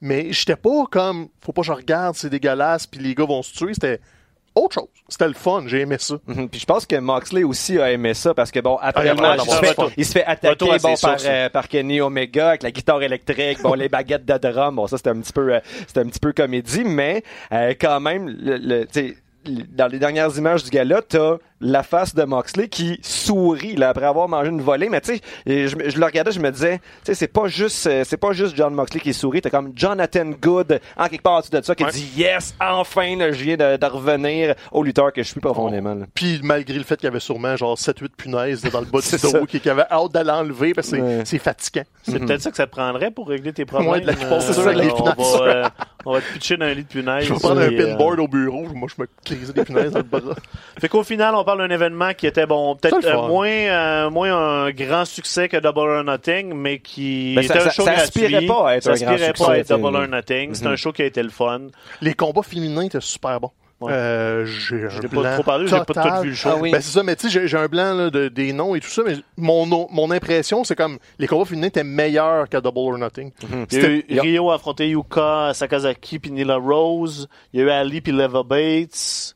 mais 0.00 0.32
j'étais 0.32 0.56
pas 0.56 0.84
comme, 0.90 1.28
faut 1.40 1.52
pas 1.52 1.62
que 1.62 1.66
je 1.66 1.72
regarde, 1.72 2.14
c'est 2.14 2.30
dégueulasse, 2.30 2.86
puis 2.86 3.00
les 3.00 3.14
gars 3.16 3.24
vont 3.26 3.42
se 3.42 3.52
tuer, 3.52 3.74
c'était 3.74 4.00
autre 4.60 4.74
chose. 4.74 4.88
C'était 5.08 5.28
le 5.28 5.34
fun, 5.34 5.64
j'ai 5.66 5.80
aimé 5.80 5.96
ça. 5.98 6.16
Mhm. 6.26 6.48
Puis 6.48 6.60
je 6.60 6.66
pense 6.66 6.86
que 6.86 6.96
Moxley 6.96 7.42
aussi 7.44 7.78
a 7.78 7.90
aimé 7.90 8.14
ça 8.14 8.32
parce 8.34 8.50
que 8.50 8.60
bon 8.60 8.76
après 8.80 9.08
Ah, 9.08 9.14
le 9.14 9.20
match, 9.20 9.40
il 9.44 9.50
se, 9.50 9.56
fait, 9.58 9.76
il 9.96 10.04
se 10.06 10.12
fait 10.12 10.24
attaquer 10.24 10.64
bon, 10.66 10.72
ses 10.74 10.78
par, 10.80 10.96
sources. 10.98 11.24
euh, 11.26 11.48
par 11.48 11.68
Kenny 11.68 12.00
Omega 12.00 12.50
avec 12.50 12.62
la 12.62 12.70
guitare 12.70 13.02
électrique, 13.02 13.62
bon 13.62 13.74
les 13.74 13.88
baguettes 13.88 14.24
de 14.24 14.38
drum, 14.38 14.76
bon 14.76 14.86
ça 14.86 14.96
c'était 14.96 15.10
un 15.10 15.20
petit 15.20 15.32
peu 15.32 15.54
euh, 15.54 15.60
c'était 15.86 16.00
un 16.00 16.06
petit 16.06 16.20
peu 16.20 16.32
comédie, 16.32 16.84
mais 16.84 17.22
euh, 17.52 17.74
quand 17.80 18.00
même 18.00 18.28
le, 18.28 18.56
le- 18.58 18.86
tu 18.86 18.92
sais, 18.92 19.16
le- 19.46 19.64
dans 19.70 19.86
les 19.86 19.98
dernières 19.98 20.36
images 20.36 20.62
du 20.64 20.70
gala, 20.70 21.00
t'as 21.02 21.36
la 21.60 21.82
face 21.82 22.14
de 22.14 22.24
Moxley 22.24 22.68
qui 22.68 22.98
sourit 23.02 23.76
là, 23.76 23.90
après 23.90 24.06
avoir 24.06 24.28
mangé 24.28 24.48
une 24.48 24.62
volée, 24.62 24.88
mais 24.88 25.00
tu 25.00 25.16
sais, 25.16 25.20
et 25.46 25.68
je, 25.68 25.76
le 25.76 26.04
regardais, 26.04 26.32
je 26.32 26.40
me 26.40 26.50
disais, 26.50 26.78
tu 26.78 26.84
sais, 27.04 27.14
c'est 27.14 27.28
pas 27.28 27.46
juste, 27.48 27.86
euh, 27.86 28.02
c'est 28.06 28.16
pas 28.16 28.32
juste 28.32 28.56
John 28.56 28.72
Moxley 28.74 29.00
qui 29.00 29.12
sourit, 29.12 29.40
t'as 29.42 29.50
comme 29.50 29.72
Jonathan 29.74 30.30
Good 30.40 30.80
en 30.96 31.08
quelque 31.08 31.22
part 31.22 31.34
en 31.34 31.40
dessous 31.40 31.50
de 31.50 31.60
ça 31.62 31.74
qui 31.74 31.84
Ouais. 31.84 31.90
dit 31.90 32.10
yes, 32.16 32.54
enfin, 32.60 33.16
là, 33.16 33.32
je 33.32 33.42
viens 33.44 33.56
de, 33.56 33.76
de 33.76 33.86
revenir 33.86 34.54
au 34.72 34.82
lutteur 34.82 35.12
que 35.12 35.22
je 35.22 35.28
suis 35.28 35.40
profondément. 35.40 35.94
là. 35.94 36.06
Puis 36.14 36.40
malgré 36.42 36.74
le 36.78 36.84
fait 36.84 36.96
qu'il 36.96 37.04
y 37.04 37.08
avait 37.10 37.20
sûrement 37.20 37.56
genre 37.56 37.76
7-8 37.76 38.08
punaises 38.16 38.62
dans 38.62 38.80
le 38.80 38.86
bas 38.86 39.00
du 39.10 39.16
dos, 39.32 39.46
qui, 39.46 39.60
qui 39.60 39.68
avait 39.70 39.84
hâte 39.90 40.12
d'aller 40.12 40.30
enlever 40.30 40.72
parce 40.74 40.90
que 40.90 40.96
c'est- 40.96 41.02
Ouais. 41.02 41.22
c'est 41.24 41.38
fatigant. 41.38 41.84
C'est 42.02 42.18
peut-être 42.18 42.40
ça 42.42 42.50
que 42.50 42.56
ça 42.56 42.66
te 42.66 42.70
prendrait 42.72 43.10
pour 43.10 43.28
régler 43.28 43.52
tes 43.52 43.64
problèmes. 43.64 43.90
Ouais, 43.90 44.00
de 44.00 44.06
l'acupuncture 44.06 44.58
Euh, 44.66 44.72
les 44.72 44.90
on, 44.90 44.96
punaises. 44.96 45.14
va, 45.38 45.42
euh, 45.46 45.64
on 46.06 46.12
va 46.14 46.20
te 46.20 46.32
pitcher 46.32 46.56
dans 46.56 46.64
un 46.66 46.74
lit 46.74 46.82
de 46.84 46.88
punaises. 46.88 47.24
Je 47.24 47.32
vais 47.34 47.38
prendre 47.40 47.60
un 47.60 47.70
euh, 47.72 47.76
pinboard 47.92 48.20
au 48.20 48.28
bureau, 48.28 48.66
moi 48.74 48.88
je 48.94 49.00
me 49.02 49.08
crisais 49.24 49.52
des 49.52 49.64
punaises 49.64 49.92
dans 49.92 49.98
le 49.98 50.04
bras. 50.04 50.34
Fait 50.78 50.88
qu'au 50.88 51.02
final, 51.02 51.34
on 51.34 51.44
parle 51.56 51.68
d'un 51.68 51.74
événement 51.74 52.12
qui 52.14 52.26
était 52.26 52.46
bon, 52.46 52.76
peut-être 52.76 53.04
euh, 53.06 53.26
moins, 53.28 53.48
euh, 53.48 54.10
moins 54.10 54.34
un 54.66 54.70
grand 54.70 55.04
succès 55.04 55.48
que 55.48 55.56
Double 55.56 55.78
or 55.80 56.04
Nothing, 56.04 56.52
mais 56.54 56.78
qui 56.78 57.34
Ben, 57.36 57.44
était 57.44 57.54
ça- 57.54 57.60
un 57.60 57.64
ça- 57.64 57.70
show 57.70 57.84
ça 57.84 57.94
gratuit. 57.94 58.24
aspirait 58.24 58.46
pas 58.46 58.68
à 58.70 58.76
être 58.76 58.82
Ça 58.84 58.90
un 58.90 58.94
grand 58.94 59.16
pas 59.18 59.26
succès, 59.26 59.50
à 59.50 59.58
être 59.58 59.68
Double 59.68 59.96
or 59.96 60.08
Nothing. 60.08 60.54
C'est 60.54 60.64
Mhm. 60.64 60.72
un 60.72 60.76
show 60.76 60.92
qui 60.92 61.02
a 61.02 61.06
été 61.06 61.22
le 61.22 61.30
fun. 61.30 61.62
Les 62.00 62.14
combats 62.14 62.42
féminins 62.42 62.82
étaient 62.82 63.00
super 63.00 63.40
bons. 63.40 63.50
Ouais. 63.80 63.92
Euh, 63.94 64.44
j'ai 64.44 64.84
un 64.84 65.08
blanc 65.08 65.22
pas 65.22 65.34
trop 65.36 65.42
parlé, 65.42 65.66
j'ai 65.66 65.74
pas 65.78 65.84
total. 65.86 66.16
tout 66.18 66.22
vu 66.24 66.28
le 66.28 66.34
show. 66.34 66.50
Ah 66.52 66.56
oui. 66.60 66.70
Ben 66.70 66.82
c'est 66.82 66.92
ça, 66.92 67.02
mais 67.02 67.16
tu 67.16 67.30
sais, 67.30 67.46
j'ai- 67.48 67.56
un 67.56 67.66
blanc 67.66 67.94
là, 67.94 68.10
de, 68.10 68.28
des 68.28 68.52
noms 68.52 68.74
et 68.74 68.80
tout 68.80 68.90
ça, 68.90 69.00
mais 69.06 69.14
mon, 69.38 69.64
mon 69.90 70.10
impression, 70.10 70.64
c'est 70.64 70.76
comme 70.76 70.98
les 71.18 71.26
combats 71.26 71.46
féminins 71.46 71.68
étaient 71.68 71.82
meilleurs 71.82 72.46
qu'à 72.50 72.60
Double 72.60 72.78
or 72.78 72.98
Nothing. 72.98 73.30
Il 73.42 73.48
y 73.48 73.54
a 73.62 73.64
C'était- 73.70 74.04
eu 74.14 74.20
Rio 74.20 74.50
a 74.50 74.56
affronté 74.56 74.86
Yuka, 74.90 75.52
Sakazaki 75.54 76.18
puis 76.18 76.30
Nila 76.30 76.56
Rose. 76.56 77.26
Il 77.54 77.60
y 77.60 77.62
a 77.62 77.66
eu 77.66 77.70
Ali 77.70 78.02
puis 78.02 78.12
Leva 78.12 78.42
Bates. 78.42 79.34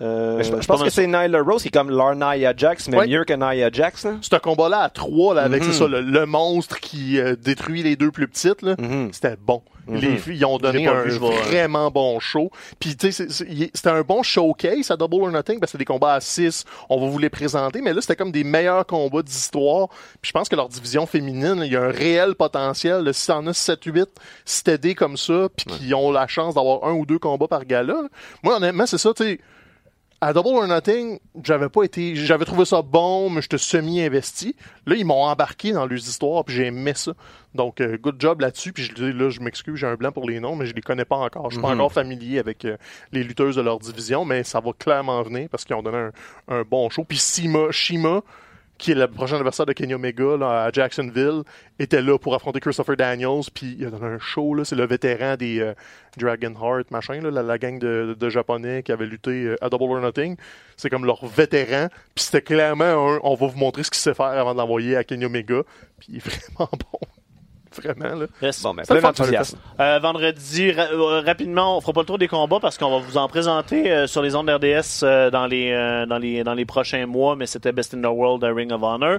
Euh, 0.00 0.42
je, 0.42 0.44
je 0.60 0.66
pense 0.66 0.82
que 0.82 0.90
c'est 0.90 1.06
Nyla 1.06 1.40
Rose 1.42 1.62
qui 1.62 1.68
est 1.68 1.72
comme 1.72 1.90
leur 1.90 2.14
Nia 2.14 2.54
Jax, 2.56 2.88
mais 2.88 2.96
Ouais. 2.98 3.06
mieux 3.08 3.24
que 3.24 3.32
Nia 3.32 3.68
Jax. 3.72 4.04
Là. 4.04 4.12
Ce 4.20 4.36
combat-là 4.36 4.78
à 4.80 4.88
trois, 4.90 5.34
là, 5.34 5.42
avec 5.42 5.62
Mhm. 5.62 5.72
c'est 5.72 5.78
ça, 5.78 5.88
le, 5.88 6.00
le 6.00 6.26
monstre 6.26 6.78
qui 6.80 7.18
euh, 7.18 7.34
détruit 7.36 7.82
les 7.82 7.96
deux 7.96 8.10
plus 8.12 8.28
petites, 8.28 8.62
Mhm. 8.62 9.10
c'était 9.12 9.36
bon. 9.36 9.62
Les 9.90 10.18
filles, 10.18 10.36
ils 10.36 10.44
ont 10.44 10.58
donné 10.58 10.86
un 10.86 11.00
vu, 11.00 11.12
vraiment 11.12 11.90
bon 11.90 12.20
show. 12.20 12.50
Puis, 12.78 12.94
tu 12.94 13.10
sais, 13.10 13.26
c'est- 13.26 13.32
c'est- 13.32 13.70
c'était 13.72 13.88
un 13.88 14.02
bon 14.02 14.22
showcase 14.22 14.90
à 14.90 14.98
Double 14.98 15.22
or 15.22 15.30
Nothing, 15.30 15.58
parce 15.60 15.72
que 15.72 15.78
des 15.78 15.86
combats 15.86 16.12
à 16.12 16.20
6. 16.20 16.66
On 16.90 17.00
va 17.00 17.06
vous 17.08 17.18
les 17.18 17.30
présenter, 17.30 17.80
mais 17.80 17.94
là, 17.94 18.02
c'était 18.02 18.14
comme 18.14 18.30
des 18.30 18.44
meilleurs 18.44 18.84
combats 18.84 19.22
d'histoire. 19.22 19.88
Puis, 20.20 20.28
je 20.28 20.32
pense 20.32 20.50
que 20.50 20.56
leur 20.56 20.68
division 20.68 21.06
féminine, 21.06 21.62
il 21.64 21.72
y 21.72 21.76
a 21.76 21.82
un 21.84 21.90
réel 21.90 22.34
potentiel. 22.34 23.02
Là, 23.02 23.14
si 23.14 23.28
t'en 23.28 23.46
as 23.46 23.54
7-8 23.54 24.10
stédés 24.44 24.94
comme 24.94 25.16
ça, 25.16 25.48
puis 25.56 25.64
qui 25.78 25.94
ont 25.94 26.12
la 26.12 26.26
chance 26.26 26.54
d'avoir 26.54 26.84
un 26.84 26.92
ou 26.92 27.06
deux 27.06 27.18
combats 27.18 27.48
par 27.48 27.64
gala, 27.64 27.94
là. 27.94 28.02
moi, 28.42 28.56
honnêtement, 28.58 28.84
c'est 28.84 28.98
ça, 28.98 29.14
tu 29.14 29.24
sais. 29.24 29.40
À 30.20 30.32
Double 30.32 30.48
or 30.48 30.66
Nothing, 30.66 31.20
j'avais 31.44 31.68
pas 31.68 31.84
été, 31.84 32.16
j'avais 32.16 32.44
trouvé 32.44 32.64
ça 32.64 32.82
bon, 32.82 33.30
mais 33.30 33.40
j'étais 33.40 33.56
semi-investi. 33.58 34.56
Là, 34.84 34.96
ils 34.96 35.04
m'ont 35.04 35.22
embarqué 35.22 35.70
dans 35.70 35.86
leurs 35.86 35.98
histoires, 35.98 36.44
puis 36.44 36.56
j'ai 36.56 36.66
aimé 36.66 36.92
ça. 36.96 37.12
Donc, 37.54 37.80
euh, 37.80 37.96
good 37.98 38.16
job 38.18 38.40
là-dessus. 38.40 38.72
Puis 38.72 38.82
je, 38.82 38.94
dis- 38.94 39.12
là, 39.12 39.30
je 39.30 39.38
m'excuse, 39.40 39.76
j'ai 39.76 39.86
un 39.86 39.94
blanc 39.94 40.10
pour 40.10 40.28
les 40.28 40.40
noms, 40.40 40.56
mais 40.56 40.66
je 40.66 40.74
les 40.74 40.80
connais 40.82 41.04
pas 41.04 41.14
encore. 41.16 41.50
Je 41.50 41.54
suis 41.54 41.62
pas 41.62 41.68
Mhm. 41.72 41.80
encore 41.80 41.92
familier 41.92 42.40
avec 42.40 42.64
euh, 42.64 42.76
les 43.12 43.22
lutteuses 43.22 43.54
de 43.54 43.62
leur 43.62 43.78
division, 43.78 44.24
mais 44.24 44.42
ça 44.42 44.58
va 44.58 44.72
clairement 44.76 45.22
venir 45.22 45.48
parce 45.50 45.64
qu'ils 45.64 45.76
ont 45.76 45.82
donné 45.84 45.98
un, 45.98 46.10
un 46.48 46.62
bon 46.62 46.90
show. 46.90 47.04
Puis 47.04 47.18
Sima, 47.18 47.70
Shima, 47.70 48.22
qui 48.78 48.92
est 48.92 48.94
le 48.94 49.08
prochain 49.08 49.36
adversaire 49.36 49.66
de 49.66 49.72
Kenny 49.72 49.94
Omega 49.94 50.34
à 50.40 50.70
Jacksonville, 50.72 51.42
était 51.78 52.00
là 52.00 52.16
pour 52.18 52.34
affronter 52.34 52.60
Christopher 52.60 52.96
Daniels. 52.96 53.42
Puis 53.52 53.76
il 53.78 53.86
a 53.86 53.90
un 54.04 54.18
show. 54.18 54.64
C'est 54.64 54.76
le 54.76 54.86
vétéran 54.86 55.36
des 55.36 55.60
euh, 55.60 55.74
Dragonheart, 56.16 56.90
machin, 56.90 57.20
là, 57.20 57.42
la, 57.42 57.58
gang 57.58 57.78
de, 57.78 58.16
de 58.18 58.28
Japonais 58.30 58.82
qui 58.82 58.92
avait 58.92 59.06
lutté 59.06 59.30
euh, 59.30 59.56
à 59.60 59.68
Double 59.68 59.84
or 59.84 60.00
Nothing. 60.00 60.36
C'est 60.76 60.90
comme 60.90 61.04
leur 61.04 61.26
vétéran. 61.26 61.88
Puis 62.14 62.24
c'était 62.24 62.42
clairement 62.42 62.84
un, 62.84 63.20
on 63.22 63.34
va 63.34 63.46
vous 63.48 63.58
montrer 63.58 63.82
ce 63.82 63.90
qu'il 63.90 63.98
sait 63.98 64.14
faire 64.14 64.26
avant 64.26 64.54
de 64.54 64.58
l'envoyer 64.58 64.96
à 64.96 65.04
Kenny 65.04 65.24
Omega. 65.24 65.62
Puis 65.98 66.08
il 66.10 66.16
est 66.16 66.20
vraiment 66.54 66.70
bon. 66.92 67.00
Vraiment, 67.82 68.14
là. 68.20 68.26
Yes. 68.42 68.62
Bon, 68.62 68.74
ben, 68.74 68.84
plein 68.84 69.00
d'enthousiasme. 69.00 69.58
Euh, 69.80 69.98
vendredi, 70.00 70.72
ra- 70.72 70.88
euh, 70.92 71.20
rapidement, 71.24 71.76
on 71.76 71.80
fera 71.80 71.92
pas 71.92 72.00
le 72.00 72.06
tour 72.06 72.18
des 72.18 72.28
combats 72.28 72.60
parce 72.60 72.76
qu'on 72.78 72.90
va 72.90 72.98
vous 72.98 73.16
en 73.16 73.28
présenter 73.28 73.90
euh, 73.90 74.06
sur 74.06 74.22
les 74.22 74.34
ondes 74.34 74.48
RDS 74.50 75.04
dans 75.32 75.46
les 75.46 76.04
dans 76.08 76.18
les 76.18 76.44
dans 76.44 76.54
les 76.54 76.64
prochains 76.64 77.06
mois. 77.06 77.36
Mais 77.36 77.46
c'était 77.46 77.72
Best 77.72 77.94
in 77.94 78.00
the 78.02 78.06
World 78.06 78.42
Ring 78.44 78.72
of 78.72 78.82
Honor. 78.82 79.18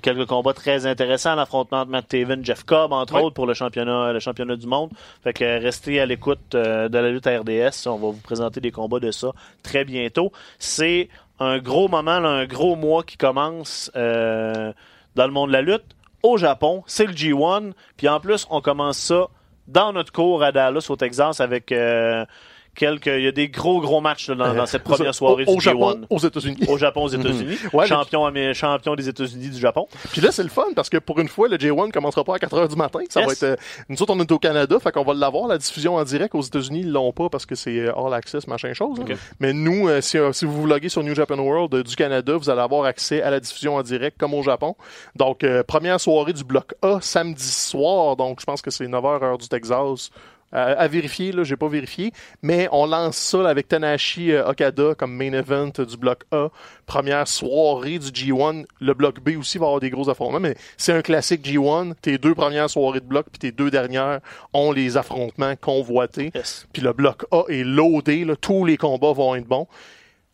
Quelques 0.00 0.26
combats 0.26 0.52
très 0.52 0.86
intéressants, 0.86 1.34
l'affrontement 1.34 1.84
de 1.84 1.90
Matt 1.90 2.08
Taven, 2.08 2.44
Jeff 2.44 2.64
Cobb 2.64 2.92
entre 2.92 3.14
Oui. 3.14 3.22
autres 3.22 3.34
pour 3.34 3.46
le 3.46 3.54
championnat 3.54 4.12
le 4.12 4.20
championnat 4.20 4.56
du 4.56 4.66
monde. 4.66 4.90
Fait 5.22 5.32
que 5.32 5.44
restez 5.62 6.00
à 6.00 6.06
l'écoute 6.06 6.40
de 6.52 6.88
la 6.98 7.10
lutte 7.10 7.26
à 7.26 7.38
RDS. 7.40 7.86
On 7.86 7.92
va 7.96 8.08
vous 8.08 8.20
présenter 8.22 8.60
des 8.60 8.70
combats 8.70 9.00
de 9.00 9.10
ça 9.10 9.28
très 9.62 9.84
bientôt. 9.84 10.32
C'est 10.58 11.08
un 11.40 11.58
gros 11.58 11.88
moment, 11.88 12.20
là, 12.20 12.28
un 12.28 12.46
gros 12.46 12.76
mois 12.76 13.02
qui 13.02 13.16
commence 13.16 13.90
dans 13.94 15.26
le 15.26 15.30
monde 15.32 15.48
de 15.48 15.52
la 15.52 15.62
lutte 15.62 15.84
au 16.24 16.36
Japon. 16.36 16.82
C'est 16.86 17.06
le 17.06 17.12
G1. 17.12 17.72
Puis 17.96 18.08
en 18.08 18.18
plus, 18.18 18.48
on 18.50 18.60
commence 18.60 18.98
ça 18.98 19.28
dans 19.68 19.92
notre 19.92 20.10
cours 20.10 20.42
à 20.42 20.50
Dallas, 20.50 20.86
au 20.88 20.96
Texas, 20.96 21.40
avec 21.40 21.70
euh, 21.70 22.24
quelques, 22.74 23.06
il 23.06 23.22
y 23.22 23.26
a 23.26 23.32
des 23.32 23.48
gros 23.48 23.80
gros 23.80 24.00
matchs 24.00 24.28
là, 24.28 24.34
dans, 24.34 24.54
dans 24.54 24.66
cette 24.66 24.82
première 24.84 25.14
soirée 25.14 25.44
au, 25.46 25.54
du 25.56 25.60
Japon, 25.60 25.92
G1. 25.92 26.06
aux 26.10 26.18
États-Unis. 26.18 26.58
Au 26.68 26.76
Japon, 26.78 27.04
aux 27.04 27.08
États-Unis. 27.08 27.56
Ouais, 27.72 27.86
champion, 27.86 28.26
amé- 28.26 28.52
champion 28.54 28.94
des 28.94 29.08
États-Unis 29.08 29.50
du 29.50 29.58
Japon. 29.58 29.86
Puis 30.12 30.20
là, 30.20 30.30
c'est 30.32 30.42
le 30.42 30.48
fun 30.48 30.64
parce 30.76 30.88
que 30.88 30.98
pour 30.98 31.18
une 31.20 31.28
fois, 31.28 31.48
le 31.48 31.56
J1 31.56 31.90
commencera 31.90 32.24
pas 32.24 32.36
à 32.36 32.38
4 32.38 32.54
heures 32.58 32.68
du 32.68 32.76
matin. 32.76 33.00
Ça 33.08 33.20
Yes. 33.20 33.26
va 33.26 33.32
être. 33.32 33.42
euh, 33.42 33.56
nous 33.88 34.02
autres, 34.02 34.14
on 34.14 34.20
est 34.20 34.30
au 34.32 34.38
Canada, 34.38 34.78
fait 34.78 34.92
qu'on 34.92 35.04
va 35.04 35.14
l'avoir, 35.14 35.48
la 35.48 35.58
diffusion 35.58 35.96
en 35.96 36.04
direct. 36.04 36.34
Aux 36.34 36.42
États-Unis, 36.42 36.80
ils 36.80 36.92
l'ont 36.92 37.12
pas 37.12 37.28
parce 37.28 37.46
que 37.46 37.54
c'est 37.54 37.78
euh, 37.78 37.92
all 37.96 38.12
access, 38.14 38.46
machin 38.46 38.72
chose. 38.74 38.98
hein. 39.00 39.04
Ok. 39.08 39.16
Mais 39.40 39.52
nous, 39.52 39.88
euh, 39.88 40.00
si, 40.00 40.18
euh, 40.18 40.32
si 40.32 40.44
vous 40.44 40.52
vous 40.62 40.66
loguez 40.66 40.88
sur 40.88 41.02
New 41.02 41.14
Japan 41.14 41.38
World 41.38 41.74
euh, 41.74 41.82
du 41.82 41.96
Canada, 41.96 42.36
vous 42.36 42.50
allez 42.50 42.60
avoir 42.60 42.84
accès 42.84 43.22
à 43.22 43.30
la 43.30 43.40
diffusion 43.40 43.76
en 43.76 43.82
direct 43.82 44.18
comme 44.18 44.34
au 44.34 44.42
Japon. 44.42 44.74
Donc, 45.16 45.44
euh, 45.44 45.62
première 45.62 46.00
soirée 46.00 46.32
du 46.32 46.44
bloc 46.44 46.74
A, 46.82 46.98
samedi 47.00 47.42
soir. 47.44 48.16
Donc, 48.16 48.40
je 48.40 48.44
pense 48.46 48.62
que 48.62 48.70
c'est 48.70 48.86
9h 48.86 49.22
heure 49.22 49.38
du 49.38 49.48
Texas. 49.48 50.10
Euh, 50.54 50.74
à 50.78 50.86
vérifier, 50.86 51.32
là, 51.32 51.42
j'ai 51.44 51.56
pas 51.56 51.68
vérifié. 51.68 52.12
Mais 52.42 52.68
on 52.70 52.86
lance 52.86 53.16
ça 53.16 53.38
là, 53.38 53.48
avec 53.48 53.68
Tanahashi 53.68 54.32
euh, 54.32 54.48
Okada 54.48 54.94
comme 54.94 55.14
main 55.14 55.32
event 55.32 55.72
euh, 55.78 55.84
du 55.84 55.96
bloc 55.96 56.22
A. 56.30 56.48
Première 56.86 57.26
soirée 57.26 57.98
du 57.98 58.10
G1. 58.10 58.64
Le 58.80 58.94
bloc 58.94 59.20
B 59.20 59.36
aussi 59.38 59.58
va 59.58 59.66
avoir 59.66 59.80
des 59.80 59.90
gros 59.90 60.08
affrontements, 60.08 60.40
mais 60.40 60.56
c'est 60.76 60.92
un 60.92 61.02
classique 61.02 61.46
G1. 61.46 61.94
Tes 62.00 62.18
deux 62.18 62.34
premières 62.34 62.70
soirées 62.70 63.00
de 63.00 63.06
bloc 63.06 63.26
puis 63.30 63.38
tes 63.38 63.52
deux 63.52 63.70
dernières 63.70 64.20
ont 64.52 64.70
les 64.70 64.96
affrontements 64.96 65.54
convoités. 65.56 66.30
Yes. 66.34 66.66
Puis 66.72 66.82
le 66.82 66.92
bloc 66.92 67.24
A 67.32 67.42
est 67.48 67.64
loadé. 67.64 68.24
Là, 68.24 68.36
tous 68.36 68.64
les 68.64 68.76
combats 68.76 69.12
vont 69.12 69.34
être 69.34 69.46
bons. 69.46 69.66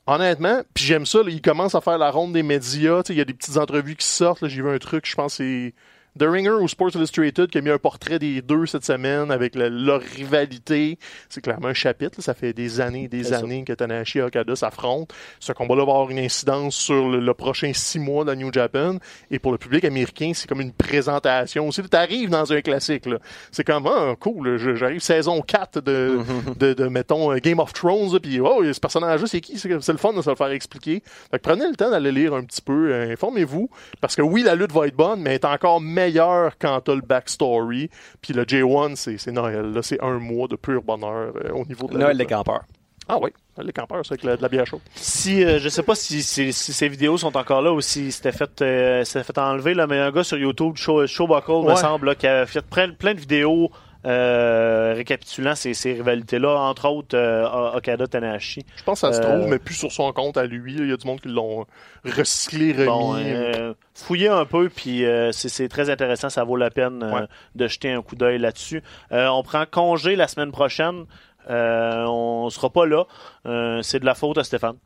Honnêtement, 0.07 0.63
puis 0.75 0.85
j'aime 0.85 1.07
ça, 1.07 1.23
là, 1.23 1.31
il 1.31 1.41
commence 1.41 1.75
à 1.75 1.81
faire 1.81 1.97
la 1.97 2.11
ronde 2.11 2.33
des 2.33 2.43
médias. 2.43 3.03
Il 3.09 3.17
y 3.17 3.21
a 3.21 3.25
des 3.25 3.35
petites 3.35 3.57
entrevues 3.57 3.97
qui 3.97 4.07
sortent. 4.07 4.43
là. 4.43 4.49
J'ai 4.49 4.61
vu 4.61 4.69
un 4.69 4.79
truc, 4.79 5.07
je 5.07 5.15
pense 5.15 5.37
que 5.37 5.45
c'est 5.45 5.75
The 6.19 6.25
Ringer 6.25 6.51
ou 6.61 6.69
Sports 6.69 6.91
Illustrated 6.97 7.49
qui 7.51 7.59
a 7.59 7.61
mis 7.61 7.71
un 7.71 7.79
portrait 7.79 8.19
des 8.19 8.43
deux 8.43 8.67
cette 8.67 8.85
semaine 8.85 9.31
avec 9.31 9.55
le- 9.55 9.69
leur 9.69 10.01
rivalité. 10.01 10.99
C'est 11.29 11.41
clairement 11.41 11.69
un 11.69 11.75
chapitre. 11.75 12.19
là. 12.19 12.23
Ça 12.23 12.35
fait 12.35 12.53
des 12.53 12.81
années 12.81 13.05
et 13.05 13.09
des 13.09 13.25
ça. 13.25 13.39
années 13.39 13.65
que 13.65 13.73
Tanahashi 13.73 14.19
et 14.19 14.23
Okada 14.23 14.57
s'affrontent. 14.57 15.15
Ce 15.39 15.53
combat-là 15.53 15.85
va 15.85 15.93
avoir 15.93 16.11
une 16.11 16.19
incidence 16.19 16.75
sur 16.77 17.09
le, 17.09 17.21
le 17.21 17.35
prochain 17.35 17.73
six 17.75 17.99
mois 17.99 18.25
de 18.25 18.31
la 18.31 18.37
New 18.37 18.53
Japan. 18.53 18.97
Et 19.31 19.39
pour 19.39 19.53
le 19.53 19.59
public 19.59 19.85
américain, 19.85 20.33
c'est 20.35 20.49
comme 20.49 20.61
une 20.61 20.73
présentation 20.73 21.69
aussi. 21.69 21.83
Tu 21.83 21.97
arrives 21.97 22.31
dans 22.31 22.53
un 22.53 22.61
classique. 22.61 23.05
C'est 23.53 23.65
comme, 23.65 23.87
ah, 23.87 24.15
cool, 24.19 24.57
j'arrive 24.77 25.01
saison 25.01 25.41
4 25.43 25.81
de, 25.81 26.19
de, 26.59 26.73
de, 26.75 26.87
mettons, 26.89 27.33
euh, 27.33 27.39
Game 27.39 27.59
of 27.61 27.73
Thrones, 27.73 28.19
puis 28.21 28.41
oh, 28.41 28.63
ce 28.73 28.81
personnage-là, 28.81 29.27
c'est 29.27 29.41
qui? 29.41 29.59
C'est 29.59 29.69
le 29.69 29.99
fun 29.99 30.13
de 30.13 30.23
se 30.23 30.31
le 30.31 30.37
faire 30.37 30.51
expliquer. 30.51 31.03
Fait 31.31 31.39
que 31.39 31.43
prenez 31.43 31.69
le 31.69 31.77
temps 31.77 31.91
d'aller 31.91 32.13
lire 32.13 32.35
un 32.35 32.43
petit 32.45 32.61
peu, 32.63 32.93
euh, 32.93 33.13
informez-vous, 33.13 33.71
parce 34.01 34.17
que 34.17 34.23
oui, 34.23 34.43
la 34.43 34.55
lutte 34.55 34.73
va 34.73 34.87
être 34.87 34.97
bonne, 34.97 35.21
mais 35.23 35.31
elle 35.31 35.35
est 35.37 35.45
encore 35.45 35.81
meilleure 35.81 36.10
quand 36.59 36.81
t'as 36.81 36.95
le 36.95 37.01
backstory. 37.01 37.91
Puis 38.21 38.33
le 38.33 38.45
J1, 38.45 38.97
c'est 38.97 39.19
c'est 39.19 39.33
Noël, 39.33 39.73
là, 39.73 39.83
c'est 39.83 40.01
un 40.03 40.19
mois 40.19 40.49
de 40.49 40.57
pur 40.57 40.83
bonheur 40.83 41.33
euh, 41.45 41.51
au 41.53 41.65
niveau 41.65 41.87
de 41.89 41.95
la 41.95 41.99
Noël 42.05 42.19
des 42.19 42.27
campeurs. 42.27 42.63
Ah 43.09 43.19
oui, 43.21 43.31
les 43.61 43.73
campeurs, 43.73 44.03
c'est 44.05 44.13
avec 44.13 44.23
la- 44.23 44.37
de 44.37 44.43
la 44.43 44.49
bière 44.49 44.67
chaude. 44.67 44.81
Si 44.95 45.45
euh, 45.45 45.59
je 45.59 45.69
sais 45.69 45.83
pas 45.83 45.97
si, 45.97 46.23
si, 46.23 46.53
si 46.53 46.73
ces 46.73 46.89
vidéos 46.89 47.17
sont 47.19 47.37
encore 47.37 47.61
là 47.61 47.73
ou 47.73 47.81
si 47.81 48.13
c'était 48.13 48.31
fait 48.31 48.63
euh, 48.63 49.05
fait 49.05 49.37
enlever 49.39 49.75
là, 49.75 49.89
mais 49.89 49.99
un 49.99 50.13
gars 50.13 50.23
sur 50.23 50.39
YouTube, 50.39 50.77
Show, 50.77 51.07
Showbuckle, 51.09 51.51
me 51.65 51.71
Ouais. 51.71 51.77
semble, 51.77 52.07
là, 52.07 52.15
qui 52.15 52.29
a 52.29 52.47
fait 52.47 52.65
plein, 52.65 52.91
plein 52.93 53.15
de 53.15 53.21
vidéos 53.21 53.71
euh, 54.07 54.95
récapitulant 54.97 55.55
ces, 55.55 55.75
ces 55.75 55.93
rivalités-là, 55.93 56.57
entre 56.59 56.89
autres 56.89 57.17
euh, 57.17 57.75
Okada 57.77 58.07
Tanahashi. 58.07 58.65
Je 58.77 58.83
pense 58.83 59.01
que 59.03 59.09
ça 59.09 59.13
se 59.13 59.21
Euh, 59.21 59.37
trouve, 59.37 59.49
mais 59.49 59.59
plus 59.59 59.75
sur 59.75 59.93
son 59.93 60.11
compte 60.13 60.37
à 60.37 60.47
lui. 60.47 60.75
Il 60.79 60.89
y 60.89 60.93
a 60.93 60.97
du 60.97 61.07
monde 61.07 61.21
qui 61.21 61.29
l'ont 61.29 61.67
recyclé, 62.05 62.73
remis. 62.73 62.87
Bon, 62.87 63.15
euh, 63.17 63.75
fouillez 63.95 64.29
un 64.29 64.45
peu, 64.47 64.69
puis 64.69 65.05
euh, 65.05 65.33
c'est 65.33 65.69
très 65.69 65.91
intéressant, 65.91 66.31
ça 66.31 66.45
vaut 66.45 66.57
la 66.57 66.71
peine 66.71 67.03
euh, 67.03 67.13
Ouais. 67.13 67.27
de 67.57 67.67
jeter 67.69 67.93
un 67.93 68.01
coup 68.03 68.17
d'œil 68.17 68.39
là-dessus. 68.39 68.83
Euh, 69.13 69.29
on 69.29 69.43
prend 69.43 69.65
congé 69.71 70.17
la 70.17 70.29
semaine 70.29 70.53
prochaine. 70.53 71.05
Euh, 71.49 72.05
on 72.07 72.49
sera 72.51 72.71
pas 72.71 72.87
là. 72.87 73.05
Euh, 73.47 73.83
c'est 73.83 73.99
de 74.01 74.07
la 74.07 74.15
faute 74.15 74.39
à 74.39 74.45
Stéphane. 74.45 74.77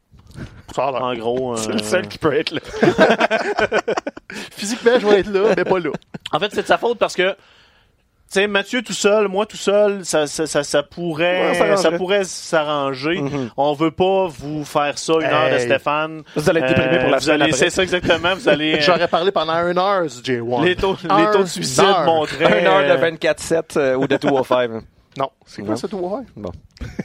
En 0.77 1.15
gros, 1.15 1.57
C'est 1.57 1.71
euh, 1.71 1.75
le 1.75 1.79
seul 1.79 2.09
qui 2.09 2.19
peut 2.19 2.33
être 2.35 2.51
là. 2.51 2.61
Physiquement, 4.51 4.99
je 4.99 5.07
vais 5.07 5.21
être 5.21 5.31
là, 5.33 5.55
mais 5.57 5.65
pas 5.65 5.79
là. 5.79 5.91
En 6.33 6.41
fait, 6.41 6.51
c'est 6.53 6.63
de 6.63 6.67
sa 6.67 6.79
faute 6.79 6.99
parce 6.99 7.15
que, 7.15 7.37
sais, 8.29 8.47
Mathieu 8.47 8.83
tout 8.83 8.93
seul, 8.93 9.29
moi 9.29 9.47
tout 9.47 9.57
seul, 9.57 10.05
ça, 10.05 10.27
ça, 10.27 10.47
ça, 10.47 10.83
pourrait, 10.83 11.55
ça 11.77 11.93
pourrait 11.93 12.25
s'arranger. 12.25 13.21
Mhm. 13.21 13.51
On 13.57 13.73
veut 13.75 13.91
pas 13.91 14.27
vous 14.29 14.65
faire 14.65 14.99
ça 14.99 15.15
une 15.15 15.25
heure 15.25 15.51
de. 15.53 15.59
Stéphane. 15.59 16.23
Vous 16.37 16.51
allez 16.51 16.61
être 16.61 16.69
déprimé 16.69 16.99
pour 16.99 17.11
la 17.11 17.17
Euh, 17.17 17.21
vous 17.21 17.31
allez, 17.31 17.45
après. 17.45 17.57
C'est 17.57 17.71
ça 17.71 17.83
exactement. 17.83 18.35
Vous 18.35 18.49
allez. 18.49 18.75
euh, 18.75 18.81
J'aurais 18.81 19.09
parlé 19.09 19.31
pendant 19.31 19.55
une 19.69 19.79
heure 19.79 20.03
du 20.03 20.09
J1. 20.09 20.65
les 20.65 20.77
taux, 20.77 20.97
les 21.03 21.31
taux 21.33 21.43
de 21.43 21.49
suicide 21.49 21.85
montraient. 22.05 22.61
Une 22.61 22.67
heure 22.67 22.79
euh, 22.79 23.11
de 23.11 23.17
24-7 23.17 23.63
euh, 23.77 23.95
ou 23.97 24.07
de 24.07 24.17
205. 24.17 24.71
Non, 25.17 25.31
c'est 25.47 25.63
quoi 25.63 25.77
tout 25.77 25.97
ouais? 25.99 26.23
Bon, 26.37 26.51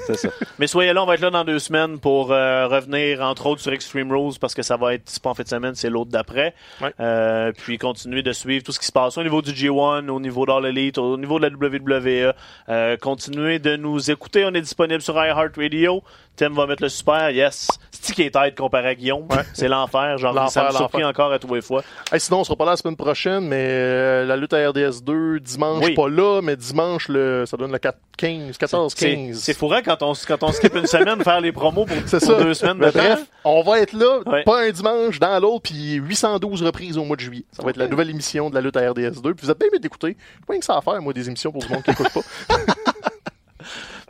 c'est 0.07 0.15
ça. 0.17 0.29
Mais 0.59 0.67
soyez 0.67 0.93
là, 0.93 1.03
on 1.03 1.05
va 1.05 1.15
être 1.15 1.21
là 1.21 1.29
dans 1.29 1.43
deux 1.43 1.59
semaines 1.59 1.99
pour 1.99 2.31
euh, 2.31 2.67
revenir, 2.67 3.21
entre 3.21 3.45
autres, 3.47 3.61
sur 3.61 3.71
Extreme 3.73 4.11
Rules 4.11 4.33
parce 4.39 4.53
que 4.53 4.61
ça 4.61 4.77
va 4.77 4.93
être, 4.93 5.03
c'est 5.05 5.21
pas 5.21 5.29
en 5.29 5.33
fin 5.33 5.43
de 5.43 5.47
semaine, 5.47 5.75
c'est 5.75 5.89
l'autre 5.89 6.11
d'après. 6.11 6.53
Ouais. 6.81 6.91
Euh, 6.99 7.51
puis 7.57 7.77
continuer 7.77 8.21
de 8.21 8.31
suivre 8.33 8.63
tout 8.63 8.71
ce 8.71 8.79
qui 8.79 8.85
se 8.87 8.91
passe 8.91 9.17
au 9.17 9.23
niveau 9.23 9.41
du 9.41 9.51
G1, 9.51 10.07
au 10.09 10.19
niveau 10.19 10.45
d'All 10.45 10.65
Elite, 10.65 10.97
au 10.97 11.17
niveau 11.17 11.39
de 11.39 11.47
la 11.47 11.55
WWE. 11.55 12.33
Euh, 12.69 12.97
continuez 12.97 13.59
de 13.59 13.75
nous 13.77 14.11
écouter. 14.11 14.45
On 14.45 14.53
est 14.53 14.61
disponible 14.61 15.01
sur 15.01 15.15
iHeartRadio. 15.15 16.03
Tim 16.35 16.51
va 16.51 16.65
mettre 16.67 16.83
le 16.83 16.89
super. 16.89 17.29
Yes. 17.31 17.67
Qui 18.15 18.23
est 18.23 18.31
tête 18.31 18.55
comparé 18.57 18.87
à 18.89 18.95
Guillaume. 18.95 19.27
C'est 19.53 19.67
l'enfer. 19.67 20.17
Genre, 20.17 20.33
L'enfer, 20.33 20.49
ça 20.71 20.73
me 20.73 20.79
l'enfer. 20.79 21.07
encore 21.07 21.31
à 21.33 21.37
tous 21.39 21.53
les 21.53 21.61
fois. 21.61 21.83
Hey, 22.13 22.19
sinon, 22.19 22.39
on 22.39 22.43
sera 22.45 22.55
pas 22.55 22.63
là 22.65 22.71
la 22.71 22.77
semaine 22.77 22.95
prochaine, 22.95 23.45
mais 23.45 23.67
euh, 23.69 24.25
la 24.25 24.37
lutte 24.37 24.53
à 24.53 24.69
RDS 24.69 25.03
2, 25.03 25.39
dimanche, 25.41 25.83
Oui. 25.85 25.93
pas 25.93 26.07
là, 26.07 26.39
mais 26.41 26.55
dimanche, 26.55 27.09
le, 27.09 27.43
ça 27.45 27.57
donne 27.57 27.71
le 27.73 27.77
4, 27.77 27.97
15, 28.17 28.57
14, 28.57 28.93
C'est 28.97 29.15
15. 29.15 29.37
c'est 29.37 29.53
quand 29.85 30.01
on, 30.03 30.13
quand 30.27 30.43
on 30.43 30.51
skip 30.51 30.75
une 30.75 30.85
semaine 30.87 31.23
faire 31.23 31.39
les 31.41 31.51
promos 31.51 31.85
pour, 31.85 31.95
ça. 32.07 32.19
deux 32.19 32.53
semaines 32.53 32.77
de 32.77 32.85
Mais 32.85 32.91
temps. 32.91 32.99
bref, 32.99 33.25
on 33.43 33.61
va 33.63 33.79
être 33.79 33.93
là, 33.93 34.19
Ouais. 34.25 34.43
pas 34.43 34.61
un 34.63 34.71
dimanche, 34.71 35.19
dans 35.19 35.39
l'autre, 35.39 35.61
puis 35.63 35.93
812 35.95 36.63
reprises 36.63 36.97
au 36.97 37.05
mois 37.05 37.15
de 37.15 37.21
juillet. 37.21 37.45
Ça 37.51 37.63
va 37.63 37.69
être 37.69 37.77
la 37.77 37.87
nouvelle 37.87 38.09
émission 38.09 38.49
de 38.49 38.55
la 38.55 38.61
lutte 38.61 38.75
à 38.77 38.89
RDS 38.91 39.21
2. 39.21 39.33
Puis 39.33 39.45
vous 39.45 39.51
êtes 39.51 39.59
bien 39.59 39.69
mieux 39.71 39.79
d'écouter. 39.79 40.15
Pas 40.45 40.53
rien 40.53 40.59
que 40.59 40.65
ça 40.65 40.77
à 40.77 40.81
faire, 40.81 41.01
moi, 41.01 41.13
des 41.13 41.27
émissions 41.27 41.51
pour 41.51 41.61
du 41.61 41.69
monde 41.71 41.83
qui 41.83 41.91
écoute 41.91 42.09
pas. 42.13 42.21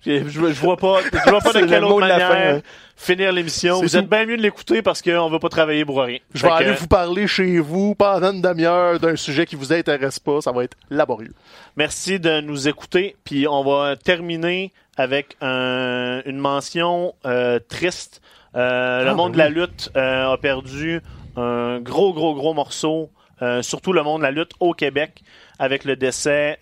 Je, 0.09 0.29
je 0.29 0.59
vois 0.61 0.77
pas, 0.77 0.99
je 1.01 1.29
vois 1.29 1.39
pas 1.39 1.53
de 1.53 1.59
le 1.59 1.67
quelle 1.67 1.83
autre 1.83 1.99
manière 1.99 2.27
fin, 2.31 2.55
hein. 2.57 2.61
finir 2.95 3.31
l'émission. 3.31 3.79
Vous 3.81 3.95
êtes 3.95 4.09
bien 4.09 4.25
mieux 4.25 4.37
de 4.37 4.41
l'écouter 4.41 4.81
parce 4.81 5.01
qu'on 5.01 5.29
veut 5.29 5.39
pas 5.39 5.49
travailler 5.49 5.85
pour 5.85 6.01
rien. 6.01 6.17
Je 6.33 6.41
vais 6.43 6.49
que, 6.49 6.53
aller 6.53 6.71
vous 6.73 6.87
parler 6.87 7.27
chez 7.27 7.59
vous 7.59 7.95
pendant 7.95 8.31
une 8.33 8.41
demi-heure 8.41 8.99
d'un 8.99 9.15
sujet 9.15 9.45
qui 9.45 9.55
vous 9.55 9.71
intéresse 9.71 10.19
pas. 10.19 10.41
Ça 10.41 10.51
va 10.51 10.63
être 10.63 10.75
laborieux. 10.89 11.33
Merci 11.75 12.19
de 12.19 12.41
nous 12.41 12.67
écouter. 12.67 13.15
Puis 13.23 13.47
on 13.47 13.63
va 13.63 13.95
terminer 13.95 14.71
avec 14.97 15.35
un- 15.41 16.21
une 16.25 16.37
mention 16.39 17.13
euh, 17.25 17.59
triste. 17.69 18.21
Euh, 18.55 19.03
le 19.03 19.09
Ah, 19.11 19.13
monde 19.13 19.33
ben 19.33 19.33
de 19.33 19.37
la 19.37 19.49
lutte 19.49 19.91
euh, 19.95 20.33
a 20.33 20.37
perdu 20.37 21.01
un 21.37 21.79
gros, 21.79 22.13
gros, 22.13 22.33
gros 22.33 22.53
morceau. 22.53 23.09
surtout 23.61 23.93
le 23.93 24.03
monde 24.03 24.19
de 24.21 24.23
la 24.25 24.31
lutte 24.31 24.51
au 24.59 24.73
Québec 24.73 25.21
avec 25.59 25.85
le 25.85 25.95
décès 25.95 26.57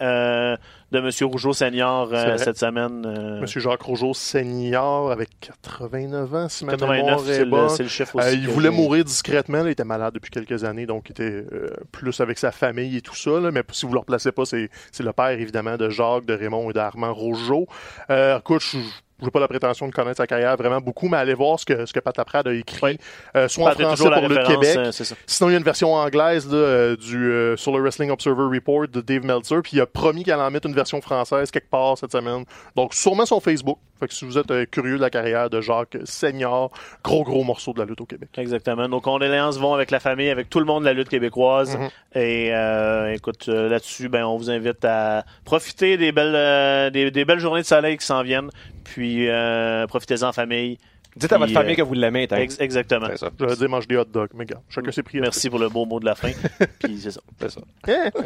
de 0.91 0.99
M. 0.99 1.09
Rougeau 1.29 1.51
Senior 1.53 2.09
euh, 2.13 2.38
cette 2.38 2.57
semaine. 2.57 3.03
euh, 3.05 3.41
Monsieur 3.41 3.59
Jacques 3.59 3.81
Rougeau, 3.81 4.13
senior, 4.13 5.11
avec 5.11 5.29
89 5.41 6.33
ans, 6.33 6.49
si 6.49 6.63
ma 6.65 6.71
89, 6.73 6.97
mémoire 7.05 7.19
c'est 7.19 7.31
est 7.41 7.45
le, 7.45 7.83
le 7.83 7.89
chiffre 7.89 8.15
Euh, 8.19 8.27
aussi. 8.27 8.38
il 8.38 8.45
que 8.45 8.51
voulait 8.51 8.69
mourir 8.69 9.03
discrètement. 9.03 9.57
là. 9.59 9.65
il 9.69 9.71
était 9.71 9.83
malade 9.83 10.13
depuis 10.13 10.31
quelques 10.31 10.63
années, 10.63 10.85
donc 10.85 11.09
il 11.09 11.11
était 11.11 11.23
euh, 11.51 11.69
plus 11.91 12.19
avec 12.21 12.38
sa 12.38 12.51
famille 12.51 12.97
et 12.97 13.01
tout 13.01 13.15
ça. 13.15 13.39
là. 13.39 13.51
Mais 13.51 13.63
si 13.71 13.85
vous 13.85 13.89
ne 13.91 13.95
le 13.95 13.99
replacez 13.99 14.31
pas, 14.31 14.45
c'est 14.45 14.69
c'est 14.91 15.03
le 15.03 15.11
père, 15.13 15.27
évidemment, 15.29 15.75
de 15.77 15.89
Jacques, 15.89 16.25
de 16.25 16.33
Raymond 16.33 16.69
et 16.69 16.73
d'Armand 16.73 17.13
Rougeau. 17.13 17.67
Euh, 18.09 18.39
écoute, 18.39 18.61
je 18.61 18.77
n'ai 19.26 19.32
pas 19.32 19.39
la 19.39 19.47
prétention 19.47 19.88
de 19.88 19.93
connaître 19.93 20.18
sa 20.18 20.28
carrière 20.28 20.55
vraiment 20.57 20.80
beaucoup, 20.80 21.07
mais 21.07 21.18
allez 21.18 21.34
voir 21.34 21.59
ce 21.59 21.65
que, 21.65 21.86
ce 21.86 21.93
que 21.93 21.99
Pat 21.99 22.15
Laprade 22.18 22.47
a 22.47 22.53
écrit, 22.53 22.80
Oui. 22.84 22.97
euh, 23.36 23.47
soit 23.47 23.72
en 23.72 23.74
français 23.74 24.03
pour 24.11 24.28
le 24.30 24.45
Québec. 24.45 24.78
euh. 24.78 24.91
Sinon, 25.26 25.49
il 25.49 25.53
y 25.53 25.55
a 25.55 25.57
une 25.57 25.63
version 25.63 25.93
anglaise 25.93 26.47
là, 26.47 26.55
euh, 26.57 26.95
du, 26.95 27.32
euh, 27.32 27.57
sur 27.57 27.72
le 27.76 27.82
Wrestling 27.82 28.11
Observer 28.11 28.43
Report 28.53 28.88
de 28.88 29.01
Dave 29.01 29.26
Meltzer, 29.26 29.61
puis 29.63 29.78
il 29.78 29.82
a 29.82 29.86
promis 29.88 30.24
qu'elle 30.24 30.39
en 30.39 30.51
mettre 30.51 30.68
une 30.68 30.76
version 30.76 31.01
française 31.01 31.49
quelque 31.51 31.70
part 31.70 31.97
cette 31.97 32.11
semaine. 32.11 32.43
Donc, 32.76 32.93
sûrement 32.93 33.26
son 33.26 33.39
Facebook. 33.39 33.80
Fait 33.99 34.07
que 34.07 34.13
si 34.13 34.26
vous 34.26 34.38
êtes 34.38 34.70
curieux 34.70 34.97
de 34.97 35.01
la 35.01 35.09
carrière 35.09 35.49
de 35.49 35.59
Jacques 35.59 35.97
Senior, 36.03 36.70
gros, 37.03 37.24
gros 37.24 37.43
morceau 37.43 37.74
de 37.74 37.80
la 37.80 37.86
lutte 37.86 37.99
au 38.01 38.05
Québec. 38.05 38.30
Exactement. 38.38 38.88
Nos 38.88 39.01
condoléances 39.01 39.57
vont 39.57 39.74
avec 39.74 39.89
la 39.89 39.99
famille, 39.99 40.30
avec 40.30 40.51
tout 40.51 40.59
le 40.59 40.65
monde 40.65 40.82
de 40.82 40.86
la 40.86 40.93
lutte 40.93 41.09
québécoise. 41.09 41.76
Mhm. 41.76 41.89
Et 42.13 42.53
euh, 42.53 43.13
écoute, 43.13 43.47
là-dessus, 43.47 44.07
ben, 44.07 44.24
on 44.24 44.38
vous 44.38 44.51
invite 44.51 44.86
à 44.86 45.24
profiter 45.45 45.97
des 45.97 46.11
belles, 46.11 46.36
euh, 46.36 46.91
des, 46.91 47.09
des 47.09 47.26
belles 47.26 47.39
journées 47.39 47.61
de 47.61 47.65
soleil 47.65 47.97
qui 47.97 48.05
s'en 48.05 48.22
viennent. 48.22 48.51
Puis 48.88 49.27
euh, 49.29 49.85
profitez-en 49.88 50.29
en 50.29 50.33
famille. 50.33 50.77
Dites 51.15 51.33
à 51.33 51.38
votre 51.39 51.51
famille 51.53 51.73
euh, 51.73 51.77
que 51.77 51.81
vous 51.81 51.93
l'aimez. 51.95 52.27
hein. 52.31 52.38
Ex- 52.38 52.59
exactement. 52.59 53.07
C'est 53.09 53.17
ça. 53.17 53.29
Je 53.39 53.45
vais 53.45 53.55
dire 53.55 53.69
mange 53.69 53.88
des 53.88 53.97
hot 53.97 54.05
dogs, 54.05 54.29
mais 54.35 54.45
gars, 54.45 54.61
chacun 54.69 54.91
ses 54.91 55.01
priorités. 55.03 55.27
Merci 55.29 55.49
pour 55.49 55.57
le 55.59 55.67
beau 55.69 55.85
mot 55.85 55.99
de 55.99 56.05
la 56.05 56.13
fin. 56.15 56.31
Puis 56.79 56.99
c'est 56.99 57.11
ça. 57.11 57.21
C'est 57.39 57.49
ça. 57.51 57.61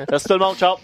Merci 0.09 0.27
tout 0.27 0.33
le 0.33 0.39
monde. 0.39 0.55
Ciao. 0.57 0.75